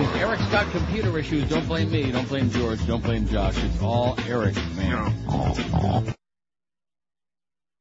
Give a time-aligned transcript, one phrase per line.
[0.00, 3.62] If Eric's got computer issues, don't blame me, don't blame George, don't blame Josh.
[3.62, 5.14] It's all Eric, man.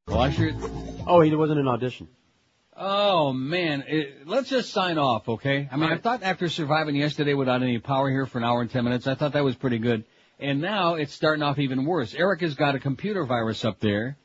[0.05, 0.51] Well, I sure.
[1.07, 2.09] Oh, he wasn't an audition.
[2.75, 5.69] Oh man, it, let's just sign off, okay?
[5.71, 8.69] I mean, I thought after surviving yesterday without any power here for an hour and
[8.69, 10.03] ten minutes, I thought that was pretty good.
[10.39, 12.13] And now it's starting off even worse.
[12.13, 14.17] Eric has got a computer virus up there,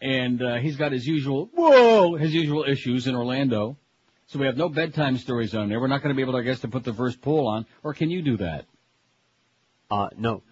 [0.00, 3.76] and uh, he's got his usual whoa, his usual issues in Orlando.
[4.28, 5.80] So we have no bedtime stories on there.
[5.80, 7.66] We're not going to be able, to, I guess, to put the first poll on.
[7.84, 8.64] Or can you do that?
[9.90, 10.42] Uh, no.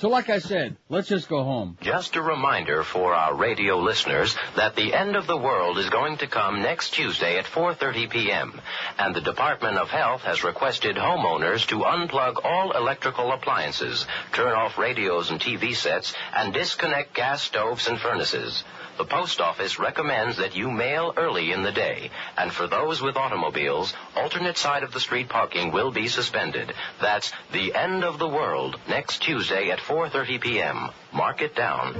[0.00, 1.76] So like I said, let's just go home.
[1.82, 6.16] Just a reminder for our radio listeners that the end of the world is going
[6.18, 8.58] to come next Tuesday at 4:30 p.m.
[8.96, 14.78] and the Department of Health has requested homeowners to unplug all electrical appliances, turn off
[14.78, 18.64] radios and TV sets, and disconnect gas stoves and furnaces.
[19.00, 23.16] The post office recommends that you mail early in the day, and for those with
[23.16, 26.74] automobiles, alternate side of the street parking will be suspended.
[27.00, 30.90] That's the end of the world next Tuesday at 4:30 p.m.
[31.14, 31.94] Mark it down.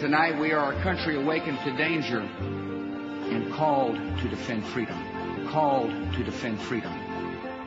[0.00, 4.96] Tonight we are a country awakened to danger and called to defend freedom.
[5.48, 6.94] Called to defend freedom.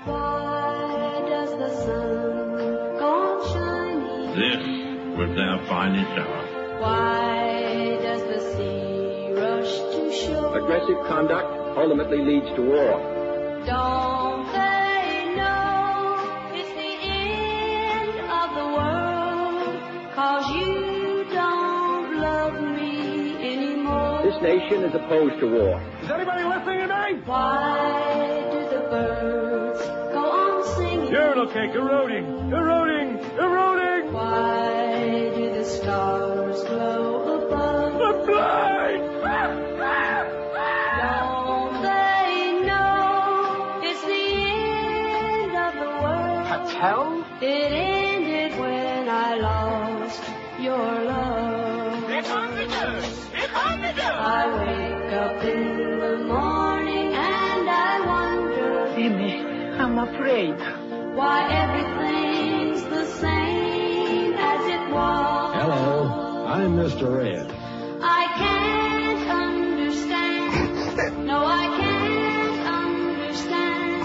[0.06, 2.58] Why does the sun
[2.98, 4.34] go on shining?
[4.34, 6.51] This was their finest hour.
[6.82, 10.58] Why does the sea rush to shore?
[10.58, 12.98] Aggressive conduct ultimately leads to war.
[13.68, 19.78] Don't they know it's the end of the world?
[20.16, 24.24] Cause you don't love me anymore.
[24.24, 25.80] This nation is opposed to war.
[26.02, 27.22] Is anybody listening to me?
[27.26, 29.82] Why do the birds
[30.14, 31.12] go on singing?
[31.12, 34.14] Urinal cake eroding, eroding, eroding.
[34.14, 35.41] Why do the
[35.78, 38.02] stars glow above?
[38.02, 39.04] I'm blind.
[41.02, 46.46] Don't they know it's the end of the world?
[46.48, 47.26] Patel?
[47.42, 50.24] It ended when I lost
[50.60, 52.08] your love.
[52.10, 53.26] Here come the nurse.
[53.34, 54.00] Here come the nurse.
[54.04, 59.34] I wake up in the morning and I wonder Jimmy,
[59.82, 60.58] I'm afraid.
[61.16, 65.51] why everything's the same as it was.
[66.52, 67.08] Hello, I'm Mr.
[67.18, 67.50] Red.
[68.04, 71.26] I can't understand.
[71.26, 74.04] No, I can't understand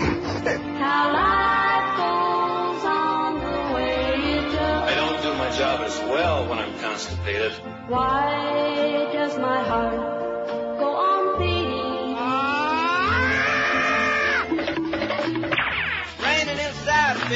[0.78, 4.90] how life goes on the way it does.
[4.90, 7.50] I don't do my job as well when I'm constipated.
[7.88, 10.25] Why does my heart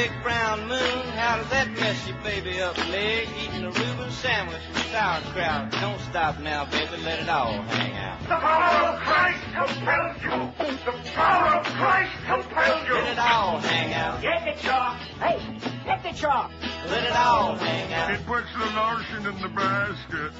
[0.01, 1.03] big brown moon.
[1.13, 3.27] How does that mess your baby up, leg?
[3.43, 5.71] Eating a Reuben sandwich with sauerkraut.
[5.73, 6.97] Don't stop now, baby.
[7.03, 8.19] Let it all hang out.
[8.23, 10.65] The power of Christ compels you.
[10.85, 12.93] The power of Christ compels you.
[12.95, 14.21] Let it all hang out.
[14.23, 14.97] Get the chalk.
[15.21, 15.39] Hey,
[15.85, 16.51] get the chalk.
[16.89, 18.11] Let it all hang out.
[18.11, 20.31] It puts the lotion in the basket.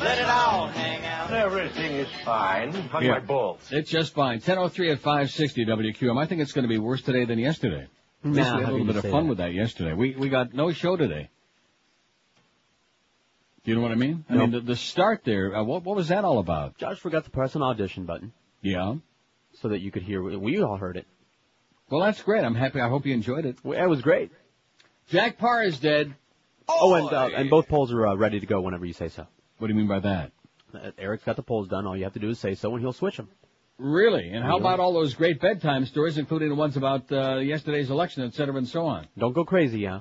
[0.00, 1.30] Let it all hang out.
[1.30, 2.70] Everything is fine.
[2.92, 3.12] Hung Yeah.
[3.12, 3.60] my balls.
[3.70, 4.40] It's just fine.
[4.40, 6.18] 10:03 at 560 WQM.
[6.18, 7.86] I think it's going to be worse today than yesterday.
[8.24, 9.28] At least Nah, we had a little bit of fun that?
[9.28, 9.92] with that yesterday.
[9.92, 11.30] We we got no show today.
[13.64, 14.24] Do you know what I mean?
[14.30, 15.54] I mean the, the start there.
[15.56, 16.78] Uh, what what was that all about?
[16.78, 18.32] Josh forgot to press an audition button
[18.62, 18.94] Yeah.
[19.60, 20.22] so that you could hear.
[20.22, 21.06] We all heard it.
[21.90, 22.44] Well, that's great.
[22.44, 22.80] I'm happy.
[22.80, 23.56] I hope you enjoyed it.
[23.64, 24.30] Well, It was great.
[25.08, 26.14] Jack Paar is dead.
[26.68, 29.26] Oh, and uh, and both polls are uh, ready to go whenever you say so.
[29.58, 30.32] What do you mean by that?
[30.74, 31.86] Uh, Eric's got the polls done.
[31.86, 33.28] All you have to do is say so, and he'll switch them.
[33.78, 34.30] Really?
[34.30, 34.60] And how Yeah.
[34.60, 38.56] about all those great bedtime stories, including the ones about uh, yesterday's election, et cetera,
[38.56, 39.06] and so on?
[39.18, 40.00] Don't go crazy, yeah.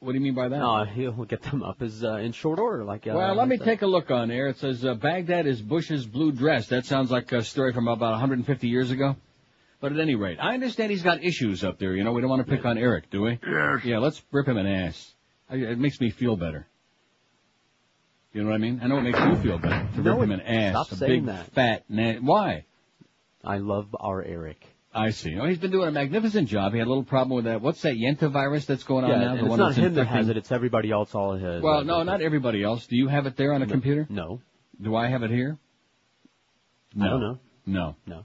[0.00, 0.58] What do you mean by that?
[0.58, 3.06] No, he'll get them up as uh, in short order, like.
[3.06, 4.48] Uh, well, let me uh, take a look on there.
[4.48, 6.66] It says uh, Baghdad is Bush's blue dress.
[6.68, 9.16] That sounds like a story from about 150 years ago.
[9.80, 11.94] But at any rate, I understand he's got issues up there.
[11.94, 13.38] You know, we don't want to pick on Eric, do we?
[13.46, 13.84] Yes.
[13.84, 15.14] Yeah, let's rip him an ass.
[15.50, 16.66] I, it makes me feel better.
[18.32, 18.80] You know what I mean?
[18.82, 20.72] I know it makes you feel better to No, rip him an ass.
[20.72, 21.52] stop a saying big, that.
[21.52, 22.64] fat, na- Why?
[23.46, 24.64] I love our Eric.
[24.94, 25.38] I see.
[25.38, 26.72] Oh, he's been doing a magnificent job.
[26.72, 27.60] He had a little problem with that.
[27.60, 29.32] What's that Yenta virus that's going on yeah, now?
[29.34, 30.38] the it's one not him that has it.
[30.38, 31.14] It's everybody else.
[31.14, 31.62] All his.
[31.62, 32.86] Well, no, not everybody else.
[32.86, 33.72] Do you have it there on a No.
[33.72, 34.06] computer?
[34.08, 34.40] No,
[34.80, 35.58] Do I have it here?
[36.98, 37.38] I don't know.
[37.66, 37.96] No.
[38.06, 38.24] No,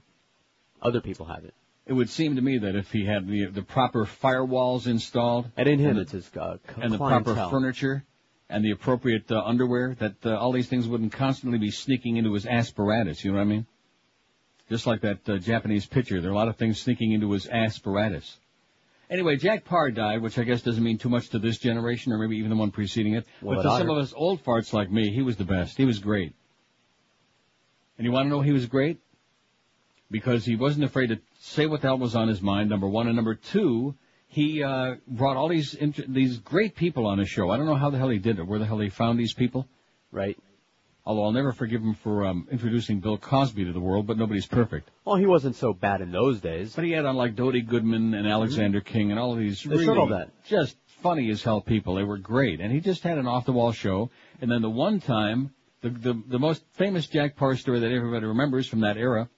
[0.80, 1.52] other people have it.
[1.84, 5.68] It would seem to me that if he had the the proper firewalls installed And
[5.68, 8.04] in him, and, it's his uh, c- and the proper furniture
[8.48, 12.32] and the appropriate uh, underwear, that uh, all these things wouldn't constantly be sneaking into
[12.34, 13.24] his asparatus.
[13.24, 13.66] You know what I mean?
[14.72, 17.46] Just like that uh, Japanese pitcher, there are a lot of things sneaking into his
[17.46, 18.36] asparatus.
[19.10, 22.18] Anyway, Jack Paar died, which I guess doesn't mean too much to this generation, or
[22.18, 23.26] maybe even the one preceding it.
[23.42, 25.76] Well, but to some of us old farts like me, he was the best.
[25.76, 26.32] He was great.
[27.98, 28.98] And you want to know he was great?
[30.12, 32.70] because he wasn't afraid to say what the hell was on his mind.
[32.70, 33.96] Number one, and number two,
[34.28, 37.50] he uh, brought all these int- these great people on his show.
[37.50, 39.34] I don't know how the hell he did it, where the hell he found these
[39.34, 39.66] people.
[40.12, 40.38] Right.
[41.04, 44.46] Although I'll never forgive him for um, introducing Bill Cosby to the world, but nobody's
[44.46, 44.88] perfect.
[45.04, 46.74] Well, he wasn't so bad in those days.
[46.76, 49.76] But he had on like Dody Goodman and Alexander King and all of these They
[49.76, 50.30] really all that.
[50.44, 51.96] just funny as hell people.
[51.96, 54.10] They were great, and he just had an off the wall show.
[54.40, 55.50] And then the one time,
[55.80, 59.28] the the, the most famous Jack Paar story that everybody remembers from that era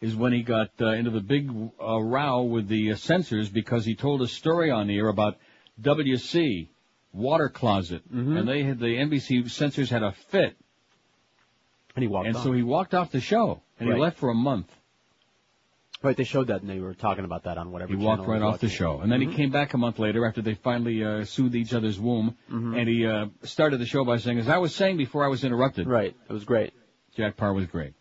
[0.00, 1.48] is when he got uh, into the big
[1.80, 5.36] uh, row with the uh, censors because he told a story on the air about
[5.80, 6.68] WC
[7.12, 8.36] water closet, Mm-hmm.
[8.36, 10.56] and they had the NBC censors had a fit,
[11.98, 12.42] And he walked and off.
[12.44, 13.96] so he walked off the show and Right.
[13.96, 14.72] he left for a month.
[16.00, 18.40] Right, they showed that and they were talking about that on whatever He walked right
[18.40, 19.30] off the show, and then Mhm.
[19.30, 22.78] he came back a month later after they finally uh, soothed each other's womb, Mhm.
[22.78, 25.42] and he uh, started the show by saying, "As I was saying before, I was
[25.42, 26.72] interrupted." Right, it was great.
[27.16, 27.94] Jack Paar was great.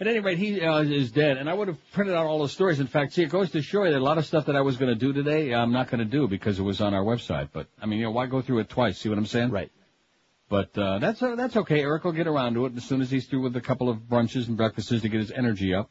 [0.00, 2.48] At any rate, he uh, is dead, and I would have printed out all the
[2.48, 2.80] stories.
[2.80, 4.62] In fact, see, it goes to show you that a lot of stuff that I
[4.62, 7.04] was going to do today, I'm not going to do because it was on our
[7.04, 7.50] website.
[7.52, 8.98] But I mean, you know, why go through it twice?
[8.98, 9.50] See what I'm saying?
[9.50, 9.70] Right.
[10.50, 11.80] But uh, that's uh, that's okay.
[11.80, 13.98] Eric will get around to it as soon as he's through with a couple of
[13.98, 15.88] brunches and breakfasts to get his energy up.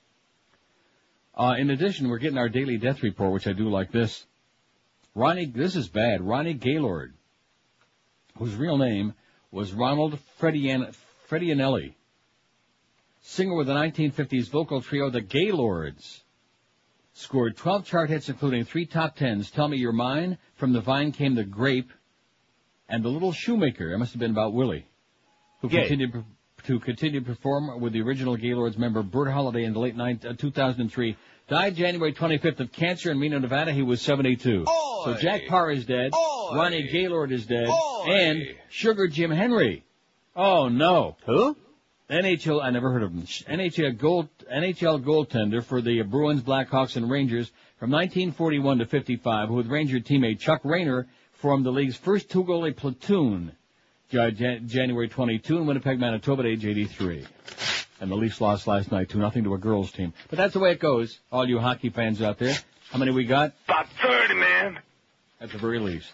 [1.34, 4.26] Uh, in addition, we're getting our daily death report, which I do like this.
[5.16, 6.22] Ronnie, this is bad.
[6.22, 7.14] Ronnie Gaylord,
[8.38, 9.14] whose real name
[9.50, 10.94] was Ronald Fredian,
[11.30, 11.94] Fredianelli,
[13.22, 16.24] singer with the 1950s vocal trio The Gaylords,
[17.14, 19.50] scored 12 chart hits, including three top tens.
[19.52, 21.92] Tell Me You're Mine, From the Vine Came the Grape,
[22.90, 23.94] and The Little Shoemaker.
[23.94, 24.86] It must have been about Willie,
[25.62, 25.88] who Gay.
[25.88, 26.26] continued
[26.66, 30.20] to continue to perform with the original Gaylords member Burt Holiday in the late nine,
[30.28, 31.16] uh, 2003.
[31.48, 33.72] Died January 25th of cancer in Reno, Nevada.
[33.72, 34.66] He was 72.
[34.68, 36.12] So Jack Paar is dead.
[36.14, 37.70] Ronnie Gaylord is dead.
[38.08, 39.84] And Sugar Jim Henry.
[40.36, 41.18] Oh no.
[41.26, 41.56] Who?
[42.10, 43.22] NHL, I never heard of him.
[43.22, 49.68] NHL gold, NHL goaltender for the Bruins, Blackhawks, and Rangers from 1941 to 55, with
[49.68, 51.08] Ranger teammate Chuck Rayner
[51.40, 53.52] formed the league's first two-goalie platoon.
[54.10, 57.26] Jan- Jan- January 22 in Winnipeg, Manitoba at age 83.
[58.02, 60.14] And the Leafs lost last night 2-0 to a girls team.
[60.30, 62.56] But that's the way it goes, all you hockey fans out there.
[62.92, 63.54] How many we got?
[63.66, 64.80] About 30, man.
[65.42, 66.12] At the very least.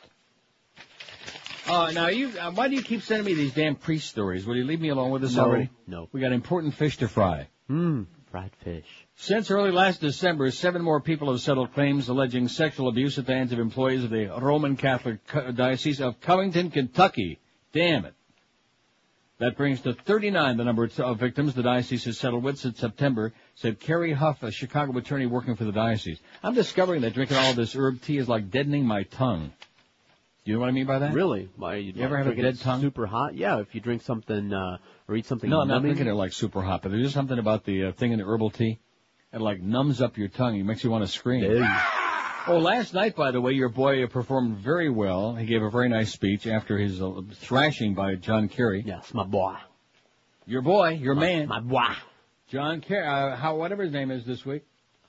[1.68, 4.46] Uh, now you, uh, why do you keep sending me these damn priest stories?
[4.46, 5.70] Will you leave me alone with this No, already?
[5.88, 6.10] no.
[6.12, 7.48] We got important fish to fry.
[7.68, 8.86] Hmm, fried fish.
[9.18, 13.34] Since early last December, seven more people have settled claims alleging sexual abuse at the
[13.34, 15.20] hands of employees of the Roman Catholic
[15.56, 17.40] Diocese of Covington, Kentucky.
[17.72, 18.14] Damn it.
[19.38, 23.34] That brings to 39 the number of victims the diocese has settled with since September,
[23.56, 26.20] said Kerry Huff, a Chicago attorney working for the diocese.
[26.42, 29.52] I'm discovering that drinking all this herb tea is like deadening my tongue.
[30.46, 31.14] Do you know what I mean by that?
[31.14, 31.50] Really?
[31.58, 32.80] Why, you, ever have a dead tongue?
[32.80, 33.36] Super hot?
[33.36, 34.78] Yeah, if you drink something, uh,
[35.08, 35.96] or eat something No, I'm not numbing.
[35.96, 38.26] drinking it like super hot, but there's just something about the uh, thing in the
[38.26, 38.80] herbal tea.
[39.34, 40.58] It like numbs up your tongue.
[40.60, 41.44] It makes you want to scream.
[42.48, 45.36] Oh, last night, by the way, your boy performed very well.
[45.36, 48.84] He gave a very nice speech after his uh, thrashing by John Kerry.
[48.86, 49.56] Yes, my boy.
[50.46, 51.88] Your boy, your man, My boy.
[52.50, 54.64] John Kerry, uh, how whatever his name is this week,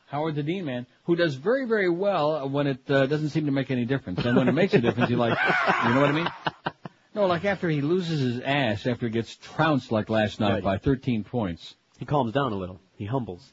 [0.06, 3.52] Howard the Dean man, who does very very well when it uh, doesn't seem to
[3.52, 5.38] make any difference, and when it makes a difference, you like,
[5.84, 6.28] you know what I mean?
[7.14, 10.62] No, like after he loses his ass after he gets trounced like last night Right.
[10.62, 11.74] by 13 points.
[11.98, 12.80] He calms down a little.
[12.96, 13.52] He humbles.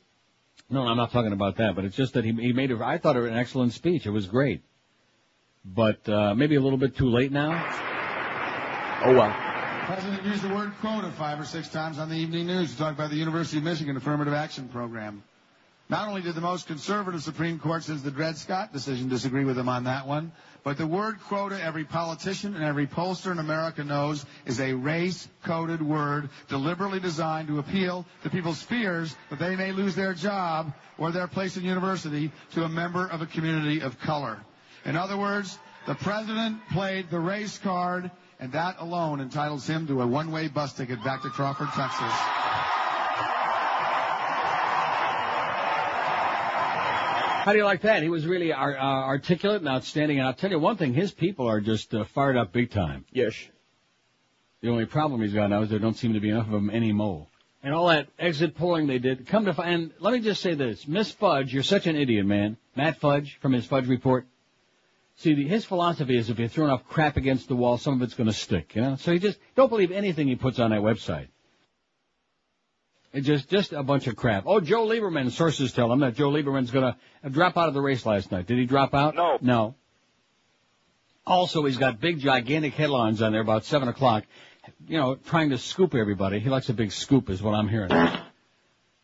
[0.73, 2.97] No, I'm not talking about that, but it's just that he, he made a, I
[2.97, 4.07] thought it was an excellent speech.
[4.07, 4.63] It was great.
[5.63, 7.51] But, uh, maybe a little bit too late now.
[9.05, 9.31] Oh well.
[9.85, 12.95] President used the word quota five or six times on the evening news to talk
[12.95, 15.23] about the University of Michigan affirmative action program.
[15.89, 19.59] Not only did the most conservative Supreme Court since the Dred Scott decision disagree with
[19.59, 20.31] him on that one,
[20.63, 25.81] but the word quota every politician and every pollster in America knows is a race-coded
[25.81, 31.11] word deliberately designed to appeal to people's fears that they may lose their job or
[31.11, 34.39] their place in university to a member of a community of color.
[34.85, 40.01] In other words, the president played the race card, and that alone entitles him to
[40.01, 42.52] a one-way bus ticket back to Crawford, Texas.
[47.43, 48.01] How do you like that?
[48.01, 50.17] He was really ar- uh, articulate and outstanding.
[50.17, 53.03] And I'll tell you one thing, his people are just uh, fired up big time.
[53.11, 53.35] Yes.
[54.61, 56.69] The only problem he's got now is there don't seem to be enough of them
[56.69, 57.27] anymore.
[57.61, 60.53] And all that exit polling they did, come to find, and let me just say
[60.53, 62.55] this, Miss Fudge, you're such an idiot, man.
[62.77, 64.25] Matt Fudge from his Fudge report.
[65.17, 68.01] See, the, his philosophy is if you throw enough crap against the wall, some of
[68.01, 68.95] it's going to stick, you know?
[68.95, 71.27] So he just, don't believe anything he puts on that website.
[73.13, 74.43] It's just, just a bunch of crap.
[74.47, 77.81] Oh, Joe Lieberman, sources tell him that Joe Lieberman's going to drop out of the
[77.81, 78.47] race last night.
[78.47, 79.15] Did he drop out?
[79.15, 79.37] No.
[79.39, 79.75] No.
[81.25, 84.23] Also, he's got big, gigantic headlines on there about 7 o'clock,
[84.87, 86.39] you know, trying to scoop everybody.
[86.39, 87.91] He likes a big scoop is what I'm hearing.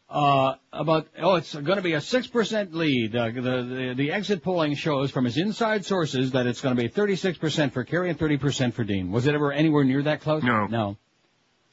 [0.10, 3.16] Uh, about oh, it's going to be a six percent lead.
[3.16, 6.82] Uh, the, the the exit polling shows from his inside sources that it's going to
[6.82, 9.12] be thirty six percent for Kerry and thirty percent for Dean.
[9.12, 10.42] Was it ever anywhere near that close?
[10.42, 10.66] No.
[10.66, 10.98] No.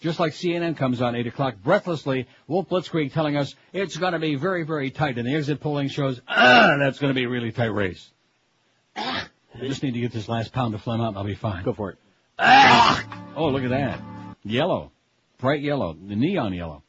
[0.00, 4.18] Just like CNN comes on eight o'clock breathlessly, Wolf Blitzkrieg telling us it's going to
[4.18, 7.28] be very very tight, and the exit polling shows ah, that's going to be a
[7.28, 8.10] really tight race.
[8.96, 9.24] I
[9.60, 11.64] just need to get this last pound of phlegm out, and I'll be fine.
[11.64, 11.98] Go for it.
[13.38, 14.00] Oh, look at that.
[14.44, 14.92] Yellow.
[15.36, 15.92] Bright yellow.
[15.94, 16.82] The neon yellow.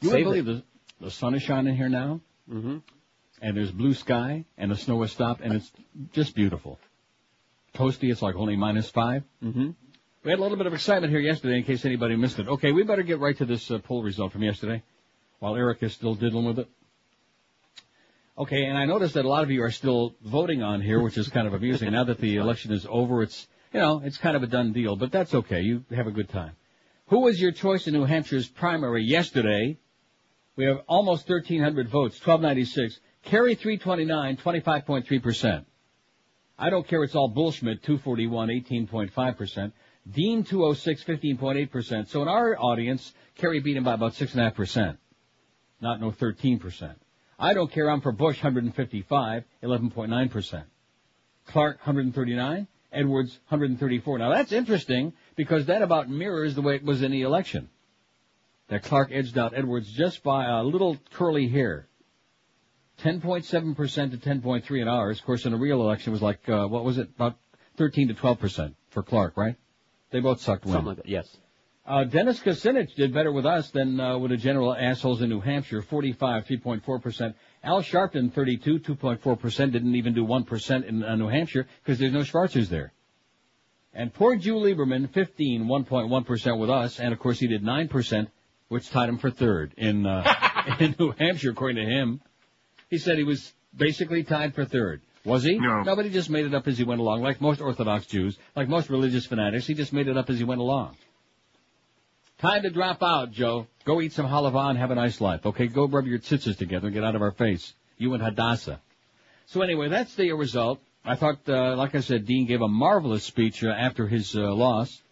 [0.00, 0.62] You wouldn't believe the,
[0.98, 2.20] the sun is shining here now,
[2.50, 2.78] Mm-hmm.
[3.42, 5.70] and there's blue sky, and the snow has stopped, and it's
[6.14, 6.78] just beautiful.
[7.74, 9.24] Toasty, it's like only minus five.
[9.44, 9.72] Mm-hmm.
[10.24, 12.48] We had a little bit of excitement here yesterday in case anybody missed it.
[12.48, 14.82] Okay, we better get right to this uh, poll result from yesterday
[15.38, 16.68] while Eric is still diddling with it.
[18.36, 21.16] Okay, and I noticed that a lot of you are still voting on here, which
[21.16, 21.92] is kind of amusing.
[21.92, 24.96] now that the election is over, it's, you know, it's kind of a done deal,
[24.96, 25.60] but that's okay.
[25.60, 26.56] You have a good time.
[27.08, 29.78] Who was your choice in New Hampshire's primary yesterday?
[30.56, 32.98] We have almost 1,300 votes, 1296.
[33.22, 35.64] Kerry 329, 25.3%.
[36.58, 39.72] I don't care, it's all Bullschmidt, 241, 18.5%.
[40.10, 42.08] Dean 206, 15.8%.
[42.08, 44.96] So in our audience, Kerry beat him by about 6.5%.
[45.80, 46.94] Not no 13%.
[47.38, 50.64] I don't care, I'm for Bush, 155, 11.9%.
[51.46, 52.66] Clark, 139.
[52.90, 54.18] Edwards, 134.
[54.18, 57.68] Now that's interesting because that about mirrors the way it was in the election.
[58.68, 61.86] That Clark edged out Edwards just by a little curly hair.
[63.02, 65.20] 10.7% to 10.3 in ours.
[65.20, 67.08] Of course, in a real election was like, uh, what was it?
[67.14, 67.36] About
[67.76, 69.56] 13 to 12% for Clark, right?
[70.10, 70.74] They both sucked wind.
[70.74, 71.08] Something like that.
[71.08, 71.36] Yes.
[71.86, 75.40] Uh, Dennis Kucinich did better with us than uh, with the general assholes in New
[75.40, 75.80] Hampshire.
[75.80, 77.34] 45, 3.4%.
[77.64, 79.72] Al Sharpton, 32, 2.4%.
[79.72, 82.92] Didn't even do 1% in uh, New Hampshire because there's no Schwarzers there.
[83.94, 87.00] And poor Jew Lieberman, 15, 1.1% with us.
[87.00, 88.28] And of course he did 9%,
[88.68, 92.20] which tied him for third in, uh, in New Hampshire, according to him.
[92.90, 95.00] He said he was basically tied for third.
[95.28, 95.58] Was he?
[95.58, 95.82] No.
[95.82, 98.38] No, but he just made it up as he went along, like most Orthodox Jews,
[98.56, 99.66] like most religious fanatics.
[99.66, 100.96] He just made it up as he went along.
[102.38, 103.66] Time to drop out, Joe.
[103.84, 105.44] Go eat some halava and have a nice life.
[105.44, 107.74] Okay, go rub your tzitzis together and get out of our face.
[107.98, 108.80] You and Hadassah.
[109.46, 110.80] So anyway, that's the result.
[111.04, 114.54] I thought, uh, like I said, Dean gave a marvelous speech uh, after his uh,
[114.54, 115.02] loss.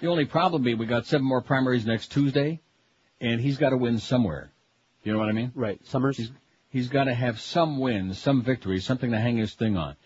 [0.00, 2.60] The only problem being we got seven more primaries next Tuesday,
[3.20, 4.50] and he's got to win somewhere.
[5.02, 5.52] You know what I mean?
[5.54, 5.80] Right.
[5.86, 6.18] Summers.
[6.18, 6.30] He's,
[6.76, 9.96] he's got to have some wins, some victories, something to hang his thing on.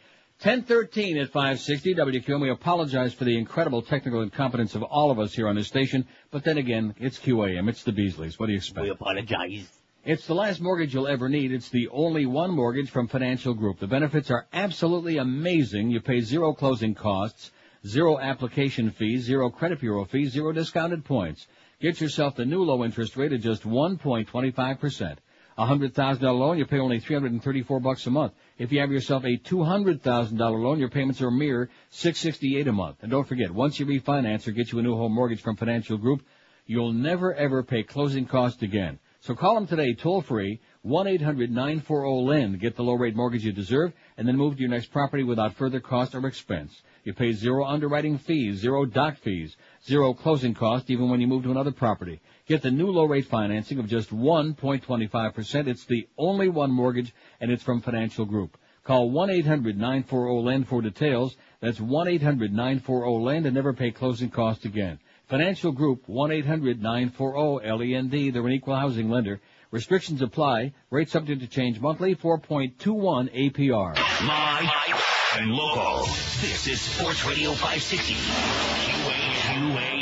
[0.43, 2.41] 1013 at 560 WQM.
[2.41, 6.07] We apologize for the incredible technical incompetence of all of us here on this station,
[6.31, 7.69] but then again, it's QAM.
[7.69, 8.39] It's the Beasleys.
[8.39, 8.85] What do you expect?
[8.85, 9.69] We apologize.
[10.05, 11.51] It's the last mortgage you'll ever need.
[11.51, 13.81] It's the only one mortgage from Financial Group.
[13.81, 15.91] The benefits are absolutely amazing.
[15.91, 17.51] You pay zero closing costs,
[17.85, 21.49] zero application fees, zero credit bureau fees, zero discounted points.
[21.81, 25.17] Get yourself the new low interest rate at just 1.25%.
[25.61, 28.33] A hundred thousand dollar loan, you pay only 334 bucks a month.
[28.57, 32.97] If you have yourself a $200,000 loan, your payments are a mere 668 a month.
[33.03, 35.99] And don't forget, once you refinance or get you a new home mortgage from Financial
[35.99, 36.23] Group,
[36.65, 39.01] you'll never ever pay closing costs again.
[39.21, 42.59] So call them today, toll free, 1-800-940-LEND.
[42.59, 45.57] Get the low rate mortgage you deserve, and then move to your next property without
[45.57, 46.81] further cost or expense.
[47.05, 51.43] You pay zero underwriting fees, zero doc fees, zero closing costs even when you move
[51.43, 52.23] to another property.
[52.51, 55.69] Get the new low rate financing of just 1.25%.
[55.69, 58.59] It's the only one mortgage, and it's from Financial Group.
[58.83, 61.37] Call 1-800-940-LEND for details.
[61.61, 64.99] That's 1-800-940-LEND and never pay closing costs again.
[65.29, 68.35] Financial Group, 1-800-940-LEND.
[68.35, 69.41] They're an equal housing lender.
[69.71, 70.73] Restrictions apply.
[70.91, 73.97] Rates subject to change monthly, 4.21 APR.
[74.27, 74.69] Live
[75.39, 76.05] and local.
[76.41, 78.15] This is Sports Radio 560.
[79.45, 80.00] QAM.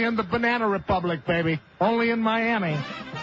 [0.00, 1.60] In the Banana Republic, baby.
[1.78, 2.74] Only in Miami.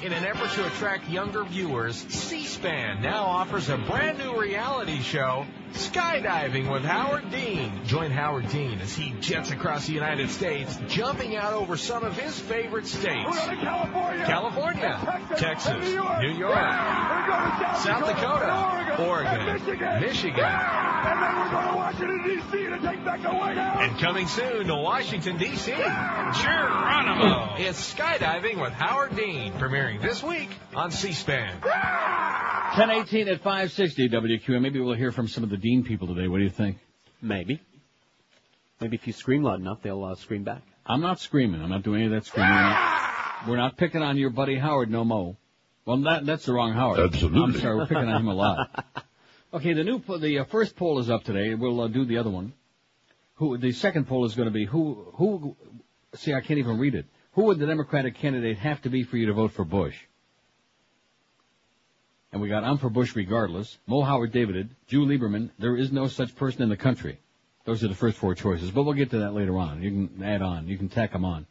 [0.04, 5.46] In an effort to attract younger viewers, C-SPAN now offers a brand new reality show,
[5.74, 7.72] Skydiving with Howard Dean.
[7.86, 12.18] Join Howard Dean as he jets across the United States, jumping out over some of
[12.18, 13.38] his favorite states.
[13.38, 20.44] California, California, Texas, New York, New York, South, South Dakota, Oregon, Michigan, Michigan.
[20.46, 22.66] and then we're going to Washington D.C.
[22.68, 23.77] to take back the White House.
[23.82, 25.72] And coming soon to Washington, D.C.
[25.74, 27.56] Geronimo.
[27.58, 31.62] It's Skydiving with Howard Dean, premiering this week on C-SPAN.
[31.62, 34.62] 1018 at 560 WQM.
[34.62, 36.27] Maybe we'll hear from some of the Dean people today.
[36.27, 36.77] What do you think?
[37.22, 37.62] Maybe.
[38.82, 40.62] Maybe if you scream loud enough, they'll uh, scream back.
[40.86, 41.62] I'm not screaming.
[41.62, 42.51] I'm not doing any of that screaming.
[43.48, 45.38] We're not picking on your buddy Howard no mo.
[45.86, 47.00] Well, that, that's the wrong Howard.
[47.00, 47.41] Absolutely.
[47.41, 47.77] I'm sorry.
[47.77, 48.86] We're picking on him a lot.
[49.53, 51.53] Okay, the new the uh, first poll is up today.
[51.53, 52.51] We'll uh, do the other one.
[53.36, 55.56] Who the second poll is going to be who who?
[56.15, 57.06] See, I can't even read it.
[57.38, 59.96] Who would the Democratic candidate have to be for you to vote for Bush?
[62.32, 63.77] And we got I'm for Bush regardless.
[63.86, 65.51] Mo Howard David, Jew Lieberman.
[65.60, 67.20] There is no such person in the country.
[67.63, 69.84] Those are the first four choices, but we'll get to that later on.
[69.84, 70.67] You can add on.
[70.67, 71.46] You can tack them on.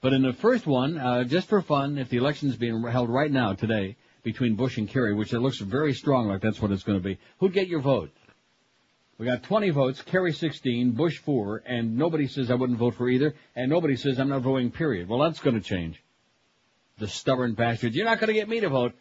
[0.00, 3.30] But in the first one, uh, just for fun, if the election's being held right
[3.30, 6.82] now today between Bush and Kerry, which it looks very strong like that's what it's
[6.82, 8.10] going to be, who'd get your vote?
[9.22, 13.08] We got 20 votes, Kerry 16, Bush 4, and nobody says I wouldn't vote for
[13.08, 15.08] either, and nobody says I'm not voting, period.
[15.08, 16.02] Well, that's going to change.
[16.98, 17.94] The stubborn bastards.
[17.94, 18.94] You're not going to get me to vote.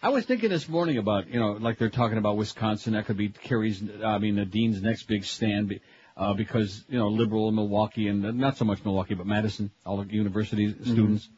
[0.00, 2.92] I was thinking this morning about, you know, like they're talking about Wisconsin.
[2.92, 5.80] That could be Kerry's, I mean, the Dean's next big stand,
[6.16, 9.96] uh, because, you know, liberal in Milwaukee and not so much Milwaukee, but Madison, all
[9.96, 10.92] the university Mm-hmm.
[10.92, 11.28] students.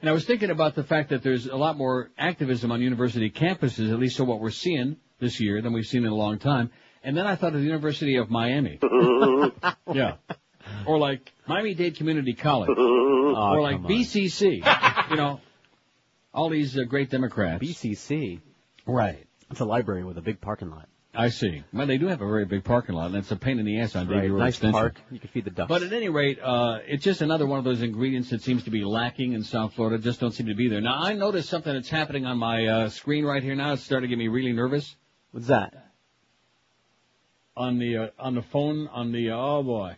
[0.00, 3.30] And I was thinking about the fact that there's a lot more activism on university
[3.30, 6.38] campuses, at least so what we're seeing this year than we've seen in a long
[6.38, 6.70] time.
[7.04, 8.78] And then I thought of the University of Miami.
[9.92, 10.14] yeah.
[10.86, 12.70] Or like Miami-Dade Community College.
[12.78, 13.80] or like.
[13.82, 15.10] BCC.
[15.10, 15.40] you know,
[16.32, 17.62] all these uh, great Democrats.
[17.62, 18.40] BCC.
[18.86, 19.26] Right.
[19.50, 20.88] It's a library with a big parking lot.
[21.16, 21.62] I see.
[21.72, 23.78] Well, they do have a very big parking lot, and it's a pain in the
[23.80, 24.30] ass on Davie Right.
[24.32, 24.72] Road Nice Extension.
[24.72, 24.96] park.
[25.12, 25.68] You can feed the ducks.
[25.68, 28.70] But at any rate, uh, it's just another one of those ingredients that seems to
[28.70, 30.02] be lacking in South Florida.
[30.02, 30.80] Just don't seem to be there.
[30.80, 33.74] Now, I noticed something that's happening on my uh, screen right here now.
[33.74, 34.96] It's starting to get me really nervous.
[35.30, 35.83] What's that?
[37.56, 39.96] On the uh, on the phone, on the uh, oh boy,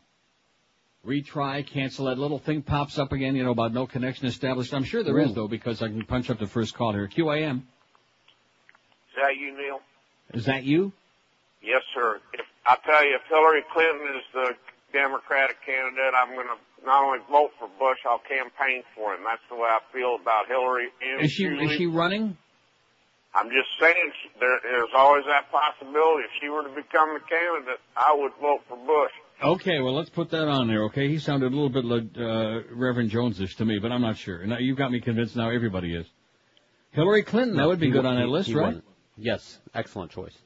[1.07, 2.05] retry, cancel.
[2.07, 3.35] That little thing pops up again.
[3.35, 4.75] You know about no connection established.
[4.75, 5.35] I'm sure there is Ooh.
[5.35, 7.09] though because I can punch up the first call here.
[7.09, 7.59] QAM.
[7.59, 9.81] Is that you, Neil?
[10.35, 10.93] Is that you?
[11.63, 12.21] Yes, sir.
[12.35, 14.51] If, I tell you, if Hillary Clinton is the
[14.93, 19.21] Democratic candidate, I'm going to not only vote for Bush, I'll campaign for him.
[19.25, 21.65] That's the way I feel about Hillary and Is she Julie.
[21.65, 22.37] is she running?
[23.37, 26.25] I'm just saying, she- there's always that possibility.
[26.25, 29.13] If she were to become the candidate, I would vote for Bush.
[29.43, 30.85] Okay, well let's put that on there.
[30.85, 34.17] Okay, he sounded a little bit like uh, Reverend Jones-ish to me, but I'm not
[34.17, 34.47] sure.
[34.47, 35.37] Now you've got me convinced.
[35.37, 36.07] Now everybody is.
[36.93, 38.67] Hillary Clinton, that would be he good wa- on that list, right?
[38.67, 38.85] wouldn't.
[39.19, 39.61] Yes.
[39.75, 40.37] Excellent choice.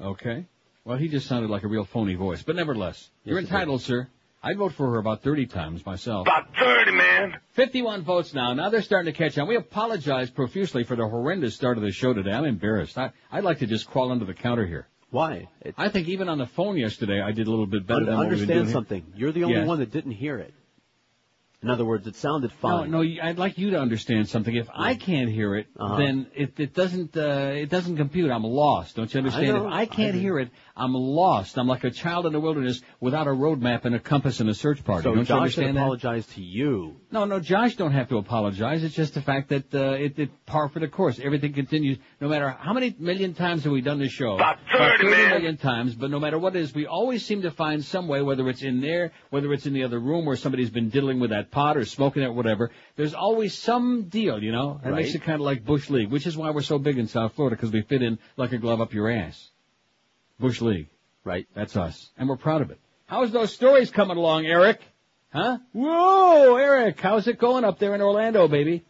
[0.00, 0.46] Okay.
[0.84, 4.08] Well, he just sounded like a real phony voice, but nevertheless, you're entitled, sir.
[4.42, 6.26] I'd vote for her about 30 times myself.
[6.26, 7.36] About 30, man.
[7.52, 8.54] 51 votes now.
[8.54, 9.46] Now they're starting to catch on.
[9.46, 12.30] We apologize profusely for the horrendous start of the show today.
[12.32, 12.96] I'm embarrassed.
[12.96, 14.88] I, I'd like to just crawl under the counter here.
[15.10, 15.48] Why?
[15.60, 18.06] It, I think even on the phone yesterday, I did a little bit better un-
[18.06, 18.72] than what we've been doing understand here.
[18.72, 19.12] something.
[19.14, 19.68] You're the only Yes.
[19.68, 20.54] one that didn't hear it.
[21.62, 22.90] In other words, it sounded fine.
[22.90, 24.54] No, no, I'd like you to understand something.
[24.54, 25.96] If I can't hear it, Uh-huh.
[25.98, 28.30] then it, it doesn't uh, it doesn't compute.
[28.30, 28.96] I'm lost.
[28.96, 29.48] Don't you understand?
[29.48, 29.66] know.
[29.66, 31.58] if I can't I hear it, I'm lost.
[31.58, 34.48] I'm like a child in the wilderness without a road map and a compass and
[34.48, 35.02] a search party.
[35.02, 35.80] So don't you Josh should understand that?
[35.82, 36.96] apologize to you.
[37.10, 38.82] No, no, Josh don't have to apologize.
[38.82, 41.20] It's just the fact that uh, it, it par for the course.
[41.22, 41.98] Everything continues.
[42.22, 44.36] No matter how many million times have we done this show?
[44.36, 45.28] About 30, man.
[45.30, 45.94] million times.
[45.94, 48.62] But no matter what it is, we always seem to find some way, whether it's
[48.62, 51.76] in there, whether it's in the other room where somebody's been diddling with that pot
[51.76, 52.70] or smoking it, whatever.
[52.96, 54.80] There's always some deal, you know.
[54.84, 57.06] It makes it kind of like Bush League, which is why we're so big in
[57.06, 59.50] South Florida because we fit in like a glove up your ass.
[60.38, 60.88] Bush League.
[61.24, 61.46] Right.
[61.54, 62.10] That's us.
[62.16, 62.80] And we're proud of it.
[63.06, 64.80] How's those stories coming along, Eric?
[65.32, 65.58] Huh?
[65.72, 68.84] Whoa, Eric, how's it going up there in Orlando, baby?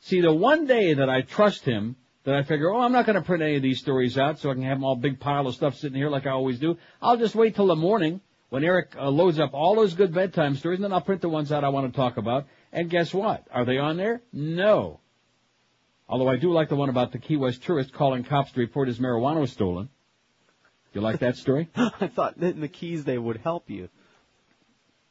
[0.00, 3.16] See, the one day that I trust him, that I figure, oh, I'm not going
[3.16, 5.46] to print any of these stories out so I can have them all big pile
[5.46, 6.76] of stuff sitting here like I always do.
[7.00, 8.20] I'll just wait till the morning
[8.50, 11.28] when Eric uh, loads up all those good bedtime stories and then I'll print the
[11.28, 12.46] ones out I want to talk about.
[12.72, 13.46] And guess what?
[13.50, 14.20] Are they on there?
[14.32, 15.00] No.
[16.08, 18.88] Although I do like the one about the Key West tourist calling cops to report
[18.88, 19.88] his marijuana was stolen.
[20.92, 21.68] You like that story?
[21.76, 23.88] I thought that in the keys they would help you.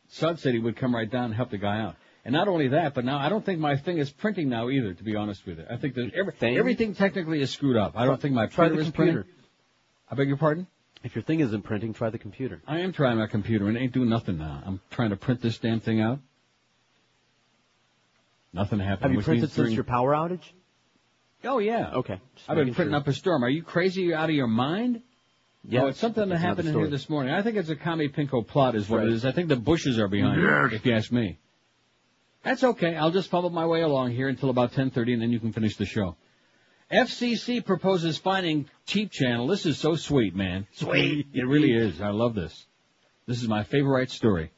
[0.10, 1.96] Sud said he would come right down and help the guy out.
[2.26, 4.94] And not only that, but now I don't think my thing is printing now either,
[4.94, 5.66] to be honest with you.
[5.70, 7.94] I think that everything everything technically is screwed up.
[7.96, 9.24] I don't think my printer is printing.
[10.12, 10.68] I beg your pardon?
[11.04, 12.62] If your thing isn't printing, try the computer.
[12.68, 14.62] I am trying my computer and it ain't doing nothing now.
[14.66, 16.20] I'm trying to print this damn thing out.
[18.52, 19.04] Nothing happened.
[19.04, 20.44] Have you which printed means since during- your power outage?
[21.46, 21.92] Oh yeah.
[21.94, 22.20] Okay.
[22.36, 23.00] just I've been making printing sure.
[23.00, 23.44] up a storm.
[23.46, 24.02] Are you crazy?
[24.02, 25.02] You're out of your mind?
[25.64, 26.90] Yeah, Oh, it's something that that's another happened in here story.
[26.90, 27.34] this morning.
[27.34, 29.26] I think it's a commie pinko plot is what it is.
[29.26, 31.38] I think the bushes are behind it, if you ask me.
[32.44, 32.96] That's okay.
[32.96, 35.76] I'll just fumble my way along here until about 10.30 and then you can finish
[35.76, 36.16] the show.
[36.92, 39.48] FCC proposes finding Cheap Channel.
[39.48, 40.66] This is so sweet, man.
[40.74, 41.28] Sweet.
[41.34, 42.02] It really is.
[42.02, 42.66] I love this.
[43.28, 44.52] This is my favorite story.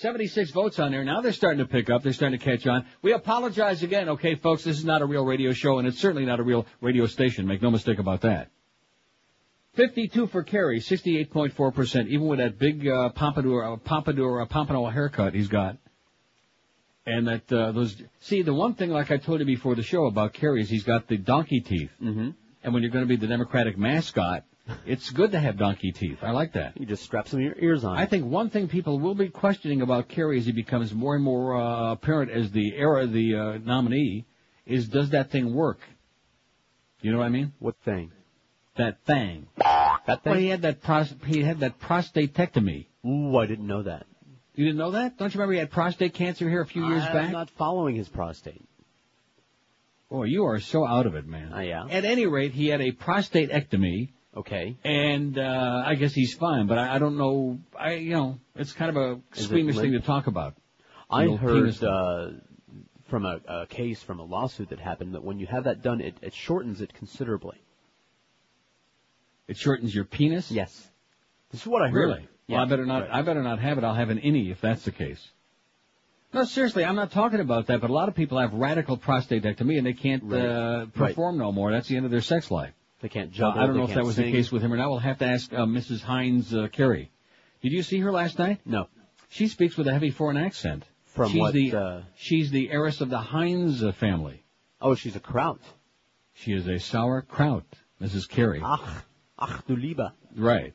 [0.00, 1.02] 76 votes on there.
[1.04, 2.02] Now they're starting to pick up.
[2.02, 2.84] They're starting to catch on.
[3.02, 4.64] We apologize again, okay, folks?
[4.64, 7.46] This is not a real radio show, and it's certainly not a real radio station.
[7.46, 8.50] Make no mistake about that.
[9.74, 15.34] 52 for Kerry, 68.4%, even with that big uh, pompadour, uh, pompadour, uh, pompano haircut
[15.34, 15.78] he's got.
[17.10, 20.04] And that, uh, those, see, the one thing, like I told you before the show
[20.06, 21.90] about Kerry is he's got the donkey teeth.
[22.02, 22.30] Mm-hmm.
[22.62, 24.44] And when you're going to be the Democratic mascot,
[24.86, 26.18] It's good to have donkey teeth.
[26.22, 26.78] I like that.
[26.78, 27.96] You just strap some of your ears on.
[27.96, 31.24] I think one thing people will be questioning about Kerry as he becomes more and
[31.24, 34.26] more uh, apparent as the era, the uh, nominee,
[34.66, 35.80] is does that thing work?
[37.00, 37.52] You know what I mean?
[37.58, 38.12] What thing?
[38.76, 39.46] That thing.
[39.56, 40.32] That thing?
[40.32, 42.86] Well, he had that pros- he had that prostatectomy.
[43.06, 44.06] Ooh, I didn't know that.
[44.58, 45.16] You didn't know that?
[45.16, 47.26] Don't you remember he had prostate cancer here a few years back?
[47.26, 48.68] I'm not following his prostate.
[50.10, 51.52] Boy, you are so out of it, man.
[51.52, 51.86] Uh, yeah.
[51.88, 54.08] At any rate, he had a prostatectomy.
[54.36, 54.76] Okay.
[54.82, 57.60] And uh, I guess he's fine, but I, I don't know.
[57.78, 60.56] I you know, it's kind of a Is squeamish thing to talk about.
[61.08, 62.30] I heard uh,
[63.06, 66.00] from a, a case from a lawsuit that happened that when you have that done,
[66.00, 67.62] it, it shortens it considerably.
[69.46, 70.50] It shortens your penis.
[70.50, 70.88] Yes.
[71.52, 72.08] This is what I heard.
[72.08, 72.28] Really?
[72.48, 73.02] Well, I better not.
[73.02, 73.10] right.
[73.12, 73.84] I better not have it.
[73.84, 75.26] I'll have an innie if that's the case.
[76.32, 77.80] No, seriously, I'm not talking about that.
[77.80, 80.42] But a lot of people have radical prostatectomy and they can't Right.
[80.44, 80.92] uh, Right.
[80.92, 81.70] perform no more.
[81.72, 82.74] That's the end of their sex life.
[83.00, 83.62] They can't Uh, juggle.
[83.62, 84.26] I don't know if that was sing.
[84.26, 84.90] the case with him or not.
[84.90, 86.02] We'll have to ask uh, Mrs.
[86.02, 87.10] Heinz uh, Kerry.
[87.62, 88.60] Did you see her last night?
[88.66, 88.88] No.
[89.30, 90.84] She speaks with a heavy foreign accent.
[91.06, 94.42] From she's what, The, uh, She's the heiress of the Heinz uh, family.
[94.80, 95.60] Oh, she's a kraut.
[96.34, 97.64] She is a sauerkraut,
[98.00, 98.28] Mrs.
[98.28, 98.60] Kerry.
[98.64, 99.04] Ach,
[99.38, 100.12] ach du lieber.
[100.36, 100.72] Right.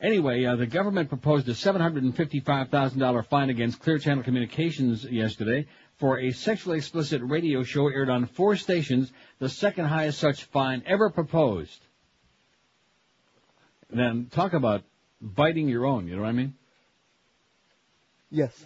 [0.00, 5.66] Anyway, uh, the government proposed a $755,000 fine against Clear Channel Communications yesterday
[5.98, 10.82] for a sexually explicit radio show aired on four stations, the second highest such fine
[10.86, 11.78] ever proposed.
[13.90, 14.84] Then talk about
[15.20, 16.54] biting your own, you know what I mean?
[18.30, 18.64] Yes.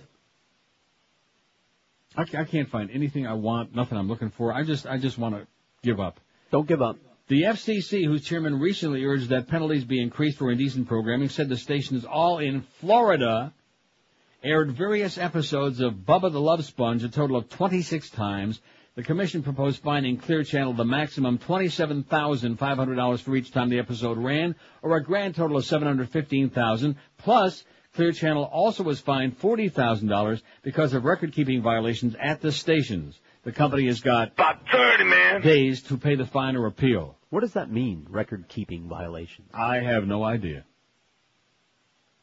[2.16, 4.52] I, I can't find anything I want, nothing I'm looking for.
[4.52, 5.46] I just, I just want to
[5.82, 6.20] give up.
[6.52, 6.96] Don't give up.
[7.26, 11.56] The FCC, whose chairman recently urged that penalties be increased for indecent programming, said the
[11.56, 13.54] stations all in Florida
[14.42, 18.60] aired various episodes of Bubba the Love Sponge a total of 26 times.
[18.94, 24.54] The commission proposed fining Clear Channel the maximum $27,500 for each time the episode ran,
[24.82, 26.94] or a grand total of 715,000.
[27.16, 33.18] Plus, Clear Channel also was fined $40,000 because of record-keeping violations at the stations.
[33.44, 35.40] The company has got About 30, man.
[35.42, 37.16] days to pay the fine or appeal.
[37.30, 38.06] What does that mean?
[38.08, 39.50] Record keeping violations.
[39.52, 40.64] I have no idea.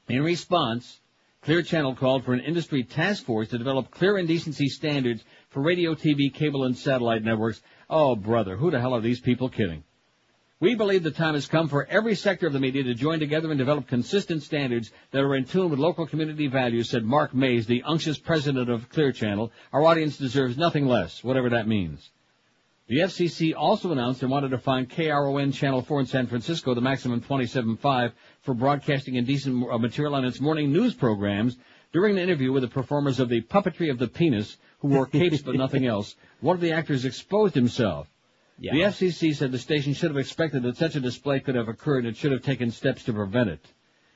[0.08, 1.00] In response,
[1.42, 5.94] Clear Channel called for an industry task force to develop clear indecency standards for radio,
[5.96, 7.62] TV, cable, and satellite networks.
[7.90, 9.84] Oh, brother, who the hell are these people kidding?
[10.62, 13.50] We believe the time has come for every sector of the media to join together
[13.50, 17.66] and develop consistent standards that are in tune with local community values, said Mark Mays,
[17.66, 19.52] the unctuous president of Clear Channel.
[19.74, 22.12] Our audience deserves nothing less, whatever that means.
[22.86, 26.82] The FCC also announced it wanted to fine KRON Channel 4 in San Francisco the
[26.82, 28.12] maximum 27.5
[28.44, 31.58] for broadcasting indecent uh, material on its morning news programs.
[31.92, 35.42] During an interview with the performers of the Puppetry of the Penis, who wore capes
[35.42, 38.08] but nothing else, one of the actors exposed himself.
[38.62, 38.74] Yeah.
[38.74, 42.06] The FCC said the station should have expected that such a display could have occurred
[42.06, 43.66] and it should have taken steps to prevent it.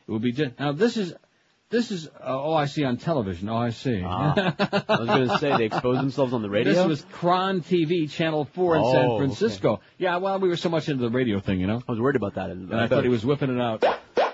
[0.08, 1.16] It would be just, now this is,
[1.72, 4.04] this is, uh, oh I see on television, oh I see.
[4.06, 4.34] Ah.
[4.88, 6.74] I was going to say they exposed themselves on the radio.
[6.74, 9.18] This was KRON TV, Channel 4 in Oh, San okay.
[9.26, 9.82] Francisco.
[9.98, 11.82] Yeah, well, we were so much into the radio thing, you know.
[11.88, 12.52] I was worried about that.
[12.52, 13.84] And I thought he was whipping it out.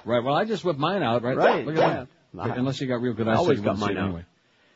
[0.03, 1.37] Right, well, I just whipped mine out, right?
[1.37, 2.01] Right, Look yeah.
[2.01, 2.57] at that.
[2.57, 3.39] Unless you got real good I eyesight.
[3.39, 4.05] always you got mine out.
[4.05, 4.25] Anyway.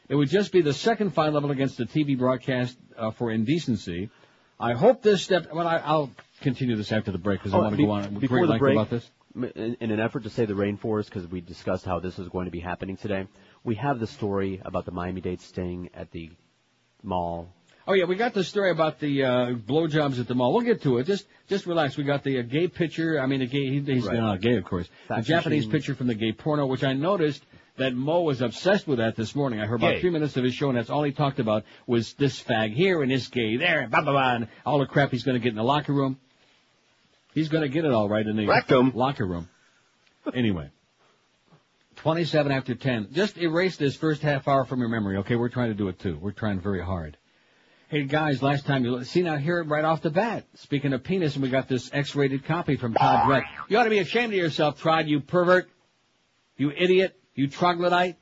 [0.08, 4.10] It would just be the second fine level against the TV broadcast uh, for indecency.
[4.59, 7.61] I hope this step, well, I, I'll continue this after the break because I Oh,
[7.61, 9.09] want to be- go on before great the break, about this.
[9.35, 12.45] In, in an effort to save the rainforest, because we discussed how this is going
[12.45, 13.27] to be happening today,
[13.65, 16.31] we have the story about the Miami-Dade sting at the
[17.03, 17.53] mall.
[17.87, 20.53] Oh yeah, we got the story about the uh, blowjobs at the mall.
[20.53, 21.05] We'll get to it.
[21.05, 21.97] Just just relax.
[21.97, 23.19] We got the uh, gay picture.
[23.21, 23.69] I mean, the gay.
[23.69, 24.17] He, he's Right.
[24.17, 24.89] not gay, of course.
[25.07, 25.71] Fact the Japanese machine.
[25.71, 27.43] picture from the gay porno, which I noticed
[27.77, 29.59] that Mo was obsessed with that this morning.
[29.59, 30.01] I heard about Gay.
[30.01, 33.01] three minutes of his show, and that's all he talked about was this fag here
[33.01, 35.43] and this gay there, and blah blah blah, and all the crap he's going to
[35.43, 36.17] get in the locker room.
[37.33, 38.93] He's going to get it all right in the Rectum.
[38.95, 39.49] locker room.
[40.33, 40.69] Anyway.
[41.97, 43.09] 27 after 10.
[43.13, 45.35] Just erase this first half hour from your memory, okay?
[45.35, 46.17] We're trying to do it too.
[46.21, 47.17] We're trying very hard.
[47.88, 50.45] Hey guys, last time you see now here right off the bat.
[50.55, 53.43] Speaking of penis, and we got this X-rated copy from Todd Dreck.
[53.69, 55.07] You ought to be ashamed of yourself, Todd.
[55.07, 55.69] You pervert,
[56.57, 58.17] you idiot, you troglodyte.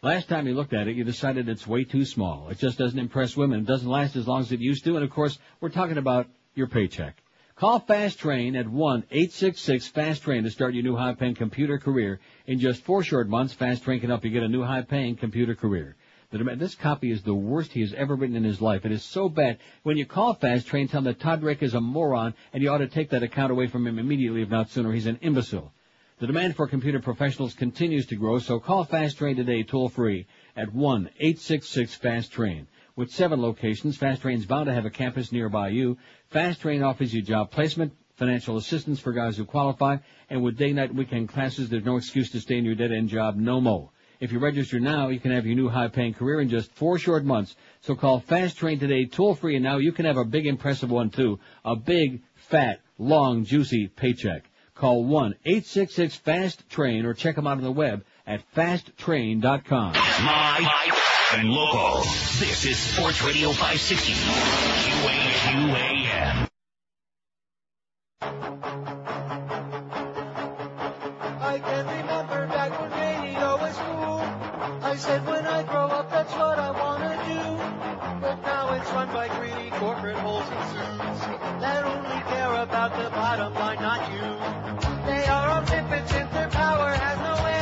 [0.00, 2.48] Last time you looked at it, you decided it's way too small.
[2.48, 3.60] It just doesn't impress women.
[3.60, 4.94] It doesn't last as long as it used to.
[4.94, 7.20] And of course, we're talking about your paycheck.
[7.56, 12.20] Call Fast Train at 1-866-FAST-TRAIN to start your new high-paying computer career.
[12.46, 15.56] In just four short months, Fast Train can help you get a new high-paying computer
[15.56, 15.96] career.
[16.30, 18.84] This copy is the worst he has ever written in his life.
[18.84, 19.58] It is so bad.
[19.82, 22.70] When you call Fast Train, tell him that Todd Rick is a moron, and you
[22.70, 24.92] ought to take that account away from him immediately, if not sooner.
[24.92, 25.72] He's an imbecile.
[26.20, 30.26] The demand for computer professionals continues to grow, so call Fast Train today toll free
[30.56, 32.66] at 1-866-FAST-TRAIN.
[32.96, 35.96] With seven locations, Fast Train's bound to have a campus nearby you.
[36.30, 40.72] Fast Train offers you job placement, financial assistance for guys who qualify, and with day,
[40.72, 43.90] night, weekend classes, there's no excuse to stay in your dead-end job no more.
[44.18, 47.24] If you register now, you can have your new high-paying career in just four short
[47.24, 47.54] months.
[47.82, 51.10] So call Fast Train today, toll-free, and now you can have a big, impressive one
[51.10, 51.38] too.
[51.64, 54.47] A big, fat, long, juicy paycheck.
[54.78, 59.92] Call 1-866-FAST-TRAIN or check them out on the web at fasttrain.com.
[59.92, 60.68] Live
[61.34, 62.02] and local.
[62.38, 64.12] This is Sports Radio 560.
[65.02, 66.48] QAQAM.
[71.40, 74.22] I can remember back when radio was cool.
[74.86, 77.40] I said when I grow up, that's what I wanna do.
[78.20, 81.26] But now it's run by greedy corporate holes and suits
[81.62, 84.67] that only care about the bottom line, not you.
[85.18, 87.57] They are omnipotent, their power has no end.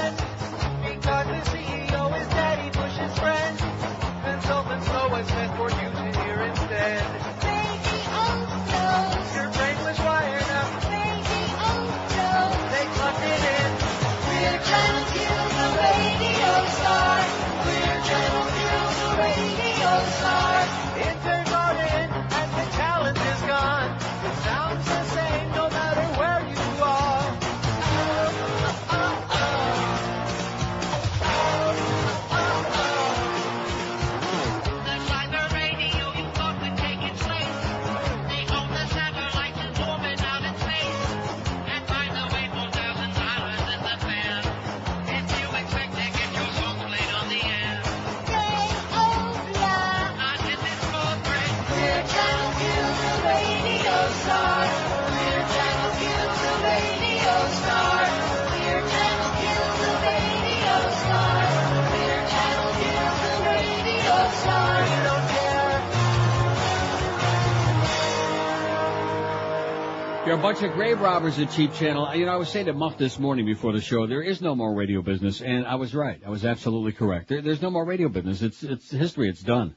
[70.46, 72.14] Bunch of grave robbers at Cheap Channel.
[72.14, 74.54] You know, I was saying to Muff this morning before the show, there is no
[74.54, 76.22] more radio business, and I was right.
[76.24, 77.26] I was absolutely correct.
[77.26, 78.42] There, there's no more radio business.
[78.42, 79.28] It's it's history.
[79.28, 79.74] It's done.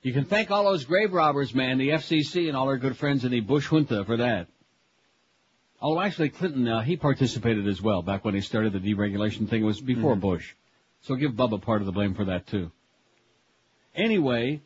[0.00, 3.26] You can thank all those grave robbers, man, the FCC and all our good friends
[3.26, 4.46] in the Bush junta for that.
[5.82, 9.60] Oh, actually, Clinton, uh, he participated as well back when he started the deregulation thing.
[9.60, 10.54] It was before Bush.
[11.02, 12.70] So give Bubba part of the blame for that too.
[13.94, 14.62] Anyway,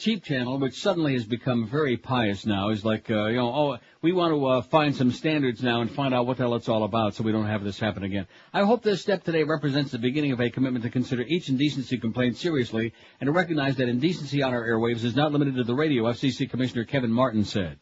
[0.00, 3.78] Cheap Channel, which suddenly has become very pious now, is like, uh, you know, oh,
[4.00, 6.70] we want to uh, find some standards now and find out what the hell it's
[6.70, 8.26] all about so we don't have this happen again.
[8.54, 11.98] I hope this step today represents the beginning of a commitment to consider each indecency
[11.98, 15.74] complaint seriously and to recognize that indecency on our airwaves is not limited to the
[15.74, 17.78] radio, FCC Commissioner Kevin Martin said.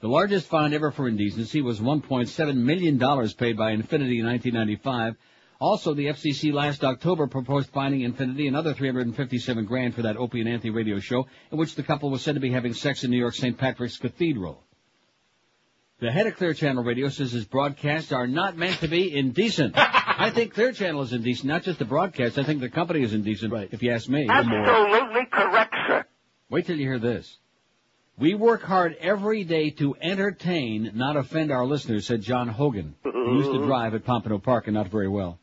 [0.00, 2.98] The largest fine ever for indecency was $1.7 million
[3.38, 5.14] paid by Infinity in 1995.
[5.62, 10.48] Also, the FCC last October proposed fining Infinity another 357 grand for that Opie and
[10.48, 13.16] Anthony radio show in which the couple was said to be having sex in New
[13.16, 13.56] York St.
[13.56, 14.60] Patrick's Cathedral.
[16.00, 19.74] The head of Clear Channel Radio says his broadcasts are not meant to be indecent.
[19.76, 22.38] I think Clear Channel is indecent, not just the broadcast.
[22.38, 23.68] I think the company is indecent, right.
[23.70, 24.26] if you ask me.
[24.28, 26.04] Absolutely correct, sir.
[26.50, 27.38] Wait till you hear this.
[28.18, 33.36] We work hard every day to entertain, not offend our listeners, said John Hogan, who
[33.36, 35.38] used to drive at Pompano Park and not very well.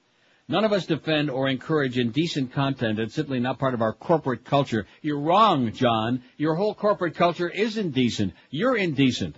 [0.49, 2.97] None of us defend or encourage indecent content.
[2.97, 4.88] It's simply not part of our corporate culture.
[5.03, 6.23] You're wrong, John.
[6.38, 8.33] Your whole corporate culture is indecent.
[8.49, 9.38] You're indecent.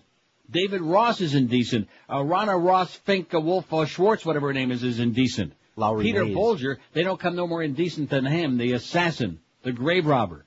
[0.49, 1.89] David Ross is indecent.
[2.09, 5.51] Uh, Rana Ross, Fink, uh, Wolf, uh, Schwartz, whatever her name is, is indecent.
[5.75, 6.35] Lowry Peter Mays.
[6.35, 10.45] Bolger, they don't come no more indecent than him, the assassin, the grave robber.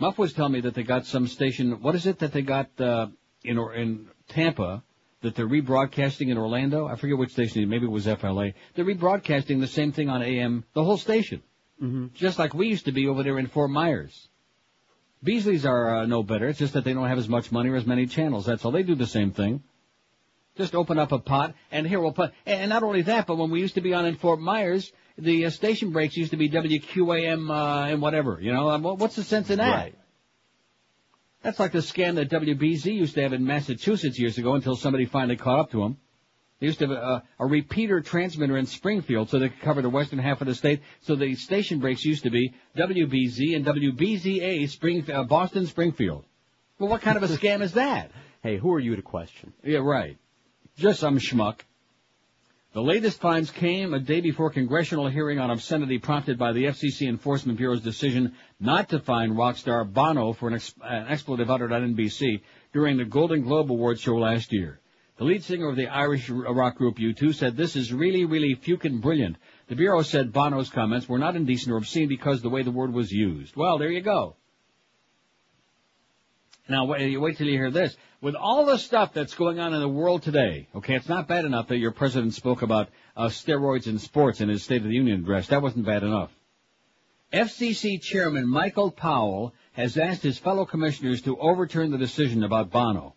[0.00, 2.68] Muff was telling me that they got some station, what is it that they got,
[2.80, 3.08] uh,
[3.44, 4.82] in, or, in Tampa,
[5.22, 6.86] that they're rebroadcasting in Orlando?
[6.86, 8.52] I forget which station, maybe it was FLA.
[8.74, 11.42] They're rebroadcasting the same thing on AM, the whole station.
[11.82, 12.08] Mm-hmm.
[12.14, 14.28] Just like we used to be over there in Fort Myers.
[15.22, 16.48] Beasley's are uh, no better.
[16.48, 18.46] It's just that they don't have as much money or as many channels.
[18.46, 18.72] That's all.
[18.72, 19.62] They do the same thing.
[20.56, 22.32] Just open up a pot, and here we'll put.
[22.44, 25.46] And not only that, but when we used to be on in Fort Myers, the
[25.46, 28.38] uh, station breaks used to be WQAM uh, and whatever.
[28.40, 29.74] You know, um, what's the sense in that?
[29.74, 29.94] Right.
[31.42, 35.06] That's like the scam that WBZ used to have in Massachusetts years ago until somebody
[35.06, 35.98] finally caught up to them.
[36.60, 39.90] They used to have a, a repeater transmitter in Springfield so they could cover the
[39.90, 40.80] western half of the state.
[41.00, 46.24] So the station breaks used to be WBZ and WBZA Spring, uh, Boston Springfield.
[46.78, 48.12] Well, what kind of a scam is that?
[48.44, 49.52] Hey, who are you to question?
[49.64, 50.18] Yeah, right.
[50.76, 51.62] Just some schmuck.
[52.74, 57.06] The latest fines came a day before congressional hearing on obscenity prompted by the FCC
[57.06, 61.70] Enforcement Bureau's decision not to fine rock star Bono for an, ex- an expletive uttered
[61.70, 62.40] on NBC
[62.72, 64.80] during the Golden Globe Awards show last year.
[65.18, 68.54] The lead singer of the Irish uh, rock group U2 said this is really, really
[68.54, 69.36] fucking brilliant.
[69.68, 72.94] The Bureau said Bono's comments were not indecent or obscene because the way the word
[72.94, 73.54] was used.
[73.54, 74.36] Well, there you go.
[76.68, 77.96] Now, wait, wait till you hear this.
[78.20, 81.44] With all the stuff that's going on in the world today, okay, it's not bad
[81.44, 84.94] enough that your president spoke about uh, steroids in sports in his State of the
[84.94, 85.48] Union address.
[85.48, 86.30] That wasn't bad enough.
[87.32, 93.14] FCC Chairman Michael Powell has asked his fellow commissioners to overturn the decision about Bono.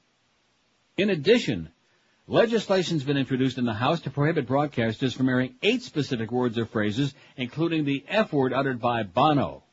[0.98, 1.70] In addition,
[2.26, 6.66] legislation's been introduced in the House to prohibit broadcasters from airing eight specific words or
[6.66, 9.64] phrases, including the F word uttered by Bono.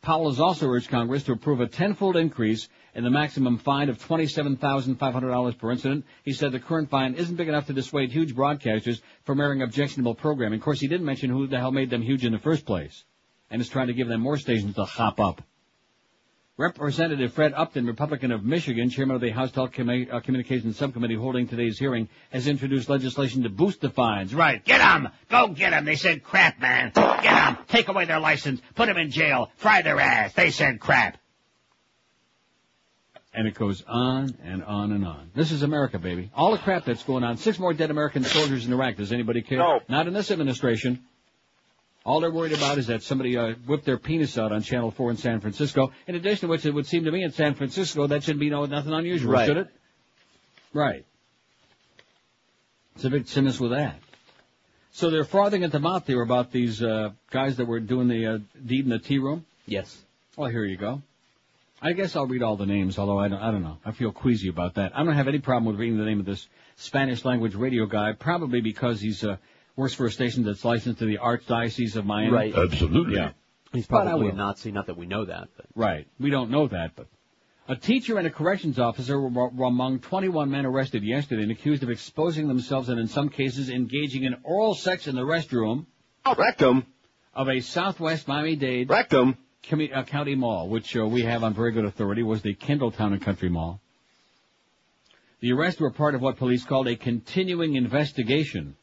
[0.00, 3.98] Powell has also urged Congress to approve a tenfold increase in the maximum fine of
[3.98, 6.04] $27,500 per incident.
[6.24, 10.14] He said the current fine isn't big enough to dissuade huge broadcasters from airing objectionable
[10.14, 10.58] programming.
[10.58, 13.04] Of course, he didn't mention who the hell made them huge in the first place,
[13.50, 15.42] and is trying to give them more stations to hop up.
[16.58, 21.78] Representative Fred Upton, Republican of Michigan, chairman of the House Telecommunications uh, Subcommittee holding today's
[21.78, 24.34] hearing, has introduced legislation to boost the fines.
[24.34, 24.64] Right.
[24.64, 25.08] Get 'em!
[25.30, 25.84] Go get 'em!
[25.84, 26.90] They said crap, man.
[26.96, 27.58] Get 'em!
[27.68, 28.60] Take away their license.
[28.74, 29.52] Put 'em in jail.
[29.54, 30.32] Fry their ass.
[30.32, 31.18] They said crap.
[33.34, 35.30] And it goes on and on and on.
[35.34, 36.30] This is America, baby.
[36.34, 37.36] All the crap that's going on.
[37.36, 38.96] Six more dead American soldiers in Iraq.
[38.96, 39.58] Does anybody care?
[39.58, 39.80] No.
[39.88, 41.04] Not in this administration.
[42.06, 45.10] All they're worried about is that somebody uh, whipped their penis out on Channel 4
[45.10, 45.92] in San Francisco.
[46.06, 48.48] In addition to which, it would seem to me in San Francisco that shouldn't be
[48.48, 49.46] no nothing unusual, Right.
[49.46, 49.68] should it?
[50.72, 51.04] Right.
[52.94, 54.00] It's a big sinners with that.
[54.92, 58.26] So they're frothing at the mouth here about these uh, guys that were doing the
[58.26, 59.44] uh, deed in the tea room.
[59.66, 59.96] Yes.
[60.36, 61.02] Well, here you go.
[61.80, 63.78] I guess I'll read all the names, although I don't, I don't know.
[63.84, 64.96] I feel queasy about that.
[64.96, 68.12] I don't have any problem with reading the name of this Spanish language radio guy,
[68.12, 69.36] probably because he's uh,
[69.76, 72.32] works for a station that's licensed to the Archdiocese of Miami.
[72.32, 72.54] Right.
[72.54, 73.16] Absolutely.
[73.16, 73.30] Yeah.
[73.72, 74.32] He's probably a.
[74.32, 76.08] Nazi, not that we know that, but Right.
[76.18, 77.06] We don't know that, but
[77.68, 81.82] a teacher and a corrections officer were, were among 21 men arrested yesterday and accused
[81.82, 85.84] of exposing themselves and in some cases engaging in oral sex in the restroom
[86.26, 86.86] Rectum.
[87.34, 89.36] of a Southwest Miami-Dade Rectum.
[89.94, 93.12] Uh, county mall, which uh, we have on very good authority, was the Kendall Town
[93.12, 93.80] and Country Mall.
[95.40, 98.76] The arrests were part of what police called a continuing investigation.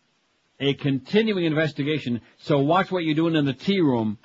[0.60, 2.22] A continuing investigation.
[2.38, 4.18] So watch what you're doing in the tea room.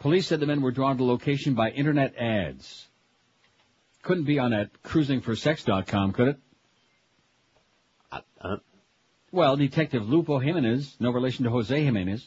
[0.00, 2.88] Police said the men were drawn to location by internet ads.
[4.02, 6.38] Couldn't be on that cruisingforsex.com, could it?
[8.10, 8.56] uh,
[9.30, 12.26] Well, Detective Lupo Jimenez, no relation to Jose Jimenez,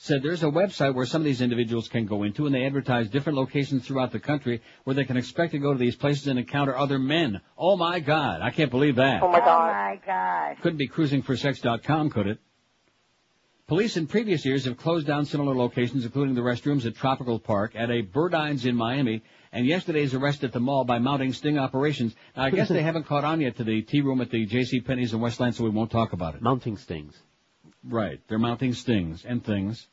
[0.00, 3.10] said there's a website where some of these individuals can go into and they advertise
[3.10, 6.38] different locations throughout the country where they can expect to go to these places and
[6.38, 7.40] encounter other men.
[7.56, 9.22] Oh my God, I can't believe that.
[9.24, 9.70] Oh my god.
[9.70, 10.56] Oh my god.
[10.62, 12.38] Couldn't be cruisingforsex.com, could it?
[13.66, 17.72] Police in previous years have closed down similar locations, including the restrooms at Tropical Park,
[17.74, 22.14] at a Burdines in Miami, and yesterday's arrest at the mall by mounting sting operations.
[22.36, 24.80] Now, I guess they haven't caught on yet to the tea room at the J.C.
[24.80, 26.40] Penney's in Westland, so we won't talk about it.
[26.40, 27.20] mounting stings.
[27.84, 28.20] Right.
[28.28, 29.86] They're mounting stings and things.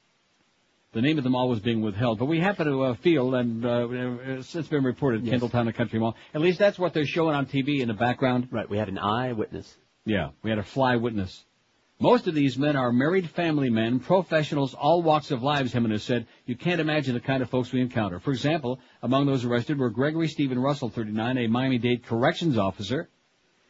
[0.94, 3.66] The name of the mall was being withheld, but we happen to uh, feel, and
[3.66, 5.42] uh, it's it's been reported, Yes.
[5.42, 6.16] Kendalltown and Country Mall.
[6.34, 8.48] At least that's what they're showing on TV in the background.
[8.50, 8.70] Right.
[8.70, 9.76] We had an eyewitness.
[10.06, 11.44] Yeah, we had a fly witness.
[12.00, 16.28] Most of these men are married family men, professionals, all walks of lives, Jimenez said.
[16.46, 18.20] You can't imagine the kind of folks we encounter.
[18.20, 23.10] For example, among those arrested were Gregory Stephen Russell, 39, a Miami-Dade corrections officer,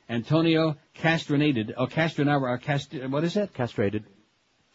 [0.09, 3.53] Antonio Castrinated, oh, Castronara, uh, Cast, what is it?
[3.53, 4.05] Castrated.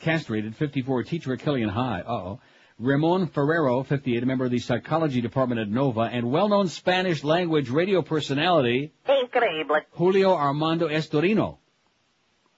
[0.01, 2.41] Castrated, 54, teacher at Killian High, uh-oh.
[2.79, 7.69] Ramon Ferrero, 58, a member of the psychology department at Nova, and well-known Spanish language
[7.69, 9.83] radio personality, Increíble.
[9.93, 11.59] Julio Armando Estorino.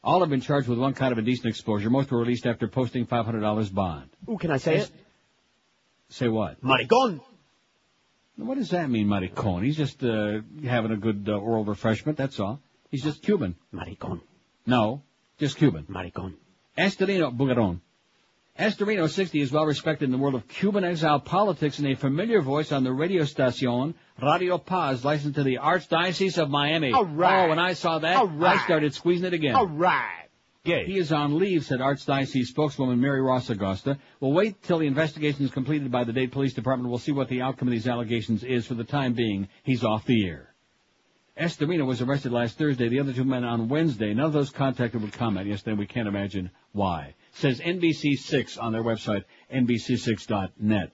[0.04, 1.90] All have been charged with one kind of indecent exposure.
[1.90, 4.10] Most were released after posting $500 bond.
[4.28, 4.90] Ooh, can I say it?
[6.08, 6.60] Say what?
[6.62, 7.20] Maricon.
[8.44, 9.64] What does that mean, maricon?
[9.64, 12.60] He's just uh, having a good uh, oral refreshment, that's all.
[12.90, 13.56] He's just Cuban.
[13.72, 14.20] Maricon.
[14.66, 15.02] No,
[15.38, 15.86] just Cuban.
[15.88, 16.34] Maricon.
[16.76, 17.80] Estorino Bugaron.
[18.58, 22.42] Estorino, 60, is well respected in the world of Cuban exile politics and a familiar
[22.42, 26.92] voice on the radio station Radio Paz, licensed to the Archdiocese of Miami.
[26.92, 27.46] All right.
[27.46, 28.58] Oh, when I saw that, right.
[28.58, 29.54] I started squeezing it again.
[29.54, 30.21] All right.
[30.64, 30.86] Gay.
[30.86, 33.98] He is on leave, said Archdiocese spokeswoman Mary Ross Agosta.
[34.20, 36.88] We'll wait till the investigation is completed by the Dade Police Department.
[36.88, 38.64] We'll see what the outcome of these allegations is.
[38.64, 40.54] For the time being, he's off the air.
[41.36, 42.88] Estorino was arrested last Thursday.
[42.88, 44.14] The other two men on Wednesday.
[44.14, 47.14] None of those contacted would comment Yes, then We can't imagine why.
[47.32, 50.92] Says NBC6 on their website, NBC6.net.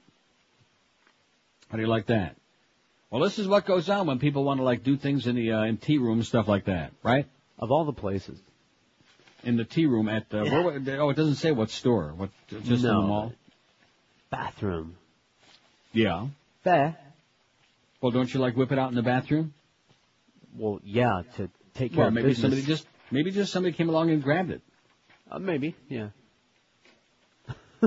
[1.69, 2.37] How do you like that?
[3.11, 5.53] Well, this is what goes on when people want to like do things in the
[5.53, 7.27] uh, in tea rooms, stuff like that, right?
[7.59, 8.41] Of all the places.
[9.49, 12.13] In the tea room at uh, where, where- oh, it doesn't say what store.
[12.15, 13.33] What just in the mall?
[14.31, 14.97] Bathroom.
[15.93, 16.27] Yeah.
[16.65, 16.99] Fair.
[18.03, 19.55] Well, don't you like whip it out in the bathroom?
[20.55, 22.43] Well, yeah, to take care Well, of maybe business.
[22.43, 24.61] somebody just maybe just somebody came along and grabbed it.
[25.31, 26.09] Uh, maybe, yeah.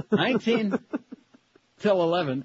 [0.12, 0.80] 19
[1.80, 2.43] till 11.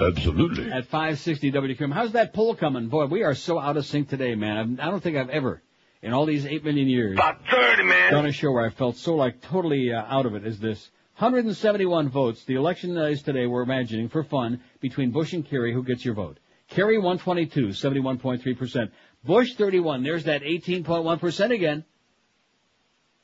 [0.00, 0.70] Absolutely.
[0.70, 1.92] At 560 WQAM.
[1.92, 2.88] How's that poll coming?
[2.88, 4.78] Boy, we are so out of sync today, man.
[4.80, 5.62] I don't think I've ever,
[6.04, 8.12] in all these 8 million years, About 30, man.
[8.12, 10.90] done a show where I felt so like totally uh, out of it is this.
[11.18, 12.44] 171 votes.
[12.44, 15.72] The election is today, we're imagining, for fun, between Bush and Kerry.
[15.72, 16.38] Who gets your vote?
[16.68, 18.90] Kerry 122, 71.3%.
[19.24, 20.02] Bush 31.
[20.02, 21.84] There's that 18.1% again.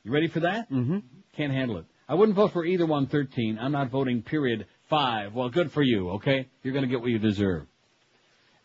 [0.03, 0.71] You ready for that?
[0.71, 0.99] Mm-hmm.
[1.35, 1.85] Can't handle it.
[2.09, 3.59] I wouldn't vote for either one 13.
[3.59, 5.33] I'm not voting period five.
[5.33, 6.47] Well, good for you, okay?
[6.63, 7.67] You're gonna get what you deserve.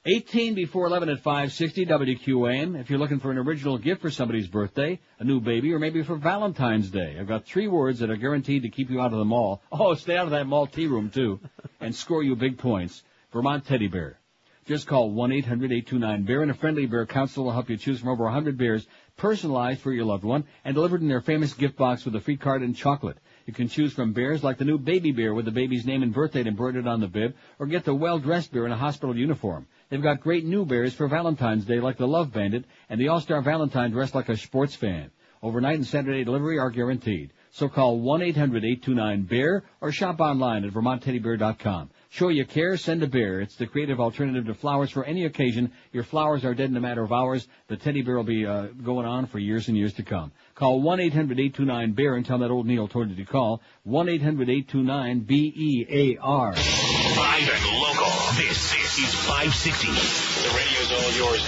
[0.08, 2.80] 18 before 11 at 560 WQAM.
[2.80, 6.04] If you're looking for an original gift for somebody's birthday, a new baby, or maybe
[6.04, 9.18] for Valentine's Day, I've got three words that are guaranteed to keep you out of
[9.18, 9.62] the mall.
[9.72, 11.40] Oh, stay out of that mall tea room too,
[11.80, 13.02] and score you big points.
[13.32, 14.20] Vermont Teddy Bear.
[14.64, 18.56] Just call 1-800-829-BEAR and a friendly bear counselor will help you choose from over 100
[18.56, 18.86] bears
[19.16, 22.36] personalized for your loved one and delivered in their famous gift box with a free
[22.36, 23.18] card and chocolate.
[23.46, 26.12] You can choose from bears like the new baby bear with the baby's name and
[26.12, 29.66] birth date embroidered on the bib or get the well-dressed bear in a hospital uniform.
[29.88, 33.40] They've got great new bears for Valentine's Day like the Love Bandit and the All-Star
[33.42, 35.10] Valentine dressed like a sports fan.
[35.42, 37.32] Overnight and Saturday delivery are guaranteed.
[37.52, 41.90] So call 1-800-829-BEAR or shop online at vermontteddybear.com.
[42.10, 43.40] Show you care, send a bear.
[43.40, 45.72] It's the creative alternative to flowers for any occasion.
[45.92, 47.46] Your flowers are dead in a matter of hours.
[47.68, 50.32] The teddy bear will be uh, going on for years and years to come.
[50.54, 53.62] Call 1-800-829-BEAR and tell that old Neil told you to call.
[53.86, 56.52] 1-800-829-B-E-A-R.
[56.52, 58.05] Live and local.
[58.34, 59.86] This, this is 560.
[59.86, 61.42] The radio's all yours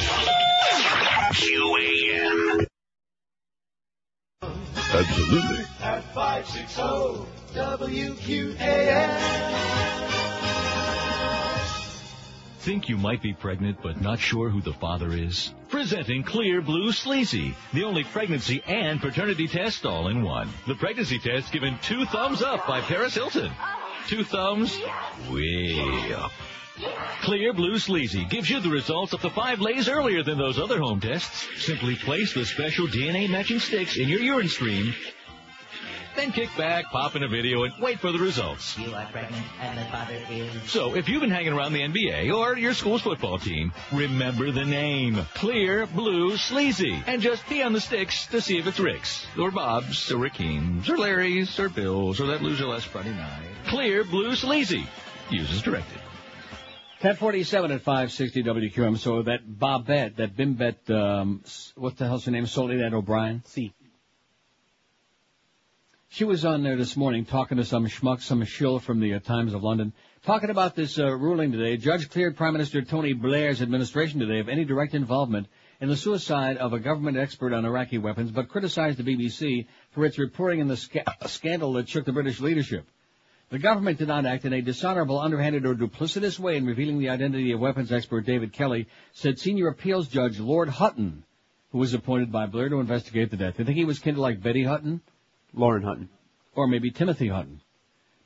[1.32, 2.66] QAM.
[4.92, 5.64] Absolutely.
[5.82, 6.82] At 560
[7.54, 9.08] WQAM.
[12.60, 15.52] Think you might be pregnant but not sure who the father is?
[15.68, 20.48] Presenting Clear Blue Sleazy, the only pregnancy and paternity test all in one.
[20.66, 23.50] The pregnancy test given two thumbs up by Paris Hilton.
[23.50, 24.74] Oh, Two thumbs
[25.30, 26.32] way up.
[27.20, 30.78] Clear Blue Sleazy gives you the results up to five lays earlier than those other
[30.80, 31.46] home tests.
[31.58, 34.94] Simply place the special DNA matching sticks in your urine stream.
[36.18, 38.76] Then kick back, pop in a video, and wait for the results.
[38.76, 40.68] You are pregnant and the father is.
[40.68, 44.64] So if you've been hanging around the NBA or your school's football team, remember the
[44.64, 45.24] name.
[45.34, 47.04] Clear Blue Sleazy.
[47.06, 50.90] And just pee on the sticks to see if it's Rick's, or Bob's, or Rakeem's,
[50.90, 53.46] or Larry's, or Bill's, or that loser last Friday night.
[53.68, 54.88] Clear Blue Sleazy.
[55.30, 55.98] Use as directed.
[57.00, 58.98] 1047 at 560 WQAM.
[58.98, 61.44] So that Bobette, that Bimbette, um,
[61.76, 62.48] what the hell's her name?
[62.48, 63.44] Soledad O'Brien?
[63.44, 63.72] C.
[66.10, 69.18] She was on there this morning talking to some schmuck, some shill from the uh,
[69.18, 69.92] Times of London,
[70.24, 71.76] talking about this uh, ruling today.
[71.76, 75.48] Judge cleared Prime Minister Tony Blair's administration today of any direct involvement
[75.82, 80.06] in the suicide of a government expert on Iraqi weapons, but criticized the BBC for
[80.06, 82.88] its reporting in the sca- scandal that shook the British leadership.
[83.50, 87.10] The government did not act in a dishonorable, underhanded, or duplicitous way in revealing the
[87.10, 91.24] identity of weapons expert David Kelly, said senior appeals judge Lord Hutton,
[91.70, 93.58] who was appointed by Blair to investigate the death.
[93.58, 95.02] You think he was kind of like Betty Hutton?
[95.54, 96.08] Lauren Hutton.
[96.54, 97.60] Or maybe Timothy Hutton.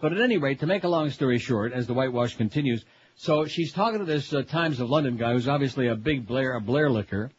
[0.00, 3.46] But at any rate, to make a long story short, as the whitewash continues, so
[3.46, 6.60] she's talking to this uh, Times of London guy who's obviously a big Blair, a
[6.60, 7.30] Blair licker,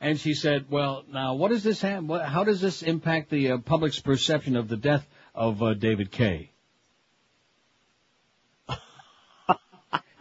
[0.00, 3.52] and she said, well, now what does this have, what, how does this impact the
[3.52, 6.50] uh, public's perception of the death of uh, David Kay?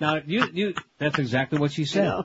[0.02, 2.06] now, you, you, that's exactly what she said.
[2.06, 2.22] Yeah.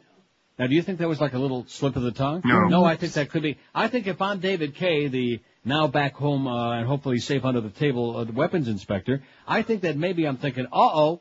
[0.59, 2.43] Now, do you think that was like a little slip of the tongue?
[2.45, 2.69] No.
[2.69, 3.59] No, I think that could be.
[3.75, 7.61] I think if I'm David Kay, the now back home uh, and hopefully safe under
[7.61, 11.21] the table uh, the weapons inspector, I think that maybe I'm thinking, uh-oh,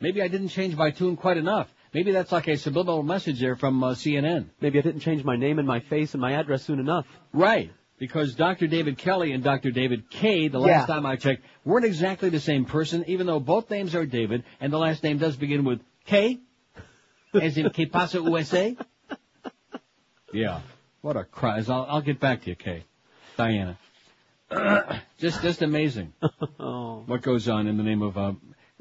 [0.00, 1.72] maybe I didn't change my tune quite enough.
[1.94, 4.46] Maybe that's like a subliminal message there from uh, CNN.
[4.60, 7.06] Maybe I didn't change my name and my face and my address soon enough.
[7.32, 7.70] Right.
[7.98, 8.66] Because Dr.
[8.66, 9.70] David Kelly and Dr.
[9.70, 10.94] David Kay, the last Yeah.
[10.94, 14.72] time I checked, weren't exactly the same person, even though both names are David, and
[14.72, 16.38] the last name does begin with K,
[17.34, 18.76] as in Que Pasa USA.
[20.32, 20.60] Yeah.
[21.00, 21.62] What a cry.
[21.68, 22.84] I'll, I'll get back to you, Kay.
[23.36, 23.78] Diana.
[25.18, 26.12] just, just amazing
[26.60, 27.02] oh.
[27.06, 28.32] what goes on in the name of, uh,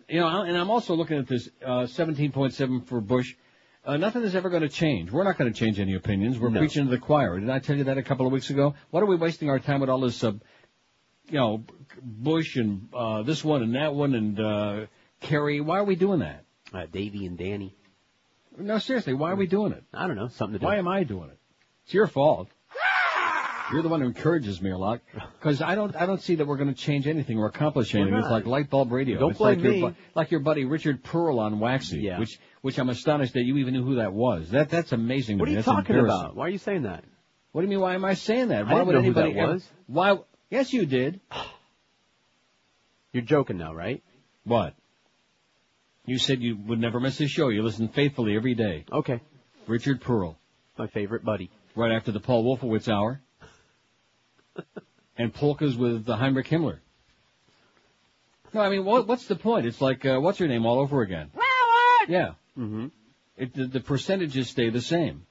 [0.10, 3.36] you know, and I'm also looking at this, uh, 17.7 for Bush.
[3.86, 5.12] Uh, nothing is ever going to change.
[5.12, 6.39] We're not going to change any opinions.
[6.39, 6.60] We're No.
[6.60, 7.39] preaching to the choir.
[7.39, 8.76] Did I tell you that a couple of weeks ago?
[8.89, 10.34] What are we wasting our time with all this, uh,
[11.30, 11.64] you know,
[12.02, 14.86] Bush and, uh, this one and that one and, uh,
[15.22, 15.62] Kerry?
[15.62, 16.43] Why are we doing that?
[16.74, 17.76] Uh, Davy and Danny.
[18.60, 19.84] No, seriously, why are we doing it?
[19.93, 20.28] I don't know.
[20.30, 20.66] Something to do.
[20.66, 21.38] Why am I doing it?
[21.86, 22.49] It's your fault.
[23.72, 25.01] You're the one who encourages me a lot
[25.39, 28.14] because I don't I don't see that we're going to change anything or accomplish anything.
[28.14, 29.20] It's like light bulb radio.
[29.20, 29.93] Don't it's like blame your me.
[29.93, 32.18] bu- like your buddy Richard Perle on Waxy, Yeah.
[32.20, 34.51] which which I'm astonished that you even knew who that was.
[34.51, 35.38] That that's amazing.
[35.38, 36.34] What are you That's talking about?
[36.38, 37.03] Why are you saying that?
[37.51, 37.82] What do you mean?
[37.82, 38.68] Why am I saying that?
[38.68, 39.70] I Why would know who that anybody ever- was.
[39.88, 40.18] Why?
[40.49, 41.20] Yes, you did.
[43.12, 44.01] You're joking now, right?
[44.45, 44.76] What?
[46.08, 47.49] You said you would never miss a show.
[47.49, 48.86] You listen faithfully every day.
[48.91, 49.20] Okay.
[49.68, 50.38] Richard Perle.
[50.78, 51.51] My favorite buddy.
[51.76, 53.22] Right after the Paul Wolfowitz hour.
[55.18, 56.80] and polkas with the Heinrich Himmler.
[58.53, 59.66] No, I mean, what, what's the point?
[59.66, 61.30] It's like, uh, what's your name all over again?
[62.08, 62.32] Yeah.
[62.58, 62.88] Mm-hmm.
[63.36, 65.26] It, the, the percentages stay the same.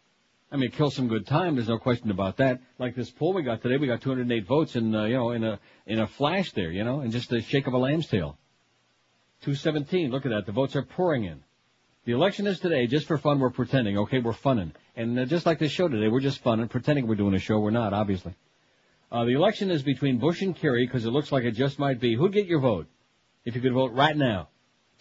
[0.52, 1.56] I mean, it kills some good time.
[1.56, 2.60] There's no question about that.
[2.78, 5.42] Like this poll we got today, we got 208 votes in, uh, you know, in
[5.42, 8.38] a in a flash there, you know, in just a shake of a lamb's tail.
[9.42, 10.10] 217.
[10.10, 10.46] Look at that.
[10.46, 11.42] The votes are pouring in.
[12.04, 12.86] The election is today.
[12.86, 13.98] Just for fun, we're pretending.
[13.98, 14.72] Okay, we're funning.
[14.94, 17.58] And uh, just like this show today, we're just funning, pretending we're doing a show.
[17.58, 18.34] We're not, obviously.
[19.10, 22.00] Uh, the election is between Bush and Kerry because it looks like it just might
[22.00, 22.14] be.
[22.14, 22.86] Who'd get your vote?
[23.44, 24.48] If you could vote right now.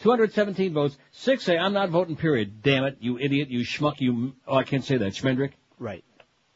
[0.02, 0.98] 217 votes.
[1.12, 2.62] Six say, I'm not voting, period.
[2.62, 5.52] Damn it, you idiot, you schmuck, you, oh, I can't say that, Schmendrick.
[5.80, 6.04] Right.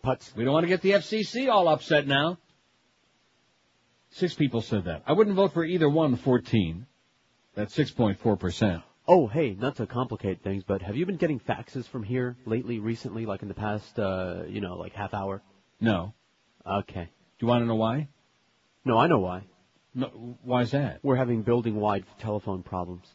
[0.04, 0.36] Putz.
[0.36, 2.38] We don't want to get the FCC all upset now.
[4.12, 5.04] Six people said that.
[5.06, 6.86] I wouldn't vote for either one, 14.
[7.60, 8.82] That's 6.4%.
[9.06, 12.80] Oh, hey, not to complicate things, but have you been getting faxes from here lately,
[12.80, 15.42] recently, like in the past, uh, you know, like half hour?
[15.82, 16.14] No.
[16.66, 17.04] Okay.
[17.04, 18.08] Do you want to know why?
[18.86, 19.44] No, I know why.
[19.94, 21.00] No, why's that?
[21.04, 23.06] We're having building-wide telephone problems.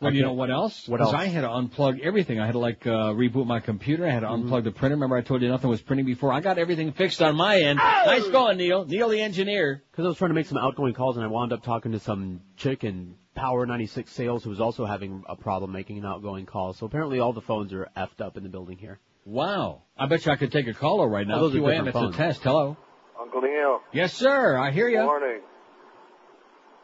[0.00, 0.86] Well, you know what else?
[0.86, 1.14] What else?
[1.14, 2.38] I had to unplug everything.
[2.38, 4.04] I had to like uh, reboot my computer.
[4.06, 4.52] I had to Mm-hmm.
[4.52, 4.96] unplug the printer.
[4.96, 6.30] Remember I told you nothing was printing before?
[6.34, 7.78] I got everything fixed on my end.
[7.78, 8.84] Nice going, Neil.
[8.84, 9.82] Neil the engineer.
[9.90, 11.98] Because I was trying to make some outgoing calls, and I wound up talking to
[12.00, 16.46] some chick in Power 96 sales who was also having a problem making an outgoing
[16.46, 16.72] call.
[16.72, 18.98] So apparently all the phones are effed up in the building here.
[19.24, 19.82] Wow.
[19.96, 21.36] I bet you I could take a caller right now.
[21.36, 22.14] Oh, those are QAM, different it's phones.
[22.14, 22.42] a test.
[22.42, 22.76] Hello.
[23.20, 23.80] Uncle Neil.
[23.92, 24.56] Yes, sir.
[24.56, 25.02] I hear you.
[25.02, 25.40] Morning.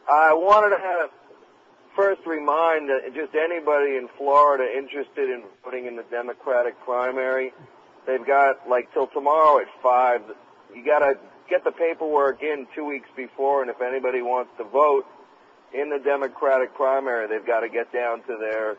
[0.09, 1.09] I wanted to have
[1.95, 7.53] first remind just anybody in Florida interested in voting in the Democratic primary,
[8.05, 10.21] they've got like till tomorrow at five.
[10.75, 11.13] You got to
[11.49, 15.05] get the paperwork in two weeks before, and if anybody wants to vote
[15.73, 18.77] in the Democratic primary, they've got to get down to their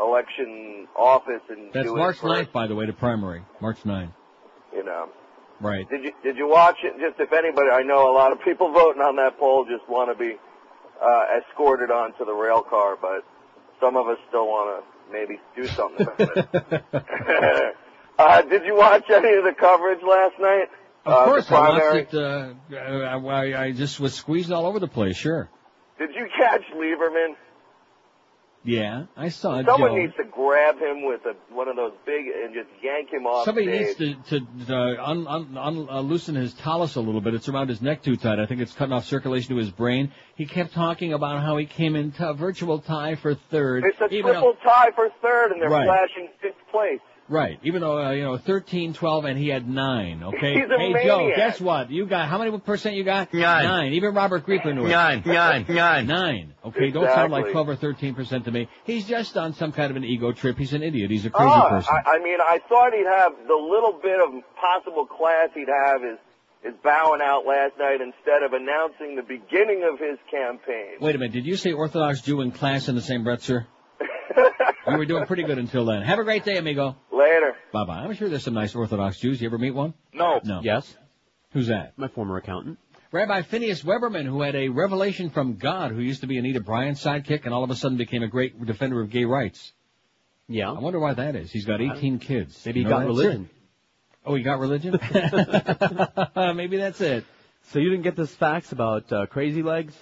[0.00, 2.50] election office and That's do March it first.
[2.50, 3.42] 9th, by the way, the primary.
[3.60, 4.12] March 9th.
[4.72, 5.08] You know.
[5.60, 5.88] Right.
[5.88, 6.94] Did you did you watch it?
[7.00, 10.10] Just if anybody, I know a lot of people voting on that poll just want
[10.10, 10.36] to be
[11.02, 13.24] uh, escorted onto the rail car, but
[13.80, 17.74] some of us still want to maybe do something about it.
[18.18, 20.68] uh, did you watch any of the coverage last night?
[21.04, 22.14] Of uh, course, I watched it.
[22.14, 25.16] Uh, I, I just was squeezed all over the place.
[25.16, 25.48] Sure.
[25.98, 27.34] Did you catch Lieberman?
[28.64, 29.66] Yeah, I saw it.
[29.66, 29.96] Someone Joe.
[29.96, 33.44] needs to grab him with a, one of those big and just yank him off
[33.44, 33.98] Somebody stage.
[34.00, 37.34] needs to, to uh, un, un, un, uh, loosen his tallis a little bit.
[37.34, 38.40] It's around his neck too tight.
[38.40, 40.12] I think it's cutting off circulation to his brain.
[40.34, 43.84] He kept talking about how he came in t- virtual tie for third.
[43.86, 45.86] It's a triple tie for third, and they're Right.
[45.86, 47.00] flashing fifth place.
[47.28, 47.58] Right.
[47.62, 50.54] Even though, uh, you know, 13, 12, and he had nine, okay?
[50.54, 51.90] He's a hey, Joe, guess what?
[51.90, 53.32] You got, how many percent you got?
[53.34, 53.64] Nine.
[53.64, 53.92] Nine.
[53.92, 54.90] Even Robert Grieper knew it.
[54.90, 56.06] Nine, nine, nine.
[56.06, 56.54] Nine.
[56.64, 58.68] Okay, don't sound like 12 or 13 percent to me.
[58.84, 60.56] He's just on some kind of an ego trip.
[60.58, 61.10] He's an idiot.
[61.10, 61.94] He's a crazy Oh, person.
[62.06, 66.02] I, I mean, I thought he'd have the little bit of possible class he'd have
[66.04, 66.18] is
[66.64, 70.96] is bowing out last night instead of announcing the beginning of his campaign.
[71.00, 71.32] Wait a minute.
[71.32, 73.66] Did you say Orthodox Jew and class in the same breath, sir?
[74.86, 76.02] You were doing pretty good until then.
[76.02, 76.96] Have a great day, amigo.
[77.12, 77.54] Later.
[77.72, 77.98] Bye bye.
[78.00, 79.40] I'm sure there's some nice Orthodox Jews.
[79.40, 79.94] You ever meet one?
[80.12, 80.40] No.
[80.44, 80.60] No.
[80.62, 80.96] Yes.
[81.52, 81.92] Who's that?
[81.96, 82.78] My former accountant.
[83.10, 87.02] Rabbi Phineas Weberman, who had a revelation from God, who used to be Anita Bryant's
[87.02, 89.72] sidekick and all of a sudden became a great defender of gay rights.
[90.46, 90.70] Yeah.
[90.70, 91.50] I wonder why that is.
[91.50, 92.62] He's got 18 kids.
[92.66, 93.46] Maybe he You know got religion.
[93.46, 93.54] sir?
[94.26, 94.92] Oh, he got religion?
[96.56, 97.24] Maybe that's it.
[97.70, 99.94] So you didn't get this fax about uh, Crazy Legs?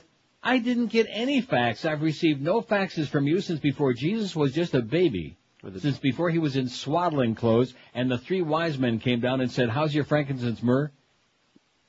[0.47, 1.85] I didn't get any fax.
[1.85, 5.37] I've received no faxes from you since before Jesus was just a baby.
[5.79, 9.51] Since before he was in swaddling clothes and the three wise men came down and
[9.51, 10.93] said, how's your frankincense myrrh?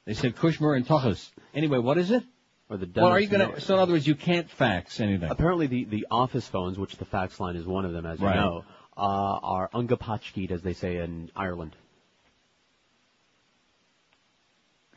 [0.06, 1.30] They said, kush, myrrh, and tuchus.
[1.54, 2.24] Anyway, what is it?
[2.70, 5.30] Or the Well, are you gonna, so in other words, you can't fax anything.
[5.30, 8.26] Apparently, the, the office phones, which the fax line is one of them, as you
[8.26, 8.38] Right.
[8.38, 8.66] know,
[8.98, 11.76] uh, are ungapachkied, as they say in Ireland.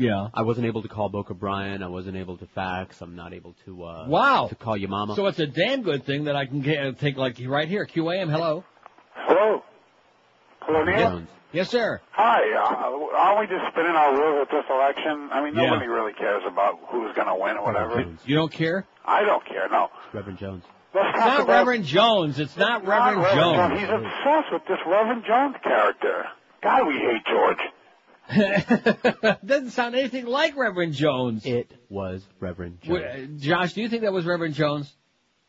[0.00, 0.28] Yeah.
[0.34, 1.82] I wasn't able to call Boca Brian.
[1.82, 3.00] I wasn't able to fax.
[3.02, 3.84] I'm not able to.
[3.84, 4.48] Uh, Wow.
[4.48, 5.14] To call your mama.
[5.14, 7.86] So it's a damn good thing that I can get, uh, take like right here,
[7.86, 8.64] QAM, hello.
[9.14, 9.62] Hello.
[10.62, 11.22] Hello, Neil.
[11.52, 12.00] Yes, sir.
[12.12, 12.40] Hi.
[12.54, 15.28] Uh, aren't we just spinning our wheels at this election?
[15.32, 15.70] I mean, Yeah.
[15.70, 18.04] nobody really cares about who's going to win or whatever.
[18.24, 18.86] You don't care?
[19.04, 19.68] I don't care.
[19.68, 19.90] No.
[20.12, 20.64] Reverend Jones.
[20.94, 22.38] Let's It's not about Reverend Jones.
[22.40, 23.80] It's not not Reverend Jones.
[23.80, 26.24] He's obsessed with this Reverend Jones character.
[26.62, 27.58] God, we hate George.
[29.44, 31.44] Doesn't sound anything like Reverend Jones.
[31.44, 33.02] It was Reverend Jones.
[33.02, 34.92] W- uh, Josh, do you think that was Reverend Jones?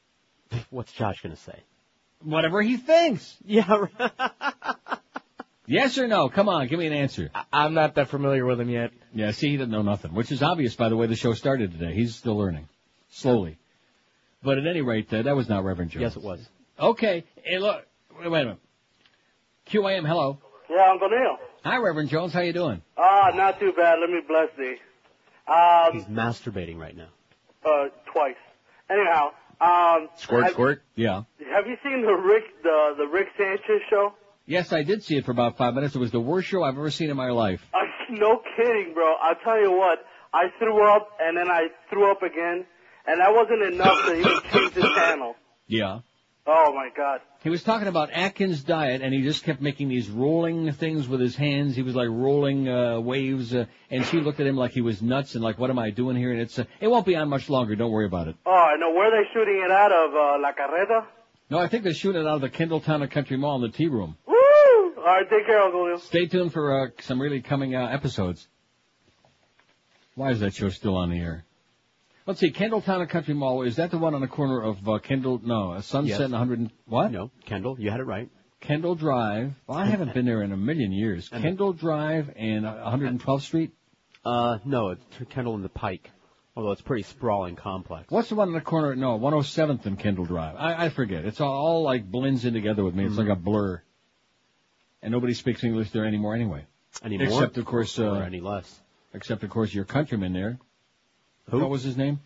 [0.70, 1.60] What's Josh going to say?
[2.24, 3.38] Whatever he thinks.
[3.46, 3.86] Yeah.
[5.68, 6.28] Yes or no?
[6.28, 7.32] Come on, give me an answer.
[7.54, 8.92] I'm not that familiar with him yet.
[9.14, 11.72] Yeah, see, he doesn't know nothing, which is obvious by the way the show started
[11.72, 11.94] today.
[11.94, 12.68] He's still learning.
[13.12, 13.58] Slowly.
[14.44, 16.02] But at any rate, uh, that was not Reverend Jones.
[16.02, 16.46] Yes, it was.
[16.78, 17.24] Okay.
[17.42, 17.86] Hey, look.
[18.20, 18.58] Wait, wait a minute.
[19.70, 20.40] QAM, hello.
[20.70, 21.38] Yeah, Uncle Neil.
[21.64, 22.34] Hi, Reverend Jones.
[22.34, 22.82] How you doing?
[22.98, 24.00] Ah, not too bad.
[24.00, 24.76] Let me bless thee.
[25.48, 27.10] Um, He's masturbating right now.
[27.66, 28.36] uh, twice.
[28.90, 29.30] Anyhow,
[29.62, 30.82] um, Squirt, have, squirt.
[30.96, 31.24] Yeah.
[31.54, 34.14] have you seen the Rick, the the Rick Sanchez show?
[34.48, 35.96] Yes, I did see it for about five minutes.
[35.96, 37.62] It was the worst show I've ever seen in my life.
[37.74, 37.78] Uh,
[38.10, 39.14] no kidding, bro.
[39.22, 40.00] I'll tell you what.
[40.34, 42.66] I threw up and then I threw up again,
[43.06, 45.36] and that wasn't enough to even change the channel.
[45.68, 46.00] Yeah.
[46.48, 47.22] Oh my God.
[47.44, 51.20] He was talking about Atkins diet, and he just kept making these rolling things with
[51.20, 51.76] his hands.
[51.76, 55.02] He was like rolling uh, waves, uh, and she looked at him like he was
[55.02, 57.30] nuts and like, "What am I doing here?" And it's uh, it won't be on
[57.30, 57.76] much longer.
[57.76, 58.36] Don't worry about it.
[58.46, 58.92] Oh, I know.
[58.92, 60.14] Where are they shooting it out of?
[60.14, 61.06] Uh, La Carreta?
[61.50, 63.70] No, I think they're shooting it out of the Kendalltown and Country Mall in the
[63.78, 64.18] tea room.
[64.26, 64.36] Woo!
[64.98, 66.00] All right, take care, Uncle Neil.
[66.00, 68.48] Stay tuned for uh, some really coming uh, episodes.
[70.16, 71.46] Why is that show still on the air?
[72.28, 75.00] Let's see, Kendalltown and Country Mall, is that the one on the corner of uh,
[75.00, 76.20] Kendall, no, uh, Sunset Yes.
[76.20, 77.12] and 100, and- what?
[77.12, 78.30] No, Kendall, you had it right.
[78.60, 79.54] Kendall Drive.
[79.66, 81.28] Well, I haven't been there in a million years.
[81.30, 83.72] Kendall Drive and uh, 112th Street.
[84.24, 86.12] Uh, no, it's Kendall and the Pike.
[86.56, 88.12] Although it's pretty sprawling complex.
[88.12, 88.96] What's the one in the corner?
[88.96, 90.56] No, 107th and Kendall Drive.
[90.60, 91.26] I, I forget.
[91.26, 93.06] It's all, all like blends in together with me.
[93.06, 93.82] It's like a blur.
[95.02, 96.66] And nobody speaks English there anymore anyway.
[97.04, 97.28] Anymore?
[97.28, 98.80] Except of course, uh, or any less.
[99.14, 100.60] except of course your countryman there.
[101.52, 101.60] Who?
[101.60, 102.20] What was his name?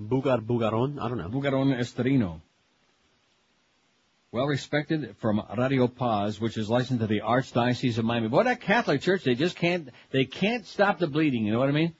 [0.00, 1.00] Bugar Bugaron?
[1.00, 1.28] I don't know.
[1.28, 2.40] Bugaron Estrino.
[4.30, 8.28] Well respected from Radio Paz, which is licensed to the Archdiocese of Miami.
[8.28, 11.70] Boy, that Catholic Church, they just can't, they can't stop the bleeding, you know what
[11.70, 11.94] I mean?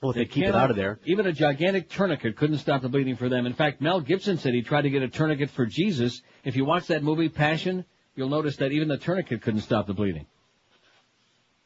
[0.00, 0.98] Well, if they keep it out of there.
[1.04, 3.44] Even a gigantic tourniquet couldn't stop the bleeding for them.
[3.44, 6.22] In fact, Mel Gibson said he tried to get a tourniquet for Jesus.
[6.42, 7.84] If you watch that movie, Passion,
[8.16, 10.24] you'll notice that even the tourniquet couldn't stop the bleeding.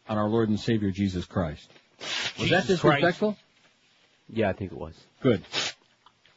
[0.09, 1.71] On our Lord and Savior Jesus Christ.
[2.01, 2.97] Was that Jesus Christ.
[2.97, 3.37] disrespectful?
[4.29, 4.95] Yeah, I think it was.
[5.21, 5.43] Good.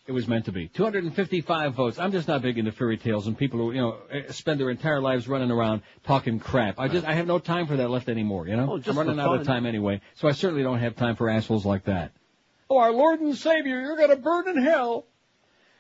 [0.08, 0.70] It was meant to be.
[0.70, 2.00] 255 votes.
[2.00, 4.70] I'm just not big into fairy tales and people who, you know, eh, spend their
[4.70, 6.80] entire lives running around talking crap.
[6.80, 8.72] I just, I have no time for that left anymore, you know?
[8.72, 11.30] Oh, just I'm running out of time anyway, so I certainly don't have time for
[11.30, 12.14] assholes like that.
[12.70, 15.06] Oh, our Lord and Savior, you're gonna burn in hell.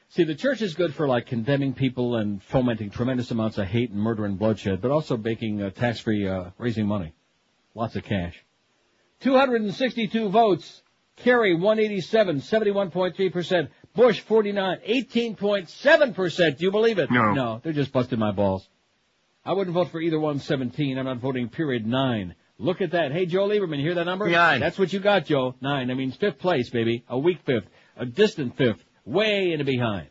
[0.09, 3.91] See, the church is good for like condemning people and fomenting tremendous amounts of hate
[3.91, 7.13] and murder and bloodshed, but also making uh, tax-free, uh, raising money.
[7.75, 8.43] Lots of cash.
[9.21, 10.81] 262 votes.
[11.17, 13.69] Kerry 187, 71.3%.
[13.95, 16.57] Bush 49, 18.7%.
[16.57, 17.09] Do you believe it?
[17.09, 17.33] No.
[17.33, 18.67] No, they're just busting my balls.
[19.43, 20.97] I wouldn't vote for either one 17.
[20.97, 22.35] I'm not voting period nine.
[22.59, 23.11] Look at that.
[23.11, 24.27] Hey, Joe Lieberman, hear that number?
[24.29, 24.59] Nine.
[24.59, 25.55] That's what you got, Joe.
[25.61, 25.87] Nine.
[25.87, 27.03] That means fifth place, baby.
[27.07, 27.67] A weak fifth.
[27.95, 28.83] A distant fifth.
[29.05, 30.09] Way in the behind.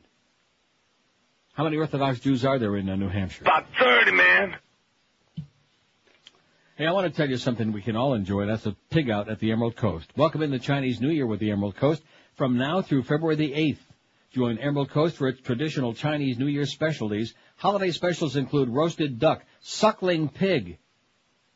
[1.53, 3.43] How many Orthodox Jews are there in uh, New Hampshire?
[3.45, 4.57] About 30, man.
[6.79, 8.45] Hey, I want to tell you something we can all enjoy.
[8.45, 10.11] That's a pig out at the Emerald Coast.
[10.15, 12.03] Welcome in the Chinese New Year with the Emerald Coast
[12.35, 13.79] from now through February the 8th.
[14.35, 17.33] Join Emerald Coast for its traditional Chinese New Year specialties.
[17.57, 20.77] Holiday specials include roasted duck, suckling pig,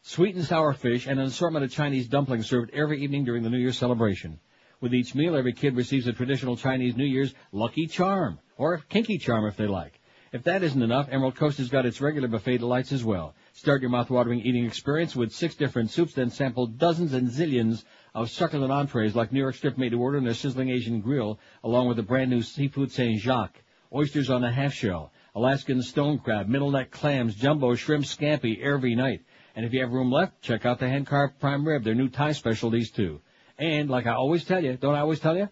[0.00, 3.50] sweet and sour fish, and an assortment of Chinese dumplings served every evening during the
[3.50, 4.40] New Year celebration.
[4.80, 9.18] With each meal, every kid receives a traditional Chinese New Year's lucky charm, or kinky
[9.18, 10.00] charm if they like.
[10.32, 13.34] If that isn't enough, Emerald Coast has got its regular buffet delights as well.
[13.60, 17.84] Start your mouth-watering eating experience with six different soups, then sample dozens and zillions
[18.14, 21.38] of succulent entrees like New York strip made to order in a sizzling Asian grill,
[21.62, 23.62] along with the brand new seafood Saint Jacques,
[23.94, 28.94] oysters on a half shell, Alaskan stone crab, middle neck clams, jumbo shrimp scampi every
[28.94, 29.20] night.
[29.54, 32.32] And if you have room left, check out the hand-carved prime rib, their new Thai
[32.32, 33.20] specialties too.
[33.58, 35.50] And like I always tell you, don't I always tell you?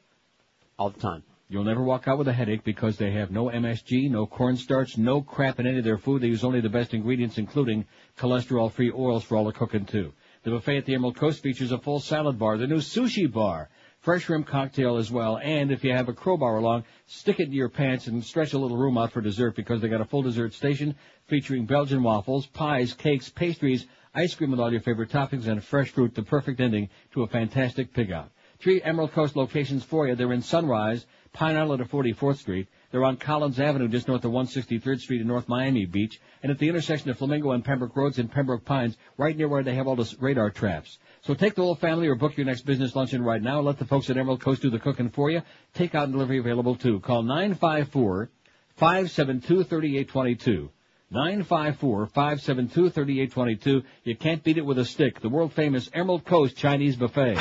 [0.78, 1.24] All the time.
[1.50, 5.22] You'll never walk out with a headache because they have no MSG, no cornstarch, no
[5.22, 6.20] crap in any of their food.
[6.20, 7.86] They use only the best ingredients, including
[8.18, 10.12] cholesterol-free oils for all the cooking too.
[10.42, 13.70] The buffet at the Emerald Coast features a full salad bar, the new sushi bar,
[14.00, 17.56] fresh shrimp cocktail as well, and if you have a crowbar along, stick it into
[17.56, 20.20] your pants and stretch a little room out for dessert because they got a full
[20.20, 20.94] dessert station
[21.28, 25.88] featuring Belgian waffles, pies, cakes, pastries, ice cream with all your favorite toppings, and fresh
[25.92, 28.30] fruit, the perfect ending to a fantastic pig out.
[28.60, 30.16] Three Emerald Coast locations for you.
[30.16, 32.68] They're in Sunrise, Pine Island at 44th Street.
[32.90, 36.58] They're on Collins Avenue, just north of 163rd Street in North Miami Beach, and at
[36.58, 39.86] the intersection of Flamingo and Pembroke Roads in Pembroke Pines, right near where they have
[39.86, 40.98] all the radar traps.
[41.22, 43.60] So take the whole family or book your next business luncheon right now.
[43.60, 45.42] Let the folks at Emerald Coast do the cooking for you.
[45.74, 47.00] Takeout and delivery available too.
[47.00, 48.30] Call 954
[48.76, 50.70] 572 3822.
[51.12, 53.84] 954-572-3822.
[54.04, 55.20] You can't beat it with a stick.
[55.20, 57.36] The world famous Emerald Coast Chinese Buffet.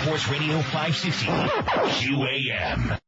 [0.00, 2.98] We're Sports Radio 560 QAM.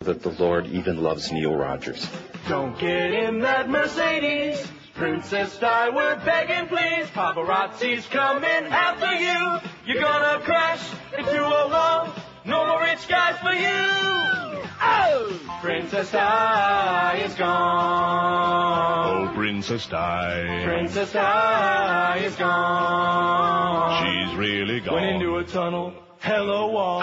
[0.00, 2.08] that the Lord even loves Neil Rogers.
[2.48, 4.66] Don't get in that Mercedes.
[4.94, 7.10] Princess Di, we're begging please.
[7.10, 9.60] Paparazzi's coming after you.
[9.92, 12.08] You're gonna crash into a wall.
[12.46, 14.37] No more rich guys for you.
[14.80, 15.58] Oh!
[15.60, 19.28] Princess Di is gone.
[19.28, 20.62] Oh, Princess Di.
[20.64, 24.04] Princess Di is gone.
[24.04, 24.94] She's really gone.
[24.94, 25.94] Went into a tunnel.
[26.20, 27.02] Hello, wall.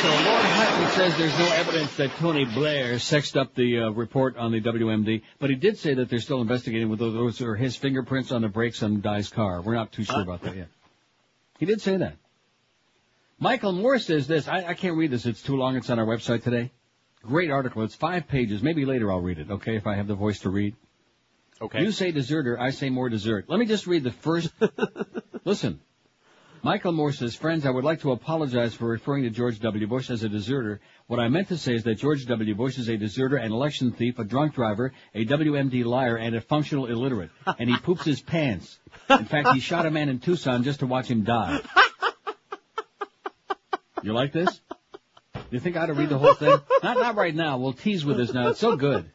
[0.00, 4.36] So Lord Hutton says there's no evidence that Tony Blair sexed up the uh, report
[4.36, 7.74] on the WMD, but he did say that they're still investigating whether those are his
[7.74, 9.60] fingerprints on the brakes on Di's car.
[9.60, 10.68] We're not too sure about that yet.
[11.58, 12.14] He did say that.
[13.40, 14.48] Michael Moore says this.
[14.48, 15.24] I, I can't read this.
[15.24, 15.76] It's too long.
[15.76, 16.72] It's on our website today.
[17.22, 17.82] Great article.
[17.82, 18.62] It's five pages.
[18.62, 19.50] Maybe later I'll read it.
[19.50, 20.74] Okay, if I have the voice to read.
[21.60, 21.82] Okay.
[21.82, 22.58] You say deserter.
[22.58, 23.46] I say more dessert.
[23.48, 24.50] Let me just read the first.
[25.44, 25.80] Listen.
[26.62, 29.86] Michael Moore says, friends, I would like to apologize for referring to George W.
[29.86, 30.80] Bush as a deserter.
[31.06, 32.54] What I meant to say is that George W.
[32.56, 36.40] Bush is a deserter, an election thief, a drunk driver, a WMD liar, and a
[36.40, 37.30] functional illiterate.
[37.58, 38.76] And he poops his pants.
[39.08, 41.60] In fact, he shot a man in Tucson just to watch him die.
[44.02, 44.60] You like this?
[45.50, 46.58] You think I ought to read the whole thing?
[46.82, 47.58] Not, not right now.
[47.58, 48.48] We'll tease with this now.
[48.48, 49.10] It's so good.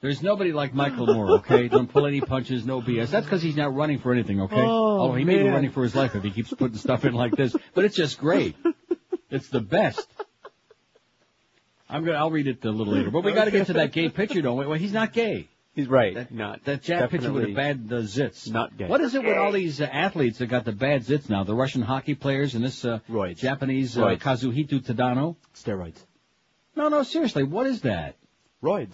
[0.00, 1.66] There's nobody like Michael Moore, okay?
[1.66, 3.08] Don't pull any punches, no BS.
[3.10, 4.62] That's because he's not running for anything, okay?
[4.62, 7.14] Oh, Although he may be running for his life if he keeps putting stuff in
[7.14, 7.54] like this.
[7.74, 8.54] But it's just great.
[9.30, 10.06] It's the best.
[11.88, 13.10] I'm gonna, I'll read it a little later.
[13.10, 14.66] But we gotta get to that gay picture, don't we?
[14.66, 15.48] Well, he's not gay.
[15.78, 16.12] He's right.
[16.12, 18.50] That, not that Jap picture with the bad uh, zits.
[18.50, 18.88] Not gay.
[18.88, 21.44] What is it with all these uh, athletes that got the bad zits now?
[21.44, 22.98] The Russian hockey players and this uh,
[23.36, 24.18] Japanese uh, Roids.
[24.18, 25.36] Kazuhito Tadano?
[25.54, 25.94] Steroids.
[26.74, 28.16] No, no, seriously, what is that?
[28.60, 28.92] Roids.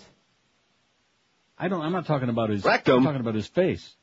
[1.58, 1.80] I don't.
[1.80, 2.62] I'm not talking about his.
[2.62, 2.98] Rectum.
[2.98, 3.96] I'm talking about his face.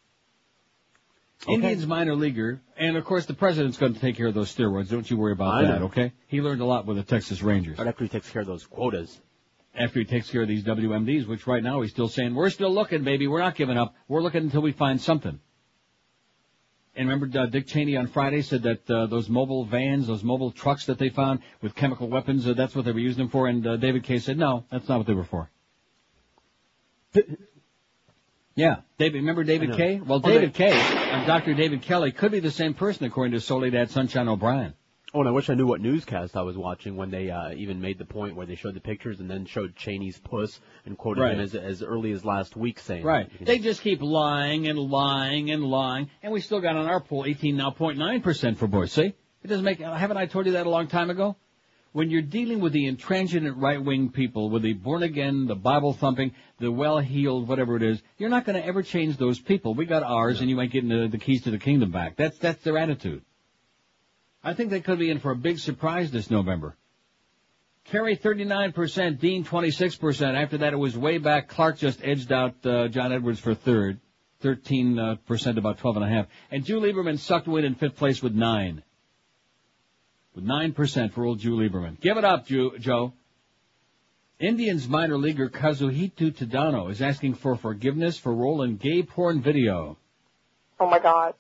[1.44, 1.54] Okay.
[1.54, 4.90] Indians minor leaguer, and of course the president's going to take care of those steroids.
[4.90, 5.86] Don't you worry about I that, know.
[5.86, 6.14] okay?
[6.26, 7.78] He learned a lot with the Texas Rangers.
[7.78, 9.22] But after he takes care of those quotas.
[9.74, 12.74] After he takes care of these WMDs, which right now he's still saying, we're still
[12.74, 13.28] looking, baby.
[13.28, 13.96] We're not giving up.
[14.10, 15.40] We're looking until we find something.
[16.94, 20.52] And remember, uh, Dick Cheney on Friday said that uh, those mobile vans, those mobile
[20.52, 23.48] trucks that they found with chemical weapons, uh, that's what they were using them for.
[23.48, 25.50] And uh, David Kay said, no, that's not what they were for.
[28.54, 29.20] Yeah, David.
[29.20, 29.78] Remember David.
[29.78, 30.02] Kay?
[30.06, 31.54] Well, Oh, David Kay and Dr.
[31.54, 34.74] David Kelly could be the same person, according to Soledad Sunshine O'Brien.
[35.14, 37.82] Oh, and I wish I knew what newscast I was watching when they uh, even
[37.82, 41.22] made the point where they showed the pictures and then showed Cheney's puss and quoted
[41.22, 41.34] Right.
[41.34, 43.04] him as, as early as last week saying.
[43.04, 43.30] Right.
[43.46, 47.26] They just keep lying and lying and lying, and we still got on our poll
[47.26, 48.92] 18 now 0.9 percent for Bush.
[48.92, 49.80] See, it doesn't make.
[49.80, 51.36] Haven't I told you that a long time ago?
[51.92, 57.50] When you're dealing with the intransigent right-wing people, with the born-again, the Bible-thumping, the well-heeled,
[57.50, 59.74] whatever it is, you're not going to ever change those people.
[59.74, 62.16] We got ours, and you might get the, the keys to the kingdom back.
[62.16, 63.24] That's that's their attitude.
[64.44, 66.76] I think they could be in for a big surprise this November.
[67.86, 70.42] Kerry 39%, Dean 26%.
[70.42, 71.48] After that, it was way back.
[71.48, 74.00] Clark just edged out uh, John Edwards for third,
[74.42, 76.28] 13 uh, percent, about 12 and a half.
[76.52, 78.84] And Jew Lieberman sucked wind in fifth place with nine.
[80.36, 82.00] With 9% for old Jew Lieberman.
[82.00, 83.14] Give it up, Jew, Joe.
[84.40, 89.98] Indians minor leaguer Kazuhito Tadano is asking for forgiveness for role in gay porn video.
[90.80, 91.36] Oh my god.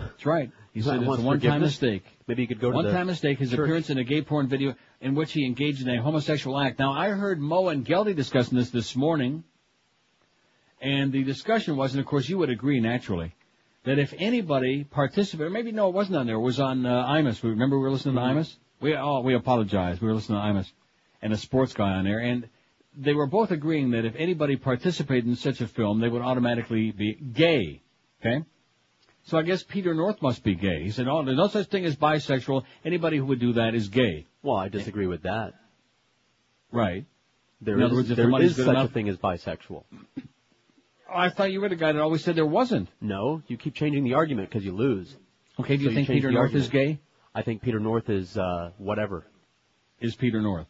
[0.00, 0.50] That's right.
[0.72, 2.04] He said it's a one-time mistake.
[2.26, 3.60] Maybe he could go to One-time mistake, his church.
[3.60, 6.78] appearance in a gay porn video in which he engaged in a homosexual act.
[6.78, 9.42] Now, I heard Mo and Geldy discussing this this morning,
[10.80, 13.34] and the discussion was, and of course you would agree naturally,
[13.84, 17.42] that if anybody participated, maybe no, it wasn't on there, it was on uh, Imus.
[17.42, 18.56] We remember we were listening to Imus?
[18.80, 20.00] We, oh, we apologize.
[20.00, 20.70] We were listening to Imus
[21.22, 22.48] and a sports guy on there, and
[22.96, 26.90] they were both agreeing that if anybody participated in such a film, they would automatically
[26.90, 27.82] be gay.
[28.20, 28.44] Okay?
[29.24, 30.82] So I guess Peter North must be gay.
[30.82, 32.64] He said, "Oh, there's no such thing as bisexual.
[32.84, 35.54] Anybody who would do that is gay." Well, I disagree with that.
[36.72, 37.04] Right.
[37.60, 39.84] There In is, other words, if the there is such enough- a thing as bisexual.
[41.12, 42.88] I thought you were the guy that always said there wasn't.
[43.00, 45.16] No, you keep changing the argument because you lose.
[45.58, 47.00] Okay, do you think change Peter North is gay?
[47.34, 49.26] I think Peter North is uh, whatever.
[50.00, 50.66] Is Peter North?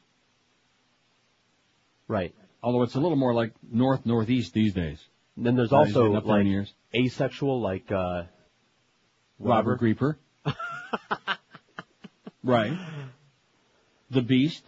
[2.09, 2.35] Right.
[2.63, 5.01] Although it's a little more like north northeast these days.
[5.37, 6.75] And then there's also getting up there in like years.
[6.95, 8.25] asexual, like uh,
[9.41, 10.17] Robert Grieper.
[12.45, 12.77] right.
[14.11, 14.63] The Beast.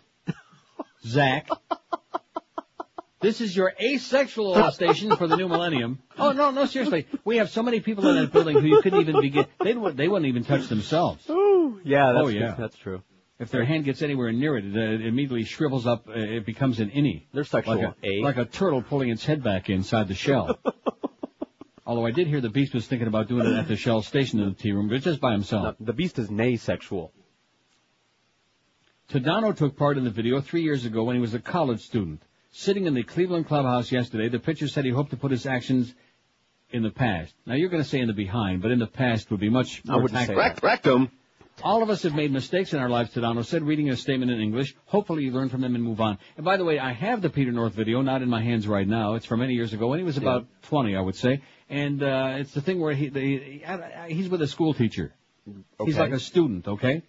[1.04, 1.48] Zach.
[3.20, 6.00] This is your asexual station for the new millennium.
[6.18, 7.06] Oh no, no, seriously.
[7.24, 9.46] We have so many people in that building who you couldn't even begin.
[9.62, 9.96] They wouldn't.
[9.96, 11.28] They wouldn't even touch themselves.
[11.30, 13.02] Ooh, yeah, that's oh yeah, that's true.
[13.38, 16.08] If their hand gets anywhere near it, it, it immediately shrivels up.
[16.08, 17.24] uh, It becomes an innie.
[17.32, 17.76] They're sexual.
[17.76, 18.22] Like a, A.
[18.22, 20.58] like a turtle pulling its head back inside the shell.
[21.84, 24.40] Although I did hear the beast was thinking about doing it at the shell station
[24.40, 25.74] in the tea room, but just by himself.
[25.80, 27.12] The beast is nay sexual.
[29.10, 32.22] Tadano took part in the video three years ago when he was a college student.
[32.52, 35.92] Sitting in the Cleveland clubhouse yesterday, the pitcher said he hoped to put his actions
[36.70, 37.34] in the past.
[37.46, 39.84] Now you're going to say in the behind, but in the past would be much
[39.84, 40.68] more I wouldn't say tactful.
[40.68, 41.10] that.
[41.62, 44.40] All of us have made mistakes in our lives, Tadano said, reading a statement in
[44.40, 44.74] English.
[44.86, 46.18] Hopefully you learn from them and move on.
[46.36, 48.88] And by the way, I have the Peter North video, not in my hands right
[48.88, 49.14] now.
[49.14, 51.42] It's from many years ago when he was about 20, I would say.
[51.72, 53.62] And, uh, it's the thing where he,
[54.08, 55.12] he's with a school teacher.
[55.84, 57.02] He's like a student, okay?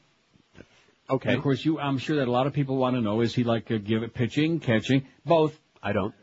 [1.10, 1.30] Okay.
[1.30, 3.36] And of course, you, I'm sure that a lot of people want to know, is
[3.36, 5.06] he like uh, give it pitching, catching?
[5.26, 5.54] Both.
[5.82, 6.16] I don't.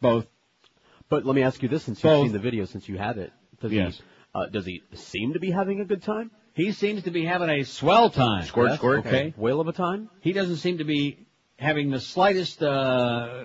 [0.00, 0.26] Both.
[1.08, 3.32] But let me ask you this: since you've seen the video, since you have it,
[3.60, 3.96] does Yes.
[3.96, 4.02] he
[4.34, 6.30] uh, does he seem to be having a good time?
[6.54, 8.44] He seems to be having a swell time.
[8.44, 9.00] Squirt, Yes, squirt.
[9.06, 9.34] Okay.
[9.36, 10.08] A whale of a time.
[10.20, 11.26] He doesn't seem to be
[11.56, 13.44] having the slightest, uh,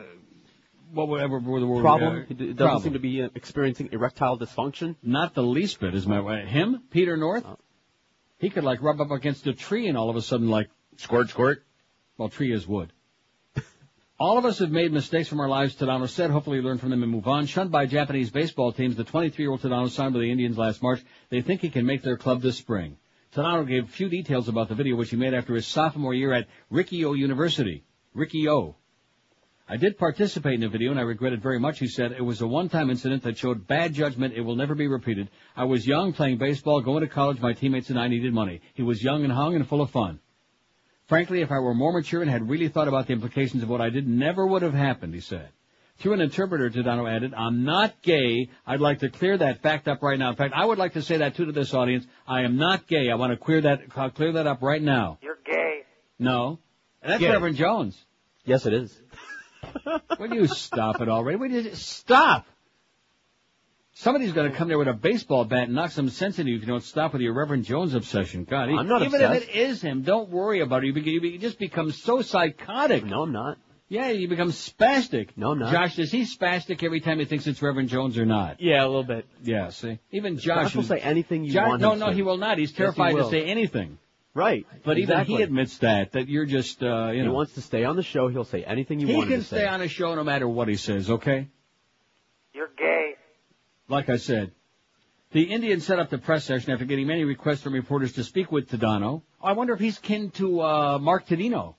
[0.93, 2.21] whatever word the word Problem.
[2.21, 2.83] uh, He d- doesn't problem.
[2.83, 4.95] seem to be uh, experiencing erectile dysfunction.
[5.03, 6.45] Not the least bit, is my way.
[6.45, 7.57] Him, Peter North, Oh.
[8.39, 11.29] he could like rub up against a tree and all of a sudden like squirt,
[11.29, 11.63] squirt.
[12.17, 12.91] Well, tree is wood.
[14.19, 16.31] all of us have made mistakes from our lives, Tadano said.
[16.31, 17.45] Hopefully learn from them and move on.
[17.45, 21.01] Shunned by Japanese baseball teams, the 23-year-old Tadano signed with the Indians last March.
[21.29, 22.97] They think he can make their club this spring.
[23.35, 26.47] Tadano gave few details about the video which he made after his sophomore year at
[26.71, 27.83] Rikkyo University.
[28.15, 28.75] Rikkyo.
[29.69, 32.13] I did participate in the video and I regret it very much, he said.
[32.13, 34.33] It was a one-time incident that showed bad judgment.
[34.33, 35.29] It will never be repeated.
[35.57, 37.41] I was young, playing baseball, going to college.
[37.41, 38.61] My teammates and I needed money.
[38.75, 40.19] He was young and hung and full of fun.
[41.07, 43.81] Frankly, if I were more mature and had really thought about the implications of what
[43.81, 45.49] I did, never would have happened, he said.
[45.99, 48.49] Through an interpreter, Tadano added, I'm not gay.
[48.65, 50.29] I'd like to clear that fact up right now.
[50.29, 52.05] In fact, I would like to say that too to this audience.
[52.27, 53.09] I am not gay.
[53.09, 55.17] I want to clear that, uh, clear that up right now.
[55.21, 55.83] You're gay.
[56.19, 56.59] No.
[57.01, 57.29] That's Gay.
[57.29, 58.05] Reverend Jones.
[58.45, 59.01] Yes, it is.
[60.19, 61.37] Will you stop it already?
[61.37, 62.45] Will you stop?
[63.93, 66.57] Somebody's going to come there with a baseball bat and knock some sense into you
[66.57, 68.43] if you don't stop with your Reverend Jones obsession.
[68.43, 69.43] God, I'm not even obsessed.
[69.43, 70.87] if it is him, don't worry about it.
[70.87, 73.03] You, be, you, be, you just become so psychotic.
[73.05, 73.57] No, I'm not.
[73.89, 75.29] Yeah, you become spastic.
[75.35, 75.71] No, I'm not.
[75.71, 78.61] Josh, is he spastic every time he thinks it's Reverend Jones or not?
[78.61, 79.25] Yeah, a little bit.
[79.43, 79.97] Yeah, see?
[80.11, 80.75] Even Josh Josh...
[80.75, 82.13] will say anything you Josh- want No, him no, to.
[82.13, 82.59] he will not.
[82.59, 83.97] He's Yes, he terrified to say anything.
[84.37, 84.67] Right.
[84.83, 85.33] But exactly.
[85.33, 87.33] even he admits that, that you're just, uh, you He know...
[87.33, 88.27] wants to stay on the show.
[88.27, 89.35] He'll say anything you he want to say.
[89.35, 91.47] He can stay on a show no matter what he says, okay?
[92.53, 93.15] You're gay.
[93.89, 94.51] Like I said,
[95.31, 98.51] the Indian set up the press session after getting many requests from reporters to speak
[98.51, 99.23] with Tadano.
[99.41, 101.73] I wonder if he's kin to uh, Mark Tadino.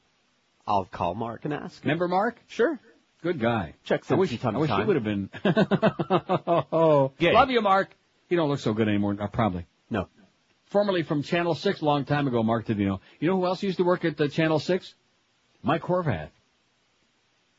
[0.67, 1.77] I'll call Mark and ask.
[1.77, 1.91] him.
[1.91, 2.41] Remember Mark?
[2.49, 2.81] Sure.
[3.23, 3.75] Good guy.
[3.85, 5.31] Checks I wish, time I to wish he would have been.
[6.73, 7.33] oh, Gay.
[7.33, 7.91] love you, Mark.
[8.29, 9.65] You don't look so good anymore, uh, probably.
[10.71, 13.01] Formerly from Channel 6, a long time ago, Mark Tadino.
[13.21, 14.95] You know who else used to work at the Channel 6?
[15.63, 16.29] Mike Horvath.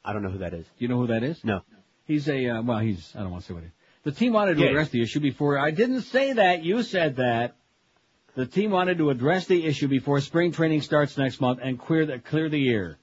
[0.05, 0.65] I don't know who that is.
[0.65, 1.43] Do you know who that is?
[1.43, 1.61] No.
[2.05, 3.73] He's a, uh, well, he's, I don't want to say what he is.
[4.03, 7.55] The team wanted to address the issue before, I didn't say that, you said that.
[8.35, 12.05] The team wanted to address the issue before spring training starts next month and clear
[12.05, 12.98] the, clear the air.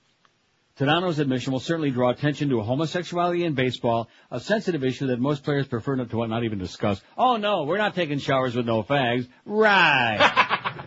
[0.78, 5.42] Tadano's admission will certainly draw attention to homosexuality in baseball, a sensitive issue that most
[5.42, 7.00] players prefer not to not even discuss.
[7.16, 9.26] Oh no, we're not taking showers with no fags.
[9.46, 10.84] Right.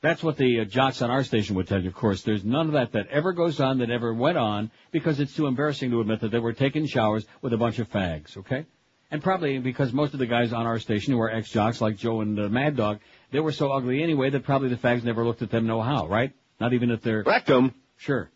[0.00, 2.22] That's what the uh, jocks on our station would tell you, of course.
[2.22, 5.48] There's none of that that ever goes on, that ever went on, because it's too
[5.48, 8.66] embarrassing to admit that they were taking showers with a bunch of fags, okay?
[9.10, 12.20] And probably because most of the guys on our station who are ex-jocks, like Joe
[12.20, 13.00] and uh, Mad Dog,
[13.32, 16.06] they were so ugly anyway that probably the fags never looked at them no how,
[16.06, 16.32] right?
[16.60, 17.24] Not even at they're...
[17.26, 17.74] Rectum.
[17.96, 18.30] Sure.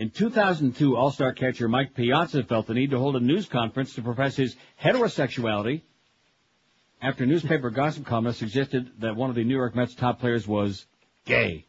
[0.00, 4.02] In 2002, All-Star catcher Mike Piazza felt the need to hold a news conference to
[4.02, 5.82] profess his heterosexuality
[7.02, 10.86] after newspaper gossip columnists suggested that one of the New York Mets top players was
[11.26, 11.66] gay.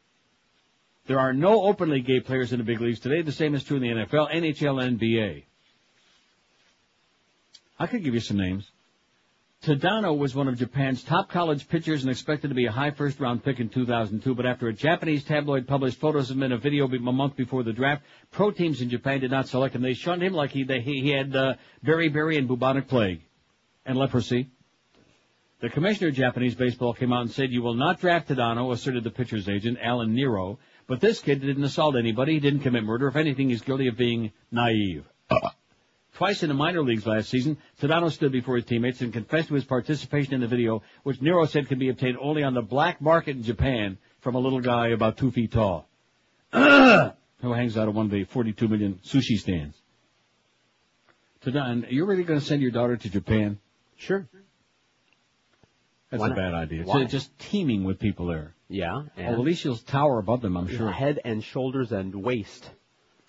[1.07, 3.21] There are no openly gay players in the big leagues today.
[3.21, 5.43] The same is true in the NFL, NHL, NBA.
[7.79, 8.71] I could give you some names.
[9.63, 13.19] Tadano was one of Japan's top college pitchers and expected to be a high first
[13.19, 16.57] round pick in 2002, but after a Japanese tabloid published photos of him in a
[16.57, 18.01] video a month before the draft,
[18.31, 19.83] pro teams in Japan did not select him.
[19.83, 21.53] They shunned him like he, they, he, had uh,
[21.85, 23.21] beriberi and bubonic plague
[23.85, 24.49] and leprosy.
[25.59, 29.03] The commissioner of Japanese baseball came out and said, you will not draft Tadano, asserted
[29.03, 30.57] the pitcher's agent, Alan Nero.
[30.87, 32.33] But this kid didn't assault anybody.
[32.33, 33.07] He didn't commit murder.
[33.09, 35.05] If anything, he's guilty of being naive.
[36.15, 39.53] Twice in the minor leagues last season, Tadano stood before his teammates and confessed to
[39.55, 43.01] his participation in the video, which Nero said can be obtained only on the black
[43.01, 45.87] market in Japan from a little guy about two feet tall,
[46.51, 49.75] who hangs out at one of the 42 million sushi stands.
[51.45, 53.57] Tadano, you're really going to send your daughter to Japan?
[53.95, 54.27] Sure.
[56.11, 56.37] That's Why a not?
[56.37, 56.81] bad idea.
[56.81, 57.05] It's Why?
[57.05, 58.53] just teeming with people there.
[58.67, 59.03] Yeah.
[59.15, 60.91] And at least she'll tower above them, I'm sure.
[60.91, 62.69] Head and shoulders and waist.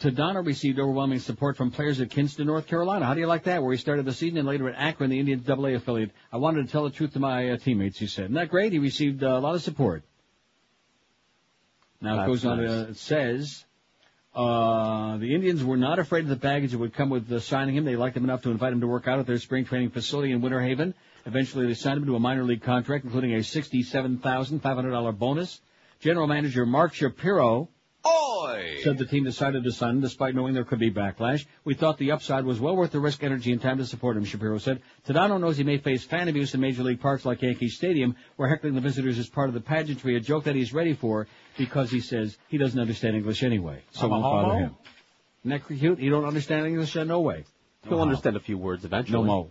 [0.03, 3.07] Tadano received overwhelming support from players at Kinston, North Carolina.
[3.07, 3.63] How do you like that?
[3.63, 6.11] Where he started the season and later at Akron, the Indians AA affiliate.
[6.33, 8.25] I wanted to tell the truth to my uh, teammates, he said.
[8.25, 8.73] Isn't that great?
[8.73, 10.03] He received uh, a lot of support.
[12.01, 12.61] Now it That's goes on.
[12.61, 12.71] nice.
[12.71, 13.65] Uh, it says
[14.35, 17.77] uh, the Indians were not afraid of the baggage that would come with uh, signing
[17.77, 17.85] him.
[17.85, 20.33] They liked him enough to invite him to work out at their spring training facility
[20.33, 20.95] in Winter Haven.
[21.27, 24.91] Eventually, they signed him to a minor league contract, including a sixty-seven thousand five hundred
[24.91, 25.61] dollar bonus.
[26.01, 27.69] General manager Mark Shapiro
[28.83, 31.45] said the team decided to sign him despite knowing there could be backlash.
[31.65, 34.25] We thought the upside was well worth the risk, energy, and time to support him,
[34.25, 34.83] Shapiro said.
[35.07, 38.49] Tadano knows he may face fan abuse in major league parks like Yankee Stadium, where
[38.49, 41.27] heckling the visitors is part of the pageantry, a joke that he's ready for
[41.57, 43.83] because he says he doesn't understand English anyway.
[43.93, 44.59] So I'm won't bother homo?
[44.59, 44.75] him.
[45.45, 45.99] Isn't that cute?
[46.01, 46.97] You don't understand English?
[46.97, 47.45] Uh, No way.
[47.85, 48.03] He'll No how.
[48.05, 49.19] understand a few words eventually.
[49.19, 49.51] No mo.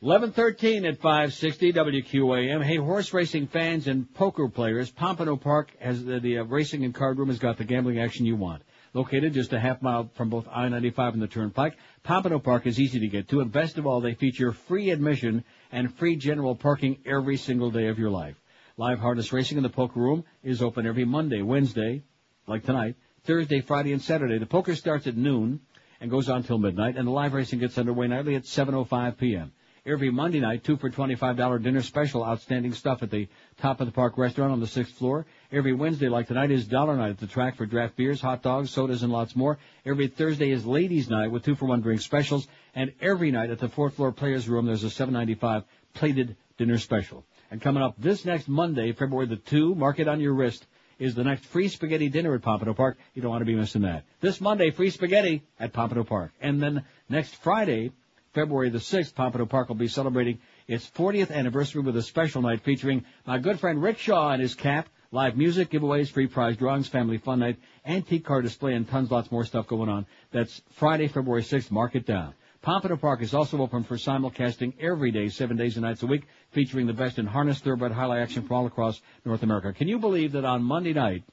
[0.00, 2.62] 1113 at 560 WQAM.
[2.62, 6.94] Hey, horse racing fans and poker players, Pompano Park has the, the uh, racing and
[6.94, 8.62] card room has got the gambling action you want.
[8.94, 13.00] Located just a half mile from both I-95 and the Turnpike, Pompano Park is easy
[13.00, 15.42] to get to, and best of all, they feature free admission
[15.72, 18.36] and free general parking every single day of your life.
[18.76, 22.04] Live harness racing in the poker room is open every Monday, Wednesday,
[22.46, 22.94] like tonight,
[23.24, 24.38] Thursday, Friday, and Saturday.
[24.38, 25.58] The poker starts at noon
[26.00, 29.50] and goes on till midnight, and the live racing gets underway nightly at 7.05 p.m.
[29.86, 33.28] Every Monday night, two for $25 dinner special, outstanding stuff at the
[33.60, 35.26] top of the park restaurant on the sixth floor.
[35.50, 38.70] Every Wednesday, like tonight, is dollar night at the track for draft beers, hot dogs,
[38.70, 39.58] sodas, and lots more.
[39.86, 42.48] Every Thursday is ladies' night with two for one drink specials.
[42.74, 45.64] And every night at the fourth floor players' room, there's a 7.95
[45.94, 47.24] plated dinner special.
[47.50, 50.66] And coming up this next Monday, February the 2, mark it on your wrist,
[50.98, 52.98] is the next free spaghetti dinner at Pompano Park.
[53.14, 54.04] You don't want to be missing that.
[54.20, 56.32] This Monday, free spaghetti at Pompano Park.
[56.40, 57.92] And then next Friday,
[58.38, 62.60] February the 6th, Pompano Park will be celebrating its 40th anniversary with a special night
[62.60, 66.86] featuring my good friend Rick Shaw and his cap, live music, giveaways, free prize drawings,
[66.86, 70.06] family fun night, antique car display, and tons, lots more stuff going on.
[70.30, 71.72] That's Friday, February 6th.
[71.72, 72.32] Mark it down.
[72.62, 76.22] Pompano Park is also open for simulcasting every day, seven days and nights a week,
[76.52, 79.72] featuring the best in harness, thoroughbred, highlight action from all across North America.
[79.72, 81.24] Can you believe that on Monday night,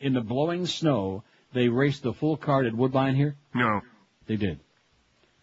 [0.00, 1.24] in the blowing snow,
[1.54, 3.36] they raced the full card at Woodbine here?
[3.54, 3.80] No.
[4.26, 4.60] They did.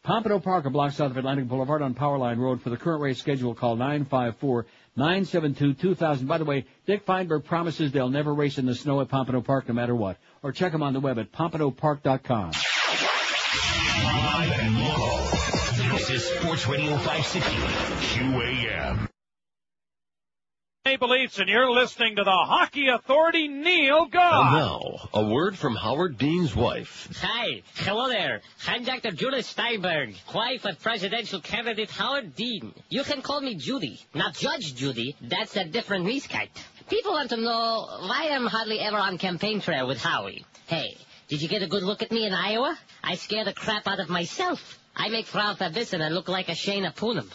[0.03, 2.61] Pompano Park, a block south of Atlantic Boulevard on Powerline Road.
[2.61, 6.25] For the current race schedule, call 954-972-2000.
[6.25, 9.67] By the way, Dick Feinberg promises they'll never race in the snow at Pompano Park
[9.67, 10.15] no matter what.
[10.41, 12.51] Or check them on the web at pompanopark.com.
[14.03, 15.17] Live and local.
[15.97, 17.51] This is Sports Radio 560
[18.19, 19.09] QAM.
[20.89, 25.75] Maple Leafs, and you're listening to the Hockey Authority, Neil And now, a word from
[25.75, 27.15] Howard Dean's wife.
[27.21, 28.41] Hi, hello there.
[28.65, 29.11] I'm Dr.
[29.11, 32.73] Judith Steinberg, wife of presidential candidate Howard Dean.
[32.89, 35.15] You can call me Judy, not Judge Judy.
[35.21, 36.49] That's a different miscut.
[36.89, 40.43] People want to know why I'm hardly ever on campaign trail with Howie.
[40.65, 42.75] Hey, did you get a good look at me in Iowa?
[43.03, 44.78] I scare the crap out of myself.
[44.95, 47.29] I make Frau Farbissina look like a Shayna Poonam.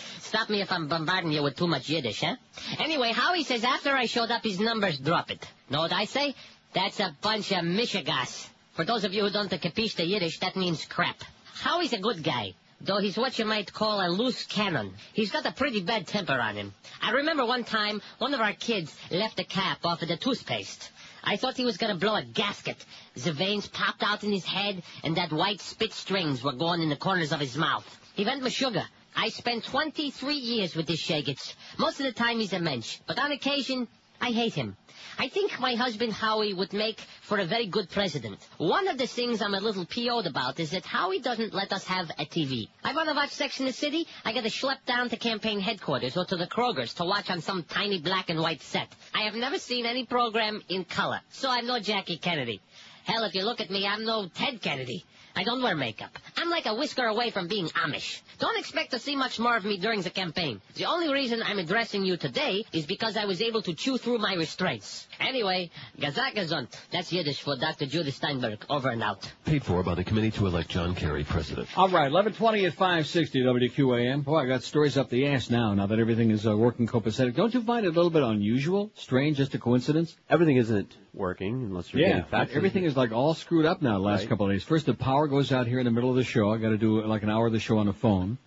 [0.20, 2.36] Stop me if I'm bombarding you with too much Yiddish, huh?
[2.78, 5.46] Anyway, Howie says after I showed up, his numbers drop it.
[5.70, 6.34] Know what I say?
[6.74, 8.48] That's a bunch of mishigas.
[8.74, 11.16] For those of you who don't capiche the Yiddish, that means crap.
[11.54, 14.94] Howie's a good guy, though he's what you might call a loose cannon.
[15.12, 16.72] He's got a pretty bad temper on him.
[17.02, 20.90] I remember one time, one of our kids left a cap off of the toothpaste.
[21.24, 22.84] I thought he was gonna blow a gasket.
[23.14, 26.88] The veins popped out in his head, and that white spit strings were going in
[26.88, 27.86] the corners of his mouth.
[28.14, 28.86] He went with sugar.
[29.16, 31.54] I spent 23 years with this Shagets.
[31.76, 33.88] Most of the time he's a mensch, but on occasion,
[34.20, 34.76] I hate him.
[35.18, 38.38] I think my husband Howie would make for a very good president.
[38.58, 41.84] One of the things I'm a little PO'd about is that Howie doesn't let us
[41.86, 42.68] have a TV.
[42.84, 46.16] I want to watch Sex in the City, I gotta schlep down to campaign headquarters
[46.16, 48.88] or to the Kroger's to watch on some tiny black and white set.
[49.14, 52.60] I have never seen any program in color, so I'm no Jackie Kennedy.
[53.04, 55.04] Hell, if you look at me, I'm no Ted Kennedy.
[55.38, 56.10] I don't wear makeup.
[56.36, 58.22] I'm like a whisker away from being Amish.
[58.40, 60.60] Don't expect to see much more of me during the campaign.
[60.74, 64.18] The only reason I'm addressing you today is because I was able to chew through
[64.18, 65.06] my restraints.
[65.20, 66.68] Anyway, Gazakazont.
[66.90, 67.86] That's Yiddish for Dr.
[67.86, 68.64] Judith Steinberg.
[68.68, 69.30] Over and out.
[69.44, 71.68] Paid for by the committee to elect John Kerry president.
[71.78, 74.24] All right, 1120 at 560 WQAM.
[74.24, 77.36] Boy, I got stories up the ass now, now that everything is uh, working copacetic.
[77.36, 80.16] Don't you find it a little bit unusual, strange, just a coincidence?
[80.28, 82.56] Everything isn't working unless you're Yeah, getting faxes.
[82.56, 84.28] everything is like all screwed up now the last Right.
[84.30, 84.62] couple of days.
[84.64, 86.52] First, the power goes out here in the middle of the show.
[86.52, 88.38] I got to do like an hour of the show on the phone.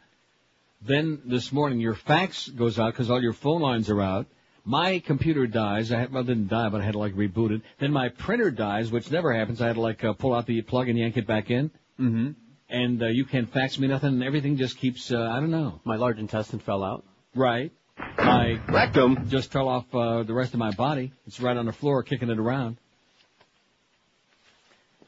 [0.82, 4.26] Then this morning, your fax goes out because all your phone lines are out.
[4.64, 5.92] My computer dies.
[5.92, 7.62] I had, well, didn't die, but I had to like reboot it.
[7.80, 9.62] Then my printer dies, which never happens.
[9.62, 11.70] I had to like uh, pull out the plug and yank it back in.
[12.00, 12.32] Mm-hmm.
[12.70, 15.12] And uh, you can't fax me nothing, and everything just keeps.
[15.12, 15.82] Uh, I don't know.
[15.84, 17.04] My large intestine fell out.
[17.36, 17.72] Right.
[18.18, 21.12] My rectum just fell off uh, the rest of my body.
[21.28, 22.78] It's right on the floor, kicking it around.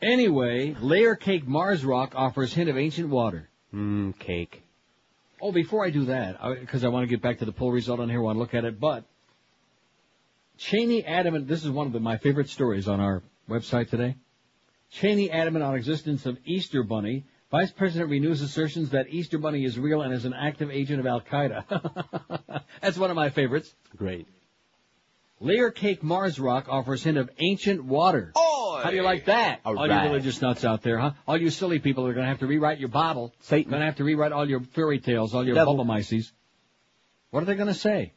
[0.04, 3.50] Anyway, Layer Cake Mars Rock offers hint of ancient water.
[3.74, 4.64] Mmm, cake.
[5.42, 8.00] Oh, before I do that, because I, want to get back to the poll result
[8.00, 9.06] on here, I want to look at it, but
[10.58, 14.16] Cheney adamant, this is one of the, my favorite stories on our website today.
[14.92, 17.26] Cheney adamant on existence of Easter Bunny.
[17.52, 21.08] Vice President renews assertions that Easter Bunny is real and is an active agent of
[21.08, 22.64] Al Qaeda.
[22.82, 23.74] That's one of my favorites.
[23.96, 24.28] Great.
[25.44, 28.32] Layer cake Mars rock offers hint of ancient water.
[28.36, 29.60] How do you like that?
[29.66, 30.04] All all right.
[30.04, 31.12] you religious nuts out there, huh?
[31.28, 33.34] All you silly people are going to have to rewrite your Bible.
[33.42, 33.70] Satan.
[33.70, 35.78] Going to have to rewrite all your fairy tales, all your Devil.
[35.78, 35.86] bubble
[37.30, 38.14] What are they going to say?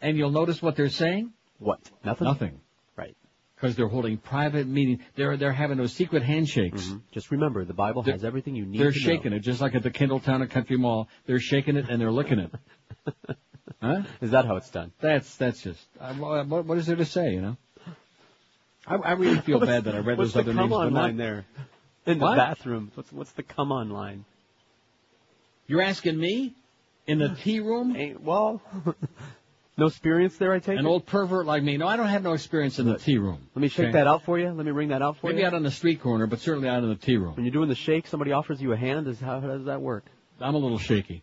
[0.00, 1.32] And you'll notice what they're saying?
[1.58, 1.80] What?
[2.04, 2.26] Nothing?
[2.26, 2.60] Nothing.
[2.96, 3.16] Right.
[3.54, 5.00] Because they're holding private meetings.
[5.14, 6.84] They're, they're having those secret handshakes.
[6.86, 7.02] Mhm.
[7.12, 9.36] Just remember, the Bible They're- has everything you need They're to shaking know.
[9.36, 11.08] it, just like at the Kendall Town and Country Mall.
[11.26, 12.52] They're shaking it and they're licking it.
[13.80, 14.02] huh?
[14.20, 14.92] Is that how it's done?
[15.00, 17.32] That's that's just uh, what, what is there to say?
[17.32, 17.56] You know,
[18.86, 20.72] I, I really feel What's- bad that I read those other come names.
[20.72, 21.44] on but not- line there?
[22.04, 22.36] In the What?
[22.36, 22.90] bathroom.
[22.94, 24.24] What's what's the come on line?
[25.68, 26.54] You're asking me
[27.06, 27.96] in the tea room?
[28.22, 28.60] well,
[29.78, 30.88] no experience there, I take An it?
[30.88, 31.76] old pervert like me?
[31.76, 33.38] No, I don't have no experience in the tea room.
[33.54, 33.92] Let me shake Okay?
[33.92, 34.50] that out for you.
[34.50, 35.44] Let me ring that out for Maybe you.
[35.44, 37.34] Maybe out on the street corner, but certainly out in the tea room.
[37.36, 39.06] When you're doing the shake, somebody offers you a hand.
[39.06, 40.04] Is how, how does that work?
[40.40, 41.22] I'm a little shaky.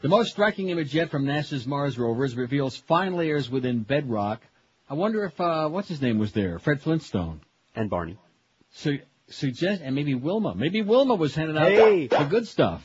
[0.00, 4.40] The most striking image yet from NASA's Mars rovers reveals fine layers within bedrock.
[4.88, 7.42] I wonder if uh, what's his name was there, Fred Flintstone
[7.76, 8.16] and Barney.
[8.72, 8.92] So
[9.28, 10.54] suggest and maybe Wilma.
[10.54, 12.06] Maybe Wilma was handing out Hey.
[12.06, 12.82] the good stuff.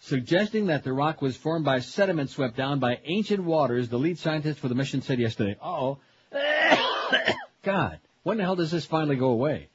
[0.00, 4.18] Suggesting that the rock was formed by sediment swept down by ancient waters, the lead
[4.18, 5.56] scientist for the mission said yesterday.
[5.62, 5.98] Uh oh.
[7.62, 9.68] God, when the hell does this finally go away?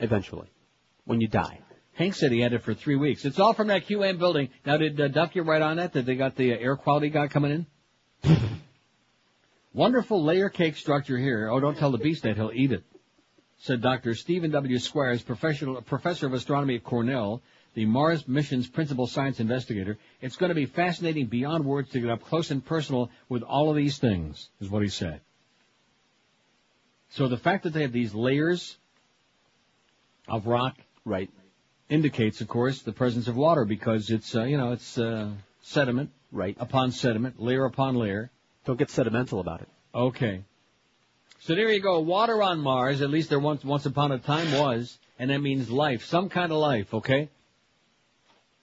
[0.00, 0.48] Eventually.
[1.04, 1.60] When you die.
[1.98, 3.24] Hank said he had it for three weeks.
[3.24, 4.50] It's all from that QM building.
[4.64, 5.94] Now, did uh, Duff get right on that?
[5.94, 7.66] That they got the uh, air quality guy coming
[8.22, 8.38] in?
[9.74, 11.50] Wonderful layer cake structure here.
[11.50, 12.84] Oh, don't tell the beast that he'll eat it.
[13.62, 14.14] Said Dr.
[14.14, 14.78] Steven W.
[14.78, 17.42] Squyres, professional, professor of astronomy at Cornell,
[17.74, 19.98] the Mars mission's principal science investigator.
[20.20, 23.70] It's going to be fascinating beyond words to get up close and personal with all
[23.70, 25.20] of these things, is what he said.
[27.10, 28.76] So the fact that they have these layers
[30.28, 31.30] of rock right.
[31.88, 35.30] Indicates, of course, the presence of water because it's, uh, you know, it's uh,
[35.62, 36.56] sediment right.
[36.60, 38.30] upon sediment, layer upon layer.
[38.64, 39.68] Don't get sentimental about it.
[39.94, 40.44] Okay.
[41.40, 42.00] So there you go.
[42.00, 45.70] Water on Mars, at least there once, once upon a time was, and that means
[45.70, 47.30] life, some kind of life, okay?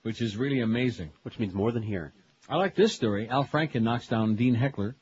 [0.03, 1.11] Which is really amazing.
[1.23, 2.13] Which means more than here.
[2.47, 3.27] I like this story.
[3.27, 4.95] Al Franken knocks down Dean Heckler.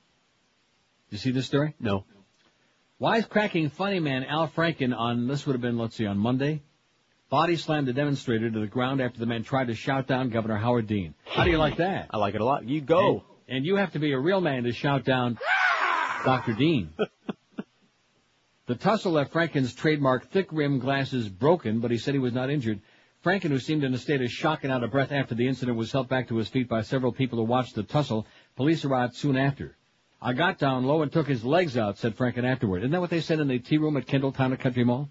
[1.10, 1.76] You see this story?
[1.80, 2.06] No.
[3.02, 6.62] Wisecracking funny man Al Franken on, this would have been, let's see, on Monday,
[7.34, 10.56] body slammed the demonstrator to the ground after the man tried to shout down Governor
[10.58, 11.16] Howard Dean.
[11.26, 12.12] How do you like that?
[12.12, 12.70] I like it a lot.
[12.70, 13.24] You go.
[13.48, 15.40] And, and you have to be a real man to shout down
[16.26, 16.54] Dr.
[16.54, 16.94] Dean.
[18.68, 22.52] The tussle left Franken's trademark thick rim glasses broken, but he said he was not
[22.52, 22.82] injured.
[23.26, 25.76] Franken, who seemed in a state of shock and out of breath after the incident,
[25.76, 28.28] was helped back to his feet by several people who watched the tussle.
[28.56, 29.76] Police arrived soon after.
[30.22, 32.84] I got down low and took his legs out, said Franken afterward.
[32.84, 35.10] Isn't that what they said in the tea room at Kendall Town at Country Mall?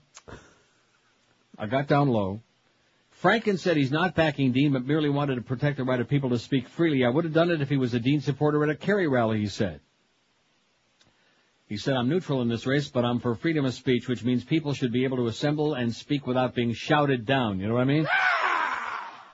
[1.63, 2.41] I got down low.
[3.23, 6.31] Franken said he's not backing Dean, but merely wanted to protect the right of people
[6.31, 7.05] to speak freely.
[7.05, 9.39] I would have done it if he was a Dean supporter at a Kerry rally,
[9.39, 9.79] he said.
[11.69, 14.43] He said, I'm neutral in this race, but I'm for freedom of speech, which means
[14.43, 17.61] people should be able to assemble and speak without being shouted down.
[17.61, 18.09] You know what I mean?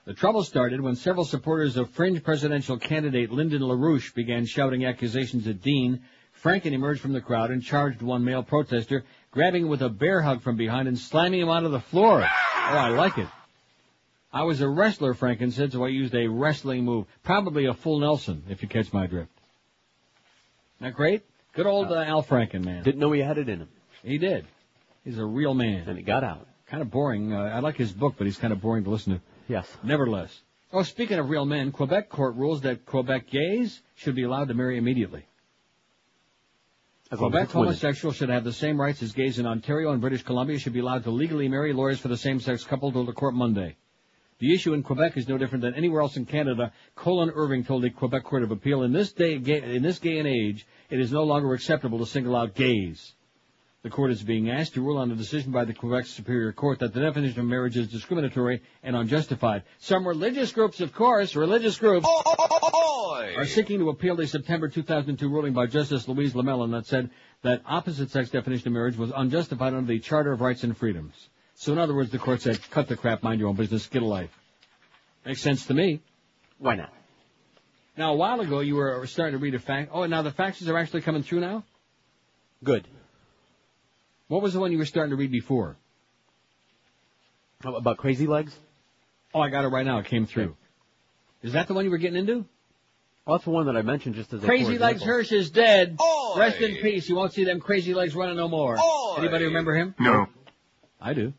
[0.05, 5.47] The trouble started when several supporters of fringe presidential candidate Lyndon LaRouche began shouting accusations
[5.47, 6.01] at Dean.
[6.43, 10.21] Franken emerged from the crowd and charged one male protester, grabbing him with a bear
[10.21, 12.21] hug from behind and slamming him onto the floor.
[12.21, 13.27] Oh, I like it.
[14.31, 17.07] I was a wrestler, Franken said, so I used a wrestling move.
[17.23, 19.31] Probably a full Nelson, if you catch my drift.
[20.77, 21.23] Isn't that great?
[21.53, 22.83] Good old uh, Al Franken, man.
[22.83, 23.69] Didn't know he had it in him.
[24.03, 24.45] He did.
[25.03, 25.87] He's a real man.
[25.87, 26.45] And he got out.
[26.67, 27.33] Kind of boring.
[27.33, 29.21] Uh, I like his book, but he's kind of boring to listen to.
[29.47, 29.67] Yes.
[29.83, 30.39] Nevertheless.
[30.71, 34.53] Oh, speaking of real men, Quebec court rules that Quebec gays should be allowed to
[34.53, 35.25] marry immediately.
[37.11, 40.59] As Quebec homosexuals should have the same rights as gays in Ontario and British Columbia
[40.59, 43.77] should be allowed to legally marry lawyers for the same-sex couple told the court Monday.
[44.37, 46.71] The issue in Quebec is no different than anywhere else in Canada.
[46.93, 50.27] Colin Irving told the Quebec Court of Appeal, in this day, in this day and
[50.27, 53.15] age, it is no longer acceptable to single out gays.
[53.81, 56.79] The court is being asked to rule on a decision by the Quebec Superior Court
[56.79, 59.63] that the definition of marriage is discriminatory and unjustified.
[59.79, 65.53] Some religious groups, of course, religious groups, are seeking to appeal the September 2002 ruling
[65.53, 67.09] by Justice Louise Lemelin that said
[67.43, 71.29] that opposite-sex definition of marriage was unjustified under the Charter of Rights and Freedoms.
[71.55, 74.01] So in other words, the court said, cut the crap, mind your own business, get
[74.01, 74.37] a life.
[75.25, 76.01] Makes sense to me.
[76.57, 76.93] Why not?
[77.97, 79.91] Now, a while ago, you were starting to read a fact.
[79.93, 81.63] Oh, now the faxes are actually coming through now?
[82.61, 82.85] Good.
[84.29, 85.75] What was the one you were starting to read before?
[87.65, 88.55] About Crazy Legs?
[89.33, 89.97] Oh, I got it right now.
[89.97, 90.55] It came through.
[91.43, 92.45] Is that the one you were getting into?
[93.25, 95.03] Well, that's the one that I mentioned just as a Crazy poor Legs.
[95.03, 95.99] Hirsch is dead.
[96.37, 97.09] Rest in peace.
[97.09, 98.77] You won't see them crazy legs running no more.
[99.17, 99.95] Anybody remember him?
[99.99, 100.27] No.
[101.01, 101.33] I do.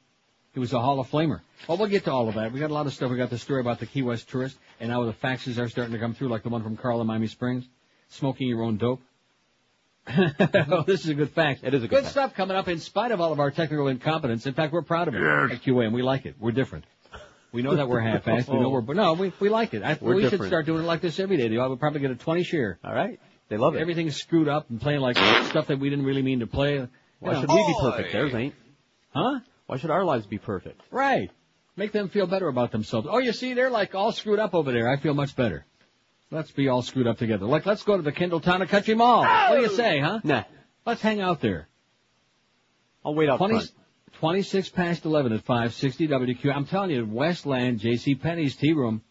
[0.53, 1.41] He was a Hall of Famer.
[1.69, 2.53] Well, we'll get to all of that.
[2.53, 3.11] We got a lot of stuff.
[3.11, 5.93] We got the story about the Key West tourist, and now the faxes are starting
[5.93, 7.65] to come through, like the one from Carl in Miami Springs.
[8.09, 9.01] Smoking your own dope.
[10.09, 11.63] oh, this is a good fact.
[11.63, 12.07] It is a good fact.
[12.07, 14.47] Good stuff coming up in spite of all of our technical incompetence.
[14.47, 15.53] In fact, we're proud of it Yes.
[15.53, 16.37] at QA, and we like it.
[16.41, 16.85] We're different.
[17.53, 18.49] We know that we're half-assed.
[18.49, 18.71] We know oh.
[18.71, 19.83] we're, but no, we, we like it.
[19.83, 21.57] I, We're we should start doing it like this every day.
[21.59, 22.79] I would probably get a 20 share.
[22.85, 23.19] All right.
[23.49, 23.81] They love it.
[23.81, 25.17] Everything's screwed up and playing like
[25.47, 26.87] stuff that we didn't really mean to play.
[27.19, 28.13] Why You should we be perfect?
[28.13, 28.55] Theirs ain't.
[29.13, 29.41] Huh?
[29.67, 30.81] Why should our lives be perfect?
[30.93, 31.31] Right.
[31.77, 33.09] Make them feel better about themselves.
[33.11, 34.89] Oh, you see, they're like all screwed up over there.
[34.89, 35.67] I feel much better.
[36.31, 37.45] Let's be all screwed up together.
[37.47, 39.23] Like, let's go to the Kendall Town and Country Mall.
[39.23, 39.77] What do you oh!
[39.77, 40.21] say, huh?
[40.23, 40.45] Nah.
[40.87, 41.69] Let's hang out there.
[43.05, 43.71] I'll wait out 20, front.
[44.21, 46.55] 26 past 11 at 560 WQ.
[46.55, 48.15] I'm telling you, Westland, J.C.
[48.15, 49.03] Penney's tea room.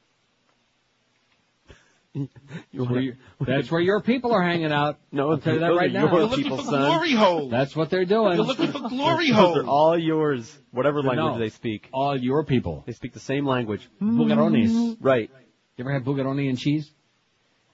[2.15, 4.97] That's where, you- that's where your people are hanging out.
[5.11, 6.11] No, I'll tell you that right now.
[6.11, 6.81] You're looking people, for son.
[6.81, 7.51] glory holes.
[7.51, 8.37] That's what they're doing.
[8.37, 9.57] You're looking for glory Those holes.
[9.59, 11.39] are all yours, whatever language No.
[11.39, 11.87] they speak.
[11.93, 12.83] All your people.
[12.85, 13.87] They speak the same language.
[13.99, 14.97] Bugarones.
[14.99, 15.29] Right.
[15.77, 16.91] You ever had bugaroni and cheese?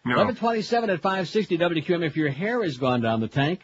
[0.06, 0.12] No.
[0.18, 2.06] 1127 at 560 WQM.
[2.06, 3.62] If your hair has gone down the tank,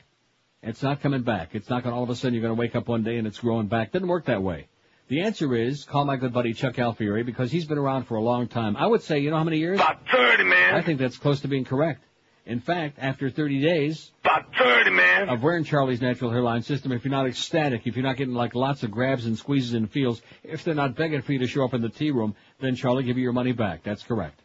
[0.64, 1.50] it's not coming back.
[1.54, 3.18] It's not going to all of a sudden you're going to wake up one day
[3.18, 3.92] and it's growing back.
[3.92, 4.68] Doesn't work that way.
[5.08, 8.22] The answer is call my good buddy Chuck Alfieri because he's been around for a
[8.22, 8.76] long time.
[8.76, 9.80] I would say, you know how many years?
[9.80, 10.74] About 30, man.
[10.74, 12.04] I think that's close to being correct.
[12.46, 15.30] In fact, after 30 days About 30, man.
[15.30, 18.56] of wearing Charlie's natural hairline system, if you're not ecstatic, if you're not getting like
[18.56, 21.64] lots of grabs and squeezes and feels, if they're not begging for you to show
[21.66, 23.84] up in the tea room, then Charlie give you your money back.
[23.84, 24.41] That's correct.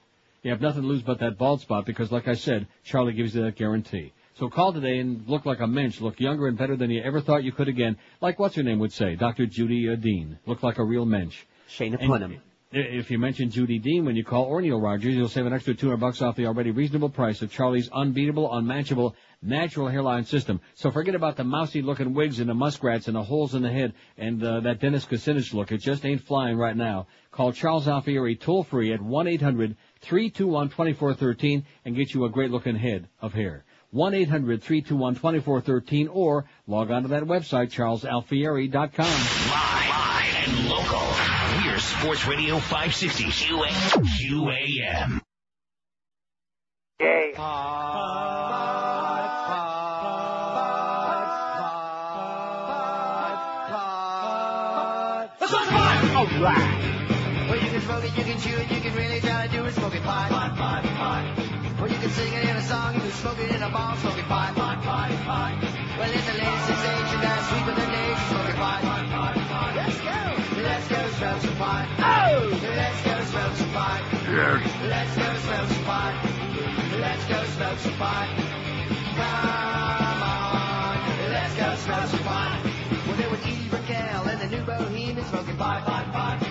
[0.47, 3.35] You have nothing to lose but that bald spot because, like I said, Charlie gives
[3.35, 4.13] you that guarantee.
[4.39, 7.21] So call today and look like a mensch, look younger and better than you ever
[7.21, 7.97] thought you could again.
[8.21, 9.47] Like what's her name would say, Dr.
[9.47, 10.39] Judy Dean.
[10.47, 11.43] Look like a real mensch.
[11.69, 12.41] Shayna And Punham.
[12.71, 15.97] If you mention Judy Dean when you call Orneal Rogers, you'll save an extra 200
[15.97, 20.61] bucks off the already reasonable price of Charlie's unbeatable, unmatchable, natural hairline system.
[20.75, 23.71] So forget about the mousy looking wigs and the muskrats and the holes in the
[23.71, 25.73] head and uh, that Dennis Kucinich look.
[25.73, 27.07] It just ain't flying right now.
[27.31, 29.01] Call Charles Alfieri toll free at
[30.07, 33.65] 1-800-321-2413 and get you a great looking head of hair.
[33.95, 39.07] 1-800-321-2413 or log on to that website, charlesalfieri.com.
[39.07, 41.03] Live live and local.
[41.65, 45.21] We're Sports Radio 560 QA, QAM.
[47.01, 47.33] Yay.
[55.39, 55.53] This!
[56.17, 57.47] All right.
[57.49, 59.46] Well, you can smoke it, you can chew it, you can really try to do
[59.46, 59.46] it,
[59.87, 60.31] smoking pot.
[60.31, 61.25] Pot, pot, pot.
[61.79, 63.97] Well, you can sing it in a song, you can smoke it in a bar,
[63.99, 64.55] smoking pot.
[64.57, 65.55] Pot, pot, pot.
[65.99, 68.83] Well, it's the latest sensation, that's sweet with the days, smoking pot.
[68.83, 69.77] Pot, pot, pot.
[69.79, 70.19] Let's go!
[70.59, 71.87] Let's go smoke some pot.
[72.03, 72.51] Oh!
[72.67, 74.01] Let's go smoke some pot.
[74.27, 74.59] Yes.
[74.91, 76.15] Let's go smoke some pot.
[76.99, 78.27] Let's go smoke some pot.
[79.15, 80.99] Come on,
[81.31, 82.59] let's go smoke some pot.
[83.07, 86.46] Well, there was Edie Brickell and the new bohemian smoking pot, pot, pot,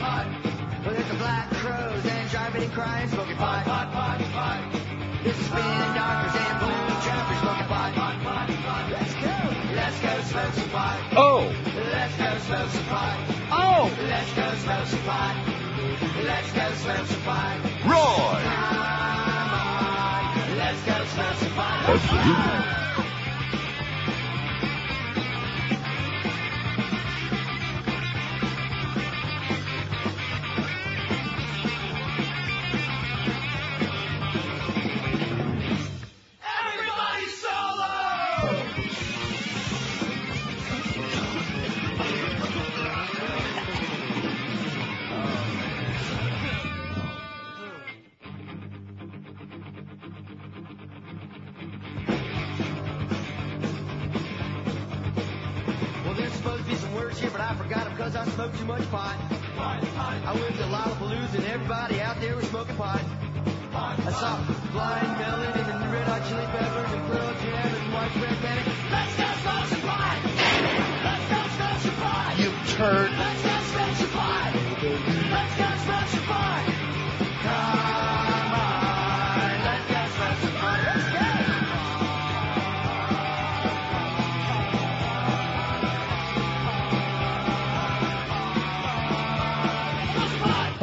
[2.55, 4.59] Crows and driving and crying smoking pot, pot, pot, pot.
[5.23, 8.91] There's the spin doctors and blue trappers smoking pot, pot, pot, pot.
[8.91, 9.35] Let's go,
[9.75, 10.99] let's go smoke some pot.
[11.17, 11.51] Oh.
[11.91, 13.17] Let's go smoke some pot.
[13.51, 13.91] Oh.
[14.07, 15.35] Let's go smoke some pot.
[16.23, 17.59] Let's go smoke some pot.
[17.83, 18.39] Roy.
[18.39, 21.89] Come on, let's go smoke some pot.
[21.89, 23.04] Absolutely.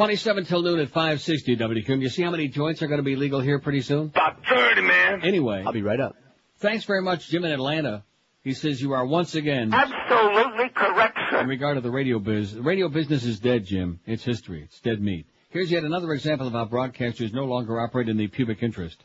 [0.03, 2.01] 27 till noon at 560 WQM.
[2.01, 4.07] You see how many joints are going to be legal here pretty soon?
[4.09, 5.21] About 30, man.
[5.23, 6.17] Anyway, I'll be right up.
[6.57, 8.03] thanks very much, Jim in Atlanta.
[8.43, 11.39] He says you are once again, Absolutely correct, sir.
[11.39, 14.01] in regard to the radio biz, the radio business is dead, Jim.
[14.05, 14.63] It's history.
[14.63, 15.25] It's dead meat.
[15.51, 19.01] Here's yet another example of how broadcasters no longer operate in the pubic interest.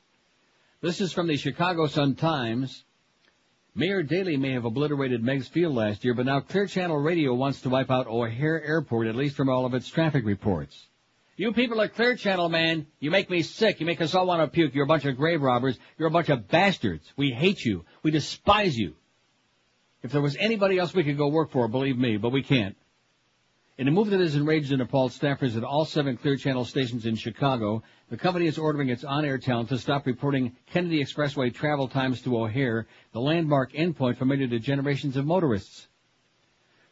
[0.80, 2.82] This is from the Chicago Sun-Times.
[3.76, 7.60] Mayor Daley may have obliterated Meigs Field last year, but now Clear Channel Radio wants
[7.60, 10.87] to wipe out O'Hare Airport, at least from all of its traffic reports.
[11.38, 13.78] You people at Clear Channel, man, you make me sick.
[13.78, 14.74] You make us all want to puke.
[14.74, 15.78] You're a bunch of grave robbers.
[15.96, 17.12] You're a bunch of bastards.
[17.16, 17.84] We hate you.
[18.02, 18.96] We despise you.
[20.02, 22.76] If there was anybody else we could go work for, believe me, but we can't.
[23.78, 27.06] In a move that has enraged and appalled staffers at all seven Clear Channel stations
[27.06, 31.86] in Chicago, the company is ordering its on-air talent to stop reporting Kennedy Expressway travel
[31.86, 35.86] times to O'Hare, the landmark endpoint familiar to generations of motorists.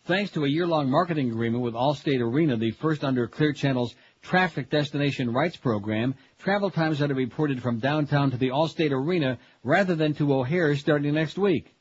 [0.04, 3.96] Thanks to a year-long marketing agreement with Allstate Arena, the first under Clear Channel's
[4.26, 8.48] Traffic Destination Rights program, travel times that are to be reported from downtown to the
[8.48, 11.72] Allstate Arena rather than to O'Hare starting next week.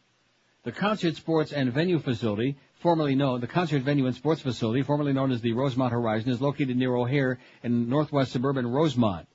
[0.61, 5.11] The concert sports and venue facility, formerly known, the concert venue and sports facility, formerly
[5.11, 9.27] known as the Rosemont Horizon, is located near O'Hare in northwest suburban Rosemont.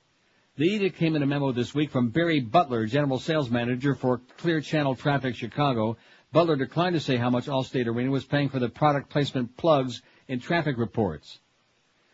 [0.55, 4.21] The edict came in a memo this week from Barry Butler, General Sales Manager for
[4.37, 5.97] Clear Channel Traffic Chicago.
[6.31, 10.01] Butler declined to say how much Allstate Arena was paying for the product placement plugs
[10.29, 11.39] in traffic reports.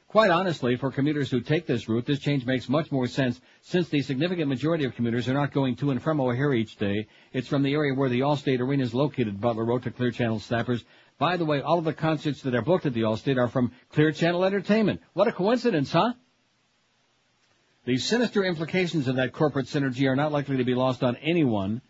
[0.07, 3.89] Quite honestly, for commuters who take this route, this change makes much more sense since
[3.89, 7.07] the significant majority of commuters are not going to and from O'Hare each day.
[7.33, 10.39] It's from the area where the Allstate Arena is located, Butler wrote to Clear Channel
[10.39, 10.85] staffers.
[11.19, 13.73] By the way, all of the concerts that are booked at the Allstate are from
[13.91, 15.01] Clear Channel Entertainment.
[15.11, 16.13] What a coincidence, huh?
[17.83, 21.81] The sinister implications of that corporate synergy are not likely to be lost on anyone.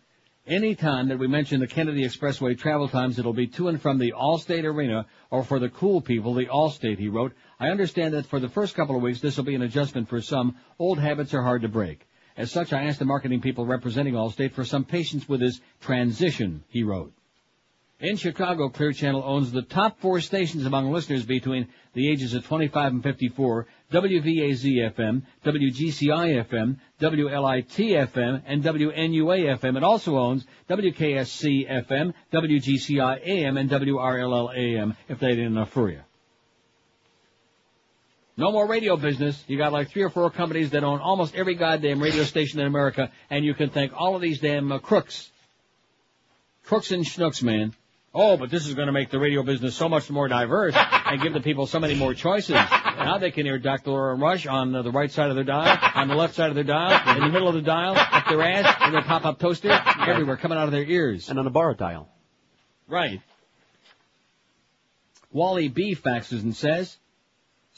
[0.46, 3.98] Any time that we mention the Kennedy Expressway travel times, it'll be to and from
[3.98, 7.34] the Allstate Arena, or for the cool people, the Allstate, he wrote.
[7.60, 10.20] I understand that for the first couple of weeks, this will be an adjustment for
[10.20, 10.56] some.
[10.78, 12.06] Old habits are hard to break.
[12.36, 16.62] As such, I asked the marketing people representing Allstate for some patience with this transition,
[16.68, 17.12] he wrote.
[18.00, 22.46] In Chicago, Clear Channel owns the top four stations among listeners between the ages of
[22.46, 29.76] 25 and 54, WVAZ-FM, WGCI-FM, WLIT-FM, and WNUA-FM.
[29.76, 36.02] It also owns WKSC-FM, WGCI-AM, and WRLL-AM, if they didn't enough for you.
[38.38, 39.42] No more radio business.
[39.48, 42.68] You got like three or four companies that own almost every goddamn radio station in
[42.68, 45.28] America, and you can thank all of these damn uh, crooks.
[46.64, 47.74] Crooks and schnooks, man.
[48.14, 51.20] Oh, but this is going to make the radio business so much more diverse and
[51.20, 52.50] give the people so many more choices.
[52.54, 53.90] now they can hear Dr.
[53.90, 56.54] Laura Rush on uh, the right side of their dial, on the left side of
[56.54, 59.72] their dial, in the middle of the dial, up their ass, in their pop-up toaster,
[60.06, 61.28] everywhere, coming out of their ears.
[61.28, 62.08] And on the bar dial.
[62.86, 63.20] Right.
[65.32, 66.96] Wally B faxes and says,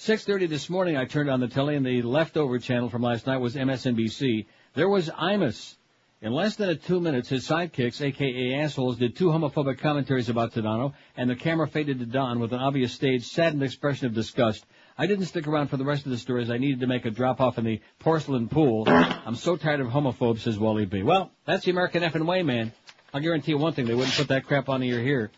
[0.01, 3.37] 6.30 this morning I turned on the telly and the leftover channel from last night
[3.37, 4.47] was MSNBC.
[4.73, 5.77] There was Imus.
[6.23, 10.55] In less than a two minutes, his sidekicks, aka assholes, did two homophobic commentaries about
[10.55, 14.65] Tadano, and the camera faded to Don with an obvious stage, saddened expression of disgust.
[14.97, 17.05] I didn't stick around for the rest of the story as I needed to make
[17.05, 18.85] a drop off in the porcelain pool.
[18.87, 21.03] I'm so tired of homophobes, says Wally B.
[21.03, 22.73] Well, that's the American effing way, man.
[23.13, 25.31] I'll guarantee you one thing, they wouldn't put that crap on the air here.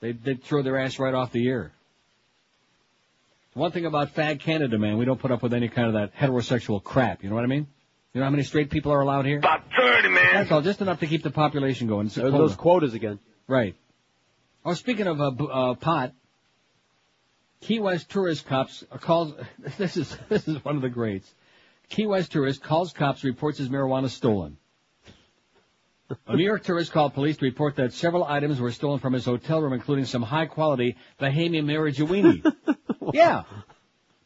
[0.00, 1.70] They'd, they'd throw their ass right off the air.
[3.54, 6.14] One thing about Fag Canada, man, we don't put up with any kind of that
[6.14, 7.66] heterosexual crap, you know what I mean?
[8.12, 9.38] You know how many straight people are allowed here?
[9.38, 10.24] About 30, man.
[10.34, 12.06] That's all, just enough to keep the population going.
[12.06, 12.42] It's a Those- quota.
[12.48, 13.18] Those quotas again.
[13.46, 13.74] Right.
[14.64, 16.12] Oh, speaking of uh, uh, pot,
[17.60, 19.34] Key West tourist cops uh, calls.
[19.78, 21.32] This is this is one of the greats.
[21.88, 24.56] Key West tourist calls cops, reports his marijuana stolen.
[26.26, 29.24] A New York tourist called police to report that several items were stolen from his
[29.24, 32.54] hotel room, including some high-quality Bahamian marijuana.
[33.14, 33.44] yeah.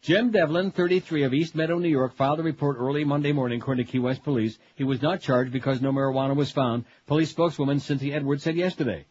[0.01, 3.86] Jim Devlin, 33 of East Meadow, New York, filed a report early Monday morning, according
[3.86, 4.59] to Key West Police.
[4.74, 6.85] He was not charged because no marijuana was found.
[7.06, 9.06] Police spokeswoman Cynthia Edwards said yesterday.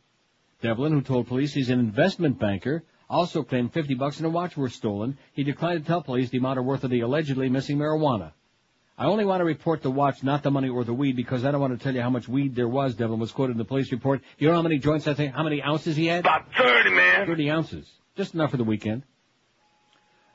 [0.61, 4.55] Devlin, who told police he's an investment banker, also claimed 50 bucks and a watch
[4.55, 5.17] were stolen.
[5.33, 8.31] He declined to tell police the amount or worth of the allegedly missing marijuana.
[8.97, 11.51] I only want to report the watch, not the money or the weed, because I
[11.51, 13.65] don't want to tell you how much weed there was, Devlin was quoted in the
[13.65, 14.21] police report.
[14.37, 16.19] You know how many joints I think, how many ounces he had?
[16.19, 17.25] About 30, man.
[17.25, 17.91] 30 ounces.
[18.15, 19.01] Just enough for the weekend.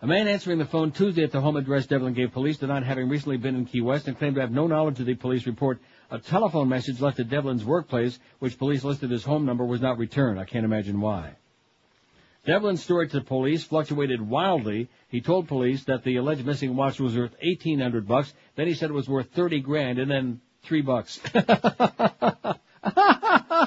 [0.03, 3.09] A man answering the phone Tuesday at the home address Devlin gave police denied having
[3.09, 5.81] recently been in Key West and claimed to have no knowledge of the police report.
[6.11, 9.99] A telephone message left at Devlin's workplace, which police listed as home number, was not
[9.99, 10.39] returned.
[10.39, 11.37] I can't imagine why.
[12.47, 14.89] Devlin's story to the police fluctuated wildly.
[15.09, 18.33] He told police that the alleged missing watch was worth eighteen hundred bucks.
[18.57, 21.21] Then he said it was worth thirty grand, and then three bucks.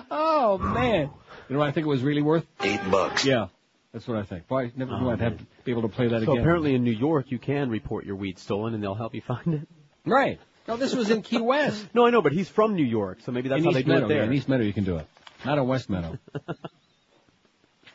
[0.09, 1.09] oh man!
[1.49, 2.45] You know what I think it was really worth?
[2.61, 3.25] Eight bucks.
[3.25, 3.47] Yeah,
[3.93, 4.47] that's what I think.
[4.47, 6.41] Boy, never knew Oh, I'd have to be able to play that So again.
[6.41, 9.53] apparently in New York you can report your weed stolen and they'll help you find
[9.53, 9.67] it.
[10.05, 10.39] Right.
[10.67, 11.85] No, this was in Key West.
[11.93, 13.83] No, I know, but he's from New York, so maybe that's in how East they
[13.83, 14.17] do Meadow, it there.
[14.19, 15.07] Yeah, in East Meadow you can do it.
[15.45, 16.17] Not in West Meadow.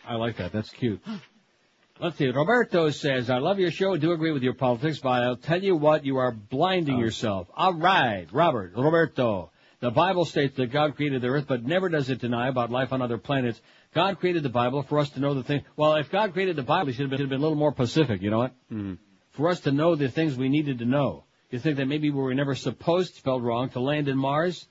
[0.06, 0.52] I like that.
[0.52, 1.00] That's cute.
[2.00, 2.28] Let's see.
[2.28, 5.76] Roberto says, I love your show, do agree with your politics, but I'll tell you
[5.76, 7.48] what, you are blinding yourself.
[7.56, 9.50] All right, Robert, Roberto.
[9.80, 12.92] The Bible states that God created the earth, but never does it deny about life
[12.92, 13.60] on other planets.
[13.94, 15.64] God created the Bible for us to know the thing.
[15.76, 17.56] Well, if God created the Bible, He should have been, should have been a little
[17.56, 18.52] more pacific, You know what?
[18.70, 18.94] Mm-hmm.
[19.32, 21.24] For us to know the things we needed to know.
[21.50, 24.66] You think that maybe we were never supposed, spelled wrong, to land in Mars?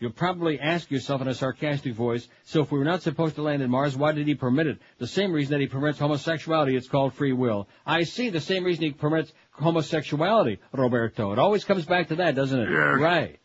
[0.00, 3.42] You'll probably ask yourself in a sarcastic voice, so if we were not supposed to
[3.42, 4.78] land in Mars, why did he permit it?
[4.96, 7.68] The same reason that he permits homosexuality, it's called free will.
[7.84, 11.32] I see the same reason he permits homosexuality, Roberto.
[11.32, 12.70] It always comes back to that, doesn't it?
[12.70, 12.98] Yes.
[12.98, 13.38] Right.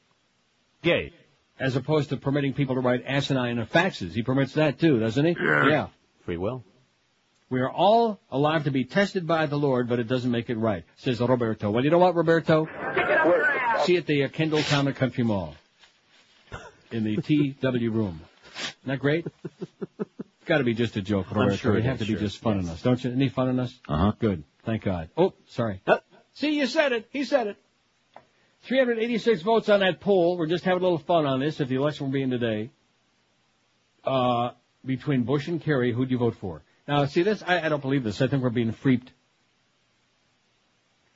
[0.81, 1.11] Gay.
[1.59, 4.13] As opposed to permitting people to write asinine and faxes.
[4.13, 5.31] He permits that too, doesn't he?
[5.31, 5.65] Yes.
[5.69, 5.87] Yeah.
[6.23, 6.63] Free will.
[7.49, 10.57] We are all alive to be tested by the Lord, but it doesn't make it
[10.57, 11.69] right, says Roberto.
[11.69, 12.65] Well, you know what, Roberto?
[13.83, 15.53] See at the uh, Kendall Town and Country Mall.
[16.91, 18.21] In the TW room.
[18.57, 19.27] Isn't that great?
[19.99, 22.19] It's got to be just a joke, I'm sure you it have to be sure.
[22.19, 23.11] just fun on us, don't you?
[23.11, 23.73] Any fun on us?
[23.89, 24.13] Uh-huh.
[24.19, 24.43] Good.
[24.63, 25.09] Thank God.
[25.17, 25.81] Oh, sorry.
[26.33, 27.07] See, you said it.
[27.09, 27.57] He said it.
[28.63, 30.37] 386 votes on that poll.
[30.37, 32.71] We're just having a little fun on this if the election were being today.
[34.03, 34.51] Uh,
[34.85, 36.61] between Bush and Kerry, who'd you vote for?
[36.87, 37.43] Now, see this?
[37.45, 38.21] I, I don't believe this.
[38.21, 39.11] I think we're being freaked.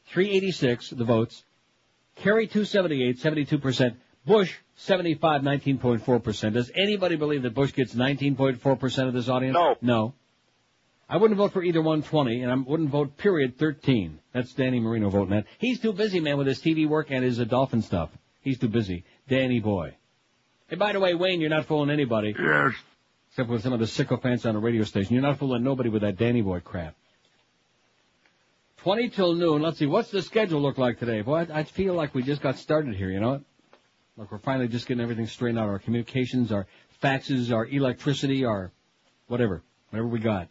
[0.08, 1.44] 386, the votes.
[2.16, 3.96] Kerry 278, 72%.
[4.26, 6.54] Bush 75, 19.4%.
[6.54, 9.54] Does anybody believe that Bush gets 19.4% of this audience?
[9.54, 9.76] No.
[9.82, 10.14] No.
[11.10, 14.20] I wouldn't vote for either 120, and I wouldn't vote period 13.
[14.32, 15.46] That's Danny Marino voting that.
[15.58, 18.12] He's too busy, man, with his TV work and his uh, dolphin stuff.
[18.42, 19.04] He's too busy.
[19.28, 19.96] Danny boy.
[20.68, 22.36] Hey, by the way, Wayne, you're not fooling anybody.
[22.40, 22.74] Yes.
[23.32, 25.14] Except with some of the sycophants on the radio station.
[25.14, 26.96] You're not fooling nobody with that Danny boy crap.
[28.78, 29.62] 20 till noon.
[29.62, 31.22] Let's see, what's the schedule look like today?
[31.22, 33.42] Boy, I, I feel like we just got started here, you know what?
[34.20, 35.70] Like we're finally just getting everything straightened out.
[35.70, 36.68] Our communications, our
[37.02, 38.74] faxes, our electricity, our
[39.28, 39.64] whatever.
[39.92, 40.50] Whatever we got.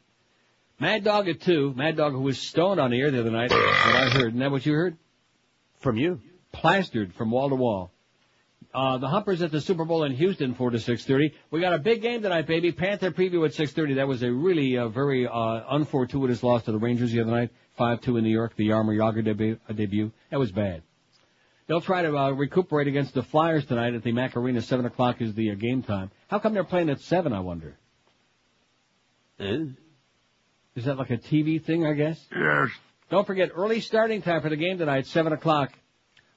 [0.81, 1.75] Mad Dog at 2.
[1.77, 3.51] Mad Dog who was stoned on the air the other night.
[3.51, 4.29] what I heard.
[4.29, 4.97] Isn't that what you heard?
[5.81, 6.23] From you.
[6.51, 7.91] Plastered from wall to wall.
[8.73, 11.35] Uh, the Humpers at the Super Bowl in Houston, 4 to 6.30.
[11.51, 12.73] We got a big game tonight, baby.
[12.73, 13.97] Panther preview at 6.30.
[13.97, 17.51] That was a really, uh, very, uh, unfortuitous loss to the Rangers the other night.
[17.79, 20.11] 5-2 in New York, the Jaromir Jagr debut, uh, debut.
[20.31, 20.83] That was bad.
[21.69, 24.63] They'll try to, uh, recuperate against the Flyers tonight at the Mac Arena.
[24.63, 26.11] 7 o'clock is the uh, game time.
[26.29, 27.77] How come they're playing at 7, I wonder?
[29.39, 32.19] Is that like a TV thing, I guess?
[32.35, 32.71] Yes.
[33.11, 35.73] Don't forget, early starting time for the game tonight, 7 o'clock.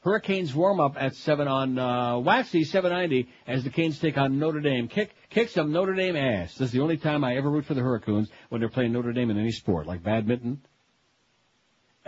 [0.02, 4.60] Hurricanes warm up at 7 on uh, Waxy 790 as the Canes take on Notre
[4.60, 4.88] Dame.
[4.88, 6.56] Kick kick some Notre Dame ass.
[6.56, 9.14] This is the only time I ever root for the Hurricanes when they're playing Notre
[9.14, 10.62] Dame in any sport, like badminton.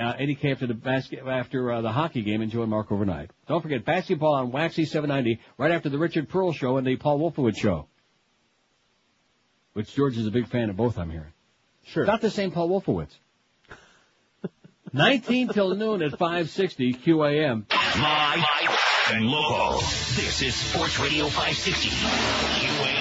[0.04, 3.32] Uh, 80K after the basket, after uh, the hockey game, and enjoy Mark overnight.
[3.48, 7.20] Don't forget, basketball on Waxy 790 right after the Richard Perle show and the Paul
[7.20, 7.88] Wolfowitz show.
[9.72, 11.32] Which George is a big fan of both, I'm hearing.
[11.86, 12.06] Sure.
[12.06, 13.16] Not the same Paul Wolfowitz.
[14.94, 17.66] 19 till noon at 560 QAM.
[17.72, 18.44] Live
[19.12, 19.80] and local.
[19.80, 21.90] This is Sports Radio 560.
[21.90, 22.93] QAM.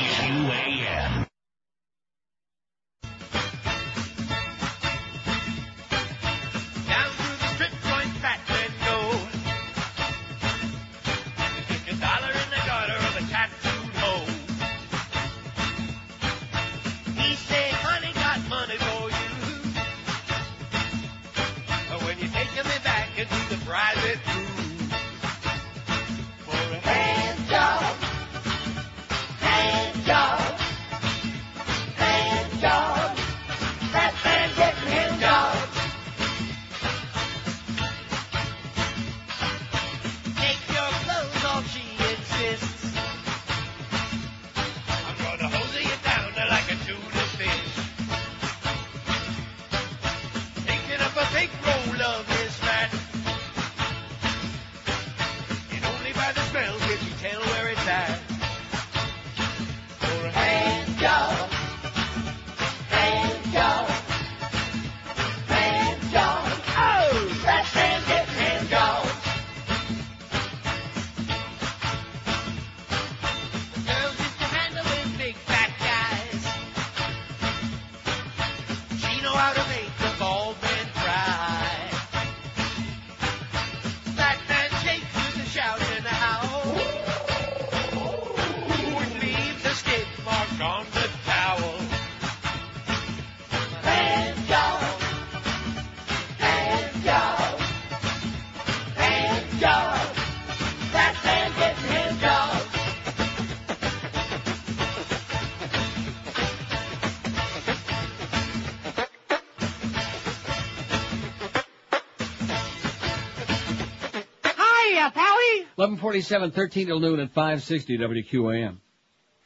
[116.03, 118.79] 47, 13 till noon at 560 WQAM.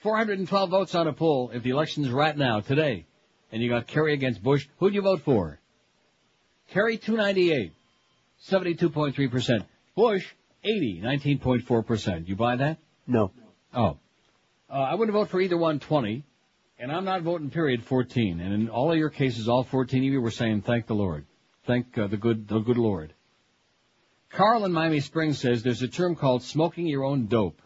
[0.03, 3.05] 412 votes on a poll if the election's right now, today.
[3.53, 4.67] And you got Kerry against Bush.
[4.79, 5.61] Who'd you vote for?
[6.71, 7.73] Kerry, 298,
[8.49, 9.67] 72.3%.
[9.95, 10.27] Bush,
[10.65, 12.27] 80, 19.4%.
[12.27, 12.79] You buy that?
[13.07, 13.33] No.
[13.75, 13.99] Oh.
[14.71, 16.25] Uh, I wouldn't vote for either one, 20.
[16.79, 18.41] And I'm not voting, period, 14.
[18.41, 21.27] And in all of your cases, all 14 of you were saying, thank the Lord.
[21.67, 23.13] Thank uh, the good, the good Lord.
[24.31, 27.61] Carl in Miami Springs says there's a term called smoking your own dope.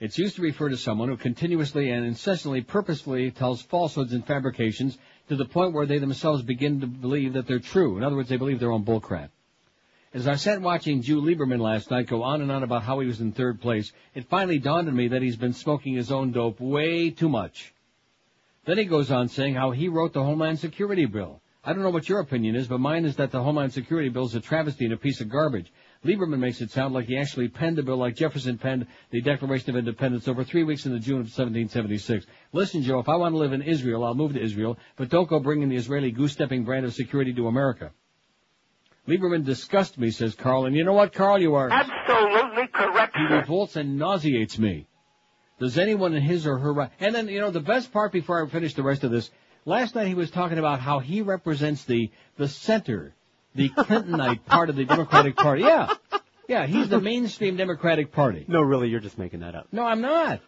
[0.00, 4.98] It's used to refer to someone who continuously and incessantly purposefully tells falsehoods and fabrications
[5.28, 7.98] to the point where they themselves begin to believe that they're true.
[7.98, 9.30] In other words, they believe their own bullcrap.
[10.14, 13.06] As I sat watching Jew Lieberman last night go on and on about how he
[13.06, 16.32] was in third place, it finally dawned on me that he's been smoking his own
[16.32, 17.72] dope way too much.
[18.64, 21.41] Then he goes on saying how he wrote the Homeland Security Bill.
[21.64, 24.24] I don't know what your opinion is, but mine is that the Homeland Security Bill
[24.24, 25.72] is a travesty and a piece of garbage.
[26.04, 29.70] Lieberman makes it sound like he actually penned the bill like Jefferson penned the Declaration
[29.70, 32.26] of Independence over three weeks in the June of 1776.
[32.52, 35.28] Listen, Joe, if I want to live in Israel, I'll move to Israel, but don't
[35.28, 37.92] go bringing the Israeli goose-stepping brand of security to America.
[39.06, 41.70] Lieberman disgusts me, says Carl, and you know what, Carl, you are...
[41.70, 44.88] Absolutely correct, He revolts and nauseates me.
[45.60, 46.90] Does anyone in his or her right?
[46.98, 49.30] And then, you know, the best part before I finish the rest of this,
[49.64, 53.14] last night he was talking about how he represents the, the center,
[53.54, 55.62] the Clintonite part of the Democratic Party.
[55.62, 55.94] Yeah.
[56.48, 58.44] Yeah, he's the mainstream Democratic Party.
[58.48, 59.68] No, really, you're just making that up.
[59.72, 60.40] No, I'm not.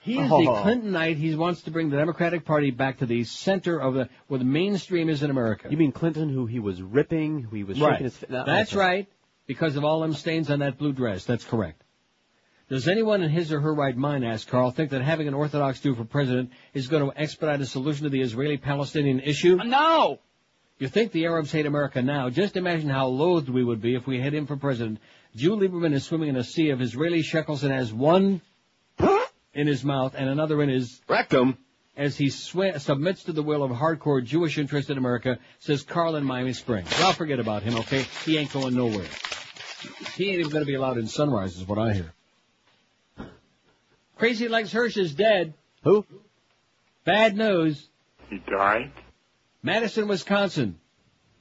[0.00, 0.40] He is Oh.
[0.40, 1.16] the Clintonite.
[1.16, 4.44] He wants to bring the Democratic Party back to the center of the, where the
[4.44, 5.68] mainstream is in America.
[5.70, 7.92] You mean Clinton, who he was ripping, who he was Right.
[7.94, 8.24] shaking his...
[8.30, 8.78] no, That's okay.
[8.80, 9.06] right.
[9.46, 11.24] Because of all them stains on that blue dress.
[11.24, 11.82] That's correct.
[12.68, 15.80] Does anyone in his or her right mind, asked Carl, think that having an Orthodox
[15.80, 19.58] Jew for president is going to expedite a solution to the Israeli-Palestinian issue?
[19.58, 20.18] Uh, no.
[20.78, 22.28] You think the Arabs hate America now?
[22.28, 25.00] Just imagine how loathed we would be if we had him for president.
[25.34, 28.42] Jew Lieberman is swimming in a sea of Israeli shekels and has one
[29.54, 31.56] in his mouth and another in his rectum
[31.96, 36.16] as he swe- submits to the will of hardcore Jewish interest in America, says Carl
[36.16, 36.88] in Miami Springs.
[36.98, 38.04] Well, forget about him, okay?
[38.24, 39.06] He ain't going nowhere.
[40.16, 42.12] He ain't even going to be allowed in Sunrise, is what I hear.
[44.18, 45.54] Crazy Legs Hirsch is dead.
[45.84, 46.04] Who?
[47.04, 47.88] Bad news.
[48.28, 48.90] He died?
[49.62, 50.78] Madison, Wisconsin.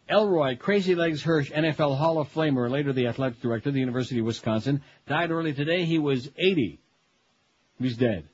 [0.10, 4.20] Elroy Crazy Legs Hirsch, NFL Hall of Famer, later the athletic director of the University
[4.20, 5.84] of Wisconsin, died early today.
[5.84, 6.80] He was 80.
[7.80, 8.26] He's dead.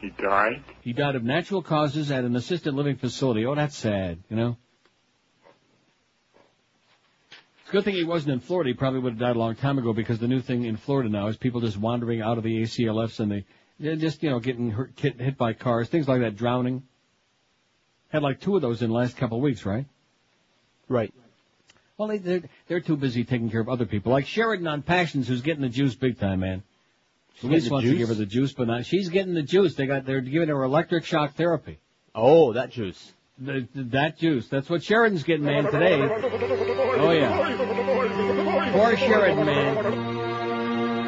[0.00, 0.64] He died?
[0.80, 3.44] He died of natural causes at an assisted living facility.
[3.44, 4.56] Oh, that's sad, you know?
[7.60, 8.70] It's a good thing he wasn't in Florida.
[8.70, 11.10] He probably would have died a long time ago because the new thing in Florida
[11.10, 13.44] now is people just wandering out of the ACLFs and they,
[13.80, 16.82] they're just, you know, getting hurt, hit, hit by cars, things like that, drowning.
[18.10, 19.86] Had like two of those in the last couple of weeks, right?
[20.88, 21.14] Right.
[21.96, 24.12] Well, they, they're, they're too busy taking care of other people.
[24.12, 26.62] Like Sheridan on Passions, who's getting the juice big time, man.
[27.42, 29.74] Luis getting the wants to give her the juice, but not, she's getting the juice.
[29.74, 31.78] They got, they're giving her electric shock therapy.
[32.14, 33.12] Oh, that juice.
[33.38, 34.48] The, the- that juice.
[34.48, 36.00] That's what Sheridan's getting, man, today.
[36.02, 38.72] Oh, yeah.
[38.72, 39.99] Poor Sheridan, man.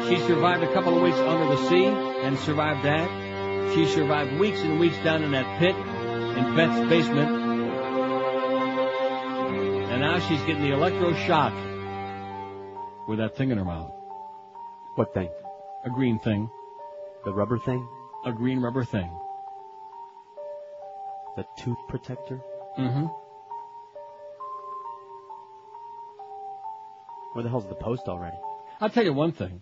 [0.09, 3.73] She survived a couple of weeks under the sea and survived that.
[3.73, 7.31] She survived weeks and weeks down in that pit in Beth's basement.
[9.91, 11.53] And now she's getting the electroshock
[13.07, 13.91] with that thing in her mouth.
[14.95, 15.29] What thing?
[15.85, 16.49] A green thing.
[17.23, 17.87] The rubber thing?
[18.25, 19.09] A green rubber thing.
[21.37, 22.41] The tooth protector?
[22.77, 23.05] Mm-hmm.
[27.33, 28.37] Where the hell's the post already?
[28.79, 29.61] I'll tell you one thing.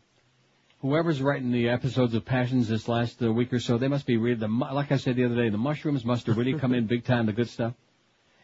[0.82, 4.18] Whoever's writing the episodes of Passions this last uh, week or so, they must be
[4.18, 5.50] read the like I said the other day.
[5.50, 7.28] The mushrooms must have really come in big time.
[7.28, 7.76] The good stuff.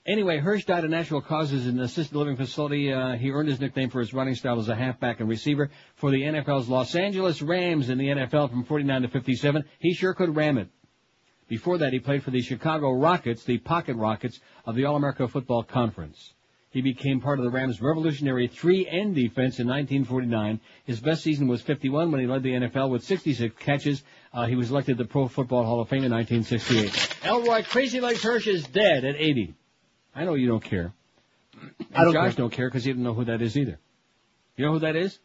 [0.05, 2.93] Anyway, Hirsch died of natural causes in an assisted living facility.
[2.93, 6.11] Uh, he earned his nickname for his running style as a halfback and receiver for
[6.11, 9.64] the NFL's Los Angeles Rams in the NFL from 49 to 57.
[9.80, 10.69] He sure could ram it.
[11.47, 15.64] Before that, he played for the Chicago Rockets, the Pocket Rockets of the All-America Football
[15.64, 16.35] Conference.
[16.69, 20.60] He became part of the Rams' revolutionary 3N defense in 1949.
[20.84, 24.03] His best season was 51 when he led the NFL with 66 catches.
[24.34, 27.26] Uh, he was elected to the Pro Football Hall of Fame in 1968.
[27.26, 29.56] Elroy Crazy Legs Hirsch is dead at 80.
[30.14, 30.94] I know you don't care.
[31.61, 32.44] And I don't Josh care.
[32.44, 33.80] don't care because he didn't know who that is either.
[34.57, 35.18] You know who that is?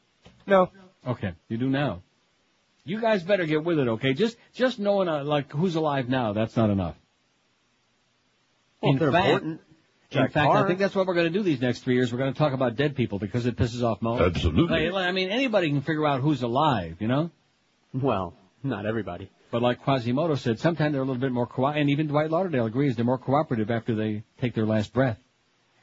[0.46, 0.70] No.
[1.06, 2.02] Okay, you do now.
[2.84, 4.14] You guys better get with it, okay?
[4.14, 6.96] Just just knowing uh, like who's alive now, that's not enough.
[8.80, 9.60] Well, in they're fact, important.
[10.14, 12.12] In Jack fact, I think that's what we're going to do these next three years.
[12.12, 14.18] We're going to talk about dead people because it pisses off Mo.
[14.18, 14.90] Absolutely.
[14.90, 17.30] Like, I mean, anybody can figure out who's alive, you know.
[17.94, 19.30] Well, not everybody.
[19.50, 22.66] But like Quasimodo said, sometimes they're a little bit more co- and even Dwight Lauderdale
[22.66, 25.18] agrees they're more cooperative after they take their last breath.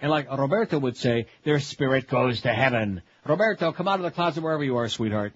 [0.02, 3.02] And like Roberto would say, their spirit goes to heaven.
[3.28, 5.34] Roberto, come out of the closet wherever you are, sweetheart.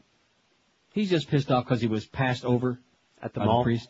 [0.93, 2.79] He's just pissed off because he was passed over
[3.21, 3.63] At the by mall?
[3.63, 3.89] priest.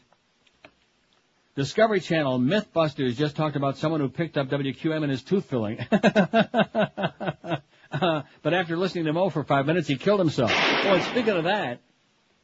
[1.56, 5.80] Discovery Channel Mythbusters just talked about someone who picked up WQM in his tooth filling.
[7.94, 10.52] Uh, but after listening to Mo for five minutes, he killed himself.
[10.52, 11.80] Oh, and speaking of that,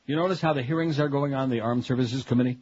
[0.06, 2.60] you notice how the hearings are going on the Armed Services Committee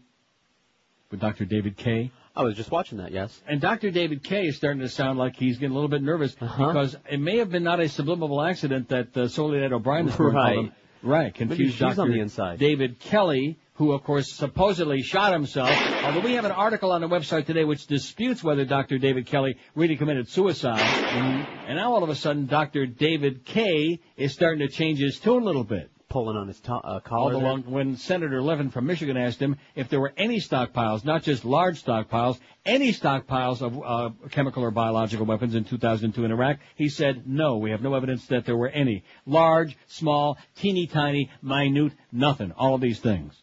[1.11, 1.43] with Dr.
[1.43, 2.11] David Kay?
[2.33, 3.41] I was just watching that, yes.
[3.45, 3.91] And Dr.
[3.91, 6.67] David Kay is starting to sound like he's getting a little bit nervous Uh-huh.
[6.67, 10.71] because it may have been not a subliminal accident that uh, Soledad O'Brien is Right.
[11.03, 12.03] Right, Maybe confused she's Dr.
[12.03, 12.57] on the inside.
[12.57, 15.69] David Kelly, who of course supposedly shot himself.
[16.03, 18.97] Although we have an article on the website today which disputes whether Dr.
[18.97, 20.79] David Kelly really committed suicide.
[20.81, 22.87] And now all of a sudden Dr.
[22.87, 25.91] David Kay is starting to change his tune a little bit.
[26.09, 27.33] Pulling on his to- uh, collar.
[27.33, 27.43] There.
[27.43, 31.43] when, when Senator Levin from Michigan asked him if there were any stockpiles, not just
[31.43, 36.87] large stockpiles, any stockpiles of uh, chemical or biological weapons in 2002 in Iraq, he
[36.87, 39.03] said, no, we have no evidence that there were any.
[39.25, 42.53] Large, small, teeny tiny, minute, nothing.
[42.53, 43.35] All of these things.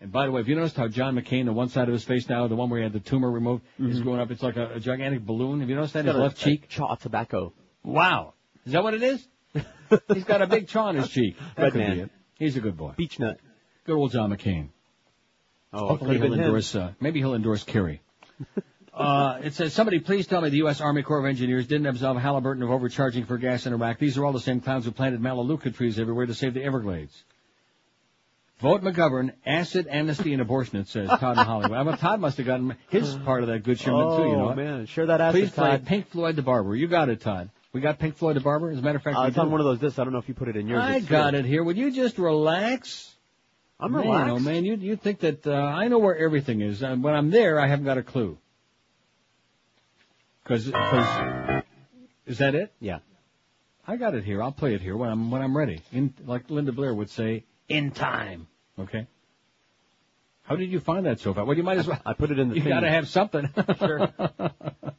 [0.00, 2.04] And by the way, have you noticed how John McCain, the one side of his
[2.04, 4.04] face now, the one where he had the tumor removed, is Mhm.
[4.04, 4.30] going up?
[4.30, 5.60] It's like a, a gigantic balloon.
[5.60, 6.04] Have you noticed that?
[6.04, 6.64] His got a- left cheek?
[6.64, 7.52] a chaw tobacco.
[7.82, 8.34] Wow.
[8.64, 9.26] Is that what it is?
[10.14, 11.36] He's got a big chaw on his cheek.
[11.56, 11.94] That Red could man.
[11.96, 12.10] be it.
[12.38, 12.92] He's a good boy.
[12.96, 13.40] Beech-Nut.
[13.84, 14.68] Good old John McCain.
[15.72, 18.00] Oh, Hopefully he'll endorse, uh, maybe he'll endorse Kerry.
[18.94, 20.80] uh, it says, somebody please tell me the U.S.
[20.80, 23.98] Army Corps of Engineers didn't absolve Halliburton of overcharging for gas in Iraq.
[23.98, 27.24] These are all the same clowns who planted Melaleuca trees everywhere to save the Everglades.
[28.60, 31.78] Vote McGovern, acid, amnesty, and abortion, it says, Todd in Hollywood.
[31.78, 34.50] I mean, Todd must have gotten his part of that good shipment too, you know.
[34.50, 34.86] Oh, man.
[34.86, 35.86] Share that acid, Please play Todd.
[35.86, 36.74] Pink Floyd the Barber.
[36.74, 37.50] You got it, Todd.
[37.72, 38.70] We got Pink Floyd the Barber?
[38.70, 39.98] As a matter of fact, Uh, it's on one of those discs.
[40.00, 40.82] I don't know if you put it in yours.
[40.82, 41.40] I It's got here.
[41.44, 41.62] it here.
[41.62, 43.14] Would you just relax?
[43.78, 44.32] I'm man, relaxed.
[44.32, 46.82] Oh man, you you think that uh, I know where everything is.
[46.82, 48.36] Uh, when I'm there, I haven't got a clue.
[50.42, 50.66] Because
[52.26, 52.72] is that it?
[52.80, 52.98] Yeah.
[53.86, 54.42] I got it here.
[54.42, 55.80] I'll play it here when I'm when I'm ready.
[55.92, 58.46] In like Linda Blair would say, in time.
[58.78, 59.06] Okay.
[60.42, 61.44] How did you find that so far?
[61.44, 62.00] Well, you might as well.
[62.06, 62.70] I put it in the You thing.
[62.70, 63.48] got to have something.
[63.78, 64.08] Sure.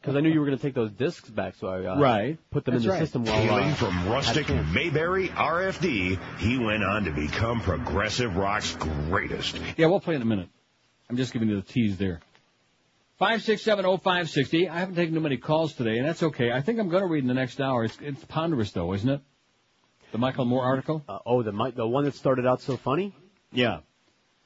[0.00, 2.38] Because I knew you were going to take those discs back, so I uh, Right.
[2.50, 3.02] put them That's in the right.
[3.02, 4.74] system while Hailing uh, from rustic had a chance.
[4.74, 9.58] Mayberry RFD, he went on to become progressive rock's greatest.
[9.76, 10.48] Yeah, we'll play in a minute.
[11.10, 12.20] I'm just giving you the tease there.
[13.18, 14.68] Five six seven oh five sixty.
[14.68, 16.52] I haven't taken too many calls today, and that's okay.
[16.52, 17.84] I think I'm going to read in the next hour.
[17.84, 19.20] It's, it's ponderous, though, isn't it?
[20.12, 21.04] The Michael Moore article.
[21.08, 23.14] Uh, oh, the the one that started out so funny.
[23.52, 23.80] Yeah.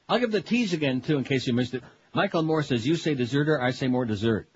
[0.07, 1.83] I'll give the tease again too, in case you missed it.
[2.13, 4.47] Michael Moore says, "You say deserter, I say more dessert."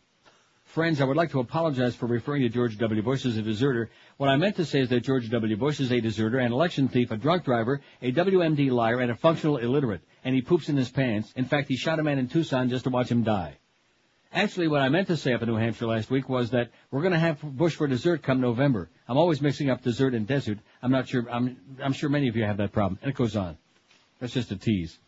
[0.65, 3.02] Friends, I would like to apologize for referring to George W.
[3.02, 3.90] Bush as a deserter.
[4.18, 5.57] What I meant to say is that George W.
[5.57, 9.15] Bush is a deserter, an election thief, a drunk driver, a WMD liar, and a
[9.15, 10.02] functional illiterate.
[10.23, 11.34] And he poops in his pants.
[11.36, 13.57] In fact, he shot a man in Tucson just to watch him die.
[14.31, 17.01] Actually, what I meant to say up in New Hampshire last week was that we're
[17.01, 18.89] going to have Bush for dessert come November.
[19.07, 20.60] I'm always mixing up dessert and desert.
[20.84, 21.27] I'm not sure.
[21.31, 23.57] I'm I'm sure many of you have that problem, and it goes on.
[24.19, 24.99] That's just a tease.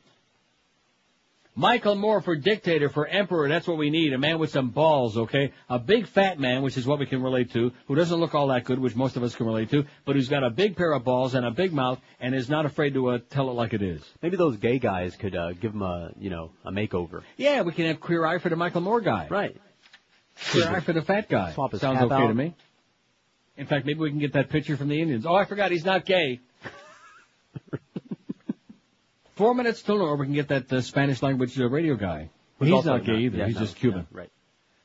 [1.56, 4.14] Michael Moore for dictator, for emperor, that's what we need.
[4.14, 5.52] A man with some balls, okay?
[5.70, 8.48] A big fat man, which is what we can relate to, who doesn't look all
[8.48, 10.94] that good, which most of us can relate to, but who's got a big pair
[10.94, 13.74] of balls and a big mouth and is not afraid to uh, tell it like
[13.74, 14.02] it is.
[14.22, 17.24] Maybe those gay guys could uh, give him a you know a makeover.
[17.36, 19.28] Yeah, we can have queer eye for the Michael Moore guy.
[19.30, 19.58] Right.
[20.52, 21.52] Queer eye for the fat guy.
[21.54, 22.28] Swap his Sounds okay out.
[22.28, 22.56] to me.
[23.58, 25.26] In fact, maybe we can get that picture from the Indians.
[25.26, 26.40] Oh, I forgot, he's not gay.
[29.42, 32.30] Four minutes till or we can get that uh, Spanish language uh, radio guy.
[32.60, 33.38] Who's he's not gay not- either.
[33.40, 34.06] yeah, he's no, just Cuban.
[34.12, 34.30] yeah, right.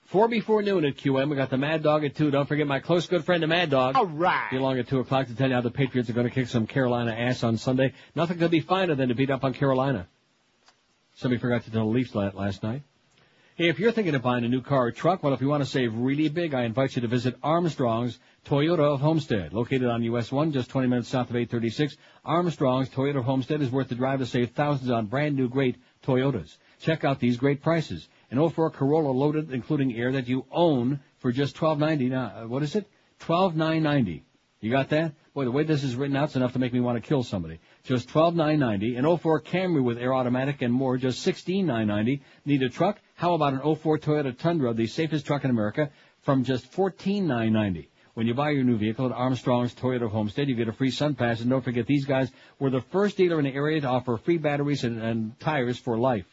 [0.05, 1.29] Four before noon at QM.
[1.29, 2.31] We got the Mad Dog at two.
[2.31, 3.97] Don't forget my close good friend, the Mad Dog.
[3.97, 4.49] All right.
[4.51, 6.49] Be along at two o'clock to tell you how the Patriots are going to kick
[6.49, 7.93] some Carolina ass on Sunday.
[8.15, 10.09] Nothing could be finer than to beat up on Carolina.
[11.17, 12.81] Somebody forgot to tell the Leafs last night.
[13.59, 15.65] Hey, if you're thinking of buying a new car or truck, well, if you want
[15.65, 20.03] to save really big, I invite you to visit Armstrong's Toyota of Homestead, located on
[20.03, 21.97] US 1, just 20 minutes south of 836.
[22.23, 25.77] Armstrong's Toyota of Homestead is worth the drive to save thousands on brand new great
[26.05, 26.59] Toyotas.
[26.81, 28.07] Check out these great prices.
[28.31, 32.11] An 04 Corolla loaded, including air, that you own for just 12.90.
[32.11, 32.87] Now, uh, what is it?
[33.21, 34.21] 12.990.
[34.61, 35.15] You got that?
[35.37, 37.23] Boy, the way this is written out is enough to make me want to kill
[37.23, 37.61] somebody.
[37.85, 38.99] Just 12.990.
[38.99, 42.23] An 04 Camry with air automatic and more, just 16.990.
[42.47, 42.99] Need a truck?
[43.17, 45.91] How about an 04 Toyota Tundra, the safest truck in America,
[46.23, 47.89] from just 14.990?
[48.15, 51.43] When you buy your new vehicle at Armstrong's Toyota Homestead, you get a free SunPass,
[51.43, 54.39] and don't forget these guys were the first dealer in the area to offer free
[54.39, 56.25] batteries and, and tires for life.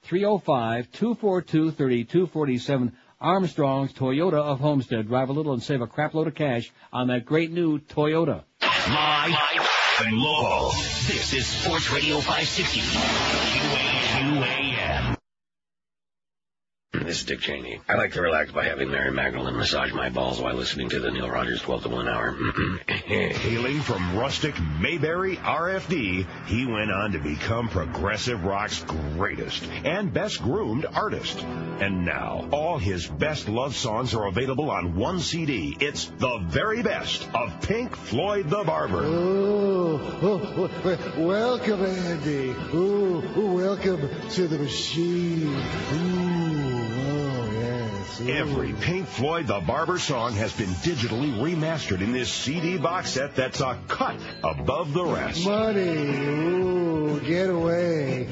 [0.07, 2.91] 305-242-3247.
[3.19, 5.07] Armstrong's Toyota of Homestead.
[5.07, 8.43] Drive a little and save a crapload of cash on that great new Toyota.
[8.61, 9.33] Live
[10.05, 10.69] and local.
[11.07, 12.81] This is Sports Radio 560.
[14.07, 14.66] QAM.
[17.07, 17.79] This is Dick Cheney.
[17.87, 21.09] I like to relax by having Mary Magdalene massage my balls while listening to the
[21.09, 22.31] Neil Rogers 12 to 1 hour.
[23.05, 30.41] Hailing from rustic Mayberry RFD, he went on to become progressive rock's greatest and best
[30.41, 31.41] groomed artist.
[31.79, 35.77] And now, all his best love songs are available on one CD.
[35.79, 39.03] It's the very best of Pink Floyd the Barber.
[39.05, 42.53] Oh, oh, oh, welcome, Andy.
[42.73, 45.47] Oh, oh, welcome to the machine.
[45.47, 46.17] Ooh, oh, yes.
[46.17, 46.26] Ooh.
[48.19, 53.35] Every Pink Floyd the Barber song has been digitally remastered in this CD box set
[53.35, 55.45] that's a cut above the rest.
[55.45, 55.81] Money.
[57.07, 58.27] Ooh, get away.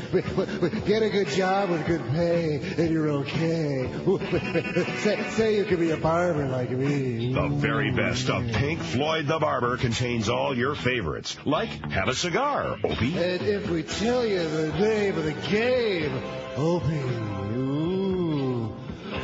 [0.86, 3.90] Get a good job with good pay, and you're okay.
[5.00, 7.34] Say, say you could be a barber like me.
[7.34, 12.16] The very best of Pink Floyd the Barber contains all your favorites, like Have a
[12.16, 13.18] Cigar, Opie.
[13.18, 16.22] And if we tell you the name of the game,
[16.58, 17.35] Opie,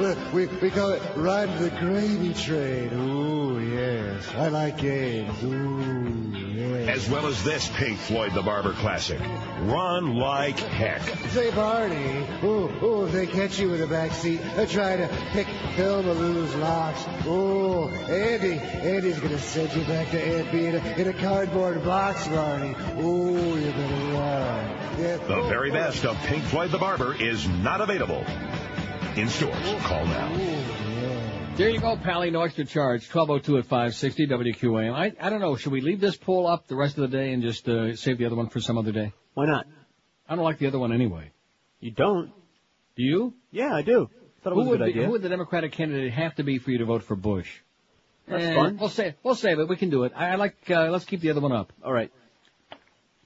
[0.02, 2.92] Uh, we, we call it Ride the Gravy Train.
[2.92, 4.28] Ooh, yes.
[4.34, 5.44] I like games.
[5.44, 7.04] Ooh, yes.
[7.04, 9.20] As well as this Pink Floyd the Barber classic,
[9.60, 11.04] Run Like Heck.
[11.30, 15.08] Say, Barney, ooh, ooh, if they catch you in the back seat, uh, they're trying
[15.08, 15.46] to pick
[15.76, 17.06] Thelma Lulu's locks.
[17.28, 21.84] Ooh, Andy, Andy's gonna send you back to Aunt Bee in a, in a cardboard
[21.86, 22.76] box, Barney.
[23.00, 24.78] Ooh, you better run.
[25.00, 25.18] Yeah.
[25.18, 28.26] The very best of Pink Floyd the Barber is not available
[29.16, 29.56] in stores.
[29.84, 30.36] Call now.
[31.56, 32.32] There you go, Pally.
[32.32, 33.02] No extra charge.
[33.14, 34.94] 1202 at 560 WQAM.
[34.94, 35.56] I, I don't know.
[35.56, 38.18] Should we leave this poll up the rest of the day and just uh, save
[38.18, 39.12] the other one for some other day?
[39.34, 39.68] Why not?
[40.28, 41.32] I don't like the other one anyway.
[41.80, 42.32] You don't?
[42.96, 43.34] Do you?
[43.52, 44.10] Yeah, I do.
[44.44, 45.06] Thought it was who a would good be, idea.
[45.06, 47.50] Who would the Democratic candidate have to be for you to vote for Bush?
[48.28, 48.78] That's Eh, fun.
[48.78, 49.16] We'll save.
[49.24, 49.68] We'll save it.
[49.68, 50.14] We can do it.
[50.16, 50.56] I, I like.
[50.70, 51.74] Uh, let's keep the other one up.
[51.84, 52.12] All right.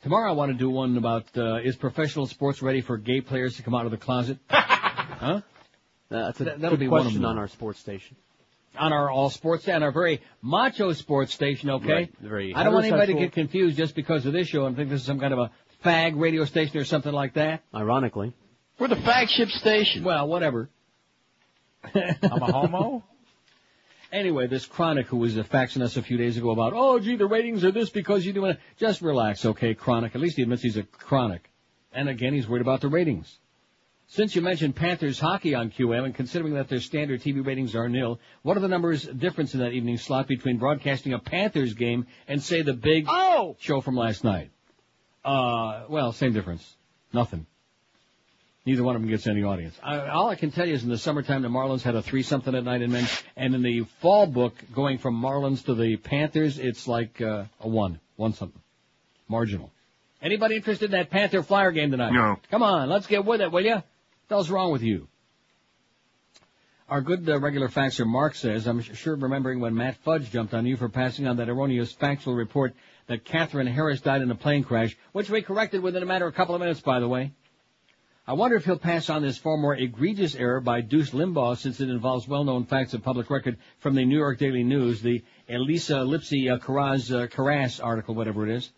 [0.02, 3.56] Tomorrow I want to do one about uh, is professional sports ready for gay players
[3.58, 4.38] to come out of the closet?
[4.50, 5.42] huh?
[6.10, 7.32] That's a That- good that'll be question them.
[7.32, 8.16] on our sports station.
[8.78, 11.94] On our all sports and our very macho sports station, okay?
[11.94, 14.76] Right, very I don't want anybody to get confused just because of this show and
[14.76, 15.52] think this is some kind of a
[15.84, 17.62] fag radio station or something like that.
[17.74, 18.34] Ironically.
[18.78, 20.04] We're the flagship station.
[20.04, 20.70] Well, whatever.
[21.96, 23.04] I'm a homo?
[24.12, 27.26] Anyway, this Chronic who was faxing us a few days ago about, oh, gee, the
[27.26, 28.60] ratings are this because you do it.
[28.78, 30.16] Just relax, okay, Chronic.
[30.16, 31.50] At least he admits he's a Chronic.
[31.94, 33.38] And again, he's worried about the ratings.
[34.08, 37.90] Since you mentioned Panthers hockey on QM, and considering that their standard TV ratings are
[37.90, 42.06] nil, what are the numbers difference in that evening slot between broadcasting a Panthers game
[42.28, 43.56] and say the big oh!
[43.60, 44.52] show from last night?
[45.24, 46.76] Uh, well, same difference.
[47.14, 47.48] Nothing.
[48.66, 49.76] Neither one of them gets any audience.
[49.84, 52.24] I, all I can tell you is in the summertime, the Marlins had a three
[52.24, 55.98] something at night in men, and in the fall book, going from Marlins to the
[55.98, 58.62] Panthers, it's like uh, a one, one something,
[59.28, 59.72] marginal.
[60.22, 62.12] Anybody interested in that Panther Flyer game tonight?
[62.12, 62.38] No.
[62.50, 63.84] Come on, let's get with it, will you?
[64.28, 65.08] The hell's wrong with you?
[66.90, 70.66] Our good uh, regular faxer Mark says, I'm sure remembering when Matt Fudge jumped on
[70.66, 72.76] you for passing on that erroneous factual report
[73.08, 76.34] that Katherine Harris died in a plane crash, which we corrected within a matter of
[76.34, 77.34] a couple of minutes, by the way.
[78.28, 81.80] I wonder if he'll pass on this far more egregious error by Deuce Limbaugh since
[81.80, 86.04] it involves well-known facts of public record from the New York Daily News, the Elisa
[86.04, 88.72] Lipsy uh, uh, article, whatever it is.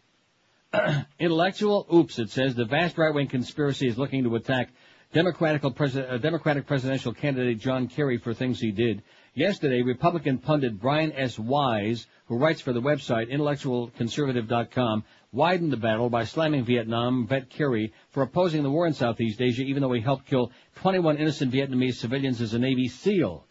[1.20, 4.70] Intellectual, oops, it says, the vast right-wing conspiracy is looking to attack
[5.14, 9.04] Democratic, pres- uh, Democratic presidential candidate John Kerry for things he did.
[9.34, 11.40] Yesterday, Republican pundit Brian S.
[11.40, 17.94] Wise, who writes for the website intellectualconservative.com, widened the battle by slamming Vietnam vet Kerry
[18.10, 21.96] for opposing the war in Southeast Asia, even though he helped kill 21 innocent Vietnamese
[21.96, 23.46] civilians as a Navy SEAL.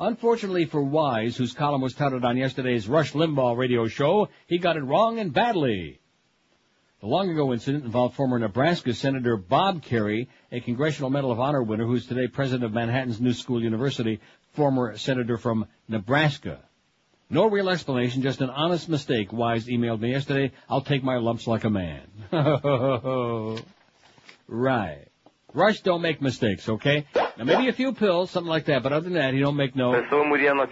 [0.00, 4.76] Unfortunately for Wise, whose column was touted on yesterday's Rush Limbaugh radio show, he got
[4.76, 6.00] it wrong and badly.
[7.06, 11.62] The long ago incident involved former Nebraska Senator Bob Kerrey, a Congressional Medal of Honor
[11.62, 14.18] winner who's today president of Manhattan's New School University,
[14.54, 16.58] former senator from Nebraska.
[17.30, 19.32] No real explanation, just an honest mistake.
[19.32, 20.50] Wise emailed me yesterday.
[20.68, 22.02] I'll take my lumps like a man.
[24.48, 25.06] right.
[25.54, 27.06] Rush don't make mistakes, okay?
[27.14, 29.76] Now maybe a few pills, something like that, but other than that, he don't make
[29.76, 29.92] no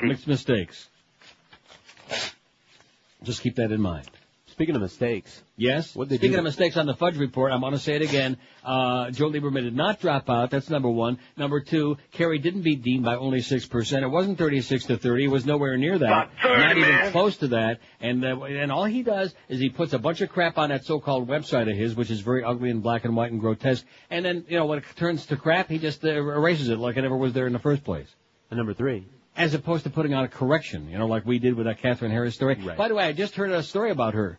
[0.02, 0.88] mixed mistakes.
[3.22, 4.10] Just keep that in mind.
[4.54, 5.42] Speaking of mistakes.
[5.56, 5.96] Yes.
[5.96, 6.38] What'd they Speaking do?
[6.38, 8.36] of mistakes on the fudge report, I'm going to say it again.
[8.62, 10.50] Uh, Joe Lieberman did not drop out.
[10.50, 11.18] That's number one.
[11.36, 14.04] Number two, Kerry didn't beat Dean by only six percent.
[14.04, 15.24] It wasn't 36 to 30.
[15.24, 16.08] It was nowhere near that.
[16.08, 17.10] Not not even man.
[17.10, 17.80] close to that.
[18.00, 20.84] And uh, and all he does is he puts a bunch of crap on that
[20.84, 23.84] so-called website of his, which is very ugly and black and white and grotesque.
[24.10, 26.96] And then you know when it turns to crap, he just uh, erases it like
[26.96, 28.06] it never was there in the first place.
[28.50, 29.08] And number three.
[29.36, 32.12] As opposed to putting on a correction, you know, like we did with that Katherine
[32.12, 32.54] Harris story.
[32.54, 32.78] Right.
[32.78, 34.38] By the way, I just heard a story about her.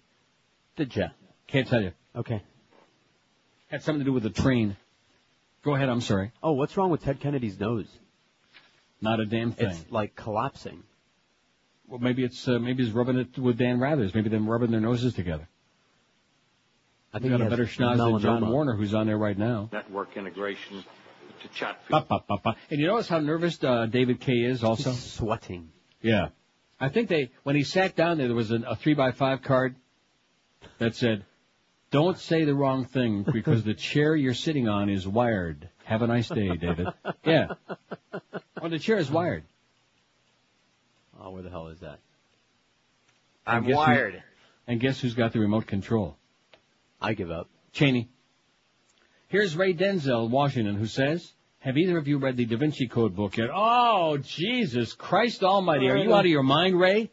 [0.76, 1.08] Did ya?
[1.48, 1.92] Can't tell you.
[2.16, 2.42] Okay.
[3.68, 4.76] Had something to do with the train.
[5.64, 6.32] Go ahead, I'm sorry.
[6.44, 7.88] Oh, what's wrong with Ted Kennedy's nose?
[9.02, 9.70] Not a damn thing.
[9.70, 10.84] It's like collapsing.
[11.88, 14.14] Well, maybe it's uh, maybe he's rubbing it with Dan Rathers.
[14.16, 15.48] Maybe they're rubbing their noses together.
[17.14, 18.50] I He's think got a better schnoz than John.
[18.50, 19.70] Warner, who's on there right now.
[19.72, 20.84] Network integration
[21.42, 21.80] to chat.
[21.90, 22.56] Ba, ba, ba, ba.
[22.70, 24.92] And you notice how nervous uh, David Kay is also?
[24.92, 25.70] He's sweating.
[26.02, 26.30] Yeah.
[26.80, 29.44] I think they, when he sat down there, there was an, a three by five
[29.44, 29.76] card
[30.80, 31.26] that said,
[31.92, 35.70] don't say the wrong thing because the chair you're sitting on is wired.
[35.86, 36.88] Have a nice day, David.
[37.26, 37.48] Yeah.
[38.62, 39.44] Well, the chair is wired.
[41.22, 42.00] Oh, where the hell is that?
[43.48, 44.24] I'm guess who- wired.
[44.68, 46.18] and guess who's got the remote control?
[47.02, 47.50] I give up.
[47.72, 48.10] Cheney.
[49.28, 53.16] Here's Ray Denzel, Washington, who says, have either of you read the Da Vinci Code
[53.16, 53.50] book yet?
[53.54, 55.90] Oh, Jesus Christ almighty.
[55.90, 57.12] Are you out of your mind, Ray?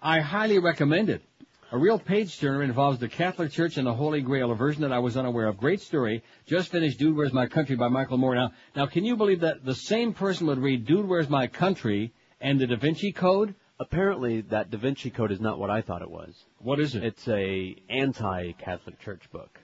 [0.00, 1.22] I highly recommend it.
[1.72, 4.92] A real page turner involves the Catholic Church and the Holy Grail, a version that
[4.92, 5.56] I was unaware of.
[5.56, 6.22] Great story.
[6.46, 8.36] Just finished Dude, Where's My Country by Michael Moore.
[8.36, 12.12] Now, now can you believe that the same person would read Dude, Where's My Country
[12.40, 13.56] and the Da Vinci Code?
[13.80, 16.44] Apparently, that Da Vinci Code is not what I thought it was.
[16.58, 17.02] What is it?
[17.02, 19.58] It's a anti-Catholic Church book.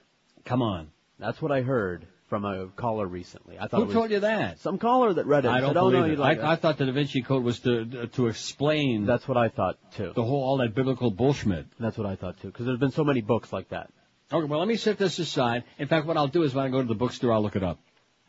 [0.45, 0.91] Come on.
[1.21, 3.59] That's what I heard from a caller recently.
[3.59, 4.59] I thought Who told you that?
[4.61, 5.51] Some caller that read it.
[5.51, 6.19] I don't said, oh, no, believe it.
[6.19, 9.51] like I, I thought the Da Vinci Code was to to explain That's what I
[9.51, 10.13] thought too.
[10.15, 11.67] the whole all that biblical bullshit.
[11.79, 12.49] That's what I thought too.
[12.49, 13.91] Because there's been so many books like that.
[14.33, 15.65] Okay, well let me set this aside.
[15.79, 17.63] In fact, what I'll do is when I go to the bookstore, I'll look it
[17.63, 17.79] up.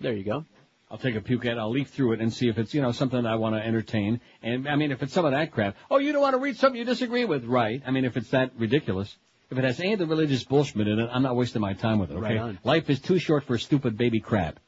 [0.02, 0.44] There you go.
[0.92, 2.82] I'll take a puke at, it, I'll leaf through it and see if it's you
[2.82, 4.20] know something I want to entertain.
[4.42, 6.58] And I mean, if it's some of that crap, oh, you don't want to read
[6.58, 7.82] something you disagree with, right?
[7.88, 9.16] I mean, if it's that ridiculous.
[9.52, 12.00] If it has any of the religious bullshit in it, I'm not wasting my time
[12.00, 12.38] with it, okay?
[12.40, 12.66] Right.
[12.66, 14.60] Life is too short for stupid baby crap.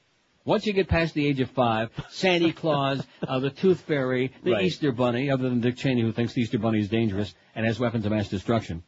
[0.43, 4.51] Once you get past the age of five, Santa Claus, uh, the Tooth Fairy, the
[4.51, 4.65] Right.
[4.65, 7.79] Easter Bunny, other than Dick Cheney who thinks the Easter Bunny is dangerous and has
[7.79, 8.83] weapons of mass destruction.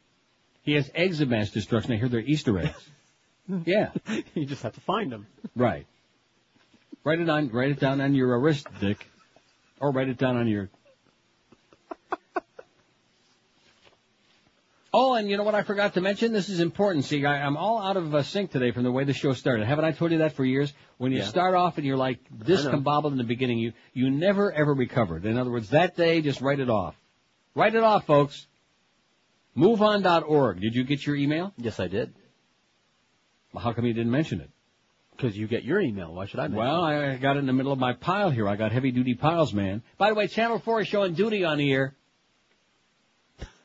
[0.61, 1.93] He has eggs of mass destruction.
[1.93, 2.89] I hear they're Easter eggs.
[3.65, 3.89] yeah,
[4.35, 5.26] you just have to find them.
[5.55, 5.88] right.
[7.03, 9.07] Write it on, write it down on your wrist, Dick.
[9.80, 10.69] Or write it down on your...
[14.93, 16.31] Oh, and you know what I forgot to mention?
[16.31, 17.03] This is important.
[17.05, 19.68] See, I, I'm all out of uh, sync today from the way the show started.
[19.68, 20.73] Haven't I told you that for years?
[20.97, 21.26] When you Yeah.
[21.26, 25.26] start off and you're like I discombobbled in the beginning, you you never ever recovered.
[25.26, 26.95] In other words, that day, just write it off.
[27.53, 28.47] Write it off, folks.
[29.57, 30.61] MoveOn.org.
[30.61, 31.53] Did you get your email?
[31.57, 32.14] Yes, I did.
[33.51, 34.51] Well, how come you didn't mention it?
[35.15, 36.14] Because you get your email.
[36.14, 36.43] Why should I?
[36.43, 37.14] mention Well, it?
[37.14, 38.47] I got it in the middle of my pile here.
[38.47, 39.81] I got heavy duty piles, man.
[39.97, 41.95] By the way, Channel 4 is showing duty on the air.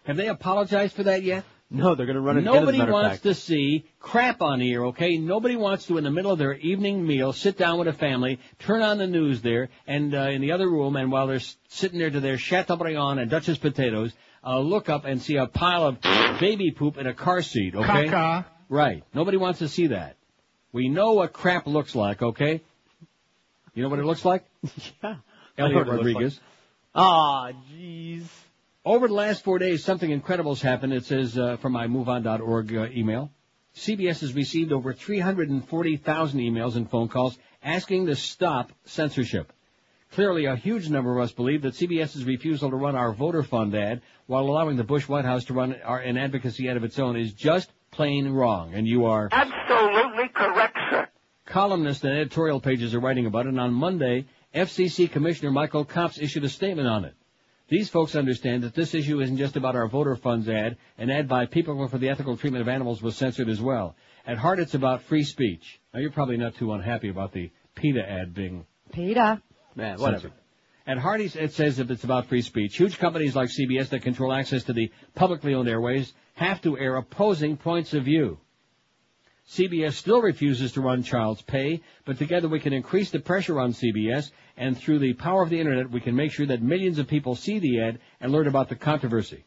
[0.05, 1.45] Have they apologized for that yet?
[1.75, 3.23] no, they're going to run it again, a Nobody matter wants fact.
[3.23, 5.17] to see crap on the air, okay?
[5.17, 8.39] Nobody wants to, in the middle of their evening meal, sit down with a family,
[8.59, 11.57] turn on the news there, and uh, in the other room, and while they're s-
[11.69, 14.13] sitting there to their Chateaubriand and Duchess potatoes,
[14.45, 16.01] uh, look up and see a pile of
[16.41, 18.07] baby poop in a car seat, okay?
[18.07, 18.45] Caca.
[18.69, 19.03] Right.
[19.15, 20.17] Nobody wants to see that.
[20.73, 22.61] We know what crap looks like, okay?
[23.75, 24.45] You know what it looks like?
[25.03, 25.15] yeah.
[25.57, 26.41] I Elliot what it looks Rodriguez.
[26.95, 28.25] Ah, jeez.
[28.85, 30.93] Over the last four days, something incredible has happened.
[30.93, 33.31] It says uh, from my MoveOn.org uh, email.
[33.77, 39.53] CBS has received over 340,000 emails and phone calls asking to stop censorship.
[40.11, 43.73] Clearly, a huge number of us believe that CBS's refusal to run our voter fund
[43.75, 46.99] ad while allowing the Bush White House to run our, an advocacy ad of its
[46.99, 48.75] own is just plain wrong.
[48.75, 51.09] And you are Absolutely correct, sir.
[51.47, 53.51] columnists and editorial pages are writing about it.
[53.51, 57.15] And on Monday, FCC Commissioner Michael Copps issued a statement on it.
[57.73, 60.77] These folks understand that this issue isn't just about our voter funds ad.
[60.99, 63.97] An ad by People for the Ethical Treatment of Animals was censored as well.
[64.27, 65.81] At heart, it's about free speech.
[65.95, 69.41] Now, you're probably not too unhappy about the PETA ad being Peter.
[69.75, 70.21] Man, whatever.
[70.21, 70.33] censored.
[70.87, 72.77] At heart, it says if it's about free speech.
[72.77, 76.97] Huge companies like CBS that control access to the publicly owned airways have to air
[76.97, 78.39] opposing points of view.
[79.49, 83.73] CBS still refuses to run Child's Pay, but together we can increase the pressure on
[83.73, 87.09] CBS, and through the power of the Internet, we can make sure that millions of
[87.09, 89.45] people see the ad and learn about the controversy.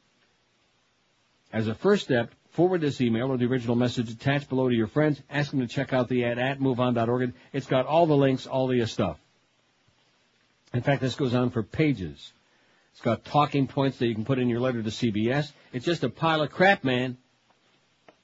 [1.53, 4.87] As a first step, forward this email or the original message attached below to your
[4.87, 5.21] friends.
[5.29, 7.33] Ask them to check out the ad at moveon.org.
[7.53, 9.19] It's got all the links, all the stuff.
[10.73, 12.33] In fact, this goes on for pages.
[12.91, 15.51] It's got talking points that you can put in your letter to CBS.
[15.73, 17.17] It's just a pile of crap, man.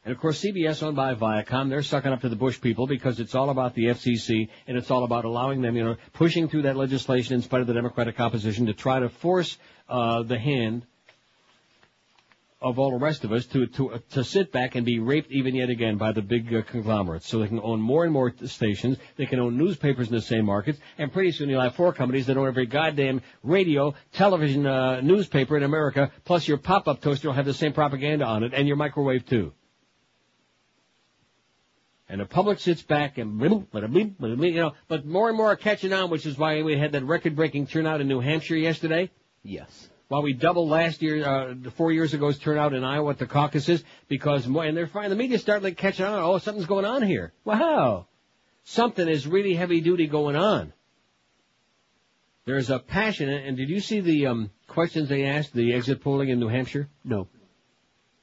[0.03, 3.19] And of course, CBS owned by Viacom, they're sucking up to the Bush people because
[3.19, 6.63] it's all about the FCC and it's all about allowing them, you know, pushing through
[6.63, 9.59] that legislation in spite of the Democratic opposition to try to force
[9.89, 10.87] uh, the hand
[12.61, 15.55] of all the rest of us to to to sit back and be raped even
[15.55, 17.27] yet again by the big uh, conglomerates.
[17.27, 18.97] So they can own more and more stations.
[19.17, 22.27] They can own newspapers in the same markets, and pretty soon you'll have four companies
[22.27, 26.11] that own every goddamn radio, television, uh, newspaper in America.
[26.23, 29.53] Plus your pop-up toaster will have the same propaganda on it, and your microwave too.
[32.11, 35.29] And the public sits back and blim, bada blim, bada blim, you know, but more
[35.29, 38.19] and more are catching on, which is why we had that record-breaking turnout in New
[38.19, 39.09] Hampshire yesterday.
[39.43, 39.89] Yes.
[40.09, 43.81] While we doubled last year, uh, four years ago's turnout in Iowa at the caucuses,
[44.09, 45.09] because more, and they're fine.
[45.09, 46.19] The media start like catching on.
[46.21, 47.31] Oh, something's going on here.
[47.45, 48.07] Wow,
[48.65, 50.73] something is really heavy duty going on.
[52.43, 56.27] There's a passion, and did you see the um, questions they asked the exit polling
[56.27, 56.89] in New Hampshire?
[57.05, 57.29] No.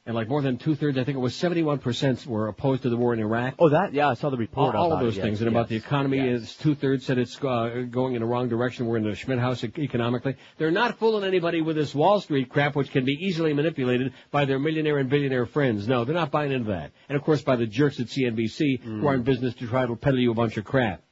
[0.09, 2.89] And like more than two thirds, I think it was 71 percent were opposed to
[2.89, 3.57] the war in Iraq.
[3.59, 4.75] Oh, that yeah, I saw the report.
[4.75, 5.83] All, all of those it, things, yes, and about yes.
[5.83, 8.87] the economy is two thirds said it's uh, going in the wrong direction.
[8.87, 10.37] We're in the Schmidt house economically.
[10.57, 14.47] They're not fooling anybody with this Wall Street crap, which can be easily manipulated by
[14.47, 15.87] their millionaire and billionaire friends.
[15.87, 16.93] No, they're not buying into that.
[17.11, 19.95] And of course, by the jerks at CNBC who are in business to try to
[19.95, 21.03] peddle you a bunch of crap.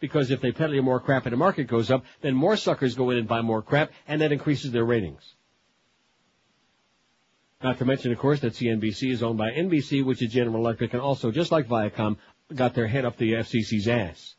[0.00, 2.94] Because if they peddle you more crap and the market goes up, then more suckers
[2.94, 5.34] go in and buy more crap, and that increases their ratings.
[7.64, 10.92] Not to mention, of course, that CNBC is owned by NBC, which is General Electric,
[10.92, 12.18] and also, just like Viacom,
[12.54, 14.34] got their head up the FCC's ass.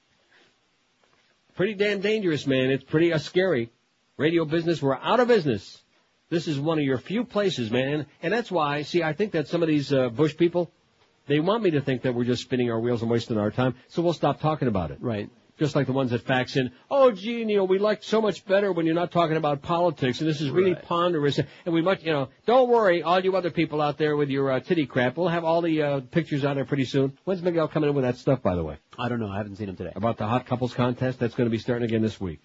[1.56, 2.70] Pretty damn dangerous, man.
[2.70, 3.72] It's pretty uh, scary.
[4.18, 5.82] Radio business, we're out of business.
[6.30, 8.06] This is one of your few places, man.
[8.22, 10.70] And that's why, see, I think that some of these uh, Bush people,
[11.26, 13.74] they want me to think that we're just spinning our wheels and wasting our time,
[13.88, 15.00] so we'll stop talking about it.
[15.02, 15.32] Right.
[15.58, 18.74] Just like the ones that fax in, oh gee, Neil, we like so much better
[18.74, 22.12] when you're not talking about politics, and this is really ponderous, and we much, you
[22.12, 25.30] know, don't worry, all you other people out there with your uh, titty crap, we'll
[25.30, 27.18] have all the uh, pictures on there pretty soon.
[27.24, 28.78] When's Miguel coming in with that stuff, by the way?
[29.00, 29.30] I don't know.
[29.30, 29.94] I haven't seen him today.
[29.96, 32.42] About the hot couples contest, that's going to be starting again this week.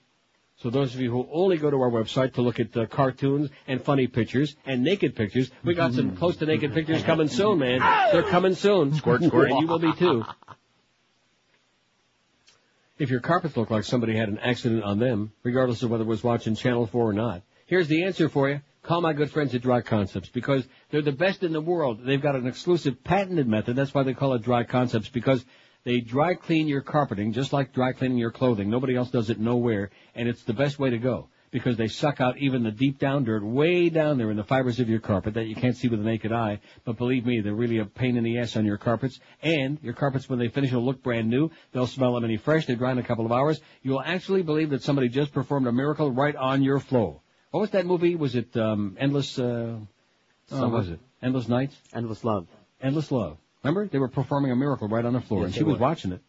[0.63, 3.49] So those of you who only go to our website to look at uh, cartoons
[3.67, 7.59] and funny pictures and naked pictures, we got some close to naked pictures coming soon,
[7.59, 7.81] man.
[8.13, 8.93] They're coming soon.
[8.95, 10.23] Squirt, squirt, and you will be too.
[13.01, 16.07] If your carpets look like somebody had an accident on them, regardless of whether it
[16.07, 18.61] was watching Channel 4 or not, here's the answer for you.
[18.83, 22.05] Call my good friends at Dry Concepts because they're the best in the world.
[22.05, 23.75] They've got an exclusive patented method.
[23.75, 25.43] That's why they call it Dry Concepts because
[25.85, 28.69] they dry clean your carpeting just like dry cleaning your clothing.
[28.69, 32.21] Nobody else does it nowhere, and it's the best way to go because they suck
[32.21, 35.35] out even the deep down dirt way down there in the fibers of your carpet
[35.35, 36.61] that you can't see with the naked eye.
[36.85, 39.19] But believe me, they're really a pain in the ass on your carpets.
[39.43, 41.51] And your carpets, when they finish, will look brand new.
[41.73, 42.67] They'll smell lemony fresh.
[42.67, 43.61] They dry in a couple of hours.
[43.83, 47.21] You'll actually believe that somebody just performed a miracle right on your floor.
[47.51, 48.15] What was that movie?
[48.15, 49.39] Was it um, Endless?
[49.39, 49.79] Uh,
[50.53, 51.77] oh, what was it Endless Nights?
[51.93, 52.47] Endless Love.
[52.81, 53.39] Endless Love.
[53.65, 53.87] Remember?
[53.87, 56.21] They were performing a miracle right on the floor, Yes, and she was watching it.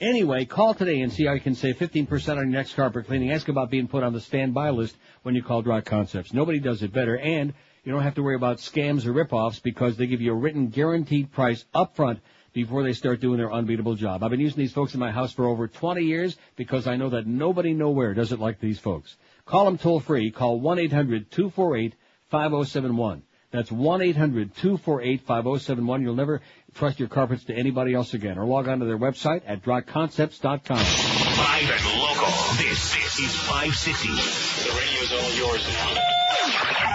[0.00, 3.32] Anyway, call today and see how you can save 15% on your next carpet cleaning.
[3.32, 6.32] Ask about being put on the standby list when you call Dry Concepts.
[6.32, 7.52] Nobody does it better, and
[7.84, 10.68] you don't have to worry about scams or rip-offs because they give you a written
[10.68, 12.20] guaranteed price up front
[12.54, 14.22] before they start doing their unbeatable job.
[14.22, 17.10] I've been using these folks in my house for over 20 years because I know
[17.10, 19.18] that nobody nowhere does it like these folks.
[19.44, 20.30] Call them toll free.
[20.30, 23.20] Call 1-800-248-5071.
[23.52, 26.02] That's 1-800-248-5071.
[26.02, 26.40] You'll never
[26.74, 28.38] trust your carpets to anybody else again.
[28.38, 30.76] Or log on to their website at dryconcepts.com.
[30.76, 32.32] Live and local.
[32.58, 34.08] This, this is 560.
[34.08, 36.10] The radio's all yours now.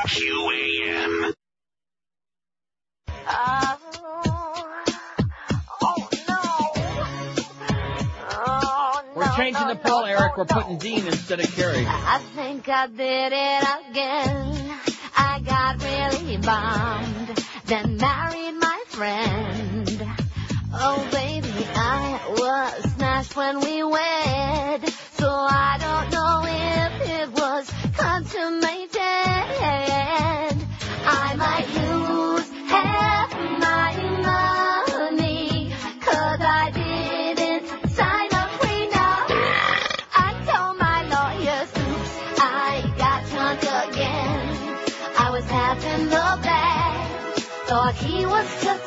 [0.08, 1.34] QAM.
[9.16, 10.38] We're changing the poll, Eric.
[10.38, 11.86] We're putting Dean instead of Kerry.
[11.88, 14.80] I think I did it again.
[15.18, 19.02] I got really bummed, then married my Oh
[21.12, 28.96] baby, I was smashed when we wed, so I don't know if it was consummated.
[31.08, 33.92] I might lose half my
[35.12, 39.30] money, cause I didn't sign a prenup.
[40.16, 43.62] I told my lawyers, oops, I got drunk
[43.92, 44.56] again.
[45.18, 47.10] I was having the bag,
[47.68, 48.85] thought he was just.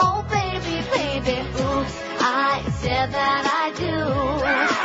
[0.00, 4.77] Oh baby, baby, oops, I said that I do.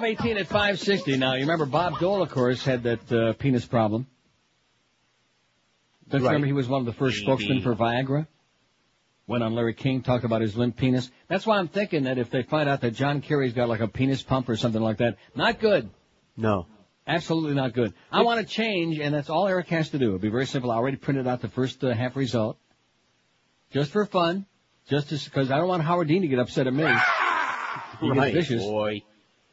[0.00, 1.16] 1218 at 560.
[1.16, 4.06] Now, you remember Bob Dole, of course, had that uh, penis problem.
[6.10, 8.26] Don't you remember he was one of the first spokesmen for Viagra?
[9.26, 11.10] Went on Larry King, talked about his limp penis.
[11.28, 13.88] That's why I'm thinking that if they find out that John Kerry's got like a
[13.88, 15.88] penis pump or something like that, not good.
[16.36, 16.66] No.
[17.06, 17.94] Absolutely not good.
[18.12, 20.08] I want to change, and that's all Eric has to do.
[20.08, 20.70] It'll be very simple.
[20.70, 22.58] I already printed out the first uh, half result.
[23.72, 24.44] Just for fun.
[24.90, 26.84] Just because I don't want Howard Dean to get upset at me.
[26.84, 28.62] He gets Right, vicious.
[28.62, 29.02] boy.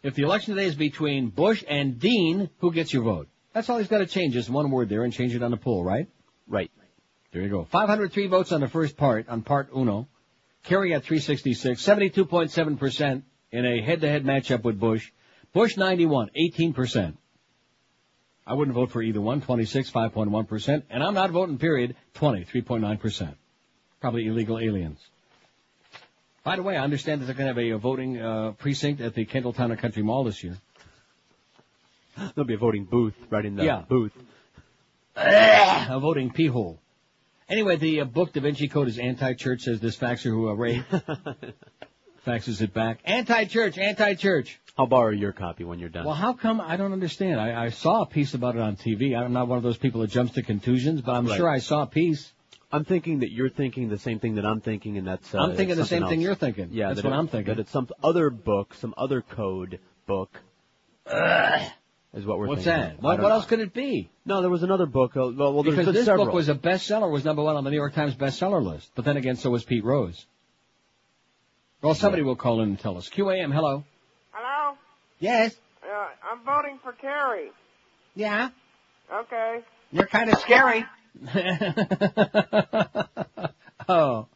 [0.04, 3.30] If the election today is between Bush and Dean, who gets your vote?
[3.54, 5.58] That's all he's got to change, just one word there and change it on the
[5.58, 6.10] poll, right?
[6.46, 6.70] Right.
[7.32, 7.64] There you go.
[7.64, 10.10] 503 votes on the first part, on part uno.
[10.66, 15.10] Kerry at 366, 72.7% in a head-to-head matchup with Bush.
[15.54, 17.16] Bush 91, 18%.
[18.46, 20.84] I wouldn't vote for either one, 26, 5.1%.
[20.90, 23.36] And I'm not voting, period, 20, 3.9%.
[24.02, 25.00] Probably illegal aliens.
[26.44, 29.14] By the way, I understand that they're going to have a, voting uh, precinct at
[29.16, 30.58] the Kendall Town and Country Mall this year.
[32.18, 33.84] There'll be a voting booth right in the Yeah.
[33.88, 34.12] booth.
[35.16, 36.80] a voting pee hole.
[37.50, 40.84] Anyway, the uh, book Da Vinci Code is anti-church, says this faxer who uh, Ray
[42.28, 43.00] faxes it back.
[43.06, 44.60] Anti-church, anti-church.
[44.78, 46.06] I'll borrow your copy when you're done.
[46.06, 47.40] Well, how come I don't understand?
[47.40, 49.16] I, I saw a piece about it on TV.
[49.16, 51.38] I'm not one of those people that jumps to conclusions, but I'm Right.
[51.38, 52.32] sure I saw a piece.
[52.74, 55.34] I'm thinking that you're thinking the same thing that I'm thinking, and that's.
[55.34, 56.70] Uh, I'm thinking the same something thing you're thinking.
[56.72, 57.54] Yeah, That's that what it- I'm thinking.
[57.56, 60.36] That it's some other book, some other code book.
[62.16, 62.82] Is what we're What's thinking.
[62.82, 63.02] that?
[63.02, 64.10] What, what else could it be?
[64.26, 65.16] No, there was another book.
[65.16, 66.26] Uh, well, well, because this several.
[66.26, 68.92] book was a bestseller, was number one on the New York Times bestseller list.
[68.96, 70.26] But then again, so was Pete Rose.
[71.82, 73.10] Well, somebody will call in and tell us.
[73.10, 73.84] QAM, hello.
[74.32, 74.78] Hello?
[75.20, 75.56] Yes.
[75.84, 77.50] Uh, I'm voting for Kerry.
[78.16, 78.50] Yeah.
[79.14, 79.60] Okay.
[79.92, 80.86] You're kind of scary.
[83.88, 84.28] oh,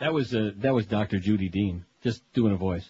[0.00, 1.18] that was uh, that was Dr.
[1.18, 2.88] Judy Dean just doing a voice.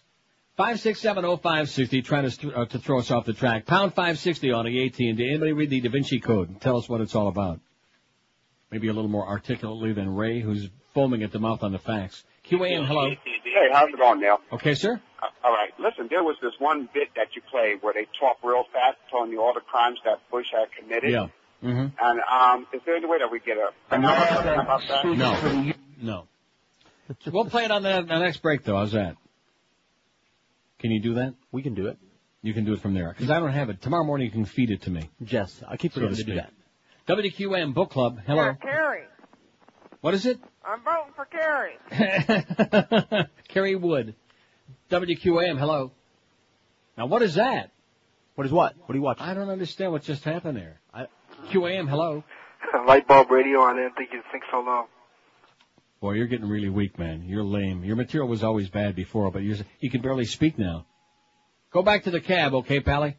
[0.57, 3.33] Five six seven oh five sixty, trying to st- uh, to throw us off the
[3.33, 3.67] track.
[3.67, 5.29] Pound five sixty on the AT and T.
[5.29, 6.49] Anybody read the Da Vinci Code?
[6.49, 7.61] and Tell us what it's all about.
[8.71, 12.25] Maybe a little more articulately than Ray, who's foaming at the mouth on the facts.
[12.45, 13.09] QAM, hello.
[13.09, 14.39] Hey, how's it going, Neil?
[14.53, 15.01] Okay, sir.
[15.23, 15.71] Uh, all right.
[15.79, 19.31] Listen, there was this one bit that you played where they talk real fast, telling
[19.31, 21.11] you all the crimes that Bush had committed.
[21.11, 21.29] Yeah.
[21.63, 21.87] Mm-hmm.
[22.01, 25.05] And um, is there any way that we get a, a about that?
[25.05, 25.73] No.
[26.01, 26.29] No.
[27.33, 28.77] we'll play it on the, the next break, though.
[28.77, 29.17] How's that?
[30.79, 31.35] Can you do that?
[31.51, 31.99] We can do it.
[32.43, 33.13] You can do it from there.
[33.13, 33.83] Because I don't have it.
[33.83, 35.11] Tomorrow morning you can feed it to me.
[35.25, 37.07] Jess, I keep So to forgetting to do speak.
[37.07, 37.19] that.
[37.61, 38.21] WQM Book Club.
[38.25, 38.43] Hello.
[38.45, 39.03] Yeah, Kerry.
[40.01, 40.39] What is it?
[40.65, 43.27] I'm voting for Kerry.
[43.49, 44.15] Kerry Wood.
[44.91, 45.59] WQAM.
[45.59, 45.91] Hello.
[46.97, 47.73] Now what is that?
[48.37, 48.77] What is what?
[48.79, 49.25] What are you watching?
[49.25, 50.79] I don't understand what just happened there.
[51.43, 51.89] I, QAM.
[51.89, 52.25] Hello.
[52.87, 53.63] Light bulb radio.
[53.63, 54.85] I didn't think you'd think so low.
[56.01, 57.25] Boy, you're getting really weak, man.
[57.25, 57.83] You're lame.
[57.85, 60.87] Your material was always bad before, but you're, you can barely speak now.
[61.73, 63.17] Go back to the cab, okay, Pally?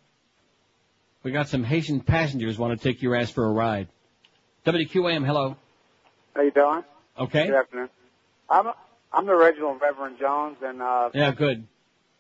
[1.24, 3.90] We got some Haitian passengers want to take your ass for a ride.
[4.66, 5.58] WQAM, hello.
[6.34, 6.84] How you doing?
[7.20, 7.48] Okay.
[7.48, 7.90] Good afternoon.
[8.50, 8.68] I'm
[9.12, 11.68] I'm the original Reverend Jones, and uh, Yeah, good.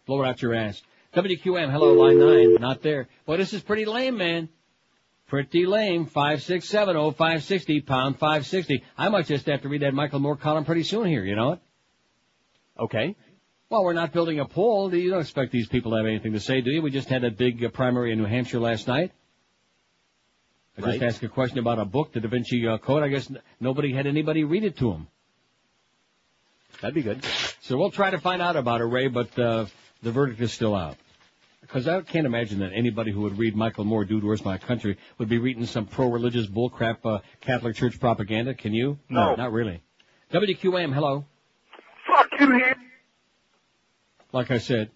[0.05, 0.81] Blow it out your ass.
[1.15, 2.55] WQM, hello, line nine.
[2.55, 3.07] Not there.
[3.25, 4.49] Boy, this is pretty lame, man.
[5.29, 6.07] Pretty lame.
[6.07, 8.83] Five six seven oh five sixty pound five sixty.
[8.97, 11.23] I might just have to read that Michael Moore column pretty soon here.
[11.23, 11.59] You know it?
[12.79, 13.15] Okay.
[13.69, 14.93] Well, we're not building a poll.
[14.93, 16.81] You don't expect these people to have anything to say, do you?
[16.81, 19.11] We just had a big uh, primary in New Hampshire last night.
[20.75, 23.03] I just asked a question about a book, the Da Vinci uh, Code.
[23.03, 25.07] I guess n- nobody had anybody read it to them.
[26.81, 27.23] That'd be good.
[27.61, 29.65] So we'll try to find out about it, Ray, but uh,
[30.01, 30.97] the verdict is still out.
[31.69, 34.97] Because I can't imagine that anybody who would read Michael Moore, Dude, Where's My Country,
[35.19, 38.55] would be reading some pro-religious bullcrap uh, Catholic Church propaganda.
[38.55, 38.97] Can you?
[39.07, 39.35] No.
[39.35, 39.83] Not really.
[40.33, 41.25] WQAM, hello.
[42.07, 42.73] Fuck you, man.
[44.33, 44.89] Like I said.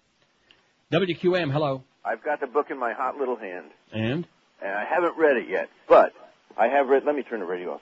[0.90, 1.84] WQAM, hello.
[2.04, 4.26] I've got the book in my hot little hand, And?
[4.60, 6.12] and I haven't read it yet, but
[6.58, 7.04] I have read.
[7.04, 7.80] Let me turn the radio off.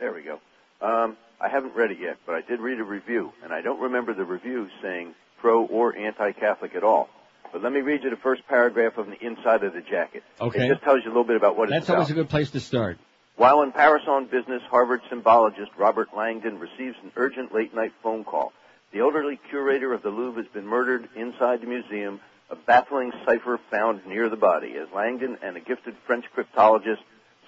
[0.00, 0.40] There we go.
[0.80, 3.80] Um, I haven't read it yet, but I did read a review, and I don't
[3.80, 7.10] remember the review saying pro or anti-Catholic at all.
[7.52, 10.22] But let me read you the first paragraph of the inside of the jacket.
[10.40, 10.64] Okay.
[10.66, 12.50] It just tells you a little bit about what it's That's always a good place
[12.52, 12.98] to start.
[13.36, 18.52] While in Paris on business, Harvard symbologist Robert Langdon receives an urgent late-night phone call.
[18.92, 22.20] The elderly curator of the Louvre has been murdered inside the museum.
[22.50, 24.74] A baffling cipher found near the body.
[24.76, 27.00] As Langdon and a gifted French cryptologist,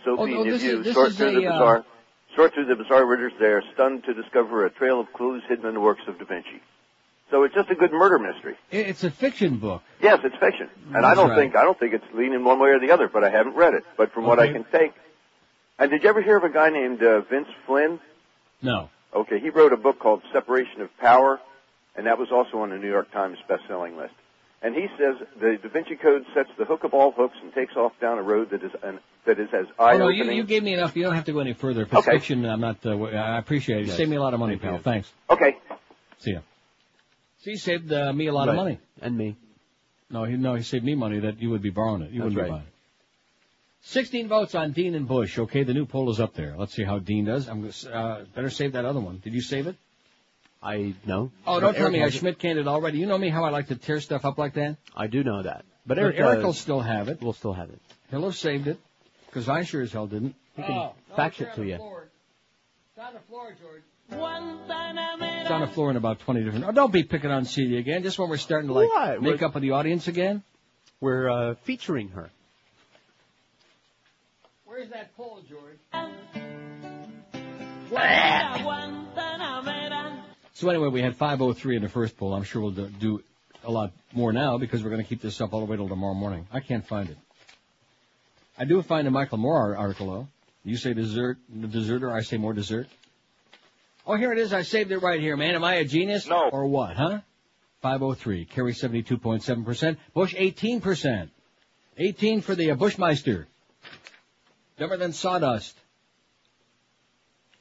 [0.04, 1.84] Sophie Oh, this Neveu, sort through a, the uh, bizarre,
[2.34, 5.66] sort through the bizarre readers, they are stunned to discover a trail of clues hidden
[5.66, 6.62] in the works of Da Vinci.
[7.34, 8.54] So it's just a good murder mystery.
[8.70, 9.82] It's a fiction book.
[10.00, 11.36] Yes, it's fiction, and I don't right.
[11.36, 13.08] think I don't think it's leaning one way or the other.
[13.08, 13.82] But I haven't read it.
[13.96, 14.92] But from what I can take,
[15.80, 17.98] and did you ever hear of a guy named uh, Vince Flynn?
[18.62, 18.88] No.
[19.12, 21.40] Okay, he wrote a book called Separation of Power,
[21.96, 24.14] and that was also on the New York Times best-selling list.
[24.62, 27.74] and he says the Da Vinci Code sets the hook of all hooks and takes
[27.74, 30.44] off down a road that is an, that is as Oh, eye no, you, you
[30.44, 30.94] gave me enough.
[30.94, 31.82] You don't have to go any further.
[31.82, 32.12] If it's Okay.
[32.18, 32.76] fiction, I'm not.
[32.86, 33.80] Uh, I appreciate it.
[33.82, 33.96] You Yes.
[33.96, 34.78] saved me a lot of money, pal.
[34.78, 35.10] Thanks.
[35.28, 35.56] Okay.
[36.18, 36.40] See ya.
[37.44, 38.78] See, you saved uh, me a lot of money.
[39.02, 39.36] And me.
[40.08, 42.10] No, he no, he saved me money that you would be borrowing it.
[42.10, 42.46] You That's wouldn't right.
[42.46, 42.68] be buying it.
[43.86, 45.38] 16 votes on Dean and Bush.
[45.38, 46.54] Okay, the new poll is up there.
[46.56, 47.48] Let's see how Dean does.
[47.48, 49.20] I'm gonna, uh, better save that other one.
[49.22, 49.76] Did you save it?
[50.62, 51.32] I know.
[51.46, 52.08] Oh, don't tell Eric me I.
[52.08, 52.98] Schmidt canned it already.
[52.98, 54.78] You know me how I like to tear stuff up like that.
[54.96, 55.66] I do know that.
[55.86, 57.20] But But Eric, Eric uh, will still have it.
[57.20, 57.78] We'll still have it.
[58.10, 58.78] He'll have saved it
[59.26, 60.34] because I sure as hell didn't.
[60.56, 61.74] He can fax it to you.
[61.74, 63.82] It's on the floor, George.
[64.10, 66.64] It's on the floor in about 20 different.
[66.66, 68.02] Oh, don't be picking on CD again.
[68.02, 69.22] Just when we're starting to like What?
[69.22, 70.42] make We're- up with the audience again.
[71.00, 72.30] We're uh, featuring her.
[74.64, 75.78] Where's that poll, George?
[80.54, 82.32] So anyway, we had 503 in the first poll.
[82.32, 83.22] I'm sure we'll do, do
[83.64, 85.88] a lot more now because we're going to keep this up all the way till
[85.88, 86.46] tomorrow morning.
[86.52, 87.18] I can't find it.
[88.56, 90.28] I do find a Michael Moore article though.
[90.64, 92.10] You say dessert, the deserter.
[92.10, 92.86] I say more dessert.
[94.06, 94.52] Oh, here it is.
[94.52, 95.54] I saved it right here, man.
[95.54, 96.26] Am I a genius?
[96.26, 96.50] No.
[96.50, 97.20] Or what, huh?
[97.80, 98.44] 503.
[98.46, 99.96] Kerry 72.7%.
[100.12, 101.28] Bush 18%.
[101.96, 103.46] 18 for the uh, Bushmeister.
[104.78, 105.76] Dumber than sawdust.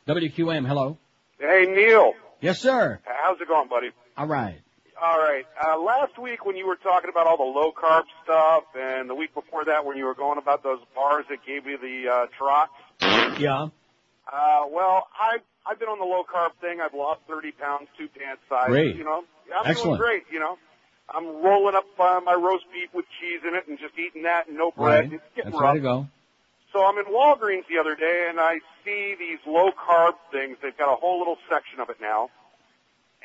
[0.07, 0.97] WQM, hello.
[1.39, 2.13] Hey, Neil.
[2.41, 2.99] Yes, sir.
[3.05, 3.89] How's it going, buddy?
[4.17, 4.59] All right.
[5.01, 5.45] All right.
[5.61, 9.15] Uh, last week when you were talking about all the low carb stuff, and the
[9.15, 12.25] week before that when you were going about those bars that gave you the uh,
[12.37, 12.71] trots,
[13.39, 13.67] Yeah.
[14.31, 16.81] Uh, well, I've I've been on the low carb thing.
[16.81, 18.67] I've lost 30 pounds, two pant size.
[18.69, 18.95] Great.
[18.95, 19.23] You know,
[19.55, 19.99] I'm Excellent.
[19.99, 20.23] doing great.
[20.31, 20.57] You know,
[21.13, 24.47] I'm rolling up uh, my roast beef with cheese in it and just eating that
[24.47, 25.05] and no bread.
[25.05, 25.13] Right.
[25.13, 25.73] It's getting That's rough.
[25.73, 26.07] way to go.
[26.73, 30.57] So I'm in Walgreens the other day and I see these low carb things.
[30.61, 32.29] They've got a whole little section of it now.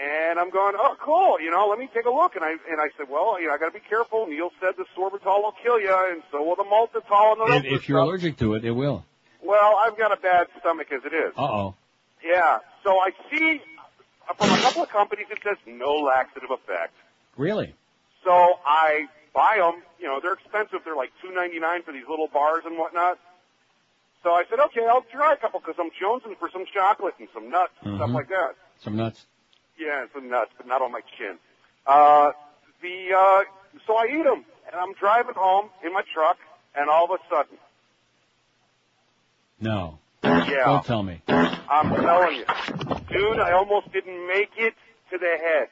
[0.00, 1.40] And I'm going, oh, cool.
[1.40, 2.36] You know, let me take a look.
[2.36, 4.26] And I and I said, well, you know, I got to be careful.
[4.28, 7.66] Neil said the sorbitol will kill you, and so will the maltitol and the rest
[7.66, 8.06] If, if you're stuff.
[8.06, 9.04] allergic to it, it will.
[9.42, 11.32] Well, I've got a bad stomach as it is.
[11.36, 11.74] Uh oh.
[12.24, 12.58] Yeah.
[12.84, 13.60] So I see
[14.36, 16.94] from a couple of companies it says no laxative effect.
[17.36, 17.74] Really?
[18.24, 18.30] So
[18.66, 19.82] I buy them.
[20.00, 20.80] You know, they're expensive.
[20.84, 23.18] They're like two ninety nine for these little bars and whatnot.
[24.24, 27.28] So I said, okay, I'll try a couple because I'm jonesing for some chocolate and
[27.32, 28.14] some nuts and stuff Mhm.
[28.14, 28.56] like that.
[28.78, 29.26] Some nuts.
[29.78, 31.38] Yeah, some nuts, but not on my chin.
[31.86, 32.32] Uh,
[32.82, 33.44] the uh,
[33.86, 36.36] so I eat them, and I'm driving home in my truck,
[36.74, 37.56] and all of a sudden,
[39.60, 39.98] No.
[40.24, 41.22] yeah, Don't tell me.
[41.28, 42.44] I'm telling you,
[43.10, 44.74] dude, I almost didn't make it
[45.10, 45.68] to the head.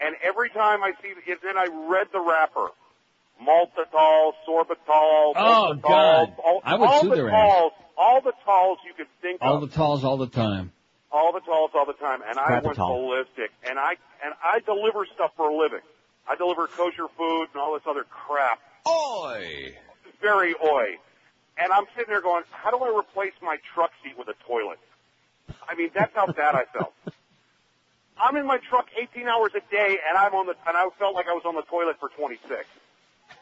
[0.00, 2.68] And every time I see it, then I read the wrapper.
[3.42, 6.34] Maltitol, sorbitol, Oh, maltitol, God.
[6.44, 7.34] all, I would all sue the their ass.
[7.52, 10.72] talls, all the talls you could think All of, All the talls all the time.
[11.12, 12.88] all the talls all the time, and I went Scrapitol.
[13.08, 13.50] ballistic.
[13.68, 13.92] And I
[14.24, 15.80] and I deliver stuff for a living.
[16.28, 18.58] I deliver kosher food and all this other crap.
[18.88, 19.74] Oi!
[20.20, 20.96] Very oi.
[21.60, 24.78] And I'm sitting there going, how do I replace my truck seat with a toilet?
[25.68, 26.92] I mean, that's how bad I felt.
[28.20, 31.14] I'm in my truck 18 hours a day, and I'm on the and I felt
[31.14, 32.66] like I was on the toilet for 26.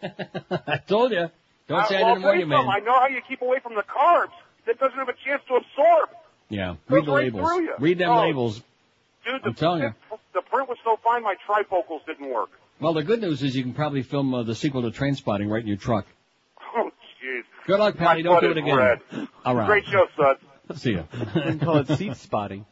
[0.67, 1.31] I told you.
[1.69, 2.67] Don't say I, well, didn't warn you, man.
[2.69, 4.33] I know how you keep away from the carbs.
[4.67, 6.11] That doesn't have a chance to absorb.
[6.49, 6.77] Yeah.
[6.89, 7.71] Read the right labels.
[7.79, 8.21] Read them Oh.
[8.21, 8.63] labels.
[9.25, 9.95] Dude, the, I'm telling you.
[10.35, 12.51] the print was so fine, my trifocals didn't work.
[12.79, 15.63] Well, the good news is you can probably film uh, the sequel to Trainspotting right
[15.63, 16.07] in your truck.
[17.67, 17.69] Jeez.
[17.69, 18.23] Good luck, My Patty.
[18.23, 18.77] Don't do blood it is again.
[18.77, 19.29] red.
[19.45, 19.67] All right.
[19.67, 20.37] Great show, son.
[20.77, 21.03] See ya.
[21.33, 22.65] can call it seat spotting.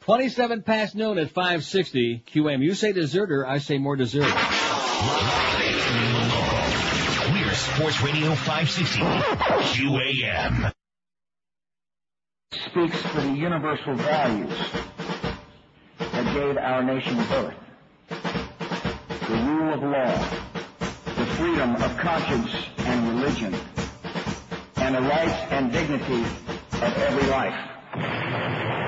[0.00, 2.62] 27 past noon at 560 QM.
[2.62, 4.26] You say deserter, I say more deserter.
[7.32, 10.72] We're Sports Radio 560 QAM.
[12.52, 14.58] speaks for the universal values
[15.98, 17.54] that gave our nation birth.
[18.08, 20.28] The rule of law,
[21.16, 23.54] the freedom of conscience and religion,
[24.86, 26.22] and the rights and dignity
[26.74, 28.85] of every life.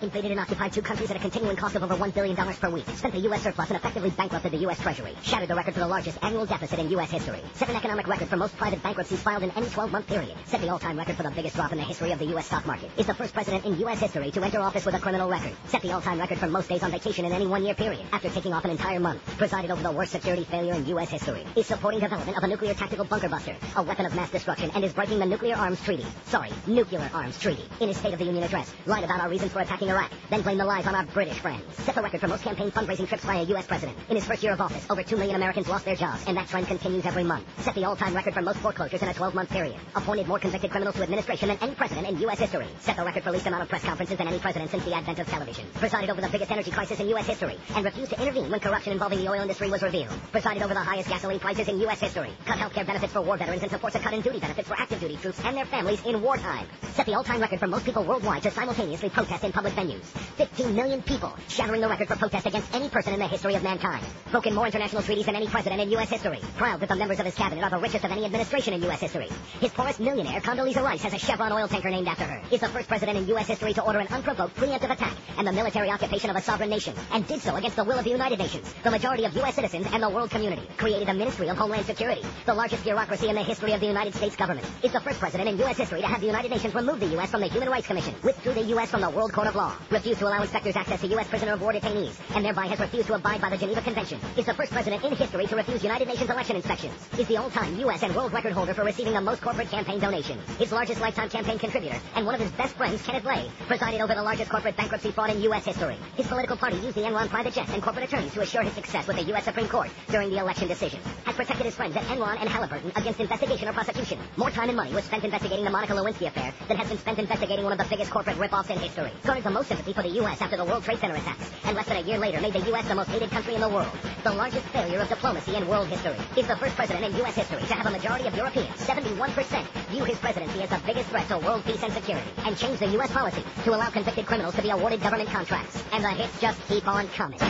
[0.00, 2.88] Invaded and occupied two countries at a continuing cost of over $1 billion per week.
[2.90, 3.42] Spent the U.S.
[3.42, 4.80] surplus and effectively bankrupted the U.S.
[4.80, 5.12] Treasury.
[5.22, 7.10] Shattered the record for the largest annual deficit in U.S.
[7.10, 7.40] history.
[7.54, 10.36] Set an economic record for most private bankruptcies filed in any 12-month period.
[10.46, 12.46] Set the all-time record for the biggest drop in the history of the U.S.
[12.46, 12.92] stock market.
[12.96, 13.98] Is the first president in U.S.
[13.98, 15.52] history to enter office with a criminal record.
[15.66, 18.06] Set the all-time record for most days on vacation in any one-year period.
[18.12, 19.20] After taking off an entire month.
[19.36, 21.10] Presided over the worst security failure in U.S.
[21.10, 21.44] history.
[21.56, 23.56] Is supporting development of a nuclear tactical bunker buster.
[23.74, 26.06] A weapon of mass destruction and is breaking the Nuclear Arms Treaty.
[26.26, 27.64] Sorry, Nuclear Arms Treaty.
[27.80, 28.72] In his State of the Union address.
[28.86, 31.38] Lied about our reasons for attacking invading Iraq, then blame the lies on our British
[31.38, 31.62] friends.
[31.84, 33.66] Set the record for most campaign fundraising trips by a U.S.
[33.66, 33.96] president.
[34.08, 36.48] In his first year of office, over 2 million Americans lost their jobs, and that
[36.48, 37.44] trend continues every month.
[37.62, 39.76] Set the all-time record for most foreclosures in a 12-month period.
[39.94, 42.38] Appointed more convicted criminals to administration than any president in U.S.
[42.38, 42.66] history.
[42.80, 45.18] Set the record for least amount of press conferences than any president since the advent
[45.18, 45.66] of television.
[45.74, 47.26] Presided over the biggest energy crisis in U.S.
[47.26, 50.12] history, and refused to intervene when corruption involving the oil industry was revealed.
[50.32, 52.00] Presided over the highest gasoline prices in U.S.
[52.00, 52.30] history.
[52.44, 54.74] Cut health care benefits for war veterans and supports a cut in duty benefits for
[54.78, 56.66] active duty troops and their families in wartime.
[56.92, 60.02] Set the all-time record for most people worldwide to simultaneously protest in public venues.
[60.38, 63.62] 15 million people, shattering the record for protest against any person in the history of
[63.62, 64.04] mankind.
[64.30, 66.10] Broken more international treaties than any president in U.S.
[66.10, 66.40] history.
[66.56, 69.00] Proud that the members of his cabinet are the richest of any administration in U.S.
[69.00, 69.28] history.
[69.60, 72.42] His poorest millionaire, Condoleezza Rice, has a Chevron oil tanker named after her.
[72.50, 73.46] Is the first president in U.S.
[73.46, 76.94] history to order an unprovoked preemptive attack and the military occupation of a sovereign nation,
[77.12, 79.54] and did so against the will of the United Nations, the majority of U.S.
[79.54, 80.62] citizens, and the world community.
[80.76, 84.14] Created the Ministry of Homeland Security, the largest bureaucracy in the history of the United
[84.14, 84.66] States government.
[84.82, 85.76] Is the first president in U.S.
[85.76, 87.30] history to have the United Nations remove the U.S.
[87.30, 88.90] from the Human Rights Commission, withdrew the U.S.
[88.90, 91.28] from the World Court of Law, refused to allow inspectors access to U.S.
[91.28, 94.20] prisoner of war detainees, and thereby has refused to abide by the Geneva Convention.
[94.36, 96.94] Is the first president in history to refuse United Nations election inspections.
[97.18, 98.02] Is the all-time U.S.
[98.02, 100.42] and world record holder for receiving the most corporate campaign donations.
[100.58, 104.14] His largest lifetime campaign contributor, and one of his best friends, Kenneth Lay, presided over
[104.14, 105.64] the largest corporate bankruptcy fraud in U.S.
[105.64, 105.96] history.
[106.16, 109.06] His political party used the Enron private jets and corporate attorneys to assure his success
[109.06, 109.44] with the U.S.
[109.44, 111.00] Supreme Court during the election decision.
[111.24, 114.18] Has protected his friends at Enron and Halliburton against investigation or prosecution.
[114.36, 117.18] More time and money was spent investigating the Monica Lewinsky affair than has been spent
[117.18, 119.10] investigating one of the biggest corporate rip-offs in history.
[119.22, 120.40] The most sympathy for the U.S.
[120.40, 122.86] after the World Trade Center attacks, and less than a year later made the U.S.
[122.86, 123.90] the most hated country in the world.
[124.22, 126.14] The largest failure of diplomacy in world history.
[126.36, 127.34] Is the first president in U.S.
[127.34, 131.26] history to have a majority of Europeans, 71%, view his presidency as the biggest threat
[131.26, 133.10] to world peace and security, and change the U.S.
[133.10, 135.82] policy to allow convicted criminals to be awarded government contracts.
[135.90, 137.40] And the hits just keep on coming.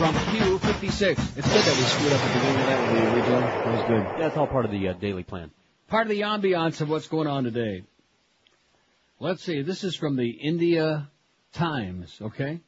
[0.00, 1.36] From Q56.
[1.36, 3.40] It's good that we screwed up at the beginning of that with the original.
[3.40, 4.22] That was good.
[4.22, 5.50] That's all part of the uh, daily plan.
[5.88, 7.82] Part of the ambiance of what's going on today.
[9.22, 9.60] Let's see.
[9.60, 11.10] This is from the India
[11.52, 12.60] Times, okay?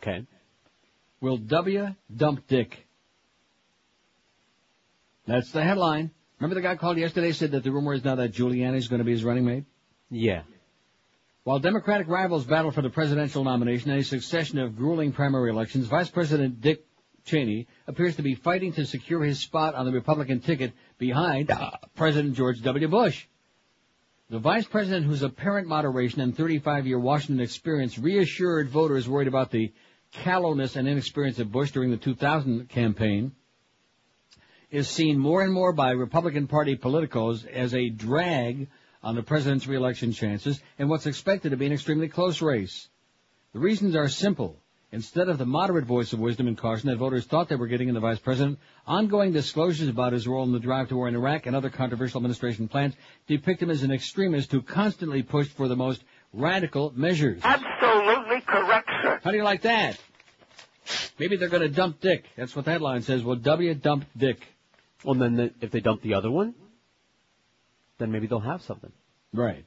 [0.00, 0.26] Okay.
[1.20, 2.86] Will W dump Dick?
[5.26, 6.12] That's the headline.
[6.38, 9.00] Remember the guy called yesterday said that the rumor is now that Giuliani is going
[9.00, 9.64] to be his running mate?
[10.08, 10.42] Yeah.
[11.42, 15.88] While Democratic rivals battle for the presidential nomination in a succession of grueling primary elections,
[15.88, 16.84] Vice President Dick
[17.24, 21.72] Cheney appears to be fighting to secure his spot on the Republican ticket behind uh,
[21.96, 22.86] President George W.
[22.86, 23.26] Bush.
[24.30, 29.72] The vice president, whose apparent moderation and 35-year Washington experience reassured voters worried about the
[30.12, 33.32] callowness and inexperience of Bush during the 2000 campaign,
[34.70, 38.68] is seen more and more by Republican Party politicos as a drag
[39.02, 42.90] on the president's reelection chances in what's expected to be an extremely close race.
[43.54, 44.60] The reasons are simple.
[44.90, 47.88] Instead of the moderate voice of wisdom and caution that voters thought they were getting
[47.88, 51.14] in the vice president, ongoing disclosures about his role in the drive to war in
[51.14, 52.94] Iraq and other controversial administration plans
[53.26, 56.02] depict him as an extremist who constantly pushed for the most
[56.32, 57.40] radical measures.
[57.44, 59.20] Absolutely correct, sir.
[59.22, 59.98] How do you like that?
[61.18, 62.24] Maybe they're going to dump Dick.
[62.36, 63.22] That's what the headline says.
[63.22, 64.40] Well, W dump Dick.
[65.04, 66.54] Well, then the, if they dump the other one,
[67.98, 68.92] then maybe they'll have something.
[69.34, 69.64] Right.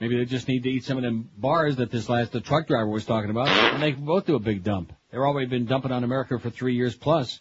[0.00, 2.68] Maybe they just need to eat some of them bars that this last the truck
[2.68, 4.92] driver was talking about, and they can both do a big dump.
[5.10, 7.40] They've already been dumping on America for three years plus.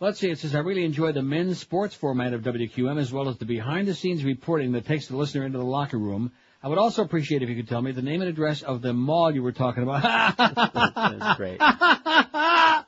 [0.00, 3.28] Let's see, it says, I really enjoy the men's sports format of WQM as well
[3.28, 6.32] as the behind the scenes reporting that takes the listener into the locker room.
[6.62, 8.92] I would also appreciate if you could tell me the name and address of the
[8.92, 10.36] mall you were talking about.
[10.36, 11.60] That's great.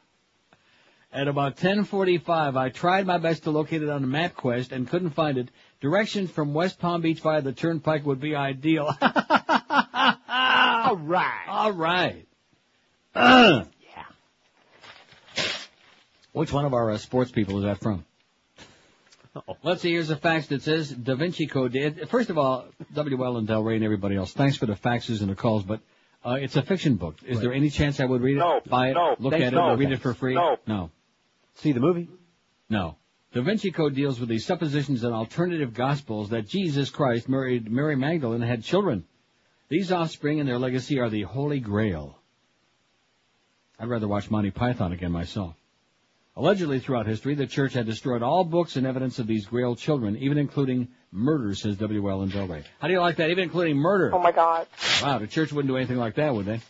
[1.13, 5.11] At about 10:45, I tried my best to locate it on the MapQuest and couldn't
[5.11, 5.49] find it.
[5.81, 8.87] Directions from West Palm Beach via the Turnpike would be ideal.
[9.01, 11.45] All right.
[11.49, 12.27] All right.
[13.15, 13.65] yeah.
[16.33, 18.05] Which one of our uh, sports people is that from?
[19.63, 19.91] Let's see.
[19.93, 21.77] Here's a fax that says Da Vinci Code.
[21.77, 25.21] It- First of all, WL and Del Rey and everybody else, thanks for the faxes
[25.21, 25.81] and the calls, but
[26.25, 27.17] uh, it's a fiction book.
[27.25, 28.41] Is there any chance I would read it?
[28.41, 28.95] No, Buy it?
[28.95, 29.57] no, look thanks, at it?
[29.57, 29.75] no.
[29.77, 30.35] read it for free?
[30.35, 30.57] No.
[30.67, 30.91] No.
[31.57, 32.09] See the movie?
[32.71, 32.97] No.
[33.37, 37.95] Da Vinci Code deals with the suppositions and alternative gospels that Jesus Christ married Mary
[37.95, 39.05] Magdalene and had children.
[39.69, 42.19] These offspring and their legacy are the Holy Grail.
[43.79, 45.55] I'd rather watch Monty Python again myself.
[46.35, 50.17] Allegedly throughout history, the church had destroyed all books and evidence of these Grail children,
[50.17, 52.23] even including murder, says W.L.
[52.23, 52.65] and Del Rey.
[52.79, 53.29] How do you like that?
[53.29, 54.15] Even including murder.
[54.15, 54.67] Oh my God.
[55.03, 56.63] Wow, the church wouldn't do anything like that, would they?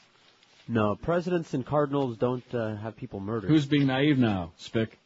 [0.66, 3.46] No, presidents and cardinals don't uh, have people murdered.
[3.50, 4.98] Who's being naive now, Spick?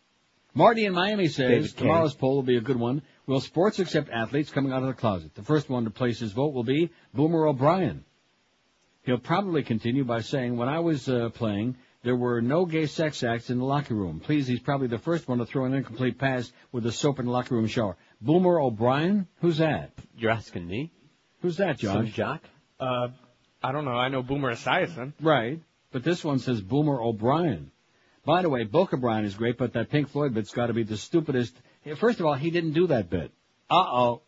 [0.55, 1.82] Marty in Miami says David Kay.
[1.82, 3.02] tomorrow's poll will be a good one.
[3.27, 5.35] Will sports accept athletes coming out of the closet?
[5.35, 8.05] The first one to place his vote will be Boomer O'Brien.
[9.02, 13.22] He'll probably continue by saying, when I was uh, playing, there were no gay sex
[13.22, 14.20] acts in the locker room.
[14.20, 17.27] Please, he's probably the first one to throw an incomplete pass with a soap in
[17.27, 17.97] the locker room shower.
[18.20, 19.27] Boomer O'Brien?
[19.40, 19.93] Who's that?
[20.16, 20.93] You're asking me?
[21.40, 21.94] Who's that, Josh?
[21.94, 22.43] Some jock.
[22.78, 23.09] Uh,
[23.62, 23.93] I don't know.
[23.93, 25.12] I know Boomer Esiason.
[25.20, 25.60] Right.
[25.93, 27.70] But this one says Boomer O'Brien.
[28.24, 30.82] By the way, Boca Brian is great, but that Pink Floyd bit's got to be
[30.82, 31.55] the stupidest.
[31.97, 33.30] First of all, he didn't do that bit.
[33.70, 34.22] Uh oh.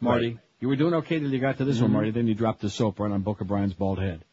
[0.00, 0.38] Marty, Right.
[0.60, 1.94] you were doing okay till you got to this one, Mhm.
[1.94, 2.10] Marty.
[2.10, 4.24] Then you dropped the soap right on Boca Brian's bald head.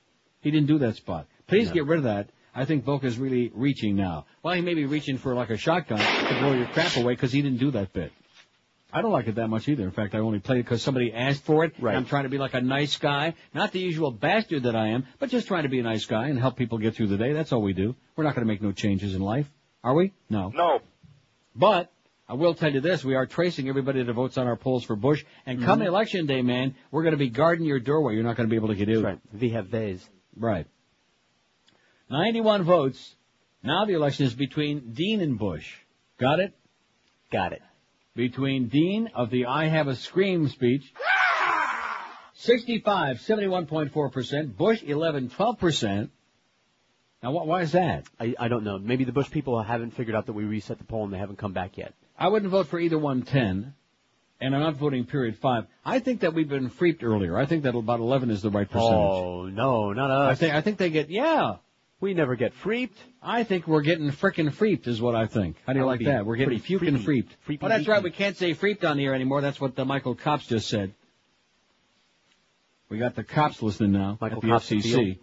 [0.41, 1.27] He didn't do that spot.
[1.47, 1.73] Please No.
[1.75, 2.29] get rid of that.
[2.55, 4.25] I think Boca's really reaching now.
[4.41, 7.31] Well, he may be reaching for like a shotgun to blow your crap away because
[7.31, 8.11] he didn't do that bit.
[8.91, 9.83] I don't like it that much either.
[9.83, 11.73] In fact, I only played it because somebody asked for it.
[11.79, 11.95] Right.
[11.95, 15.05] I'm trying to be like a nice guy, not the usual bastard that I am,
[15.19, 17.33] but just trying to be a nice guy and help people get through the day.
[17.33, 17.95] That's all we do.
[18.15, 19.47] We're not going to make no changes in life,
[19.83, 20.13] are we?
[20.29, 20.49] No.
[20.49, 20.79] No.
[21.55, 21.91] But
[22.27, 24.95] I will tell you this: we are tracing everybody that votes on our polls for
[24.95, 25.85] Bush, and come Mhm.
[25.85, 28.15] election day, man, we're going to be guarding your doorway.
[28.15, 29.03] You're not going to be able to get in.
[29.03, 29.19] Right.
[29.39, 30.07] We have vase.
[30.35, 30.65] Right.
[32.09, 33.15] 91 votes.
[33.61, 35.75] Now the election is between Dean and Bush.
[36.17, 36.53] Got it?
[37.31, 37.61] Got it.
[38.19, 40.93] Between Dean of the I Have a Scream speech,
[42.33, 46.09] 65, 71.4%, Bush 11, 12%.
[47.23, 48.07] Now, wh- why is that?
[48.19, 48.77] I, I don't know.
[48.77, 51.37] Maybe the Bush people haven't figured out that we reset the poll and they haven't
[51.37, 51.93] come back yet.
[52.17, 53.73] I wouldn't vote for either 110,
[54.41, 55.67] and I'm not voting period 5.
[55.85, 57.37] I think that we've been freaked earlier.
[57.37, 58.91] I think that about 11 is the right percentage.
[58.91, 60.31] Oh no, not us.
[60.31, 61.53] I think, I think they get, yeah.
[62.01, 62.97] We never get freaked.
[63.21, 65.57] I think we're getting frickin' freaked is what I think.
[65.67, 66.25] How do you That would like that?
[66.25, 67.29] We're getting pretty fucking freaky.
[67.41, 67.63] freaked.
[67.63, 68.01] Oh, that's right.
[68.01, 69.41] We can't say freaked on the air anymore.
[69.41, 70.93] That's what the Michael Copps just said.
[72.89, 74.17] We got the cops listening now.
[74.19, 74.93] Michael at the Cops FCC.
[74.93, 75.15] appeal.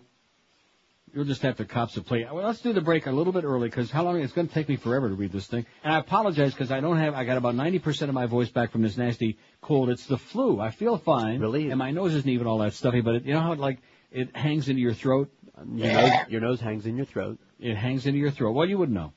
[1.15, 2.27] You'll just have the cops to play.
[2.31, 4.21] Well, let's do the break a little bit early because how long?
[4.21, 5.65] It's going to take me forever to read this thing.
[5.83, 7.15] And I apologize because I don't have.
[7.15, 9.89] I got about ninety percent of my voice back from this nasty cold.
[9.89, 10.61] It's the flu.
[10.61, 11.41] I feel fine.
[11.41, 11.71] Really?
[11.71, 13.79] And my nose isn't even all that stuffy, but it, you know how it like
[14.13, 15.31] it hangs into your throat.
[15.75, 17.39] Your nose, your nose hangs in your throat.
[17.59, 18.53] It hangs into your throat.
[18.53, 19.13] Well, you wouldn't know.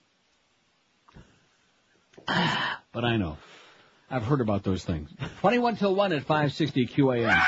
[2.26, 3.38] But I know.
[4.10, 5.10] I've heard about those things.
[5.42, 7.40] 21 till 1 at 560 QAM.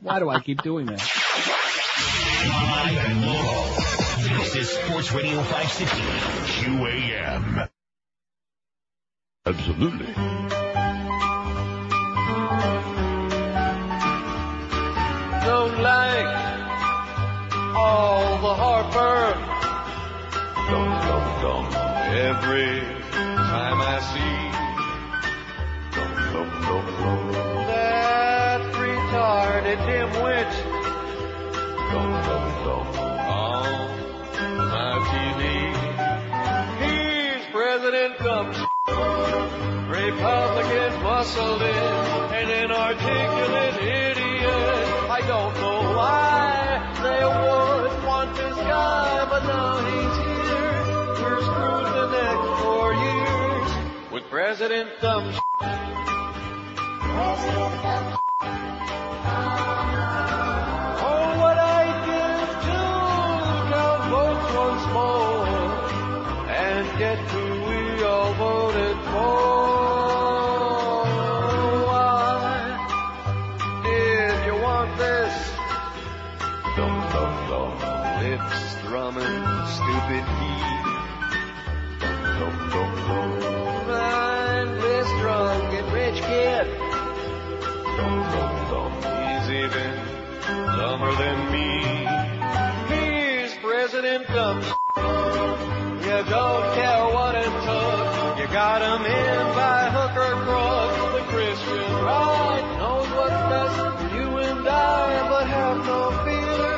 [0.02, 1.02] Why do I keep doing that?
[2.46, 3.64] Live and local.
[4.44, 5.96] This is Sports Radio 560.
[6.62, 7.68] QAM.
[9.46, 10.53] Absolutely.
[17.74, 19.38] All the heartburn.
[20.70, 21.64] Dum dum dum.
[22.14, 22.80] Every
[23.10, 24.36] time I see
[25.94, 27.32] dum dum dum dum.
[27.66, 30.52] That retarded dimwit.
[31.90, 32.86] Dum dum dum.
[33.42, 33.66] On
[34.70, 35.40] my TV.
[36.80, 38.50] He's President Dumb.
[39.88, 41.68] Republicans muscled in,
[42.38, 44.84] an inarticulate idiot.
[45.10, 46.33] I don't know why
[54.14, 55.34] with President Dumb.
[61.06, 62.80] Oh, what I give to
[64.14, 65.46] votes once more
[66.48, 68.93] and get who we all voted
[90.84, 91.70] dumber than me.
[92.92, 94.60] He's President Dumb.
[96.04, 98.38] You don't care what it took.
[98.38, 100.90] You got him in by hook or crook.
[101.16, 106.68] The Christian right knows what's best for you and I, but have no fear.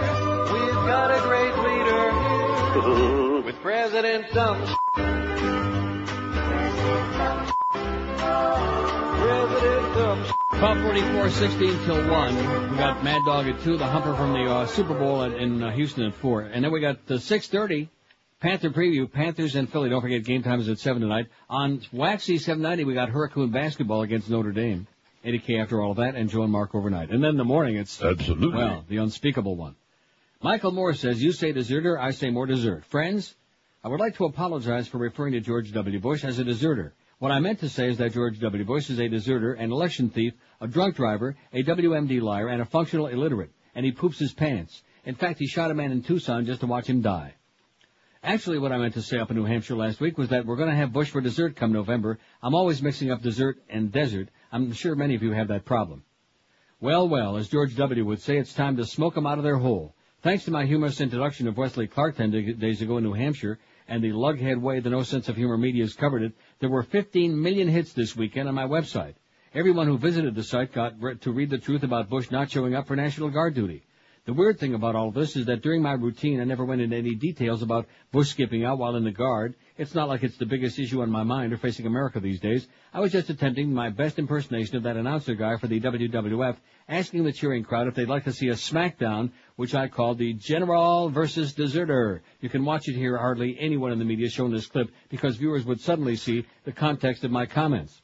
[0.55, 2.05] We've got a great leader
[2.78, 4.61] here with President Dumb.
[6.55, 7.41] President Dumb.
[9.19, 10.45] President Dumb.
[10.61, 12.70] 1244, 16 till 1.
[12.70, 15.62] We got Mad Dog at 2, the humper from the uh, Super Bowl in, in
[15.62, 16.41] uh, Houston at 4.
[16.45, 17.91] And then we got the 630
[18.41, 19.91] Panther preview, Panthers and Philly.
[19.91, 21.27] Don't forget game time is at 7 tonight.
[21.51, 24.87] On Waxy 790, we got Hurricane basketball against Notre Dame.
[25.27, 27.11] 80K after all of that, and Joe and Mark overnight.
[27.11, 28.57] And then in the morning, it's, Absolutely.
[28.57, 29.77] well, the unspeakable one.
[30.41, 32.87] Michael Moore says, you say deserter, I say more desert.
[32.87, 33.35] Friends,
[33.85, 36.01] I would like to apologize for referring to George W.
[36.01, 36.95] Bush as a deserter.
[37.19, 38.65] What I meant to say is that George W.
[38.65, 42.66] Bush is a deserter, an election thief, a drunk driver, a WMD liar, and a
[42.66, 43.51] functional illiterate.
[43.74, 44.83] And he poops his pants.
[45.05, 47.35] In fact, he shot a man in Tucson just to watch him die.
[48.23, 50.57] Actually, what I meant to say up in New Hampshire last week was that we're
[50.57, 52.19] going to have Bush for dessert come November.
[52.43, 54.31] I'm always mixing up dessert and desert.
[54.51, 56.03] I'm sure many of you have that problem.
[56.81, 58.05] Well, well, as George W.
[58.05, 59.95] would say, it's time to smoke 'em out of their hole.
[60.23, 64.03] Thanks to my humorous introduction of Wesley Clark 10 days ago in New Hampshire, and
[64.03, 67.41] the lughead way the No Sense of Humor media has covered it, there were 15
[67.41, 69.15] million hits this weekend on my website.
[69.57, 72.87] Everyone who visited the site got to read the truth about Bush not showing up
[72.87, 73.85] for National Guard duty.
[74.27, 76.95] The weird thing about all this is that during my routine, I never went into
[76.95, 79.55] any details about Bush skipping out while in the Guard.
[79.78, 82.69] It's not like it's the biggest issue on my mind or facing America these days.
[82.93, 87.24] I was just attempting my best impersonation of that announcer guy for the WWF, asking
[87.24, 91.09] the cheering crowd if they'd like to see a SmackDown, which I called the General
[91.09, 92.20] versus Deserter.
[92.43, 93.16] You can watch it here.
[93.16, 97.24] Hardly anyone in the media shown this clip because viewers would suddenly see the context
[97.24, 98.03] of my comments.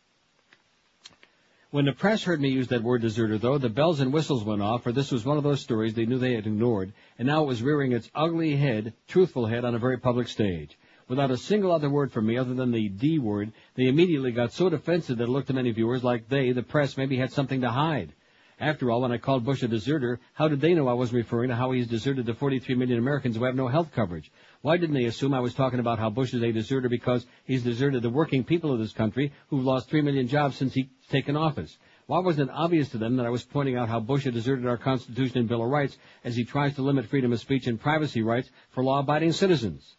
[1.73, 4.61] When the press heard me use that word deserter, though, the bells and whistles went
[4.61, 7.43] off, for this was one of those stories they knew they had ignored, and now
[7.43, 10.79] it was rearing its ugly head, truthful head, on a very public stage.
[11.09, 14.53] Without a single other word from me other than the D word, they immediately got
[14.53, 17.63] so defensive that it looked to many viewers like they, the press, maybe had something
[17.63, 18.13] to hide.
[18.61, 21.49] After all, when I called Bush a deserter, how did they know I was referring
[21.49, 24.31] to how he's deserted the 43 million Americans who have no health coverage?
[24.63, 27.65] Why didn't they assume I was talking about how Bush is a deserter because he's
[27.65, 31.37] deserted the working people of this country who've lost 3 million jobs since he's taken
[31.37, 31.77] office?
[32.07, 34.67] Why wasn't it obvious to them that I was pointing out how Bush had deserted
[34.67, 37.81] our Constitution and Bill of Rights as he tries to limit freedom of speech and
[37.81, 39.97] privacy rights for law-abiding citizens?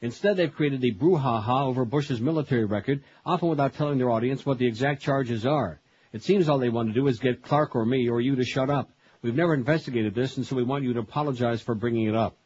[0.00, 4.56] Instead, they've created a brouhaha over Bush's military record, often without telling their audience what
[4.56, 5.80] the exact charges are.
[6.12, 8.44] It seems all they want to do is get Clark or me or you to
[8.44, 8.90] shut up.
[9.20, 12.38] We've never investigated this, and so we want you to apologize for bringing it up.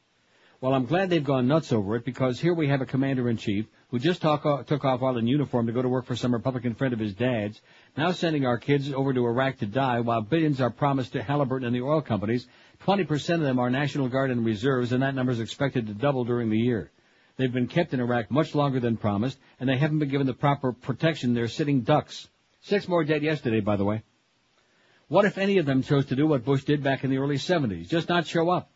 [0.62, 3.98] Well, I'm glad they've gone nuts over it because here we have a commander-in-chief who
[3.98, 6.74] just talk, uh, took off while in uniform to go to work for some Republican
[6.74, 7.62] friend of his dad's,
[7.96, 11.66] now sending our kids over to Iraq to die while billions are promised to Halliburton
[11.66, 12.46] and the oil companies.
[12.84, 16.24] 20% of them are National Guard and reserves, and that number is expected to double
[16.24, 16.90] during the year.
[17.38, 20.34] They've been kept in Iraq much longer than promised, and they haven't been given the
[20.34, 21.32] proper protection.
[21.32, 22.28] They're sitting ducks.
[22.60, 24.02] Six more dead yesterday, by the way.
[25.08, 27.36] What if any of them chose to do what Bush did back in the early
[27.36, 27.88] 70s?
[27.88, 28.70] Just not show up.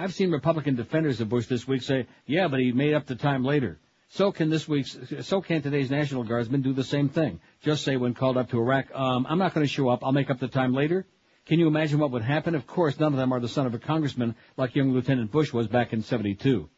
[0.00, 3.16] I've seen Republican defenders of Bush this week say, yeah, but he made up the
[3.16, 3.80] time later.
[4.10, 7.40] So can this week's, so can today's National Guardsmen do the same thing.
[7.62, 10.12] Just say when called up to Iraq, um, I'm not going to show up, I'll
[10.12, 11.04] make up the time later.
[11.46, 12.54] Can you imagine what would happen?
[12.54, 15.52] Of course, none of them are the son of a congressman like young Lieutenant Bush
[15.52, 16.68] was back in 72.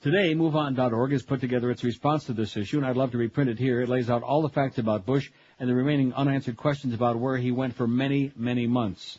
[0.00, 3.50] Today, MoveOn.org has put together its response to this issue, and I'd love to reprint
[3.50, 3.82] it here.
[3.82, 5.30] It lays out all the facts about Bush
[5.60, 9.18] and the remaining unanswered questions about where he went for many, many months.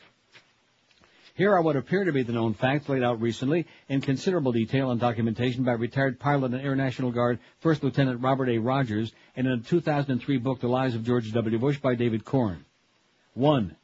[1.36, 4.92] Here are what appear to be the known facts laid out recently in considerable detail
[4.92, 8.58] and documentation by retired pilot and Air National Guard First Lieutenant Robert A.
[8.58, 11.60] Rogers and in a 2003 book, The Lies of George W.
[11.60, 12.64] Bush by David Corn.
[13.34, 13.76] 1.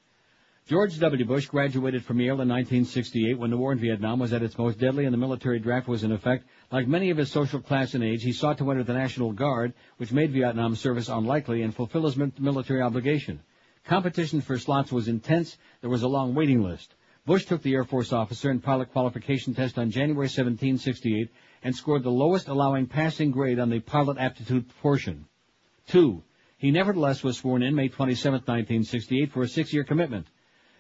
[0.70, 1.26] George W.
[1.26, 4.80] Bush graduated from Yale in 1968 when the war in Vietnam was at its most
[4.80, 6.46] deadly and the military draft was in effect.
[6.72, 9.74] Like many of his social class and age, he sought to enter the National Guard,
[9.98, 13.42] which made Vietnam service unlikely, and fulfill his military obligation.
[13.84, 15.58] Competition for slots was intense.
[15.82, 16.96] There was a long waiting list.
[17.26, 21.30] Bush took the Air Force officer and pilot qualification test on January 17, 68,
[21.64, 25.26] and scored the lowest allowing passing grade on the pilot aptitude portion.
[25.88, 26.24] Two,
[26.58, 30.26] he nevertheless was sworn in May 27, 1968 for a six-year commitment.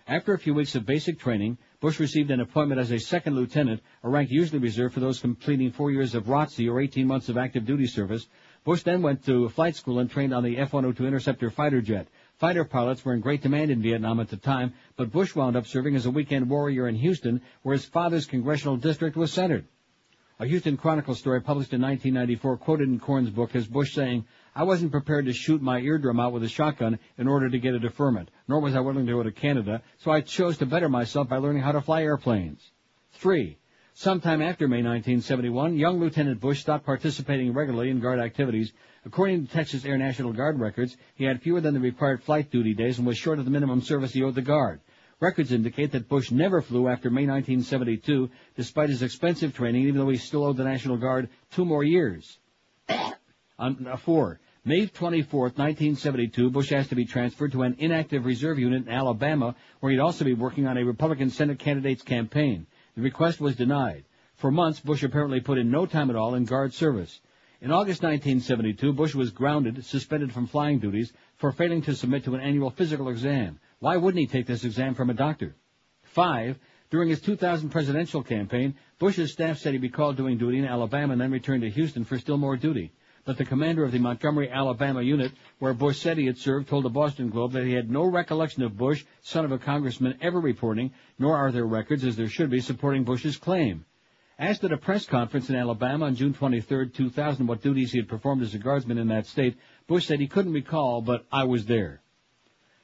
[0.07, 3.81] After a few weeks of basic training, Bush received an appointment as a second lieutenant,
[4.03, 7.38] a rank usually reserved for those completing four years of ROTC or 18 months of
[7.38, 8.27] active duty service.
[8.63, 12.07] Bush then went to flight school and trained on the F-102 Interceptor fighter jet.
[12.41, 15.68] Fighter pilots were in great demand in Vietnam at the time, but Bush wound up
[15.68, 19.68] serving as a weekend warrior in Houston, where his father's congressional district was centered.
[20.39, 24.63] A Houston Chronicle story published in 1994 quoted in Corn's book as Bush saying, I
[24.63, 27.80] wasn't prepared to shoot my eardrum out with a shotgun in order to get a
[27.80, 31.30] deferment, nor was I willing to go to Canada, so I chose to better myself
[31.30, 32.72] by learning how to fly airplanes.
[33.11, 33.59] Three,
[34.02, 38.73] sometime after May 1971, young Lieutenant Bush stopped participating regularly in Guard activities.
[39.06, 42.73] According to Texas Air National Guard records, he had fewer than the required flight duty
[42.73, 44.82] days and was short of the minimum service he owed the Guard.
[45.19, 50.10] Records indicate that Bush never flew after May 1972, despite his expensive training, even though
[50.10, 52.40] he still owed the National Guard two more years.
[53.60, 58.57] On, uh, four, May 24, 1972, Bush asked to be transferred to an inactive reserve
[58.57, 62.65] unit in Alabama, where he'd also be working on a Republican Senate candidate's campaign.
[62.95, 64.05] The request was denied.
[64.35, 67.22] For months, Bush apparently put in no time at all in Guard service.
[67.61, 72.35] In August 1972, Bush was grounded, suspended from flying duties, for failing to submit to
[72.35, 73.59] an annual physical exam.
[73.80, 75.55] Why wouldn't he take this exam from a doctor?
[76.03, 76.59] Five,
[76.89, 81.13] during his 2000 presidential campaign, Bush's staff said he'd be called doing duty in Alabama
[81.13, 82.91] and then returned to Houston for still more duty.
[83.23, 87.30] But the commander of the Montgomery, Alabama unit, where he had served, told the Boston
[87.30, 91.38] Globe that he had no recollection of Bush, son of a congressman, ever reporting, nor
[91.38, 93.85] are there records, as there should be, supporting Bush's claim.
[94.39, 98.07] Asked at a press conference in Alabama on June 23, 2000, what duties he had
[98.07, 101.68] performed as a guardsman in that state, Bush said he couldn't recall, but I was
[101.68, 102.02] there.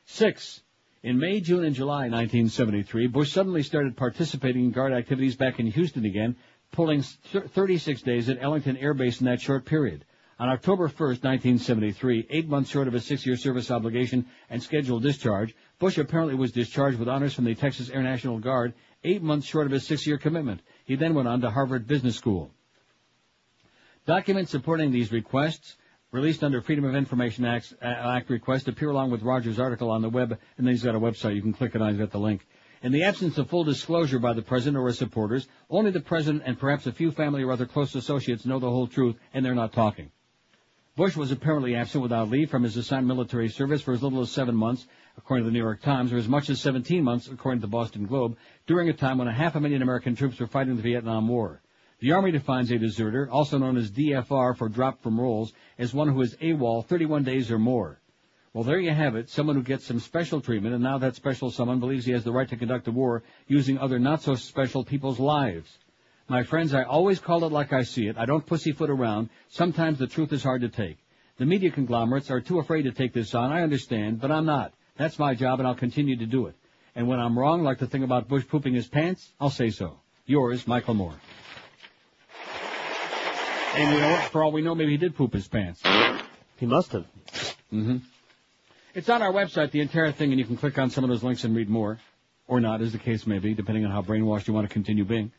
[0.06, 0.62] Six.
[1.02, 5.66] In May, June, and July 1973, Bush suddenly started participating in guard activities back in
[5.66, 6.36] Houston again,
[6.72, 10.06] pulling 36 days at Ellington Air Base in that short period.
[10.40, 15.56] On October 1st, 1973, eight months short of his six-year service obligation and scheduled discharge,
[15.80, 19.66] Bush apparently was discharged with honors from the Texas Air National Guard, eight months short
[19.66, 20.62] of his six-year commitment.
[20.86, 22.52] He then went on to Harvard Business School.
[24.06, 25.76] Documents supporting these requests,
[26.12, 30.10] released under Freedom of Information Act, Act request, appear along with Rogers' article on the
[30.10, 31.34] web, and then he's got a website.
[31.34, 32.46] You can click it on, he's got the link.
[32.84, 36.44] In the absence of full disclosure by the President or his supporters, only the President
[36.46, 39.56] and perhaps a few family or other close associates know the whole truth, and they're
[39.56, 40.12] not talking.
[40.98, 44.32] Bush was apparently absent without leave from his assigned military service for as little as
[44.32, 47.62] seven months, according to the New York Times, or as much as 17 months, according
[47.62, 50.48] to the Boston Globe, during a time when a half a million American troops were
[50.48, 51.62] fighting the Vietnam War.
[52.00, 56.08] The Army defines a deserter, also known as DFR for drop from rolls, as one
[56.08, 58.02] who is AWOL 31 days or more.
[58.54, 61.52] Well, there you have it, someone who gets some special treatment, and now that special
[61.52, 65.78] someone believes he has the right to conduct a war using other not-so-special people's lives.
[66.30, 68.18] My friends, I always call it like I see it.
[68.18, 69.30] I don't pussyfoot around.
[69.50, 70.98] Sometimes the truth is hard to take.
[71.38, 73.52] The media conglomerates are too afraid to take this on.
[73.52, 74.74] I understand, but I'm not.
[74.98, 76.56] That's my job, and I'll continue to do it.
[76.96, 80.00] And when I'm wrong, like the thing about Bush pooping his pants, I'll say so.
[80.26, 81.14] Yours, Michael Moore.
[83.76, 84.24] And you know what?
[84.32, 85.82] For all we know, maybe he did poop his pants.
[86.58, 87.06] He must have.
[87.72, 87.98] Mm-hmm.
[88.96, 91.24] It's on our website, the entire thing, and you can click on some of those
[91.24, 92.00] links and read more.
[92.48, 95.06] Or not, as the case may be, depending on how brainwashed you want to continue
[95.06, 95.32] being.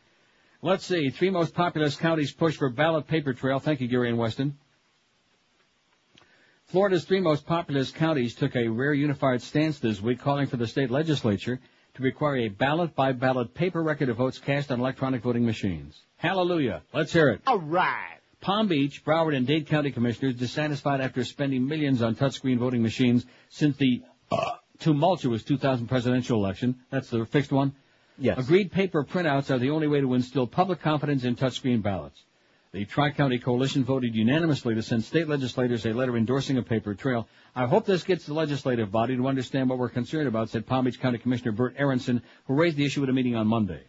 [0.60, 1.10] Let's see.
[1.10, 3.60] Three most populous counties push for ballot paper trail.
[3.60, 4.58] Thank you, Gary and Weston.
[6.66, 10.66] Florida's three most populous counties took a rare unified stance this week, calling for the
[10.66, 11.60] state legislature
[11.94, 16.02] to require a ballot-by-ballot paper record of votes cast on electronic voting machines.
[16.16, 16.82] Hallelujah.
[16.92, 17.40] Let's hear it.
[17.46, 18.18] All right.
[18.40, 23.24] Palm Beach, Broward, and Dade County commissioners, dissatisfied after spending millions on touchscreen voting machines
[23.48, 27.74] since the uh, tumultuous 2000 presidential election, that's the fixed one,
[28.18, 28.38] Yes.
[28.38, 32.24] agreed paper printouts are the only way to instill public confidence in touchscreen ballots.
[32.72, 37.26] The Tri-County Coalition voted unanimously to send state legislators a letter endorsing a paper trail.
[37.56, 40.84] I hope this gets the legislative body to understand what we're concerned about, said Palm
[40.84, 43.84] Beach County Commissioner Burt Aaronson, who raised the issue at a meeting on Monday.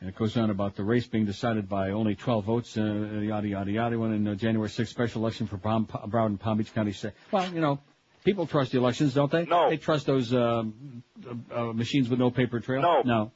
[0.00, 3.48] And it goes on about the race being decided by only 12 votes, uh, yada,
[3.48, 6.72] yada, yada, when in the January 6th special election for Palm, Broward and Palm Beach
[6.74, 6.94] County.
[7.30, 7.80] Well, you know,
[8.24, 9.44] people trust the elections, don't they?
[9.44, 9.70] No.
[9.70, 12.82] They trust those um, uh, uh, machines with no paper trail?
[12.82, 13.02] No.
[13.04, 13.32] No.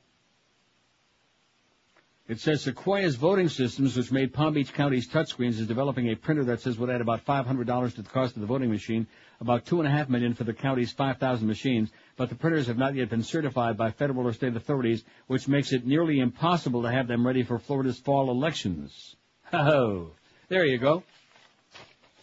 [2.26, 6.44] It says Sequoia's voting systems, which made Palm Beach County's touchscreens, is developing a printer
[6.44, 9.06] that says would add about $500 to the cost of the voting machine,
[9.40, 11.90] about two and a half million for the county's 5,000 machines.
[12.16, 15.72] But the printers have not yet been certified by federal or state authorities, which makes
[15.72, 19.16] it nearly impossible to have them ready for Florida's fall elections.
[19.52, 20.10] Oh,
[20.48, 21.04] there you go.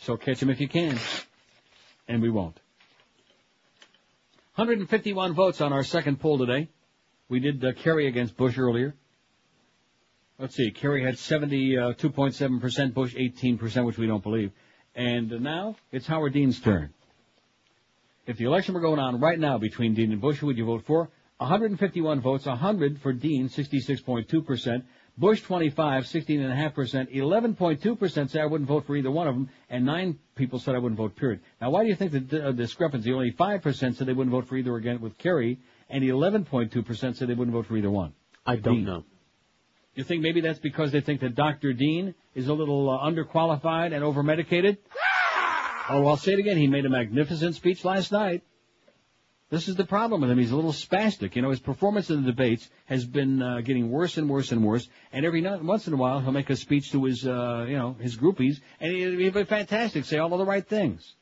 [0.02, 1.00] So catch them if you can,
[2.12, 2.60] and we won't.
[4.56, 6.68] 151 votes on our second poll today.
[7.30, 8.94] We did uh, Kerry against Bush earlier.
[10.38, 14.52] Let's see, Kerry had 72.7%, Bush 18%, which we don't believe.
[14.94, 16.94] And uh, now it's Howard Dean's turn.
[18.28, 20.66] If the election were going on right now between Dean and Bush, who would you
[20.66, 21.10] vote for?
[21.38, 24.84] 151 votes, 100 for Dean, 66.2%.
[25.18, 27.14] Bush 25, 16.5%.
[27.14, 30.80] 11.2% say I wouldn't vote for either one of them, and nine people said I
[30.80, 31.42] wouldn't vote, period.
[31.60, 33.12] Now, why do you think the uh, discrepancy?
[33.12, 35.60] Only 5% said they wouldn't vote for either again with Kerry,
[35.90, 38.14] and 11.2% said they wouldn't vote for either one.
[38.46, 38.86] I don't Dean.
[38.86, 39.04] know.
[39.94, 41.74] You think maybe that's because they think that Dr.
[41.74, 44.78] Dean is a little uh, underqualified and overmedicated?
[45.90, 46.58] oh, I'll say it again.
[46.58, 48.44] He made a magnificent speech last night.
[49.52, 50.38] This is the problem with him.
[50.38, 51.36] He's a little spastic.
[51.36, 54.64] You know, his performance in the debates has been uh, getting worse and worse and
[54.64, 54.88] worse.
[55.12, 57.76] And every no- once in a while, he'll make a speech to his, uh, you
[57.78, 61.16] know, his groupies, and he- he'll be fantastic, say all of the right things.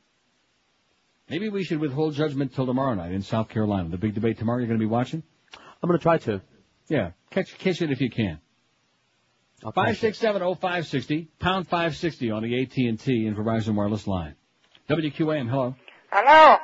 [1.28, 3.88] Maybe we should withhold judgment till tomorrow night in South Carolina.
[3.88, 4.58] The big debate tomorrow.
[4.58, 5.24] You're going to be watching.
[5.82, 6.40] I'm going to try to.
[6.88, 8.40] Yeah, catch catch it if you can.
[9.64, 10.00] I'll Five catch it.
[10.00, 13.74] six seven oh five sixty pound five sixty on the AT and T and Verizon
[13.74, 14.34] wireless line.
[14.88, 15.74] WQAM, hello.
[16.10, 16.56] Hello.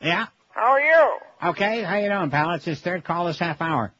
[0.00, 0.26] Yeah.
[0.60, 1.18] How are you?
[1.42, 1.82] Okay.
[1.82, 2.52] How you doing, pal?
[2.52, 3.94] It's his third call this half hour.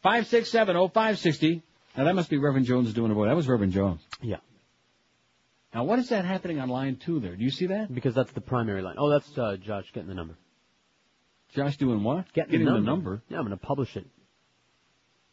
[0.00, 1.64] Five six seven oh five sixty.
[1.96, 3.28] Now that must be Reverend Jones doing a voice.
[3.28, 4.00] That was Reverend Jones.
[4.20, 4.36] Yeah.
[5.74, 7.34] Now what is that happening on line two there?
[7.34, 7.92] Do you see that?
[7.92, 8.94] Because that's the primary line.
[8.96, 10.36] Oh, that's uh, Josh getting the number.
[11.52, 12.32] Josh doing what?
[12.32, 13.20] Getting, the number.
[13.28, 14.06] Yeah, I'm going to publish it.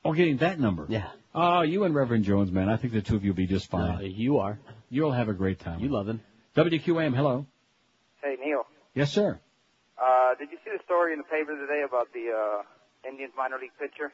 [0.04, 0.88] Oh, getting that number.
[0.90, 1.10] Yeah.
[1.36, 2.70] Oh, you and Reverend Jones, man.
[2.70, 3.98] I think the two of you will be just fine.
[3.98, 4.60] Uh, you are.
[4.90, 5.80] You'll have a great time.
[5.80, 6.22] You love him.
[6.58, 7.46] WQAM, hello.
[8.22, 8.64] Hey, Neil.
[8.96, 9.40] Yes, sir.
[10.00, 13.58] Uh, did you see the story in the paper today about the uh, Indians minor
[13.60, 14.14] league pitcher?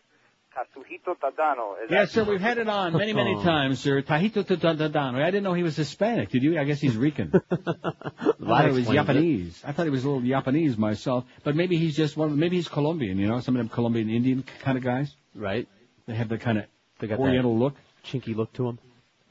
[0.56, 1.74] Kazuhito Tadano.
[1.84, 2.24] Is Yes, sir.
[2.24, 4.02] We've had it on many, many times, sir.
[4.02, 5.22] Tahito Tadano.
[5.22, 6.30] I didn't know he was Hispanic.
[6.30, 6.58] Did you?
[6.58, 7.32] I guess he's Rican.
[7.52, 8.94] I thought he was explains it.
[8.94, 9.62] Japanese.
[9.66, 11.26] I thought he was a little Japanese myself.
[11.44, 12.40] But maybe he's just one.
[12.40, 13.18] Maybe he's Colombian.
[13.18, 15.14] You know, some of them Colombian Indian kind of guys.
[15.36, 15.68] Right.
[16.08, 16.66] They have the kind of
[17.00, 17.74] They got Oriental that look.
[18.06, 18.80] chinky look to him.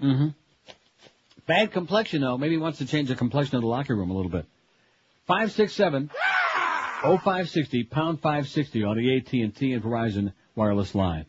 [0.02, 0.28] Mm-hmm.
[1.46, 2.36] Bad complexion though.
[2.36, 4.44] Maybe he wants to change the complexion of the locker room a little bit.
[5.26, 6.10] Five six seven
[7.04, 11.26] oh five sixty pound five sixty on the AT and T and Verizon wireless line.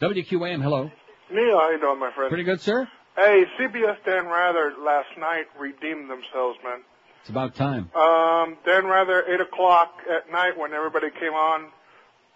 [0.00, 0.90] WQAM, hello.
[1.30, 2.28] Neil, how you doing, my friend?
[2.30, 2.88] Pretty good, sir.
[3.16, 6.80] Hey, CBS Dan Rather last night redeemed themselves, man.
[7.20, 7.90] It's about time.
[7.94, 11.68] Um, Dan Rather, 8 o'clock at night when everybody came on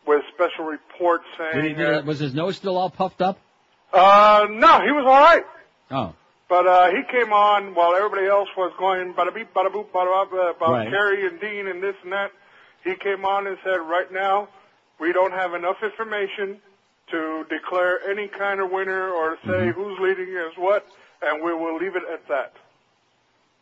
[0.07, 1.77] with special reports Did he, saying...
[1.79, 3.39] did it- was his nose still all puffed up?
[3.93, 5.43] Uh, no, he was all right.
[5.91, 6.15] Oh,
[6.49, 10.13] But uh, he came on while everybody else was going bada beep, bada boop, bada
[10.13, 10.91] bop, uh, about Right.
[10.91, 12.31] Kerry and Dean and this and that.
[12.85, 14.49] He came on and said, right now,
[15.01, 16.59] we don't have enough information
[17.11, 19.81] to declare any kind of winner or say Mm-hmm.
[19.81, 20.87] who's leading as what,
[21.23, 22.53] and we will leave it at that.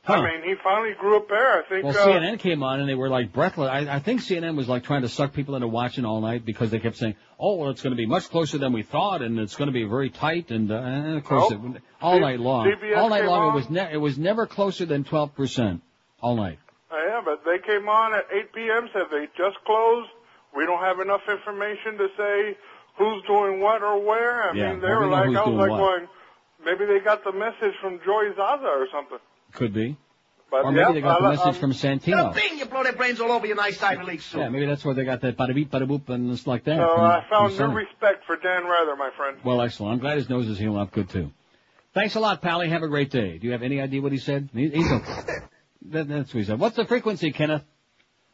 [0.04, 0.14] Huh.
[0.14, 1.62] I mean, he finally grew up there.
[1.62, 1.84] I think.
[1.84, 3.68] Well, uh, CNN came on and they were like breathless.
[3.70, 6.72] I, I think CNN was like trying to suck people into watching all night because
[6.72, 9.38] they kept saying, "Oh, well, it's going to be much closer than we thought, and
[9.38, 11.76] it's going to be very tight." And, uh, and of course, Nope.
[11.76, 13.52] it, all C- night long, CBS all night long, on.
[13.52, 15.82] it was ne- it was never closer than twelve percent
[16.20, 16.58] all night.
[16.90, 18.88] Uh, yeah, but they came on at 8 p.m.
[18.92, 20.10] Said they just closed.
[20.54, 22.56] We don't have enough information to say
[22.98, 24.50] who's doing what or where.
[24.50, 25.78] I Yeah, mean, they were like, I was like what.
[25.78, 26.08] going,
[26.64, 29.16] maybe they got the message from Joey Zasa or something.
[29.54, 29.96] Could be,
[30.50, 32.34] But or maybe yeah, they got the message um, from Santino.
[32.34, 34.38] Bing, you blow their brains all over your nice Ivy League suit.
[34.38, 36.78] Yeah, maybe that's where they got that bada beep, bada boop, and it's like that.
[36.78, 39.38] So from- I found from no respect for Dan Rather, my friend.
[39.44, 39.94] Well, excellent.
[39.94, 41.30] I'm glad his nose is healing up good too.
[41.94, 42.68] Thanks a lot, Pally.
[42.70, 43.36] Have a great day.
[43.38, 44.48] Do you have any idea what he said?
[44.54, 45.12] He's okay.
[45.90, 46.58] that, that's what he said.
[46.58, 47.64] What's the frequency, Kenneth?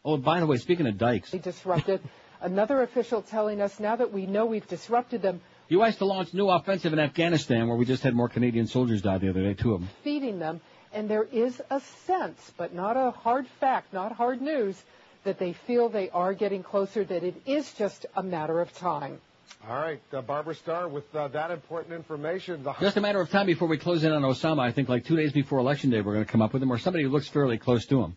[0.04, 2.00] Oh, by the way, speaking of dikes, We disrupted.
[2.40, 5.40] Another official telling us now that we know we've disrupted them,
[5.70, 5.96] U.S.
[5.96, 9.28] to launch new offensive in Afghanistan, where we just had more Canadian soldiers die the
[9.28, 9.90] other day, two of them.
[10.04, 10.60] feeding them,
[10.98, 14.76] and there is a sense, but not a hard fact, not hard news,
[15.22, 19.20] that they feel they are getting closer, that it is just a matter of time.
[19.68, 23.30] All right, uh, Barbara Starr, with uh, that important information, the Just a matter of
[23.30, 24.58] time before we close in on Osama.
[24.58, 26.72] I think like two days before Election Day, we're going to come up with him,
[26.72, 28.16] or somebody who looks fairly close to him.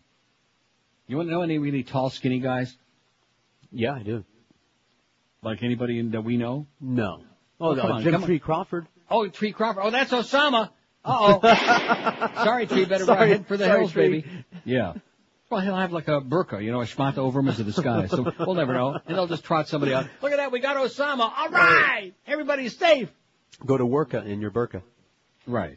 [1.06, 2.76] You want to know any really tall, skinny guys?
[3.70, 4.24] Yeah, I do.
[5.40, 6.66] Like anybody in, that we know?
[6.80, 7.22] No.
[7.60, 8.26] Oh, come no, on, Jim come on.
[8.26, 8.88] Tree Crawford.
[9.08, 9.84] Oh, Tree Crawford.
[9.84, 10.70] Oh, that's Osama.
[11.04, 12.34] Uh oh.
[12.44, 12.84] Sorry, Tree.
[12.84, 13.28] Better Sorry.
[13.30, 14.08] head for the Sorry, hills, Tree.
[14.20, 14.44] baby.
[14.64, 14.94] Yeah.
[15.50, 18.06] Well, he'll have like a burqa, you know, a shmata over him into the sky.
[18.06, 18.98] So we'll never know.
[19.06, 20.08] And they'll just trot somebody out.
[20.22, 20.50] Look at that.
[20.50, 21.30] We got Osama.
[21.36, 22.12] All right.
[22.26, 23.10] Everybody's safe.
[23.66, 24.82] Go to Worka in your burqa.
[25.46, 25.76] Right.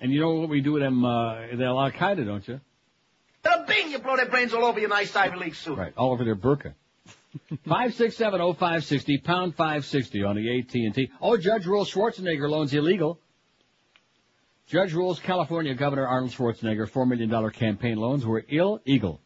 [0.00, 2.60] And you know what we do with them, uh, the Al Qaeda, don't you?
[3.42, 5.76] The Bing, you blow their brains all over your nice Ivy League suit.
[5.76, 5.92] Right.
[5.96, 6.74] All over their burqa.
[7.68, 11.10] Five six seven oh five sixty pound five sixty on the AT and T.
[11.20, 13.20] Oh, Judge rules Schwarzenegger loans illegal.
[14.66, 19.20] Judge rules California Governor Arnold Schwarzenegger four million dollar campaign loans were illegal.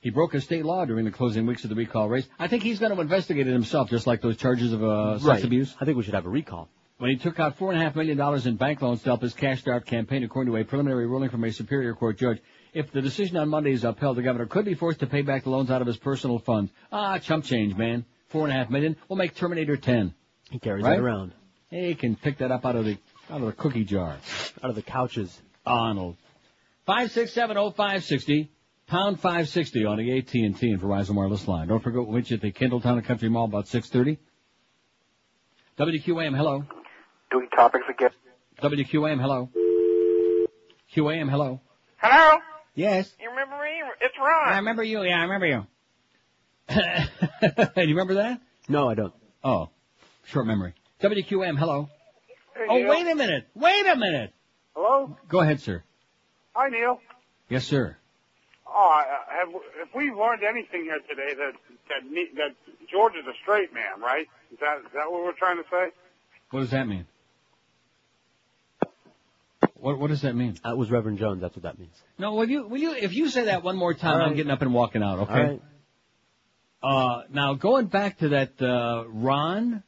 [0.00, 2.26] He broke a state law during the closing weeks of the recall race.
[2.38, 5.26] I think he's going to investigate it himself, just like those charges of uh, sex
[5.26, 5.44] Right.
[5.44, 5.74] abuse.
[5.80, 6.68] I think we should have a recall.
[6.98, 9.22] When he took out four and a half million dollars in bank loans to help
[9.22, 12.38] his cash start campaign, according to a preliminary ruling from a superior court judge.
[12.72, 15.44] If the decision on Monday is upheld, the governor could be forced to pay back
[15.44, 16.72] the loans out of his personal funds.
[16.92, 18.04] Ah, chump change, man.
[18.28, 18.96] Four and a half million.
[19.08, 20.12] We'll make Terminator 10.
[20.50, 20.98] He carries Right?
[20.98, 21.32] it around.
[21.70, 22.98] He can pick that up out of the
[23.30, 24.16] out of the cookie jar.
[24.62, 25.40] Out of the couches.
[25.66, 26.16] Arnold.
[26.86, 28.48] 5670560,
[28.86, 31.68] pound 560 on the AT and T and Verizon wireless line.
[31.68, 34.18] Don't forget which at the Kendall Town and Country Mall about six thirty.
[35.78, 36.64] WQAM, hello.
[37.30, 38.10] Doing topics again.
[38.62, 39.48] WQAM, hello.
[40.94, 41.60] QAM, hello.
[41.96, 42.38] Hello?
[42.74, 43.10] Yes.
[43.20, 43.70] You remember me?
[44.00, 44.52] It's Ron.
[44.52, 45.02] I remember you.
[45.02, 45.66] Yeah, I remember you.
[47.74, 48.40] Do you remember that?
[48.68, 49.14] No, I don't.
[49.42, 49.70] Oh,
[50.26, 50.74] short memory.
[51.02, 51.88] WQM, hello.
[52.54, 52.88] Hey, Oh, Neil.
[52.88, 53.48] wait a minute.
[53.54, 54.32] Wait a minute.
[54.74, 55.16] Hello?
[55.28, 55.82] Go ahead, sir.
[56.54, 57.00] Hi, Neil.
[57.48, 57.96] Yes, sir.
[58.66, 59.48] Oh, have,
[59.82, 61.52] if we've learned anything here today, that
[61.88, 62.02] that
[62.36, 62.50] that
[62.90, 64.26] George is a straight man, right?
[64.52, 65.90] Is that is that what we're trying to say?
[66.50, 67.06] What does that mean?
[69.74, 70.56] What What does that mean?
[70.64, 71.40] That was Reverend Jones.
[71.40, 71.94] That's what that means.
[72.18, 74.50] No, will you will you if you say that one more time, All I'm getting
[74.50, 75.20] up and walking out.
[75.20, 75.32] Okay.
[75.32, 75.62] All right.
[76.82, 79.82] Uh, now going back to that uh, Ron,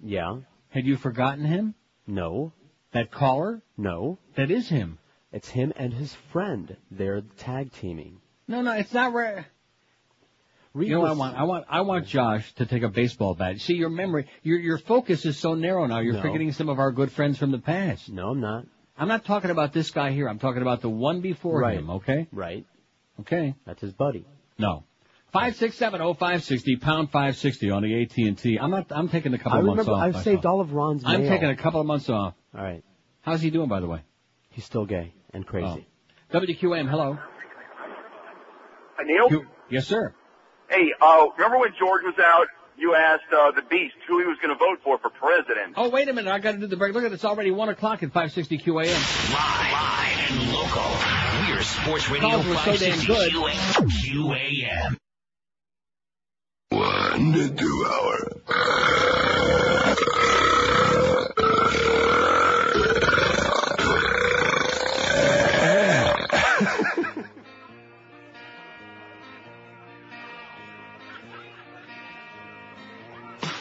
[0.00, 0.38] Yeah.
[0.70, 1.74] had you forgotten him?
[2.12, 2.52] No.
[2.92, 3.62] That caller?
[3.78, 4.18] No.
[4.36, 4.98] That is him.
[5.32, 6.76] It's him and his friend.
[6.90, 8.20] They're tag teaming.
[8.46, 9.46] No, no, it's not rare.
[10.74, 11.36] Read You know what I want?
[11.38, 13.60] I want I want Josh to take a baseball bat.
[13.60, 16.00] See, your memory, your your focus is so narrow now.
[16.00, 16.22] You're No.
[16.22, 18.10] forgetting some of our good friends from the past.
[18.10, 18.66] No, I'm not.
[18.98, 20.28] I'm not talking about this guy here.
[20.28, 21.78] I'm talking about the one before Right.
[21.78, 21.88] him.
[21.90, 22.26] Okay.
[22.30, 22.66] Right.
[23.20, 23.54] Okay.
[23.64, 24.26] That's his buddy.
[24.58, 24.84] No.
[25.32, 28.58] Five six seven oh five sixty pound five sixty on the AT and T.
[28.58, 28.86] I'm not.
[28.90, 30.02] I'm taking a couple I of months remember off.
[30.02, 30.24] I've myself.
[30.24, 31.30] saved all of Ron's I'm mail.
[31.30, 32.34] taking a couple of months off.
[32.56, 32.84] All right.
[33.22, 34.02] How's he doing, by the way?
[34.50, 35.86] He's still gay and crazy.
[36.34, 36.38] Oh.
[36.38, 36.88] WQM.
[36.88, 37.18] Hello.
[39.04, 39.28] Neil?
[39.28, 40.14] Q- yes, sir.
[40.68, 42.46] Hey, uh, remember when George was out
[42.76, 45.74] you asked uh, the Beast who he was going to vote for for president.
[45.76, 46.30] Oh, wait a minute.
[46.30, 46.94] I got to do the break.
[46.94, 47.14] Look at it.
[47.14, 48.74] It's already 1 o'clock at 560 QAM.
[48.74, 50.82] Live, live and local.
[51.48, 53.32] We're Sports Radio Calls were so damn 560 good.
[53.32, 54.96] QAM.
[56.72, 58.16] One to two hour.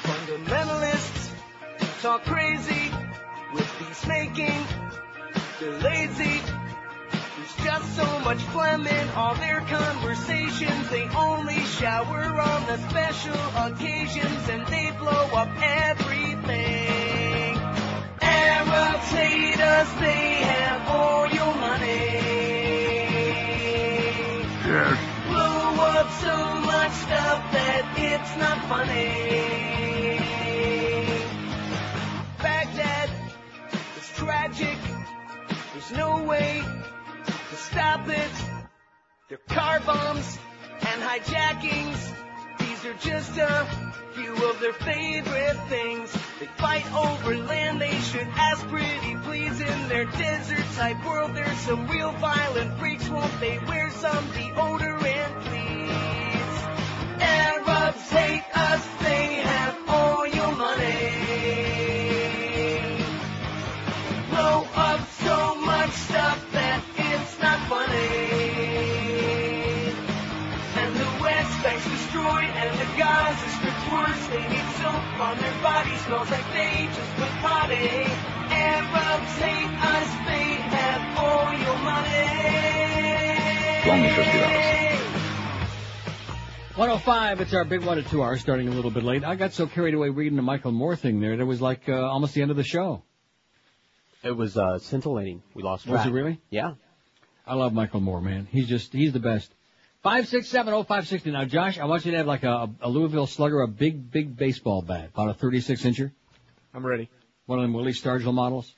[0.03, 1.33] Fundamentalists
[2.01, 2.91] talk crazy
[3.53, 4.63] with peacemaking.
[5.59, 6.50] They're lazy.
[7.63, 10.89] Just so much phlegm in all their conversations.
[10.89, 17.57] They only shower on the special occasions and they blow up everything.
[18.21, 22.31] Arabs hate us, they have all your money.
[24.65, 24.97] Yes.
[25.27, 30.17] Blow up so much stuff that it's not funny.
[32.41, 33.09] Baghdad
[33.99, 34.77] is tragic.
[35.73, 36.63] There's no way
[37.71, 38.31] stop it.
[39.29, 40.37] They're car bombs
[40.81, 41.99] and hijackings.
[42.59, 43.67] These are just a
[44.13, 46.11] few of their favorite things.
[46.39, 51.33] They fight over land they should ask pretty please in their desert type world.
[51.33, 57.21] There's some real violent freaks, won't they wear some deodorant, please?
[57.23, 60.20] Arabs hate us, they have all
[73.11, 74.27] and the Gaza Strip's worse.
[74.27, 78.07] They need soap on their body, smells like they just put potty.
[78.51, 82.41] Arabs hate us, they have all your money.
[86.75, 89.23] 105, it's our big one at 2 hours, starting a little bit late.
[89.23, 91.89] I got so carried away reading the Michael Moore thing there, that it was like
[91.89, 93.03] uh, almost the end of the show.
[94.23, 95.43] It was uh, scintillating.
[95.53, 95.97] We lost track.
[95.97, 96.39] Was it really?
[96.49, 96.75] Yeah.
[97.45, 98.47] I love Michael Moore, man.
[98.49, 99.51] He's just, he's the best.
[100.03, 101.31] 5670560.
[101.31, 104.35] Now, Josh, I want you to have like a, a Louisville Slugger, a big, big
[104.35, 106.11] baseball bat, about a 36 incher.
[106.73, 107.09] I'm ready.
[107.45, 108.73] One of them Willie Stargell models.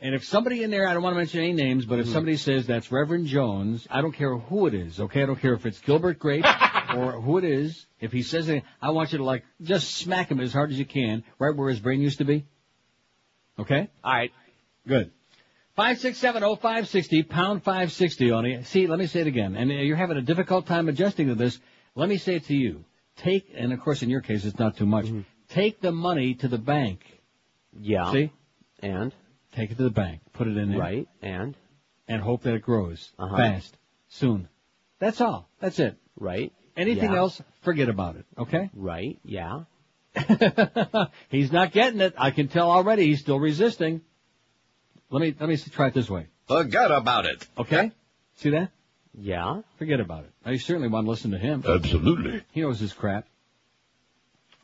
[0.00, 2.12] And if somebody in there, I don't want to mention any names, but if Mm-hmm.
[2.14, 5.22] somebody says that's Reverend Jones, I don't care who it is, okay?
[5.22, 6.44] I don't care if it's Gilbert Grape
[6.94, 7.86] or who it is.
[8.00, 10.78] If he says it, I want you to like, just smack him as hard as
[10.78, 12.44] you can, right where his brain used to be.
[13.58, 13.88] Okay?
[14.04, 14.30] Alright.
[14.86, 15.10] Good.
[15.78, 18.66] Five six seven oh five sixty pound five sixty on it.
[18.66, 19.54] See, let me say it again.
[19.54, 21.56] And you're having a difficult time adjusting to this.
[21.94, 22.84] Let me say it to you.
[23.18, 25.06] Take, and of course in your case it's not too much.
[25.50, 26.98] Take the money to the bank.
[27.80, 28.10] Yeah.
[28.10, 28.32] See?
[28.82, 29.14] And?
[29.54, 30.20] Take it to the bank.
[30.32, 30.80] Put it in there.
[30.80, 31.08] Right.
[31.22, 31.54] And?
[32.08, 33.36] And hope that it grows Uh-huh.
[33.36, 33.76] fast,
[34.08, 34.48] soon.
[34.98, 35.48] That's all.
[35.60, 35.96] That's it.
[36.18, 36.52] Right.
[36.76, 37.18] Anything Yeah.
[37.18, 38.26] else, forget about it.
[38.36, 38.68] Okay?
[38.74, 39.16] Right.
[39.24, 39.60] Yeah.
[41.28, 42.14] He's not getting it.
[42.18, 43.06] I can tell already.
[43.06, 44.00] He's still resisting.
[45.10, 46.26] Let me let me try it this way.
[46.46, 47.46] Forget about it.
[47.56, 47.92] Okay?
[48.36, 48.70] See that?
[49.14, 49.62] Yeah.
[49.78, 50.32] Forget about it.
[50.44, 51.64] I you certainly want to listen to him.
[51.66, 52.42] Absolutely.
[52.52, 53.26] He knows his crap.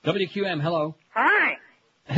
[0.04, 0.96] WQM, hello.
[1.14, 1.56] Hi.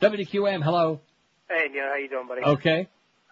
[0.00, 1.00] WQM, hello.
[1.48, 2.42] Hey, Neil, how you doing, buddy?
[2.42, 2.88] Okay.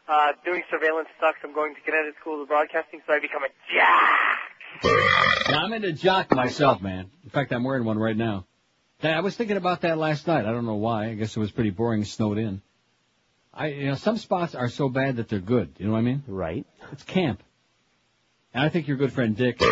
[0.08, 1.38] Uh, doing surveillance sucks.
[1.44, 5.50] I'm going to Connecticut School of Broadcasting, so I become a jack.
[5.50, 7.10] Now, I'm into jock myself, man.
[7.24, 8.46] In fact, I'm wearing one right now.
[9.06, 10.46] Hey, I was thinking about that last night.
[10.46, 11.10] I don't know why.
[11.10, 12.60] I guess it was pretty boring, snowed in.
[13.54, 15.74] I, you know, some spots are so bad that they're good.
[15.78, 16.24] You know what I mean?
[16.26, 16.66] Right.
[16.90, 17.40] It's camp.
[18.52, 19.62] And I think your good friend Dick,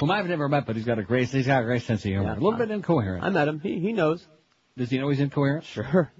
[0.00, 2.10] whom I've never met, but he's got a great, he's got a great sense of
[2.10, 2.24] humor.
[2.24, 2.32] Yeah.
[2.32, 3.22] a little bit incoherent.
[3.22, 3.60] I met him.
[3.60, 4.26] He he knows.
[4.76, 5.64] Does he know he's incoherent?
[5.66, 6.10] Sure.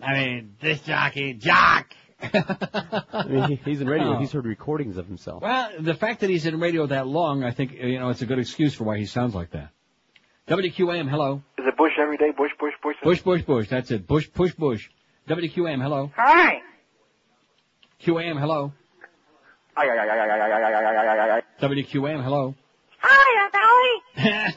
[0.00, 1.92] I mean, this jockey, jock.
[2.22, 4.14] I mean, he- he's in radio.
[4.14, 4.18] Oh.
[4.20, 5.42] He's heard recordings of himself.
[5.42, 8.26] Well, the fact that he's in radio that long, I think, you know, it's a
[8.26, 9.70] good excuse for why he sounds like that.
[10.48, 11.42] WQAM, hello.
[11.58, 12.30] Is it Bush every day?
[12.36, 12.96] Bush, Bush, Bush.
[13.02, 13.68] Bush, Bush, Bush.
[13.68, 14.06] That's it.
[14.06, 14.88] Bush, push, Bush.
[15.28, 16.12] WQAM, hello.
[16.16, 16.60] Hi.
[18.00, 18.72] QAM, hello.
[19.76, 21.66] Ay, ay, ay, ay, ay, ay, ay, ay, ay, ay, ay, ay.
[21.66, 22.54] WQAM, hello.
[23.00, 23.50] Hi,
[24.16, 24.54] Aunt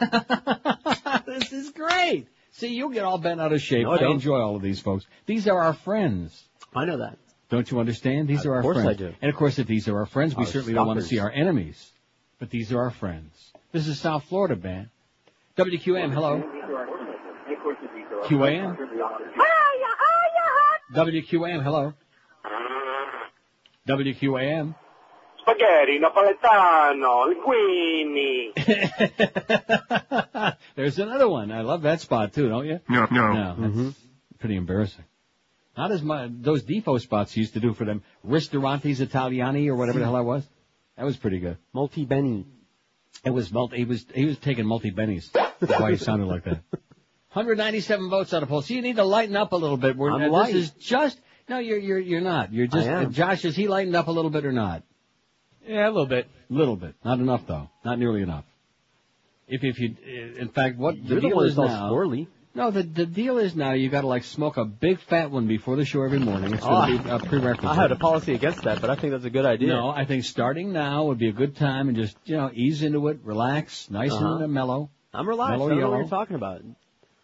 [0.78, 1.24] Allie.
[1.40, 2.28] this is great.
[2.52, 3.84] See, you'll get all bent out of shape.
[3.84, 4.12] No, I I don't.
[4.14, 5.06] enjoy all of these folks.
[5.26, 6.44] These are our friends.
[6.76, 7.18] I know that.
[7.50, 8.28] Don't you understand?
[8.28, 8.78] These Of are our friends.
[8.78, 9.02] Of course friends.
[9.02, 9.16] I do.
[9.24, 11.18] And of course, if these are our friends, we Our certainly don't want to see
[11.18, 11.92] our enemies.
[12.38, 13.34] But these are our friends.
[13.72, 14.92] This is South Florida, man.
[15.60, 16.42] WQAM, hello.
[18.24, 18.78] QAM.
[20.96, 21.94] WQAM, hello.
[23.86, 24.76] WQAM.
[25.42, 28.54] Spaghetti, Napoletano, linguini.
[30.78, 31.52] There's another one.
[31.52, 32.80] I love that spot too, don't you?
[32.88, 33.34] No, no.
[33.34, 33.90] No, that's mm-hmm.
[34.40, 35.04] pretty embarrassing.
[35.76, 40.00] Not as much those Defo spots used to do for them Ristorantes Italiani or whatever
[40.00, 40.46] the hell that was.
[40.96, 41.58] That was pretty good.
[41.74, 42.46] Multi Benny.
[43.26, 43.78] It was multi.
[43.78, 45.32] He was he was taking multi bennies.
[45.32, 46.62] That's why he sounded like that.
[47.34, 48.62] 197 votes on a poll.
[48.62, 49.96] So you need to lighten up a little bit.
[49.98, 50.54] We're, I'm light.
[50.54, 51.60] This is just no.
[51.60, 52.54] You're you're you're not.
[52.54, 52.88] You're just.
[52.88, 53.08] I am.
[53.08, 54.84] uh, Josh, is he lightened up a little bit or not?
[55.68, 56.28] Yeah, a little bit.
[56.50, 56.96] Little bit.
[57.04, 57.70] Not enough though.
[57.86, 58.46] Not nearly enough.
[59.48, 59.96] If if you,
[60.38, 61.92] in fact, what the You're the deal one is now.
[61.92, 62.28] squirrely.
[62.56, 65.48] No, the the deal is now you got to like smoke a big fat one
[65.48, 66.54] before the show every morning.
[66.54, 67.70] It's going to be a prerequisite.
[67.70, 69.68] I had a policy against that, but I think that's a good idea.
[69.70, 72.82] No, I think starting now would be a good time and just you know ease
[72.82, 74.38] into it, relax, nice Uh-huh.
[74.44, 74.90] and mellow.
[75.14, 75.52] I'm relaxed.
[75.60, 76.62] Mellow I don't know what you're talking about.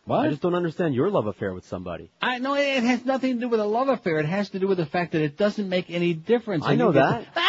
[0.06, 0.26] What?
[0.26, 2.12] I just don't understand your love affair with somebody.
[2.22, 4.20] I know it has nothing to do with a love affair.
[4.20, 6.64] It has to do with the fact that it doesn't make any difference.
[6.66, 7.34] I know that.
[7.34, 7.42] to-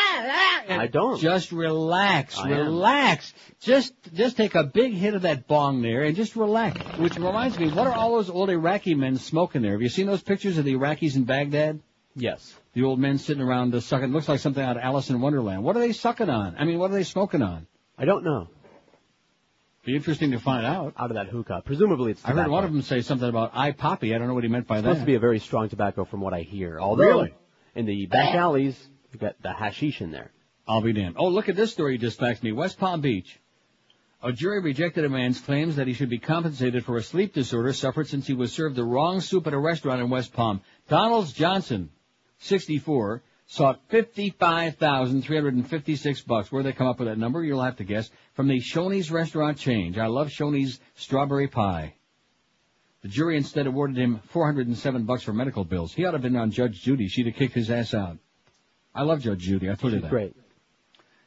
[0.68, 1.20] I don't.
[1.20, 2.59] Just relax, I am.
[2.59, 3.33] relax.
[3.60, 6.81] Just just take a big hit of that bong there and just relax.
[6.99, 9.73] Which reminds me, what are all those old Iraqi men smoking there?
[9.73, 11.81] Have you seen those pictures of the Iraqis in Baghdad?
[12.15, 12.55] Yes.
[12.73, 14.09] The old men sitting around uh, sucking.
[14.09, 15.62] It looks like something out of Alice in Wonderland.
[15.62, 16.57] What are they sucking on?
[16.59, 17.67] I mean, what are they smoking on?
[17.99, 18.49] I don't know.
[19.86, 20.94] Be interesting to find out.
[20.98, 21.62] Out of that hookah.
[21.65, 24.15] Presumably it's I heard one of them say something about I poppy.
[24.15, 24.89] I don't know what he meant by It's that.
[24.89, 26.81] supposed to be a very strong tobacco from what I hear.
[26.81, 27.34] Although, Really?
[27.76, 28.76] in the back alleys,
[29.12, 30.32] you've got the hashish in there.
[30.66, 31.15] I'll be damned.
[31.20, 32.50] Oh, look at this story you just faxed me.
[32.50, 33.39] West Palm Beach.
[34.24, 37.73] A jury rejected a man's claims that he should be compensated for a sleep disorder
[37.73, 40.62] suffered since he was served the wrong soup at a restaurant in West Palm.
[40.89, 41.90] Donald Johnson,
[42.39, 46.50] 64, sought 55,356 bucks.
[46.50, 48.10] Where they come up with that number, you'll have to guess.
[48.34, 49.99] From the Shoney's restaurant change.
[49.99, 51.94] I love Shoney's strawberry pie.
[53.02, 55.94] The jury instead awarded him 407 bucks for medical bills.
[55.94, 57.08] He ought to have been on Judge Judy.
[57.08, 58.18] She'd have kicked his ass out.
[58.94, 59.70] I love Judge Judy.
[59.70, 60.10] I told you that.
[60.10, 60.34] great.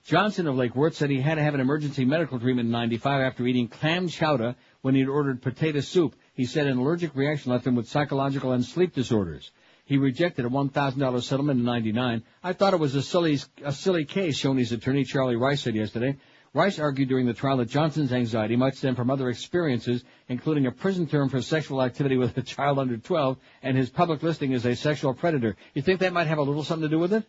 [0.03, 3.21] Johnson of Lake Worth said he had to have an emergency medical treatment in 95
[3.21, 6.15] after eating clam chowder when he'd ordered potato soup.
[6.33, 9.51] He said an allergic reaction left him with psychological and sleep disorders.
[9.89, 12.21] He rejected a $1,000 settlement in 99.
[12.43, 16.17] I thought it was a silly, a silly case, Shoney's attorney Charlie Rice said yesterday.
[16.53, 20.71] Rice argued during the trial that Johnson's anxiety might stem from other experiences, including a
[20.71, 24.63] prison term for sexual activity with a child under 12 and his public listing as
[24.63, 25.55] a sexual predator.
[25.73, 27.23] You think that might have a little something to do with it?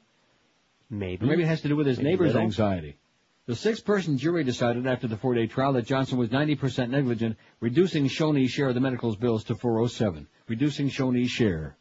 [0.91, 1.25] Maybe.
[1.25, 2.99] Or maybe it has to do with his Maybe neighbor's anxiety.
[3.47, 8.51] The six-person jury decided after the four-day trial that Johnson was 90% negligent, reducing Shoney's
[8.51, 10.29] share of the medical's bills to 407.
[10.47, 11.79] Reducing Shoney's share.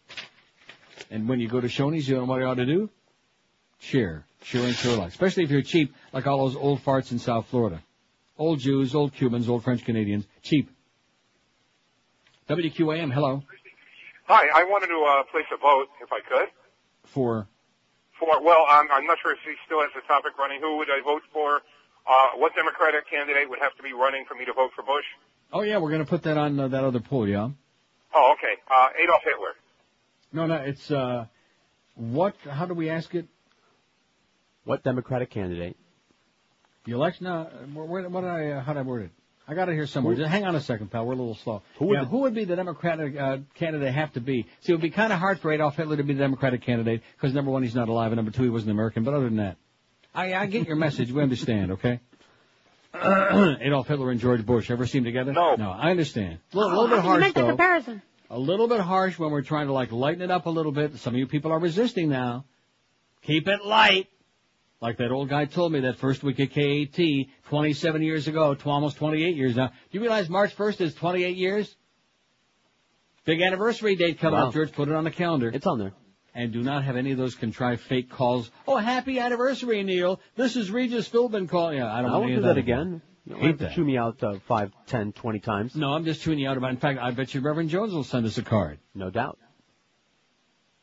[1.11, 2.89] And when you go to Shoney's, you know what you ought to do?
[3.79, 4.25] Share.
[4.43, 5.09] Share and share alike.
[5.09, 7.81] Especially if you're cheap, like all those old farts in South Florida.
[8.37, 10.25] Old Jews, old Cubans, old French Canadians.
[10.41, 10.69] Cheap.
[12.49, 13.43] WQAM, hello.
[14.27, 16.47] Hi, I wanted to uh, place a vote, if I could.
[17.03, 17.47] For,
[18.17, 20.61] For well, I'm, I'm not sure if he still has the topic running.
[20.61, 21.61] Who would I vote for?
[22.07, 25.05] Uh, what Democratic candidate would have to be running for me to vote for Bush?
[25.51, 27.49] oh yeah, we're gonna put that on uh, that other poll, yeah?
[28.13, 28.53] Oh, okay.
[28.69, 29.53] Uh, Adolf Hitler.
[30.31, 31.25] No, no, it's, uh,
[31.95, 33.27] what, how do we ask it?
[34.63, 35.75] What Democratic candidate?
[36.85, 39.11] The election, uh, where, where, what did I, uh, how did I word it?
[39.47, 40.13] I got it here somewhere.
[40.13, 41.05] Who- Just hang on a second, pal.
[41.05, 41.63] We're a little slow.
[41.79, 44.43] Who would yeah, the- who would be the Democratic uh, candidate have to be?
[44.61, 47.01] See, it would be kind of hard for Adolf Hitler to be the Democratic candidate
[47.15, 49.03] because number one, he's not alive, and number two, he wasn't American.
[49.03, 49.57] But other than that,
[50.13, 51.11] I, I get your message.
[51.11, 51.99] We understand, okay?
[52.93, 55.33] Adolf Hitler and George Bush ever seen together?
[55.33, 55.55] No.
[55.55, 56.39] No, I understand.
[56.53, 57.47] A little, little bit harsh, though.
[57.47, 58.01] comparison.
[58.29, 60.97] A little bit harsh when we're trying to like lighten it up a little bit.
[60.97, 62.45] Some of you people are resisting now.
[63.23, 64.07] Keep it light.
[64.81, 68.67] Like that old guy told me that first week at KAT 27 years ago, tw-
[68.67, 69.67] almost 28 years now.
[69.67, 71.75] Do you realize March 1st is 28 years?
[73.25, 74.47] Big anniversary date coming Wow.
[74.47, 74.71] up, George.
[74.71, 75.49] Put it on the calendar.
[75.53, 75.91] It's on there.
[76.33, 78.49] And do not have any of those contrived fake calls.
[78.67, 80.21] Oh, happy anniversary, Neil.
[80.35, 81.77] This is Regis Philbin calling.
[81.79, 82.79] Yeah, I don't I want won't do that anymore.
[82.81, 83.01] again.
[83.37, 83.73] Hate to that.
[83.73, 85.75] chew me out uh, five, ten, twenty times.
[85.75, 86.71] No, I'm just tuning you out about.
[86.71, 88.79] In fact, I bet you Reverend Jones will send us a card.
[88.95, 89.37] No doubt.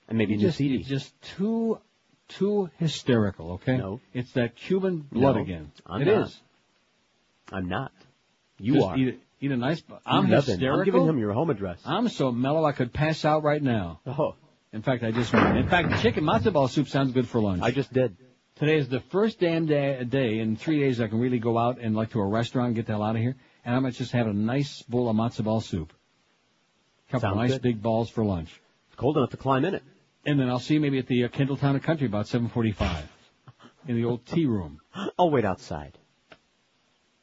[0.09, 0.83] And maybe just, CD.
[0.85, 1.81] just too,
[2.29, 3.53] too hysterical.
[3.55, 3.77] Okay.
[3.77, 4.01] No.
[4.15, 5.73] It's that Cuban blood No, again.
[5.85, 6.27] I'm It not.
[6.29, 6.41] is.
[7.53, 7.93] I'm not.
[8.59, 8.97] You Just are.
[8.97, 9.83] Eat, eat a nice.
[10.07, 10.53] I'm Nothing.
[10.55, 10.79] hysterical.
[10.81, 11.81] I'm giving him your home address.
[11.85, 14.01] I'm so mellow I could pass out right now.
[14.07, 14.37] Oh.
[14.73, 15.33] In fact, I just.
[15.35, 17.63] In fact, chicken matzo ball soup sounds good for lunch.
[17.63, 18.17] I just did.
[18.57, 21.79] Today is the first damn day, day in three days I can really go out
[21.79, 23.37] and like to a restaurant and get the hell out of here.
[23.65, 25.93] And I might just have a nice bowl of matzo ball soup.
[27.11, 27.63] Couple Sounds of nice good.
[27.63, 28.49] big balls for lunch.
[28.89, 29.83] It's cold enough to climb in it.
[30.25, 33.03] And then I'll see you maybe at the uh, Kendall Town and Country about 7:45
[33.89, 34.81] in the old tea room
[35.19, 35.97] I'll wait outside.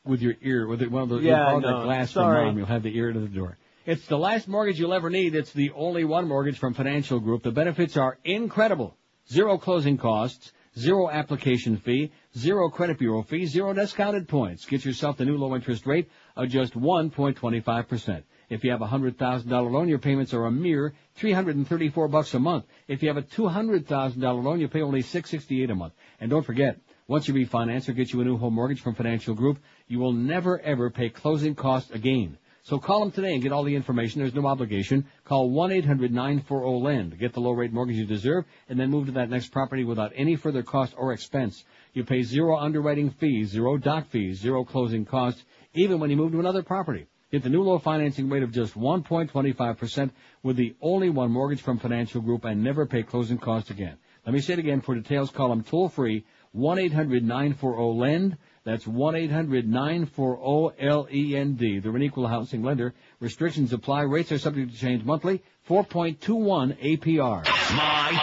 [0.05, 1.77] with your ear with it, one of those Yeah, all I know.
[1.79, 2.41] that glass Sorry.
[2.41, 2.57] from mom.
[2.57, 3.57] You'll have the ear to the door.
[3.85, 5.33] It's the last mortgage you'll ever need.
[5.35, 7.43] It's the only one mortgage from Financial Group.
[7.43, 8.95] The benefits are incredible.
[9.29, 14.65] Zero closing costs, zero application fee, zero credit bureau fee, zero discounted points.
[14.65, 18.23] Get yourself the new low interest rate of just 1.25%.
[18.49, 22.65] If you have a $100,000 loan, your payments are a mere 334 bucks a month.
[22.87, 25.93] If you have a $200,000 loan, you pay only 668 a month.
[26.19, 29.35] And don't forget, Once you refinance or get you a new home mortgage from Financial
[29.35, 32.37] Group, you will never ever pay closing costs again.
[32.65, 34.21] So call them today and get all the information.
[34.21, 35.05] There's no obligation.
[35.25, 37.19] Call 1-800-940-LEND.
[37.19, 40.13] Get the low rate mortgage you deserve and then move to that next property without
[40.15, 41.65] any further cost or expense.
[41.93, 45.43] You pay zero underwriting fees, zero doc fees, zero closing costs,
[45.73, 47.07] even when you move to another property.
[47.33, 50.11] Get the new low financing rate of just 1.25%
[50.41, 53.97] with the only one mortgage from Financial Group and never pay closing costs again.
[54.25, 54.79] Let me say it again.
[54.79, 56.23] For details, call them toll free
[56.55, 58.37] 1-800-940-LEND.
[58.65, 61.83] That's 1-800-940-LEND.
[61.83, 62.93] They're an equal housing lender.
[63.19, 64.03] Restrictions apply.
[64.03, 65.43] Rates are subject to change monthly.
[65.67, 67.43] 4.21 APR.
[67.75, 68.21] My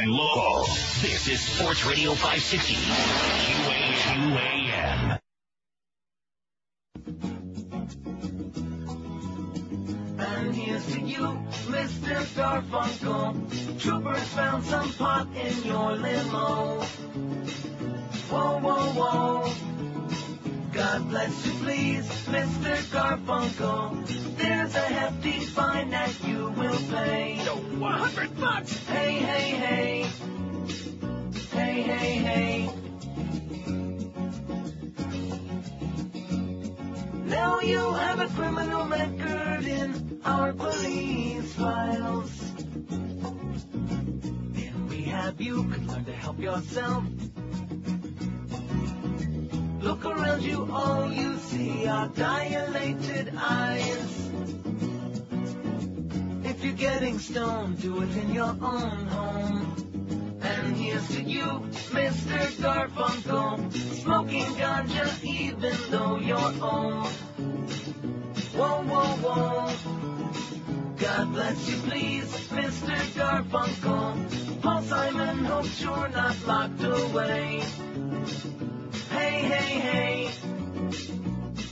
[0.00, 0.60] and local.
[1.02, 2.74] This is Sports Radio 560.
[3.64, 5.18] QAQAM.
[10.18, 12.24] And here's to you, Mr.
[12.34, 13.80] Garfunkel.
[13.80, 16.84] Troopers found some pot in your limo.
[18.30, 19.54] Whoa, whoa, whoa.
[20.72, 22.76] God bless you, please, Mr.
[22.90, 24.36] Garfunkel.
[24.36, 27.38] There's a hefty fine that you will pay.
[27.38, 28.76] 100 bucks!
[28.86, 30.02] Hey, hey, hey.
[31.52, 32.70] Hey, hey, hey.
[37.26, 42.40] Now you have a criminal record in our police files.
[44.56, 47.04] And we have you can learn to help yourself.
[49.84, 54.30] Look around you, all you see are dilated eyes.
[56.42, 60.40] If you're getting stoned, do it in your own home.
[60.40, 61.44] And here's to you,
[61.92, 62.38] Mr.
[62.64, 67.06] Garfunkel, smoking ganja even though you're old.
[68.56, 70.94] Whoa, whoa, whoa.
[70.96, 72.96] God bless you, please, Mr.
[73.18, 74.62] Garfunkel.
[74.62, 77.62] Paul Simon hopes you're not locked away.
[79.10, 80.30] Hey, hey, hey.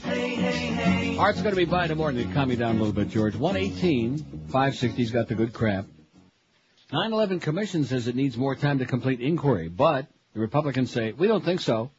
[0.03, 1.17] Hey, hey, hey.
[1.17, 3.09] Art's going to be by in the morning to calm you down a little bit,
[3.09, 3.35] George.
[3.35, 5.85] 118, 560's got the good crap.
[6.91, 11.27] 9-11 Commission says it needs more time to complete inquiry, but the Republicans say, we
[11.27, 11.91] don't think so.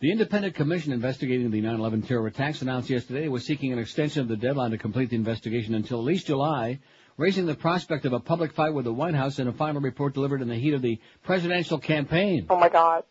[0.00, 4.28] The independent commission investigating the 9-11 terror attacks announced yesterday was seeking an extension of
[4.28, 6.80] the deadline to complete the investigation until at least July,
[7.16, 10.14] raising the prospect of a public fight with the White House and a final report
[10.14, 12.46] delivered in the heat of the presidential campaign.
[12.50, 13.04] Oh my God.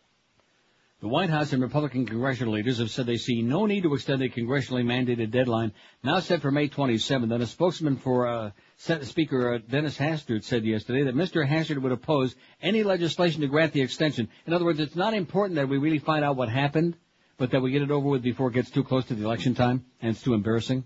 [1.02, 4.22] The White House and Republican congressional leaders have said they see no need to extend
[4.22, 5.72] the congressionally mandated deadline,
[6.04, 7.34] now set for May 27th.
[7.34, 11.44] And a spokesman for uh, Senate Speaker uh, Dennis Hastert said yesterday that Mr.
[11.44, 14.28] Hastert would oppose any legislation to grant the extension.
[14.46, 16.94] In other words, it's not important that we really find out what happened,
[17.36, 19.56] but that we get it over with before it gets too close to the election
[19.56, 20.84] time and it's too embarrassing.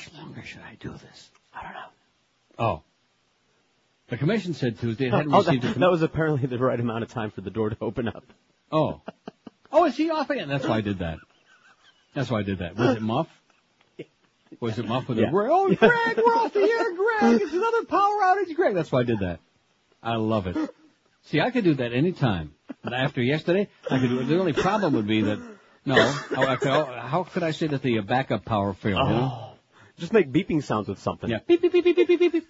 [0.00, 1.30] Much longer should I do this?
[1.54, 1.78] I don't know.
[2.58, 2.82] Oh.
[4.08, 6.78] The commission said Tuesday it hadn't Oh, received that, a that was apparently the right
[6.78, 8.24] amount of time for the door to open up.
[8.72, 9.00] Oh.
[9.72, 10.48] Oh, is he off again?
[10.48, 11.18] That's why I did that.
[12.14, 12.76] That's why I did that.
[12.76, 13.28] Was it Muff?
[14.58, 15.28] Was it Muff with Yeah.
[15.28, 15.50] a Greg?
[15.52, 17.40] Oh, Greg, we're off the air, Greg.
[17.42, 18.74] It's another power outage, Greg.
[18.74, 19.38] That's why I did that.
[20.02, 20.56] I love it.
[21.24, 22.54] See, I could do that any time.
[22.82, 24.24] But after yesterday, I could do it.
[24.24, 25.38] The only problem would be that,
[25.84, 29.08] no, how, I could, how could I say that the backup power failed?
[29.08, 29.32] you know?
[29.32, 29.49] Oh.
[30.00, 31.28] Just make beeping sounds with something.
[31.28, 31.40] Yeah.
[31.46, 32.48] Beep, beep, beep, beep, beep, beep, beep.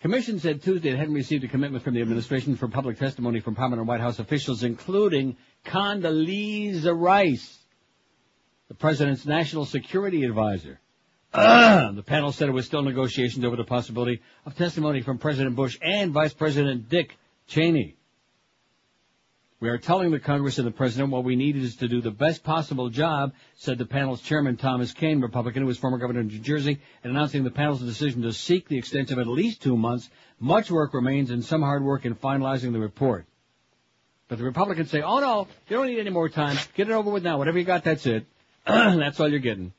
[0.00, 3.54] Commission said Tuesday it hadn't received a commitment from the administration for public testimony from
[3.54, 7.58] prominent White House officials, including Condoleezza Rice,
[8.68, 10.80] the president's national security advisor.
[11.32, 15.78] the panel said it was still negotiations over the possibility of testimony from President Bush
[15.80, 17.94] and Vice President Dick Cheney.
[19.60, 22.10] We are telling the Congress and the President what we need is to do the
[22.10, 26.26] best possible job, said the panel's chairman Thomas Kean, Republican, who was former governor of
[26.26, 29.76] New Jersey, and announcing the panel's decision to seek the extension of at least two
[29.76, 30.08] months.
[30.38, 33.26] Much work remains and some hard work in finalizing the report.
[34.28, 36.56] But the Republicans say, oh no, you don't need any more time.
[36.74, 37.36] Get it over with now.
[37.36, 38.24] Whatever you got, that's it.
[38.66, 39.74] that's all you're getting.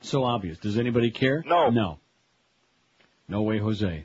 [0.00, 0.58] So obvious.
[0.58, 1.44] Does anybody care?
[1.46, 1.70] No.
[1.70, 1.98] No.
[3.28, 4.04] No way, Jose.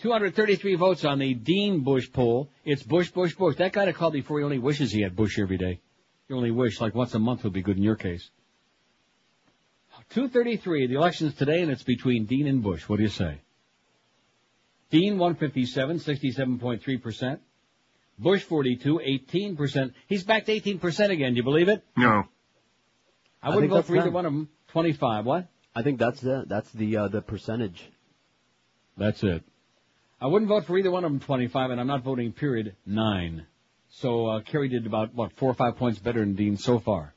[0.00, 2.50] 233 votes on the Dean Bush poll.
[2.64, 3.56] It's Bush, Bush, Bush.
[3.56, 5.80] That guy that called before he only wishes he had Bush every day.
[6.28, 8.30] You only wish, like once a month would be good in your case.
[10.10, 12.88] 233, the election's today and it's between Dean and Bush.
[12.88, 13.40] What do you say?
[14.90, 17.40] Dean 157, 67.3%.
[18.18, 19.92] Bush 42, 18%.
[20.06, 21.32] He's back to 18% again.
[21.32, 21.84] Do you believe it?
[21.96, 22.24] No.
[23.42, 24.14] I I wouldn't think vote for either them.
[24.14, 24.48] one of them.
[24.68, 25.24] 25.
[25.26, 25.48] What?
[25.74, 27.88] I think that's the that's the uh, the percentage.
[28.96, 29.44] That's it.
[30.20, 33.46] I wouldn't vote for either one of them 25, and I'm not voting period 9.
[33.90, 37.14] So uh, Kerry did about, what, four or five points better than Dean so far.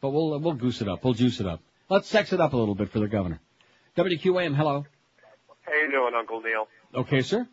[0.00, 1.04] But we'll, uh, we'll goose it up.
[1.04, 1.60] We'll juice it up.
[1.88, 3.40] Let's sex it up a little bit for the governor.
[3.96, 4.86] WQAM, hello.
[5.62, 6.68] How you doing, Uncle Neil?
[6.94, 7.46] Okay, sir?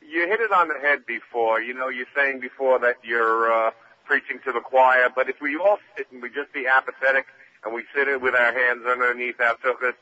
[0.00, 1.60] You hit it on the head before.
[1.60, 3.70] You know, you're saying before that you're uh,
[4.04, 7.26] preaching to the choir, but if we all sit and we just be apathetic
[7.64, 9.94] and we sit it with our hands underneath our tuchus,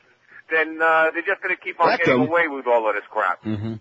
[0.49, 2.29] then uh, they're just going to keep on Let getting them.
[2.29, 3.43] away with all of this crap.
[3.43, 3.75] Mm-hmm.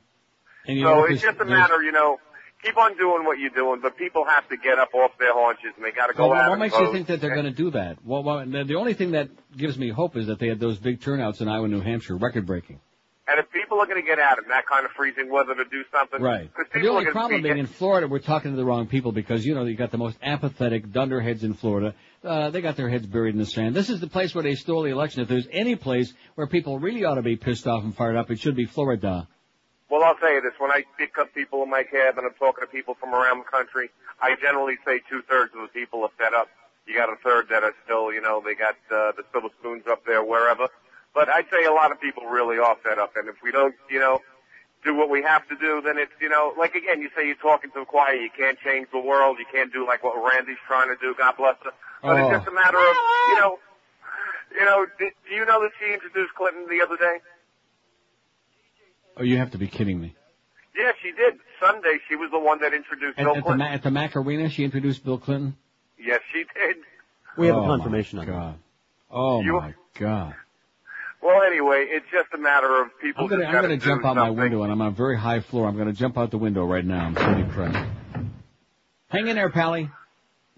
[0.82, 2.18] So it's just a matter, you know,
[2.62, 5.72] keep on doing what you're doing, but people have to get up off their haunches
[5.76, 6.86] and they got to go Well, out what makes vote.
[6.88, 7.98] you think that they're going to do that?
[8.04, 11.00] Well, well, the only thing that gives me hope is that they had those big
[11.00, 12.80] turnouts in Iowa, New Hampshire, record breaking.
[13.28, 15.64] And if people are going to get out in that kind of freezing weather to
[15.64, 16.50] do something, Right.
[16.74, 19.64] The only problem being in Florida, we're talking to the wrong people because, you know,
[19.64, 21.94] you got the most apathetic dunderheads in Florida.
[22.24, 23.74] Uh, they got their heads buried in the sand.
[23.76, 25.22] This is the place where they stole the election.
[25.22, 28.32] If there's any place where people really ought to be pissed off and fired up,
[28.32, 29.28] it should be Florida.
[29.90, 30.52] Well, I'll tell you this.
[30.58, 33.38] When I pick up people in my cab and I'm talking to people from around
[33.38, 33.90] the country,
[34.22, 36.48] I generally say two thirds of the people are fed up.
[36.86, 39.84] You got a third that are still, you know, they got uh, the silver spoons
[39.90, 40.68] up there wherever.
[41.12, 43.16] But I'd say a lot of people really are fed up.
[43.16, 44.20] And if we don't, you know,
[44.84, 47.34] do what we have to do, then it's, you know, like again, you say you're
[47.36, 50.56] talking to the choir, you can't change the world, you can't do like what Randy's
[50.66, 51.72] trying to do, God bless her.
[52.02, 52.16] But Oh.
[52.16, 52.94] it's just a matter of,
[53.28, 53.58] you know,
[54.54, 57.18] you know, do, do you know that she introduced Clinton the other day?
[59.20, 60.14] Oh, you have to be kidding me.
[60.74, 61.38] Yeah, she did.
[61.60, 63.58] Sunday, she was the one that introduced At, Bill at the, Clinton.
[63.58, 65.54] Ma- at the Mac Arena, she introduced Bill Clinton?
[65.98, 66.76] Yes, she did.
[67.36, 68.54] We have Oh, a my confirmation on God.
[69.10, 70.34] Oh, You- my God.
[71.22, 74.30] Well, anyway, it's just a matter of people I'm gonna, I'm gonna jump out my
[74.30, 75.68] window and I'm on a very high floor.
[75.68, 77.04] I'm gonna jump out the window right now.
[77.04, 77.88] I'm so depressed.
[79.08, 79.90] Hang in there, Pally.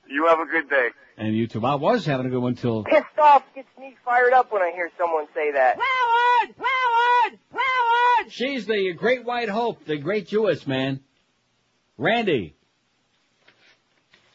[0.09, 0.91] You have a good day.
[1.19, 1.65] And you too.
[1.67, 4.71] I was having a good one till Pissed off gets me fired up when I
[4.73, 5.75] hear someone say that.
[5.77, 6.55] Howard!
[6.57, 6.67] Howard!
[8.23, 8.33] Howard!
[8.33, 11.01] She's the great white hope, the great Jewess man.
[11.99, 12.55] Randy.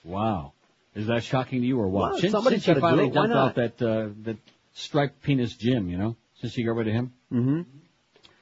[0.03, 0.53] Wow.
[0.95, 2.11] Is that shocking to you or what?
[2.11, 3.14] Well, since somebody's since she do finally it.
[3.14, 4.38] Dumped out that, uh, that
[4.74, 6.16] striped penis Jim, you know?
[6.41, 7.14] Since she got rid of him?
[7.32, 7.61] Mm-hmm.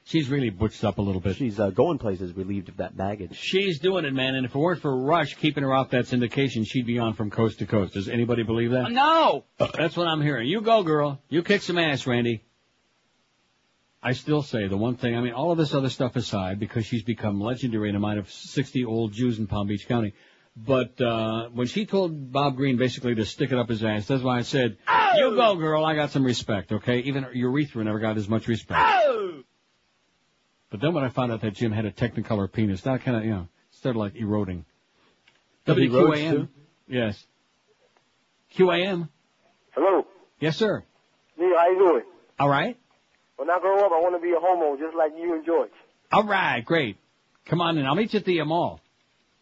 [0.04, 1.36] She's really butched up a little bit.
[1.36, 3.36] She's uh, going places relieved of that baggage.
[3.36, 4.36] She's doing it, man.
[4.36, 7.30] And if it weren't for Rush keeping her off that syndication, she'd be on from
[7.30, 7.94] coast to coast.
[7.94, 8.92] Does anybody believe that?
[8.92, 9.44] No!
[9.58, 10.48] That's what I'm hearing.
[10.48, 11.18] You go, girl.
[11.28, 12.42] You kick some ass, Randy.
[14.06, 16.86] I still say the one thing, I mean, all of this other stuff aside, because
[16.86, 20.14] she's become legendary in the mind of 60 old Jews in Palm Beach County.
[20.56, 24.22] But, uh, when she told Bob Green basically to stick it up his ass, that's
[24.22, 24.76] why I said,
[25.16, 25.84] you go, girl.
[25.84, 27.00] I got some respect, okay?
[27.00, 28.78] Even urethra never got as much respect.
[30.70, 33.24] But then when I found out that Jim had a Technicolor penis, that kind of,
[33.24, 34.66] you know, started like eroding.
[35.64, 36.48] But he erodes WQAM.
[36.86, 37.26] Yes.
[38.56, 39.08] QAM.
[39.72, 40.06] Hello.
[40.38, 40.84] Yes, sir.
[41.36, 42.02] Neil, how you doing?
[42.38, 42.78] All right.
[43.36, 45.70] When I grow up, I want to be a homo just like you and George.
[46.12, 46.64] All right.
[46.64, 46.96] Great.
[47.46, 47.86] Come on in.
[47.86, 48.80] I'll meet you at the uh, mall.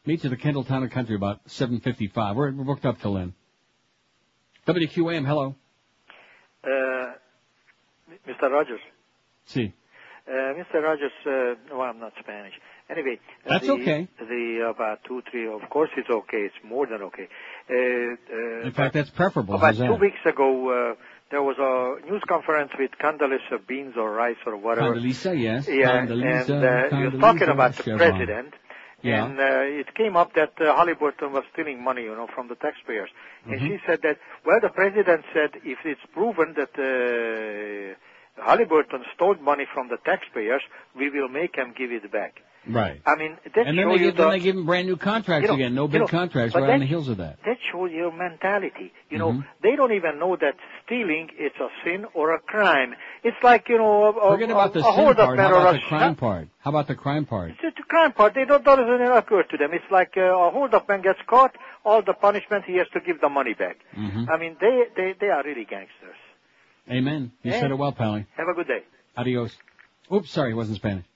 [0.06, 2.34] Meet you at the Kendall Town and Country about 7.55.
[2.34, 3.34] We're, we're booked up till then.
[4.66, 5.54] WQAM, hello.
[6.62, 7.12] Uh,
[8.28, 8.50] Mr.
[8.50, 8.80] Rogers.
[9.46, 9.72] See.
[10.26, 10.82] Uh, Mr.
[10.82, 12.54] Rogers, uh, well, I'm not Spanish.
[12.90, 13.18] Anyway.
[13.46, 14.08] uh, That's the, okay.
[14.18, 16.38] The about two, three, of course it's okay.
[16.48, 17.28] It's more than okay.
[17.70, 19.54] Uh, uh, In fact, that's preferable.
[19.54, 20.00] about How's two that?
[20.00, 20.94] weeks ago, uh,
[21.34, 24.94] there was a news conference with Condoleezza beans or rice or whatever.
[24.94, 25.66] Condoleezza, yes.
[25.68, 28.54] Yeah, Condoleezza, and uh, he was talking about the president.
[29.02, 29.24] Yeah.
[29.26, 32.54] And uh, it came up that uh, Halliburton was stealing money, you know, from the
[32.54, 33.10] taxpayers.
[33.44, 33.66] And Mhm.
[33.66, 39.66] she said that, well, the president said if it's proven that uh, Halliburton stole money
[39.74, 40.62] from the taxpayers,
[40.96, 42.34] we will make him give it back.
[42.66, 43.00] Right.
[43.04, 45.42] I mean, that And then they, you give, then they give them brand new contracts
[45.42, 45.74] you know, again.
[45.74, 47.38] No you big know, contracts right on the heels of that.
[47.44, 48.92] that shows your mentality.
[49.10, 49.46] You know, Mhm.
[49.62, 52.94] they don't even know that stealing is a sin or a crime.
[53.22, 55.38] It's like, you know, a, a, Forget about the a, a sin part.
[55.38, 56.48] How about the crime part?
[56.60, 57.50] How about the crime part?
[57.62, 58.34] it's a crime part.
[58.34, 59.70] They don't doesn't even occur to them.
[59.72, 63.20] It's like uh, a hold-up man gets caught, all the punishment he has to give
[63.20, 63.76] the money back.
[63.94, 66.16] hmm I mean, they they they are really gangsters.
[66.90, 67.32] Amen.
[67.42, 68.26] You said it well, Pally.
[68.36, 68.82] Have a good day.
[69.16, 69.56] Adios.
[70.12, 71.06] Oops, sorry, it wasn't Spanish.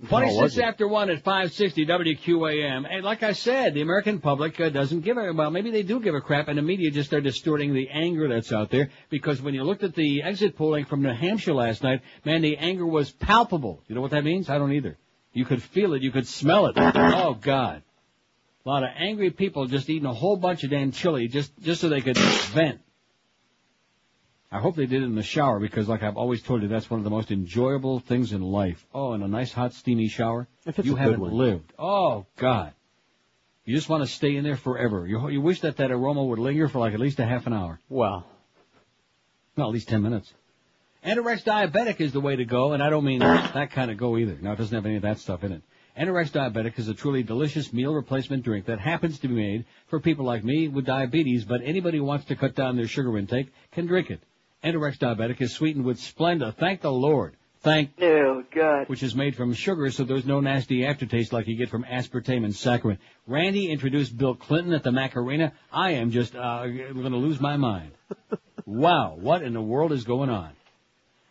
[0.00, 0.62] Was 26 it?
[0.62, 2.86] after 1 at 560 WQAM.
[2.88, 6.00] And like I said, the American public uh, doesn't give a, well, maybe they do
[6.00, 9.40] give a crap, and the media just are distorting the anger that's out there, because
[9.40, 12.86] when you looked at the exit polling from New Hampshire last night, man, the anger
[12.86, 13.82] was palpable.
[13.88, 14.50] You know what that means?
[14.50, 14.98] I don't either.
[15.32, 16.74] You could feel it, you could smell it.
[16.76, 17.82] Oh, God.
[18.64, 21.80] A lot of angry people just eating a whole bunch of damn chili just, just
[21.80, 22.80] so they could vent.
[24.50, 26.88] I hope they did it in the shower because, like I've always told you, that's
[26.88, 28.84] one of the most enjoyable things in life.
[28.94, 30.46] Oh, and a nice hot steamy shower.
[30.64, 31.32] If it's you a haven't one.
[31.32, 31.72] lived.
[31.78, 32.72] Oh God.
[33.64, 35.06] You just want to stay in there forever.
[35.06, 37.52] You, you wish that that aroma would linger for like at least a half an
[37.52, 37.80] hour.
[37.88, 38.24] Well.
[39.56, 40.32] Well, at least 10 minutes.
[41.04, 44.16] Enterex Diabetic is the way to go, and I don't mean that kind of go
[44.16, 44.38] either.
[44.40, 45.62] Now it doesn't have any of that stuff in it.
[45.98, 49.98] Enterex Diabetic is a truly delicious meal replacement drink that happens to be made for
[49.98, 53.52] people like me with diabetes, but anybody who wants to cut down their sugar intake
[53.72, 54.20] can drink it.
[54.64, 56.54] Enterex Diabetic is sweetened with Splenda.
[56.54, 57.36] Thank the Lord.
[57.60, 58.88] Thank Oh, God.
[58.88, 62.44] which is made from sugar, so there's no nasty aftertaste like you get from aspartame
[62.44, 62.98] and saccharin.
[63.26, 65.52] Randy introduced Bill Clinton at the Macarena.
[65.72, 67.90] I am just uh, going to lose my mind.
[68.66, 70.50] wow, what in the world is going on?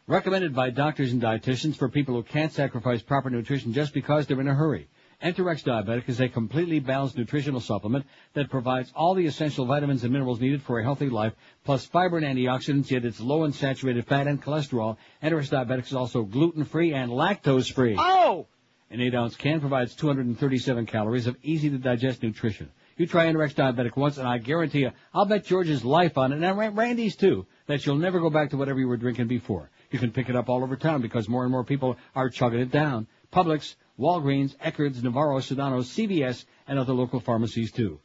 [0.07, 4.41] Recommended by doctors and dietitians for people who can't sacrifice proper nutrition just because they're
[4.41, 4.87] in a hurry.
[5.23, 10.11] Enterex Diabetic is a completely balanced nutritional supplement that provides all the essential vitamins and
[10.11, 14.05] minerals needed for a healthy life, plus fiber and antioxidants, yet it's low in saturated
[14.05, 14.97] fat and cholesterol.
[15.23, 17.95] Enterex Diabetic is also gluten-free and lactose-free.
[17.97, 18.47] Oh!
[18.91, 22.69] An 8-ounce can provides 237 calories of easy-to-digest nutrition.
[22.97, 26.41] You try Enterex Diabetic once, and I guarantee you, I'll bet George's life on it,
[26.41, 29.69] and Randy's too, that you'll never go back to whatever you were drinking before.
[29.91, 32.59] You can pick it up all over town because more and more people are chugging
[32.59, 33.07] it down.
[33.33, 37.99] Publix, Walgreens, Eckerd's, Navarro, Sedano, CVS, and other local pharmacies too.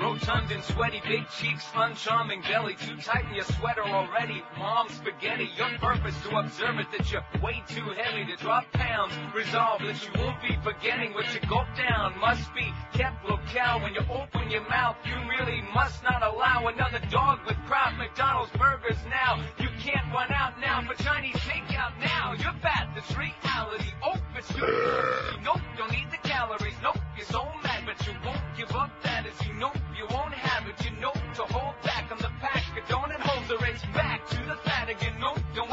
[0.00, 4.42] Rotund and sweaty, big cheeks, uncharming belly, too tight in your sweater already.
[4.58, 9.12] Mom spaghetti, your purpose to observe it that you're way too heavy to drop pounds.
[9.34, 12.18] Resolve that you won't be forgetting what you gulp down.
[12.18, 14.96] Must be kept locale when you open your mouth.
[15.04, 19.40] You really must not allow another dog with Kraft McDonald's burgers now.
[19.58, 22.32] You can't run out now for Chinese takeout now.
[22.32, 23.90] You're fat, that's reality.
[24.04, 25.44] Oh, it's good.
[25.44, 26.41] Nope, don't need the calories.
[26.82, 30.34] Nope, you're so mad, but you won't give up that as you know you won't
[30.34, 30.74] have it.
[30.84, 32.64] You know to hold back on the pack.
[32.88, 35.14] Don't it donut the it's back to the fat again.
[35.20, 35.71] Nope, don't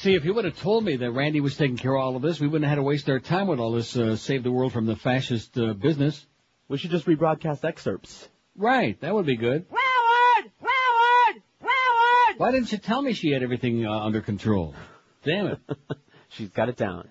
[0.00, 2.22] See, if you would have told me that Randy was taking care of all of
[2.22, 4.50] this, we wouldn't have had to waste our time with all this uh, save the
[4.50, 6.24] world from the fascist uh, business.
[6.68, 8.26] We should just rebroadcast excerpts.
[8.56, 9.66] Right, that would be good.
[9.68, 10.50] Howard!
[10.58, 11.42] Howard!
[11.60, 12.38] Howard!
[12.38, 14.74] Why didn't you tell me she had everything uh, under control?
[15.22, 15.58] Damn it.
[16.30, 17.06] She's got it down.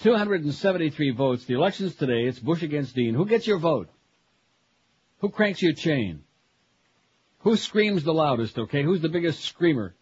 [0.00, 1.44] 273 votes.
[1.44, 2.24] The election's today.
[2.24, 3.12] It's Bush against Dean.
[3.12, 3.90] Who gets your vote?
[5.18, 6.24] Who cranks your chain?
[7.40, 8.82] Who screams the loudest, okay?
[8.82, 9.94] Who's the biggest screamer?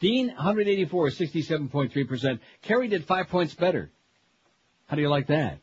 [0.00, 2.40] Dean, 184, 67.3%.
[2.62, 3.90] Kerry did five points better.
[4.86, 5.58] How do you like that?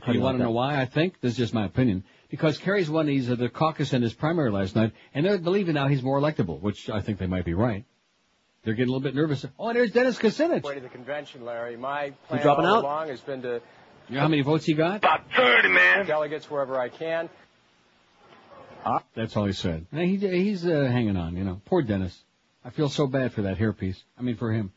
[0.00, 0.80] How do do you you want like to know why?
[0.80, 2.04] I think this is just my opinion.
[2.30, 5.74] Because Kerry's won these uh, the caucus and his primary last night, and they're believing
[5.74, 7.84] now he's more electable, which I think they might be right.
[8.62, 9.44] They're getting a little bit nervous.
[9.58, 10.62] Oh, and there's Dennis Kucinich.
[10.62, 11.76] Way to the convention, Larry.
[11.76, 12.84] My plan dropping all out?
[12.84, 13.60] along has been to
[14.08, 14.98] You know how many votes he got?
[14.98, 16.06] about 30, man.
[16.06, 17.28] Delegates wherever I can.
[18.84, 19.86] Ah, That's all he said.
[19.92, 21.60] Hey, He, he's uh, hanging on, you know.
[21.64, 22.16] Poor Dennis.
[22.64, 23.96] I feel so bad for that hairpiece.
[24.18, 24.72] I mean, for him.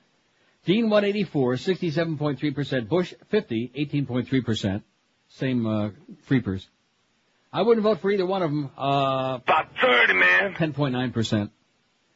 [0.65, 2.87] Dean 184, 67.3%.
[2.87, 4.83] Bush 50, 18.3%.
[5.29, 5.89] Same uh,
[6.27, 6.65] freepers.
[7.51, 8.71] I wouldn't vote for either one of them.
[8.77, 10.53] Uh, About 30, man.
[10.53, 11.49] 10.9%.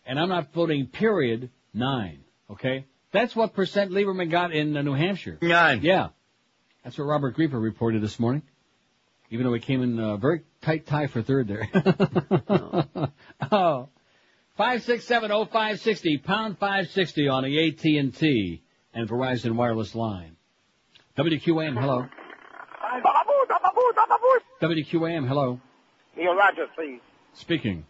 [0.05, 2.19] And I'm not voting period 9.
[2.51, 2.85] Okay?
[3.11, 5.37] That's what percent Lieberman got in uh, New Hampshire.
[5.41, 5.81] Nine.
[5.81, 6.09] Yeah.
[6.83, 8.43] That's what Robert Grieper reported this morning.
[9.29, 11.67] Even though he came in a very tight tie for third there.
[13.51, 13.51] oh.
[13.51, 13.89] Five six seven oh
[14.57, 18.61] five sixty pound five sixty on the AT and T
[18.93, 20.35] and Verizon wireless line.
[21.17, 22.05] WQAM, hello.
[24.61, 25.59] WQAM, hello.
[26.15, 26.99] Neil Rogers, please.
[27.33, 27.85] Speaking.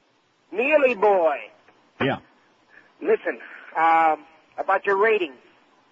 [0.51, 1.35] Neely boy.
[2.01, 2.17] Yeah.
[3.01, 3.39] Listen,
[3.77, 4.25] um,
[4.57, 5.35] about your ratings.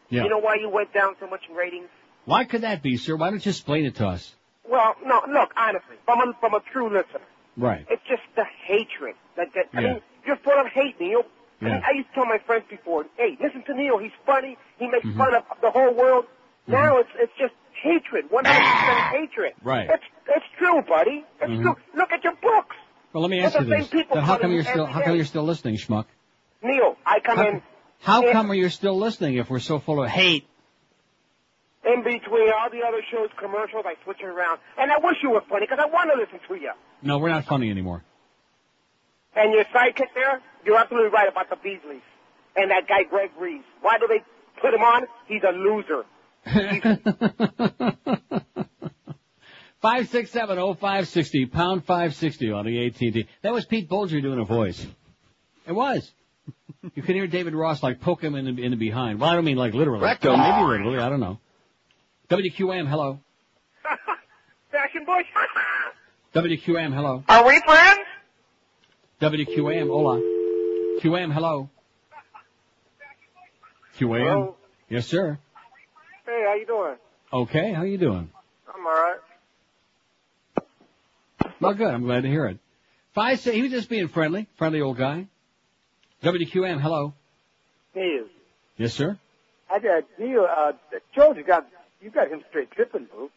[0.09, 0.23] Yeah.
[0.23, 1.89] You know why you went down so much in ratings?
[2.25, 3.15] Why could that be, sir?
[3.15, 4.35] Why don't you explain it to us?
[4.67, 7.21] Well, no, look, honestly, from a, from a true listener,
[7.57, 7.85] Right.
[7.89, 9.15] it's just the hatred.
[9.37, 9.93] That, that, I Yeah.
[9.93, 11.23] mean, you're full of hate, Neil.
[11.61, 11.79] I, Yeah.
[11.87, 15.05] I used to tell my friends before, hey, listen to Neil, he's funny, he makes
[15.07, 15.17] Mhm.
[15.17, 16.25] fun of the whole world.
[16.67, 19.53] Now it's it's just hatred, 100% hatred.
[19.63, 19.87] Right.
[19.87, 21.23] That's it's true, buddy.
[21.41, 21.61] It's Mhm.
[21.61, 21.75] true.
[21.95, 22.75] Look at your books.
[23.13, 23.89] Well, let me ask you this.
[23.89, 26.05] Then how come you're still how come you're still listening, schmuck?
[26.61, 27.61] Neil, I come How, in
[28.01, 30.47] how come are you still listening if we're so full of hate?
[31.85, 34.59] in between all the other shows, commercials, I switch it around.
[34.77, 36.71] And I wish you were funny because I want to listen to you.
[37.03, 38.03] No, we're not funny anymore.
[39.35, 42.01] And your sidekick there, you're absolutely right about the Beasleys.
[42.55, 43.65] And that guy Greg Reeves.
[43.81, 44.23] Why do they
[44.61, 45.07] put him on?
[45.27, 46.05] He's a loser.
[49.81, 53.27] Five six seven oh five sixty pound five sixty on the AT&T.
[53.43, 54.83] That was Pete Bolger doing a voice.
[55.67, 56.11] It was.
[56.95, 59.19] You can hear David Ross like poke him in the, in the behind.
[59.19, 60.03] Well, I don't mean like literally.
[60.03, 60.39] Rectum.
[60.39, 60.99] Maybe literally.
[60.99, 61.39] I don't know.
[62.29, 63.19] WQAM, hello.
[64.71, 65.25] Fashion Bush.
[66.33, 67.23] WQAM, hello.
[67.29, 67.99] Are we friends?
[69.21, 70.19] WQAM, hola.
[71.01, 71.69] QAM, hello.
[73.97, 74.19] QAM.
[74.19, 74.55] Hello.
[74.89, 75.39] Yes, sir.
[76.25, 76.95] Hey, how you doing?
[77.31, 78.29] Okay, how you doing?
[78.67, 79.19] I'm all right.
[81.59, 81.93] Well, good.
[81.93, 82.59] I'm glad to hear it.
[83.13, 85.27] Five, say he was just being friendly, friendly old guy.
[86.23, 87.13] WQM, hello.
[87.95, 88.25] Neil,
[88.77, 89.17] Yes, sir.
[89.71, 90.45] I got Neil.
[90.45, 90.73] Uh,
[91.15, 91.65] George you got
[92.01, 93.31] you got him straight tripping, boo.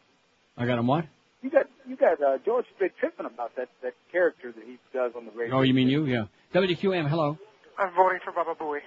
[0.57, 1.05] I got him what?
[1.41, 5.13] You got you got uh, George straight tripping about that that character that he does
[5.15, 5.57] on the radio.
[5.57, 6.05] Oh, you mean you?
[6.05, 6.25] Yeah.
[6.53, 7.37] WQM, hello.
[7.77, 8.79] I'm voting for Baba Booey.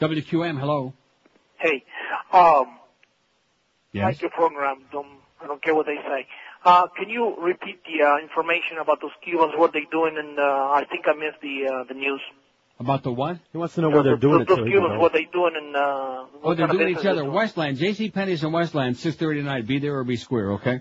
[0.00, 0.92] WQM, hello.
[1.58, 1.84] Hey,
[2.32, 2.78] um,
[3.92, 4.04] Yes.
[4.04, 5.06] like your program, don't,
[5.42, 6.26] I don't care what they say.
[6.62, 10.42] Uh, can you repeat the uh, information about those Cubans, what they're doing, and uh,
[10.42, 12.20] I think I missed the uh, the news.
[12.78, 13.38] About the what?
[13.52, 14.48] He wants to know where they're doing it.
[14.48, 17.24] Those so Cubans, what they're doing, and uh, Oh, they're doing each other.
[17.24, 18.10] Westland, J.C.
[18.10, 19.66] Penney's in Westland, 6:30 tonight.
[19.66, 20.80] Be there or be square, okay?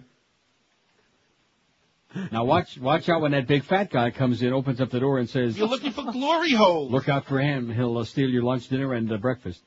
[2.31, 5.19] Now watch, watch out when that big fat guy comes in, opens up the door,
[5.19, 6.91] and says, You're looking for glory holes.
[6.91, 7.69] "Look out for him.
[7.71, 9.61] He'll uh, steal your lunch, dinner, and uh, breakfast."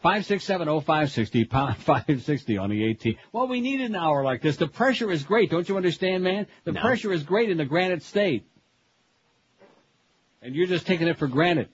[0.00, 3.14] Five six seven oh five sixty pound five sixty on the AT.
[3.32, 4.56] Well, we need an hour like this.
[4.56, 6.46] The pressure is great, don't you understand, man?
[6.64, 6.80] The No.
[6.80, 8.46] pressure is great in the Granite State,
[10.42, 11.68] and you're just taking it for granted.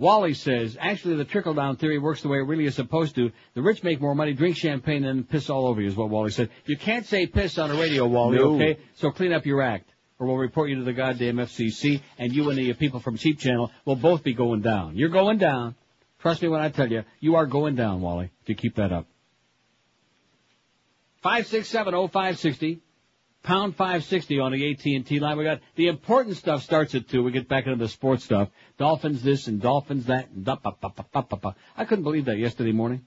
[0.00, 3.30] Wally says, actually, the trickle down theory works the way it really is supposed to.
[3.52, 6.30] The rich make more money, drink champagne, and piss all over you, is what Wally
[6.30, 6.48] said.
[6.64, 8.54] You can't say piss on a radio, Wally, no.
[8.54, 8.78] okay?
[8.94, 12.48] So clean up your act, or we'll report you to the goddamn FCC, and you
[12.48, 14.96] and the people from Cheap Channel will both be going down.
[14.96, 15.74] You're going down.
[16.20, 18.92] Trust me when I tell you, you are going down, Wally, if you keep that
[18.92, 19.06] up.
[21.22, 22.80] 5670560
[23.42, 25.36] pound five sixty on the AT and T line.
[25.38, 27.22] We got the important stuff starts at two.
[27.22, 28.48] We get back into the sports stuff.
[28.78, 30.30] Dolphins this and Dolphins that.
[30.30, 31.54] And da, ba, ba, ba.
[31.76, 33.02] I couldn't believe that yesterday morning.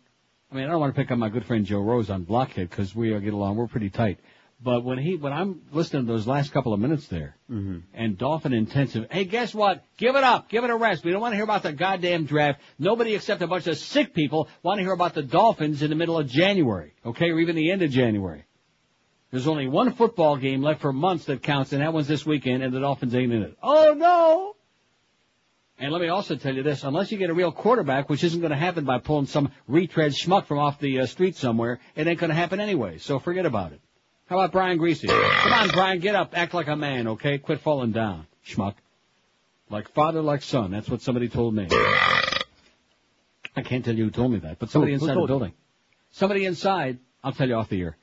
[0.51, 2.69] I mean, I don't want to pick on my good friend Joe Rose on Blockhead
[2.69, 3.55] because we get along.
[3.55, 4.19] We're pretty tight.
[4.61, 7.79] But when he, when I'm listening to those last couple of minutes there, Mm-hmm.
[7.93, 9.07] and Dolphin intensive.
[9.11, 9.83] Hey, guess what?
[9.97, 10.49] Give it up.
[10.49, 11.03] Give it a rest.
[11.03, 12.61] We don't want to hear about the goddamn draft.
[12.79, 15.95] Nobody except a bunch of sick people want to hear about the Dolphins in the
[15.95, 18.45] middle of January, okay, or even the end of January.
[19.33, 22.61] There's only one football game left for months that counts, and that one's this weekend,
[22.61, 23.57] and the Dolphins ain't in it.
[23.63, 24.55] Oh no!
[25.79, 28.41] And let me also tell you this, unless you get a real quarterback, which isn't
[28.41, 32.05] going to happen by pulling some retread schmuck from off the uh, street somewhere, it
[32.05, 33.81] ain't going to happen anyway, so forget about it.
[34.27, 35.07] How about Brian Griese?
[35.07, 37.39] Come on, Brian, get up, act like a man, okay?
[37.39, 38.75] Quit falling down, schmuck.
[39.67, 40.69] Like father, like son.
[40.69, 41.69] That's what somebody told me.
[43.55, 45.29] I can't tell you who told me that, but somebody Who- who inside the told
[45.29, 45.33] you?
[45.35, 45.53] building.
[46.11, 46.99] Somebody inside.
[47.23, 47.97] I'll tell you off the air.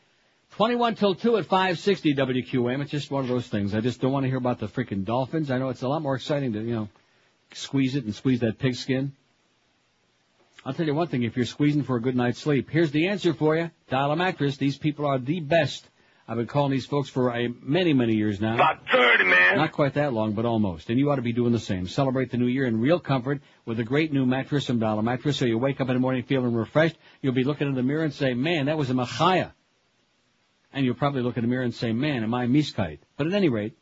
[0.61, 2.83] 21 till 2 at 560 WQM.
[2.83, 3.75] It's just one of those things.
[3.75, 5.51] I just don't want to hear about the freaking Dolphins.
[5.51, 6.89] I know it's a lot more exciting to, you know,
[7.55, 9.13] squeeze it and squeeze that pigskin.
[10.63, 13.09] I'll tell you one thing, if you're squeezing for a good night's sleep, here's the
[13.09, 13.71] answer for you.
[13.89, 14.59] Dial a mattress.
[14.59, 15.89] These people are the best.
[16.29, 18.57] I've been calling these folks for a, many, many years now.
[18.57, 19.57] About 30, man.
[19.57, 20.91] Not quite that long, but almost.
[20.91, 21.89] And you ought to be doing the same.
[21.89, 25.39] Celebrate the new year in real comfort with a great new mattress from Dial-A-Mattress.
[25.39, 26.99] So you wake up in the morning feeling refreshed.
[27.23, 29.53] You'll be looking in the mirror and say, man, that was a Machaya.
[30.73, 33.01] And you'll probably look in the mirror and say, man, am I miskite?
[33.17, 33.77] But at any rate,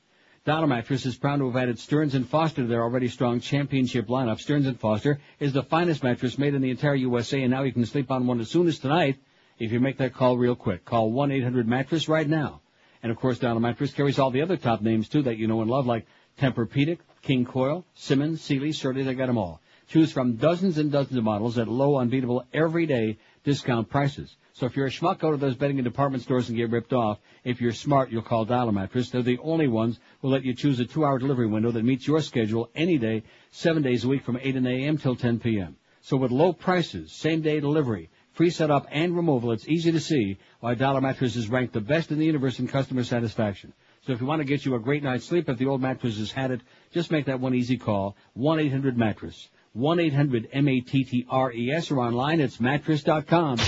[0.44, 4.40] Dial-A-Mattress is proud to have added Stearns and Foster to their already strong championship lineup.
[4.40, 7.72] Stearns and Foster is the finest mattress made in the entire USA, and now you
[7.72, 9.18] can sleep on one as soon as tonight
[9.58, 10.86] if you make that call real quick.
[10.86, 12.62] Call 1-800-MATTRESS right now.
[13.02, 15.70] And of course, Dial-A-Mattress carries all the other top names too that you know and
[15.70, 16.06] love, like
[16.40, 19.60] Tempur-Pedic, King Coil, Simmons, Sealy, Surly, they got them all.
[19.88, 24.36] Choose from dozens and dozens of models at low, unbeatable, everyday discount prices.
[24.58, 26.92] So if you're a schmuck, go to those bedding and department stores and get ripped
[26.92, 27.20] off.
[27.44, 29.10] If you're smart, you'll call Dial-A-Mattress.
[29.10, 32.20] They're the only ones who'll let you choose a two-hour delivery window that meets your
[32.20, 33.22] schedule any day,
[33.52, 34.98] seven days a week from 8 a.m.
[34.98, 35.76] till 10 p.m.
[36.00, 40.74] So with low prices, same-day delivery, free setup and removal, it's easy to see why
[40.74, 43.72] Dial-A-Mattress is ranked the best in the universe in customer satisfaction.
[44.06, 46.18] So if you want to get you a great night's sleep, if the old mattress
[46.18, 46.62] has had it,
[46.92, 48.16] just make that one easy call.
[48.36, 49.50] 1-800-MATTRESS.
[49.76, 53.58] 1-800-M-A-T-T-R-E-S or online it's mattress.com.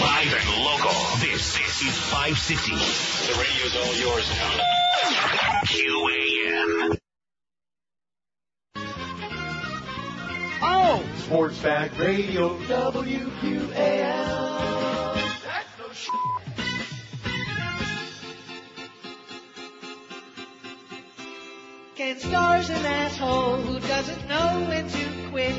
[0.00, 0.90] Live and local.
[1.18, 2.72] This, this is 560.
[2.72, 4.60] The radio's all yours now.
[5.66, 6.98] QAM.
[10.62, 11.04] Oh!
[11.18, 13.70] Sportsback Radio WQAM.
[15.44, 16.14] That's no shit.
[21.96, 25.54] Ken Starr's an asshole who doesn't know when to quit.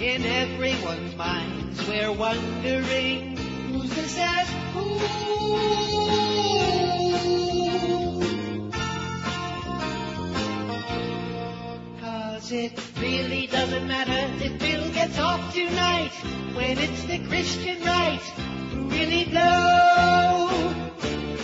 [0.00, 3.35] In everyone's minds, we're wondering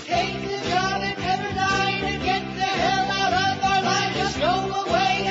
[0.06, 4.14] Take the job at Pepperdine and get the hell out of our line.
[4.14, 5.21] Just go away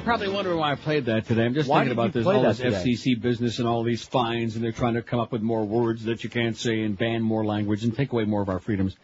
[0.00, 1.44] You're probably wondering why I played that today.
[1.44, 2.70] I'm just Why thinking about this all this today?
[2.70, 6.04] FCC business and all these fines, and they're trying to come up with more words
[6.04, 8.96] that you can't say and ban more language and take away more of our freedoms.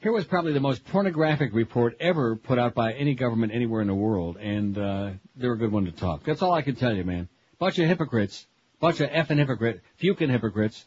[0.00, 3.86] Here was probably the most pornographic report ever put out by any government anywhere in
[3.86, 6.24] the world, and uh, they're a good one to talk.
[6.24, 7.26] That's all I can tell you, man.
[7.58, 8.46] Bunch of hypocrites,
[8.80, 10.84] bunch of effing hypocrite, fucking hypocrites.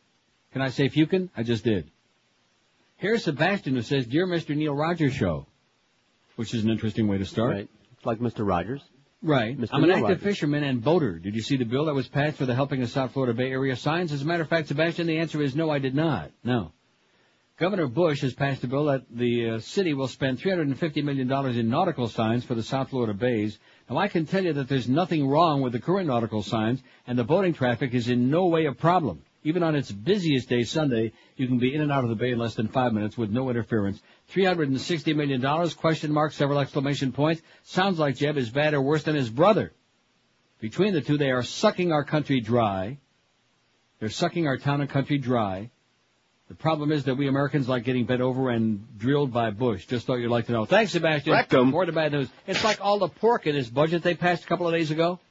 [0.53, 1.31] Can I say fucking?
[1.35, 1.89] I just did.
[2.97, 4.55] Here's Sebastian who says, "Dear Mr.
[4.55, 5.47] Neil Rogers Show,"
[6.35, 7.53] which is an interesting way to start.
[7.53, 7.69] Right.
[8.05, 8.47] Like Mr.
[8.47, 8.83] Rogers.
[9.21, 9.59] Right.
[9.59, 9.69] Mr.
[9.71, 11.17] I'm an active fisherman and boater.
[11.17, 13.51] Did you see the bill that was passed for the Helping the South Florida Bay
[13.51, 14.11] Area signs?
[14.11, 16.31] As a matter of fact, Sebastian, the answer is no, I did not.
[16.43, 16.71] No.
[17.57, 21.69] Governor Bush has passed a bill that the uh, city will spend $350 million in
[21.69, 23.57] nautical signs for the South Florida bays.
[23.89, 27.17] Now, I can tell you that there's nothing wrong with the current nautical signs, and
[27.17, 29.23] the boating traffic is in no way a problem.
[29.47, 32.31] Even on its busiest day, Sunday, you can be in and out of the bay
[32.31, 34.01] in less than five minutes with no interference.
[34.33, 37.41] $360 million, question mark, several exclamation points.
[37.63, 39.71] Sounds like Jeb is bad or worse than his brother.
[40.59, 42.97] Between the two, they are sucking our country dry.
[44.01, 45.69] They're sucking our town and country dry.
[46.49, 49.85] The problem is that we Americans like getting bent over and drilled by Bush.
[49.85, 50.65] Just thought you'd like to know.
[50.65, 51.31] Thanks, Sebastian.
[51.31, 51.69] Rectum.
[51.69, 52.27] More the bad news.
[52.47, 55.21] It's like all the pork in this budget they passed a couple of days ago.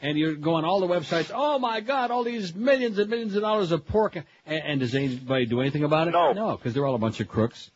[0.00, 3.34] And you go on all the websites, oh my God, all these millions and millions
[3.34, 4.16] of dollars of pork.
[4.16, 6.12] And, and does anybody do anything about it?
[6.12, 6.32] No.
[6.32, 7.70] No, because they're all a bunch of crooks.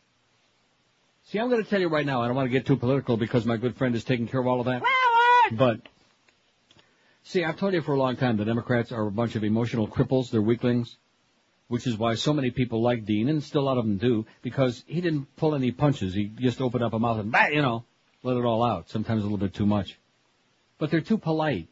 [1.25, 3.17] See, I'm going to tell you right now, I don't want to get too political
[3.17, 4.83] because my good friend is taking care of all of that.
[5.51, 5.81] But,
[7.23, 9.87] see, I've told you for a long time the Democrats are a bunch of emotional
[9.87, 10.31] cripples.
[10.31, 10.97] They're weaklings.
[11.69, 14.25] Which is why so many people like Dean, and still a lot of them do,
[14.41, 16.13] because he didn't pull any punches.
[16.13, 17.85] He just opened up a mouth and, bah, you know,
[18.21, 18.89] let it all out.
[18.89, 19.97] Sometimes a little bit too much.
[20.77, 21.69] But they're too polite.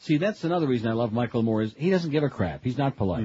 [0.00, 2.64] See, that's another reason I love Michael Moore is he doesn't give a crap.
[2.64, 3.22] He's not polite.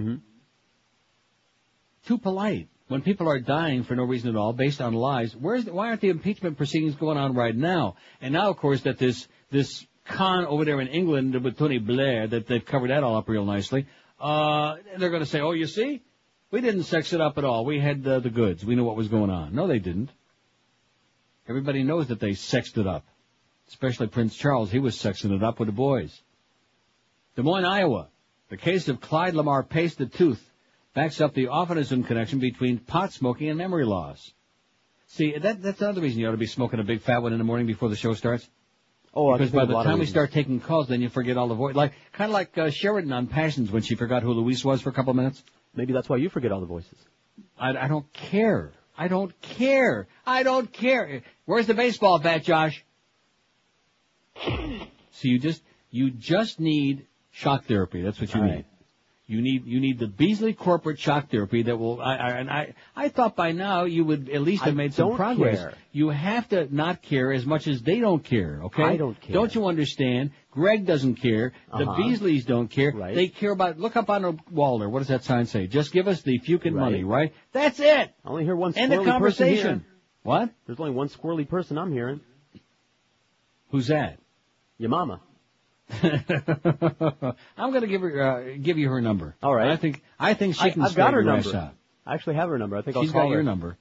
[2.05, 2.67] Too polite.
[2.87, 5.87] When people are dying for no reason at all, based on lies, where's the, why
[5.87, 7.95] aren't the impeachment proceedings going on right now?
[8.21, 12.27] And now, of course, that this this con over there in England with Tony Blair,
[12.27, 13.87] that they've covered that all up real nicely.
[14.19, 16.03] Uh, they're going to say, "Oh, you see,
[16.51, 17.65] we didn't sex it up at all.
[17.65, 18.63] We had uh, the goods.
[18.63, 20.11] We knew what was going on." No, they didn't.
[21.47, 23.05] Everybody knows that they sexed it up.
[23.69, 26.21] Especially Prince Charles, he was sexing it up with the boys.
[27.35, 28.07] Des Moines, Iowa.
[28.49, 30.41] The case of Clyde Lamar Pace the Tooth
[30.93, 34.31] backs up the oftenism connection between pot smoking and memory loss.
[35.07, 37.37] See, that, that's another reason you ought to be smoking a big fat one in
[37.37, 38.47] the morning before the show starts.
[39.13, 41.37] Oh, because by think of a the time we start taking calls, then you forget
[41.37, 41.75] all the voice.
[41.75, 44.89] Like, kind of like uh, Sheridan on Passions when she forgot who Luis was for
[44.89, 45.43] a couple of minutes.
[45.73, 46.97] Maybe that's why you forget all the voices.
[47.57, 48.71] I, I don't care.
[48.97, 50.07] I don't care.
[50.25, 51.21] I don't care.
[51.45, 52.83] Where's the baseball bat, Josh?
[55.17, 58.01] So you just you just need shock therapy.
[58.01, 58.53] That's what you All need.
[58.55, 58.65] right.
[59.27, 61.99] You need you need the Beasley corporate shock therapy that will.
[61.99, 64.93] I, I and I I thought by now you would at least have I made
[64.93, 65.57] some don't progress.
[65.57, 65.73] care.
[65.91, 68.61] You have to not care as much as they don't care.
[68.65, 68.83] Okay.
[68.83, 69.33] I don't care.
[69.33, 70.29] Don't you understand?
[70.51, 71.53] Greg doesn't care.
[71.75, 71.93] The Uh-huh.
[72.03, 72.91] Beasleys don't care.
[72.91, 73.15] Right.
[73.15, 73.79] They care about.
[73.79, 74.89] Look up on the wall there.
[74.89, 75.65] What does that sign say?
[75.65, 76.81] Just give us the fucking Right.
[76.91, 77.33] money, right?
[77.51, 78.13] That's it.
[78.23, 79.85] I only hear one End of conversation.
[80.21, 80.51] What?
[80.67, 82.21] There's only one squirrely person I'm hearing.
[83.71, 84.19] Who's that?
[84.77, 85.19] Your mama.
[87.57, 89.35] I'm going to give her uh, give you her number.
[89.43, 89.69] All right.
[89.69, 91.59] I think I think she I, can I've got her straighten your ass number.
[91.59, 91.73] out.
[92.05, 92.77] I actually have her number.
[92.77, 93.33] I think I'll call got her.
[93.33, 93.77] your number.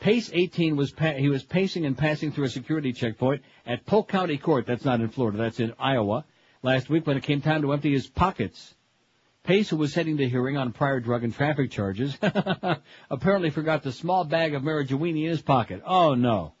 [0.00, 4.08] Pace 18 was pa- he was pacing and passing through a security checkpoint at Polk
[4.08, 4.66] County Court.
[4.66, 5.38] That's not in Florida.
[5.38, 6.24] That's in Iowa.
[6.62, 8.74] Last week when it came time to empty his pockets.
[9.44, 12.16] Pace, who was heading to hearing on prior drug and traffic charges,
[13.10, 15.82] apparently forgot the small bag of marijuana in his pocket.
[15.86, 16.52] Oh no.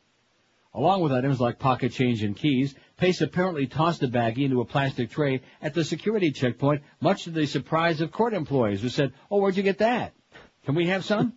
[0.78, 4.64] Along with items like pocket change and keys, Pace apparently tossed the baggie into a
[4.64, 9.12] plastic tray at the security checkpoint, much to the surprise of court employees who said,
[9.28, 10.12] Oh, where'd you get that?
[10.64, 11.32] Can we have some?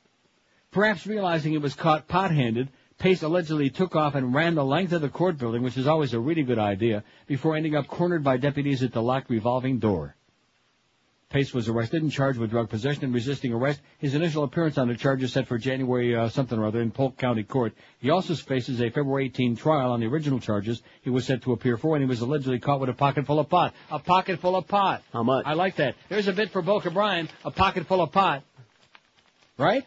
[0.70, 5.00] Perhaps realizing he was caught pot-handed, Pace allegedly took off and ran the length of
[5.00, 8.36] the court building, which is always a really good idea, before ending up cornered by
[8.36, 10.14] deputies at the locked revolving door.
[11.30, 13.82] Pace was arrested and charged with drug possession and resisting arrest.
[13.98, 17.18] His initial appearance on the charges set for January uh, something or other in Polk
[17.18, 17.74] County Court.
[18.00, 21.52] He also faces a February 18 trial on the original charges he was set to
[21.52, 23.74] appear for, and he was allegedly caught with a pocket full of pot.
[23.90, 25.02] A pocket full of pot.
[25.12, 25.44] How much?
[25.44, 25.96] I like that.
[26.08, 27.28] There's a bit for Boca Brian.
[27.44, 28.42] A pocket full of pot.
[29.58, 29.84] Right?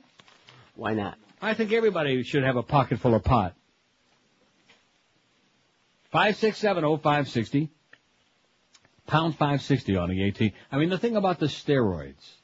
[0.75, 1.17] Why not?
[1.41, 3.55] I think everybody should have a pocket full of pot.
[6.11, 7.71] Five six seven oh five sixty.
[9.11, 10.53] Pound five sixty on the AT.
[10.71, 12.37] I mean the thing about the steroids.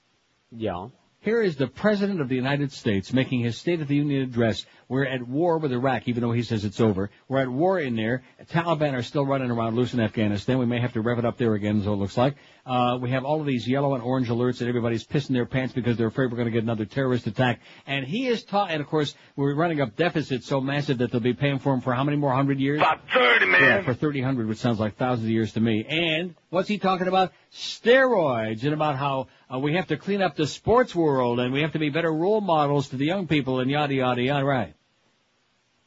[0.51, 0.89] Yeah.
[1.27, 4.65] Here is the President of the United States making his State of the Union address.
[4.87, 7.09] We're at war with Iraq, even though he says it's over.
[7.27, 8.23] We're at war in there.
[8.49, 10.57] Taliban are still running around loose in Afghanistan.
[10.57, 12.37] We may have to rev it up there again, so it looks like.
[12.65, 15.73] Uh, we have all of these yellow and orange alerts that everybody's pissing their pants
[15.73, 17.59] because they're afraid we're going to get another terrorist attack.
[17.85, 21.19] And he is taught, and of course, we're running up deficits so massive that they'll
[21.19, 22.79] be paying for them for how many more hundred years?
[22.79, 23.61] About 30, man.
[23.61, 25.85] Yeah, for 3,000, which sounds like thousands of years to me.
[25.89, 27.33] And what's he talking about?
[27.51, 31.61] Steroids and about how uh, we have to clean up the sports world and we
[31.61, 34.45] have to be better role models to the young people and yada yada yada.
[34.45, 34.73] Right.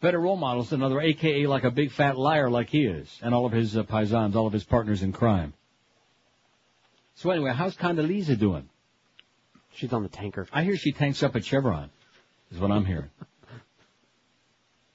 [0.00, 3.34] Better role models than other, AKA like a big fat liar like he is and
[3.34, 5.52] all of his uh, paisans, all of his partners in crime.
[7.16, 8.70] So anyway, how's Condoleezza doing?
[9.74, 10.46] She's on the tanker.
[10.52, 11.90] I hear she tanks up at Chevron,
[12.50, 13.10] is what I'm hearing.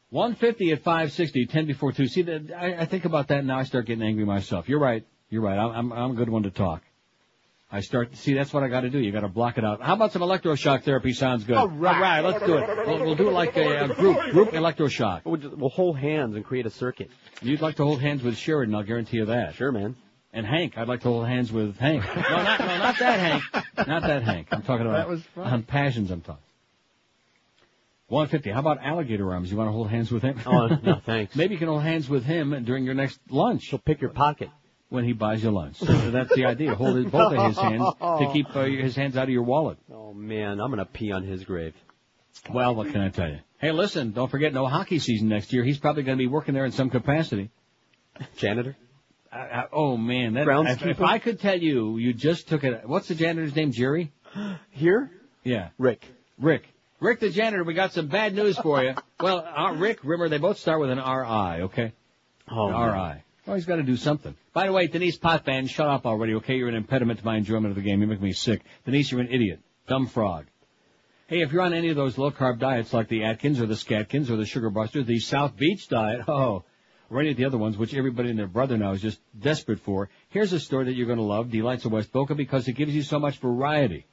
[0.09, 2.07] 150 at 560, 10 before 2.
[2.07, 4.67] See, that I, I think about that and now I start getting angry myself.
[4.67, 5.05] You're right.
[5.29, 5.57] You're right.
[5.57, 6.81] I'm, I'm, I'm a good one to talk.
[7.75, 8.99] I start, to see, that's what I gotta do.
[8.99, 9.81] You gotta block it out.
[9.81, 11.11] How about some electroshock therapy?
[11.11, 11.57] Sounds good.
[11.57, 11.93] All right.
[11.93, 12.69] All right, let's do it.
[12.87, 15.23] We'll, we'll do it like a, a group, group electroshock.
[15.25, 17.11] We'll, just, we'll hold hands and create a circuit.
[17.41, 19.55] You'd like to hold hands with Sheridan, I'll guarantee you that.
[19.55, 19.97] Sure, man.
[20.31, 22.03] And Hank, I'd like to hold hands with Hank.
[22.05, 23.65] No, not, no, not that Hank.
[23.85, 24.47] Not that Hank.
[24.51, 25.45] I'm talking about That was fun.
[25.47, 26.11] on passions.
[26.11, 26.43] I'm talking.
[28.07, 28.51] 150.
[28.51, 29.51] How about alligator arms?
[29.51, 30.39] You want to hold hands with him?
[30.45, 31.35] Oh, no, thanks.
[31.37, 33.65] Maybe you can hold hands with him during your next lunch.
[33.67, 34.49] He'll pick your pocket.
[34.89, 35.77] When he buys you lunch.
[35.77, 36.75] So that's the idea.
[36.75, 39.77] Hold his, both of his hands to keep uh, his hands out of your wallet.
[39.91, 41.73] Oh man, I'm gonna pee on his grave.
[42.53, 43.39] Well, what can I tell you?
[43.59, 45.64] Hey, listen, don't forget no hockey season next year.
[45.64, 47.49] He's probably going to be working there in some capacity.
[48.38, 48.75] Janitor?
[49.31, 52.88] I, I, oh man, that, if, if I could tell you, you just took it.
[52.88, 53.72] What's the janitor's name?
[53.72, 54.11] Jerry?
[54.72, 55.09] Here?
[55.43, 55.69] Yeah.
[55.77, 56.05] Rick.
[56.39, 56.67] Rick.
[56.99, 58.93] Rick the janitor, we got some bad news for you.
[59.19, 61.93] Well, uh, Rick, remember, they both start with an R-I, okay?
[62.49, 63.23] Oh, An man.
[63.45, 64.35] Well, he's got to do something.
[64.53, 66.56] By the way, Denis Potvin, shut up already, okay?
[66.56, 68.01] You're an impediment to my enjoyment of the game.
[68.01, 68.64] You make me sick.
[68.85, 69.59] Denise, you're an idiot.
[69.88, 70.45] Dumb frog.
[71.27, 74.32] Hey, if you're on any of those low-carb diets like the Atkins or the Skatkins
[74.32, 76.64] or the Sugar Buster, the South Beach diet, oh,
[77.11, 79.80] or any of the other ones, which everybody and their brother now is just desperate
[79.80, 82.74] for, here's a store that you're going to love, Delights of West Boca, because it
[82.74, 84.07] gives you so much variety.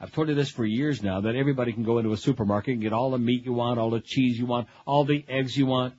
[0.00, 2.82] I've told you this for years now, that everybody can go into a supermarket and
[2.82, 5.66] get all the meat you want, all the cheese you want, all the eggs you
[5.66, 5.94] want.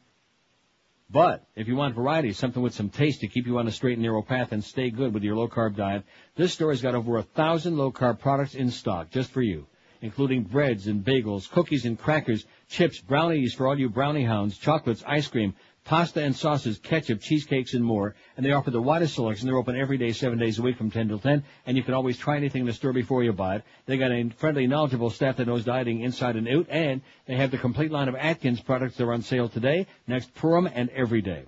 [1.14, 3.94] But if you want variety, something with some taste to keep you on a straight
[3.94, 6.96] and narrow path and stay good with your low carb diet, this store has got
[6.96, 9.68] over a thousand low carb products in stock just for you,
[10.02, 15.04] including breads and bagels, cookies and crackers, chips, brownies for all you brownie hounds, chocolates,
[15.06, 15.54] ice cream,
[15.86, 18.16] pasta and sauces, ketchup, cheesecakes, and more.
[18.38, 19.48] And they offer the widest selection.
[19.48, 21.44] They're open every day, seven days a week from 10 till 10.
[21.66, 23.64] And you can always try anything in the store before you buy it.
[23.86, 26.68] They got a friendly, knowledgeable staff that knows dieting inside and out.
[26.70, 30.34] And they have the complete line of Atkins products that are on sale today, next
[30.34, 31.46] Purim, and every day.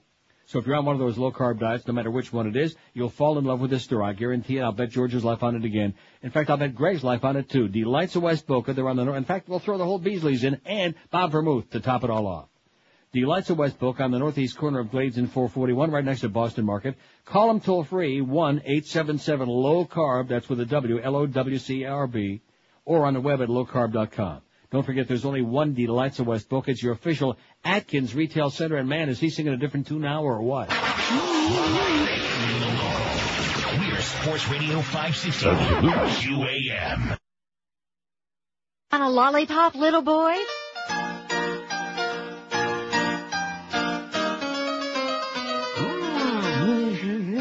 [0.47, 2.55] So if you're on one of those low carb diets, no matter which one it
[2.55, 4.03] is, you'll fall in love with this store.
[4.03, 4.61] I guarantee it.
[4.61, 5.95] I'll bet George's life on it again.
[6.21, 7.67] In fact, I'll bet Greg's life on it too.
[7.67, 8.73] Delights of West Boca.
[8.73, 9.17] They're on the north.
[9.17, 12.27] In fact, we'll throw the whole Beasley's in and Bob Vermouth to top it all
[12.27, 12.49] off.
[13.15, 16.27] Delights of West Boca on the northeast corner of Glades and 441, right next to
[16.27, 16.97] Boston Market.
[17.23, 20.27] Call them toll free, 1-877 low carb.
[20.27, 22.41] That's with a W, L-O-W-C-R-B,
[22.83, 24.41] or on the web at lowcarb.com.
[24.69, 26.71] Don't forget there's only one Delights of West Boca.
[26.71, 28.75] It's your official Atkins retail center.
[28.75, 30.67] And man, is he singing a different tune now or what?
[33.79, 37.17] We're Sports Radio 560 QAM.
[38.91, 40.35] On a lollipop, little boy?
[46.65, 47.34] 的日。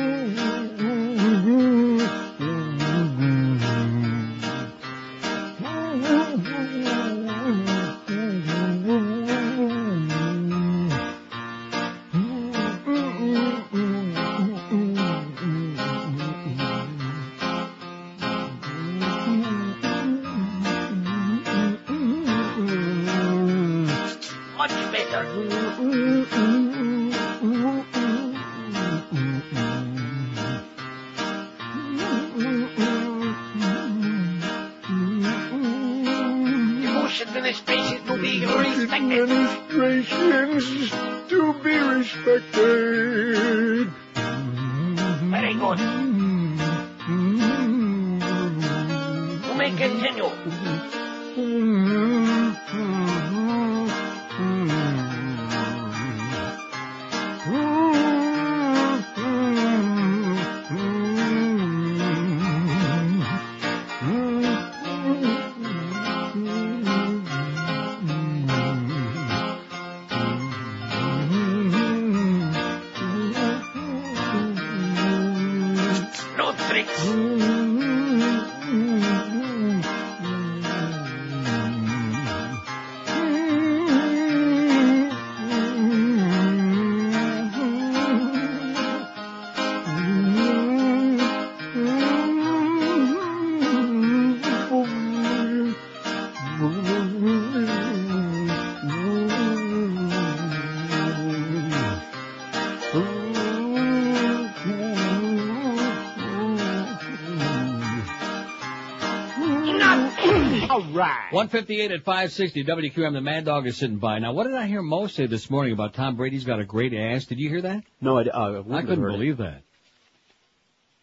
[111.34, 113.12] 158 at 560 WQAM.
[113.12, 114.20] The Mad Dog is sitting by.
[114.20, 116.94] Now, what did I hear Mo say this morning about Tom Brady's got a great
[116.94, 117.24] ass?
[117.24, 117.82] Did you hear that?
[118.00, 119.12] No, I, uh, I wouldn't have couldn't heard it.
[119.12, 119.62] believe that.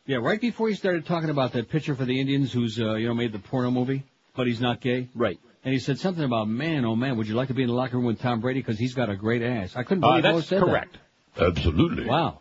[0.05, 3.07] Yeah, right before he started talking about that pitcher for the Indians who's, uh, you
[3.07, 4.03] know, made the porno movie,
[4.35, 5.09] but he's not gay.
[5.13, 5.39] Right.
[5.63, 7.75] And he said something about, man, oh man, would you like to be in the
[7.75, 9.75] locker room with Tom Brady because he's got a great ass?
[9.75, 10.93] I couldn't Uh, believe Mo that's said correct.
[10.93, 10.99] that.
[11.35, 11.57] That's correct.
[11.59, 12.05] Absolutely.
[12.05, 12.39] Wow.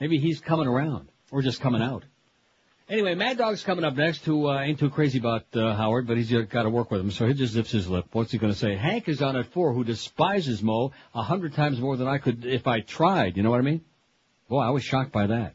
[0.00, 2.02] Maybe he's coming around or just coming out.
[2.92, 6.18] Anyway, Mad Dog's coming up next, who uh, ain't too crazy about uh, Howard, but
[6.18, 8.04] he's got to work with him, so he just zips his lip.
[8.12, 8.76] What's he going to say?
[8.76, 12.44] Hank is on at four, who despises Mo a hundred times more than I could
[12.44, 13.38] if I tried.
[13.38, 13.80] You know what I mean?
[14.50, 15.54] Boy, I was shocked by that.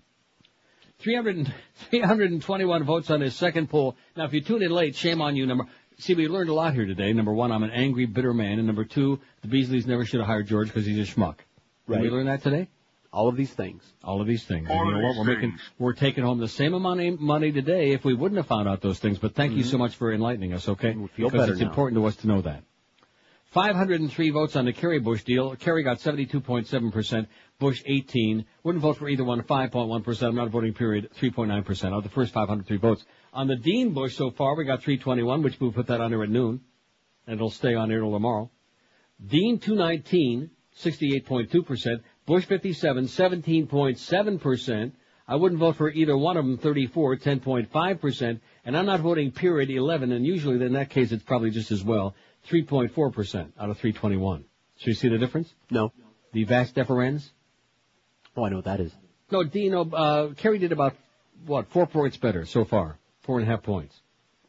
[0.97, 1.53] 300
[1.91, 3.95] 321 votes on his second poll.
[4.15, 5.45] Now, if you tuned in late, shame on you.
[5.45, 5.65] Number,
[5.99, 7.13] see, we learned a lot here today.
[7.13, 10.27] Number one, I'm an angry, bitter man, and number two, the Beasleys never should have
[10.27, 11.35] hired George because he's a schmuck.
[11.87, 12.67] Did we learn that today?
[13.17, 13.81] All of these things.
[14.03, 14.69] All of these things.
[14.69, 15.17] All and you know what?
[15.17, 18.45] We're making, we're taking home the same amount of money today if we wouldn't have
[18.45, 19.17] found out those things.
[19.17, 19.71] But thank you Mhm.
[19.71, 20.93] so much for enlightening us, okay?
[20.93, 21.69] feel because better it's now.
[21.69, 22.63] important to us to know that.
[23.45, 25.55] 503 votes on the Kerry Bush deal.
[25.55, 28.45] Kerry got 72.7%, Bush 18.
[28.61, 30.29] Wouldn't vote for either one, 5.1%.
[30.29, 33.03] I'm not voting period, 3.9% of the first 503 votes.
[33.33, 36.21] On the Dean Bush so far, we got 321, which we'll put that on there
[36.21, 36.61] at noon.
[37.25, 38.51] And it'll stay on there till tomorrow.
[39.25, 42.03] Dean 219, 68.2%.
[42.27, 44.91] Bush 57, 17.7%.
[45.29, 48.39] I wouldn't vote for either one of them, 34, 10.5%.
[48.65, 51.83] And I'm not voting period 11, and usually in that case it's probably just as
[51.83, 52.15] well,
[52.49, 54.43] 3.4% out of 321.
[54.77, 55.53] So you see the difference?
[55.71, 55.93] No.
[56.33, 57.29] The vast deferens?
[58.35, 58.93] Oh, I know what that is.
[59.31, 60.95] No, Dino, uh, Kerry did about,
[61.45, 62.99] what, four points better so far.
[63.21, 63.99] Four and a half points.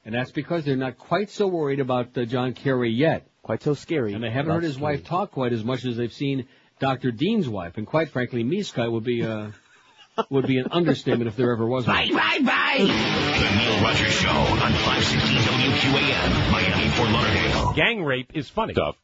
[0.05, 3.29] And that's because they're not quite so worried about uh, John Kerry yet.
[3.43, 4.15] Quite so scary.
[4.15, 6.49] And they haven't heard his wife talk quite as much as they've seen
[6.79, 7.11] Dr.
[7.11, 7.77] Dean's wife.
[7.77, 9.51] And quite frankly, Miska would be, uh,
[10.31, 11.97] would be an understatement if there ever was one.
[11.97, 12.77] Bye, bye, bye.
[12.79, 17.73] The Neil Rogers Show on 560 WQAM, Miami, Fort Lauderdale.
[17.75, 18.75] Gang rape is funny.
[18.75, 18.97] Tough.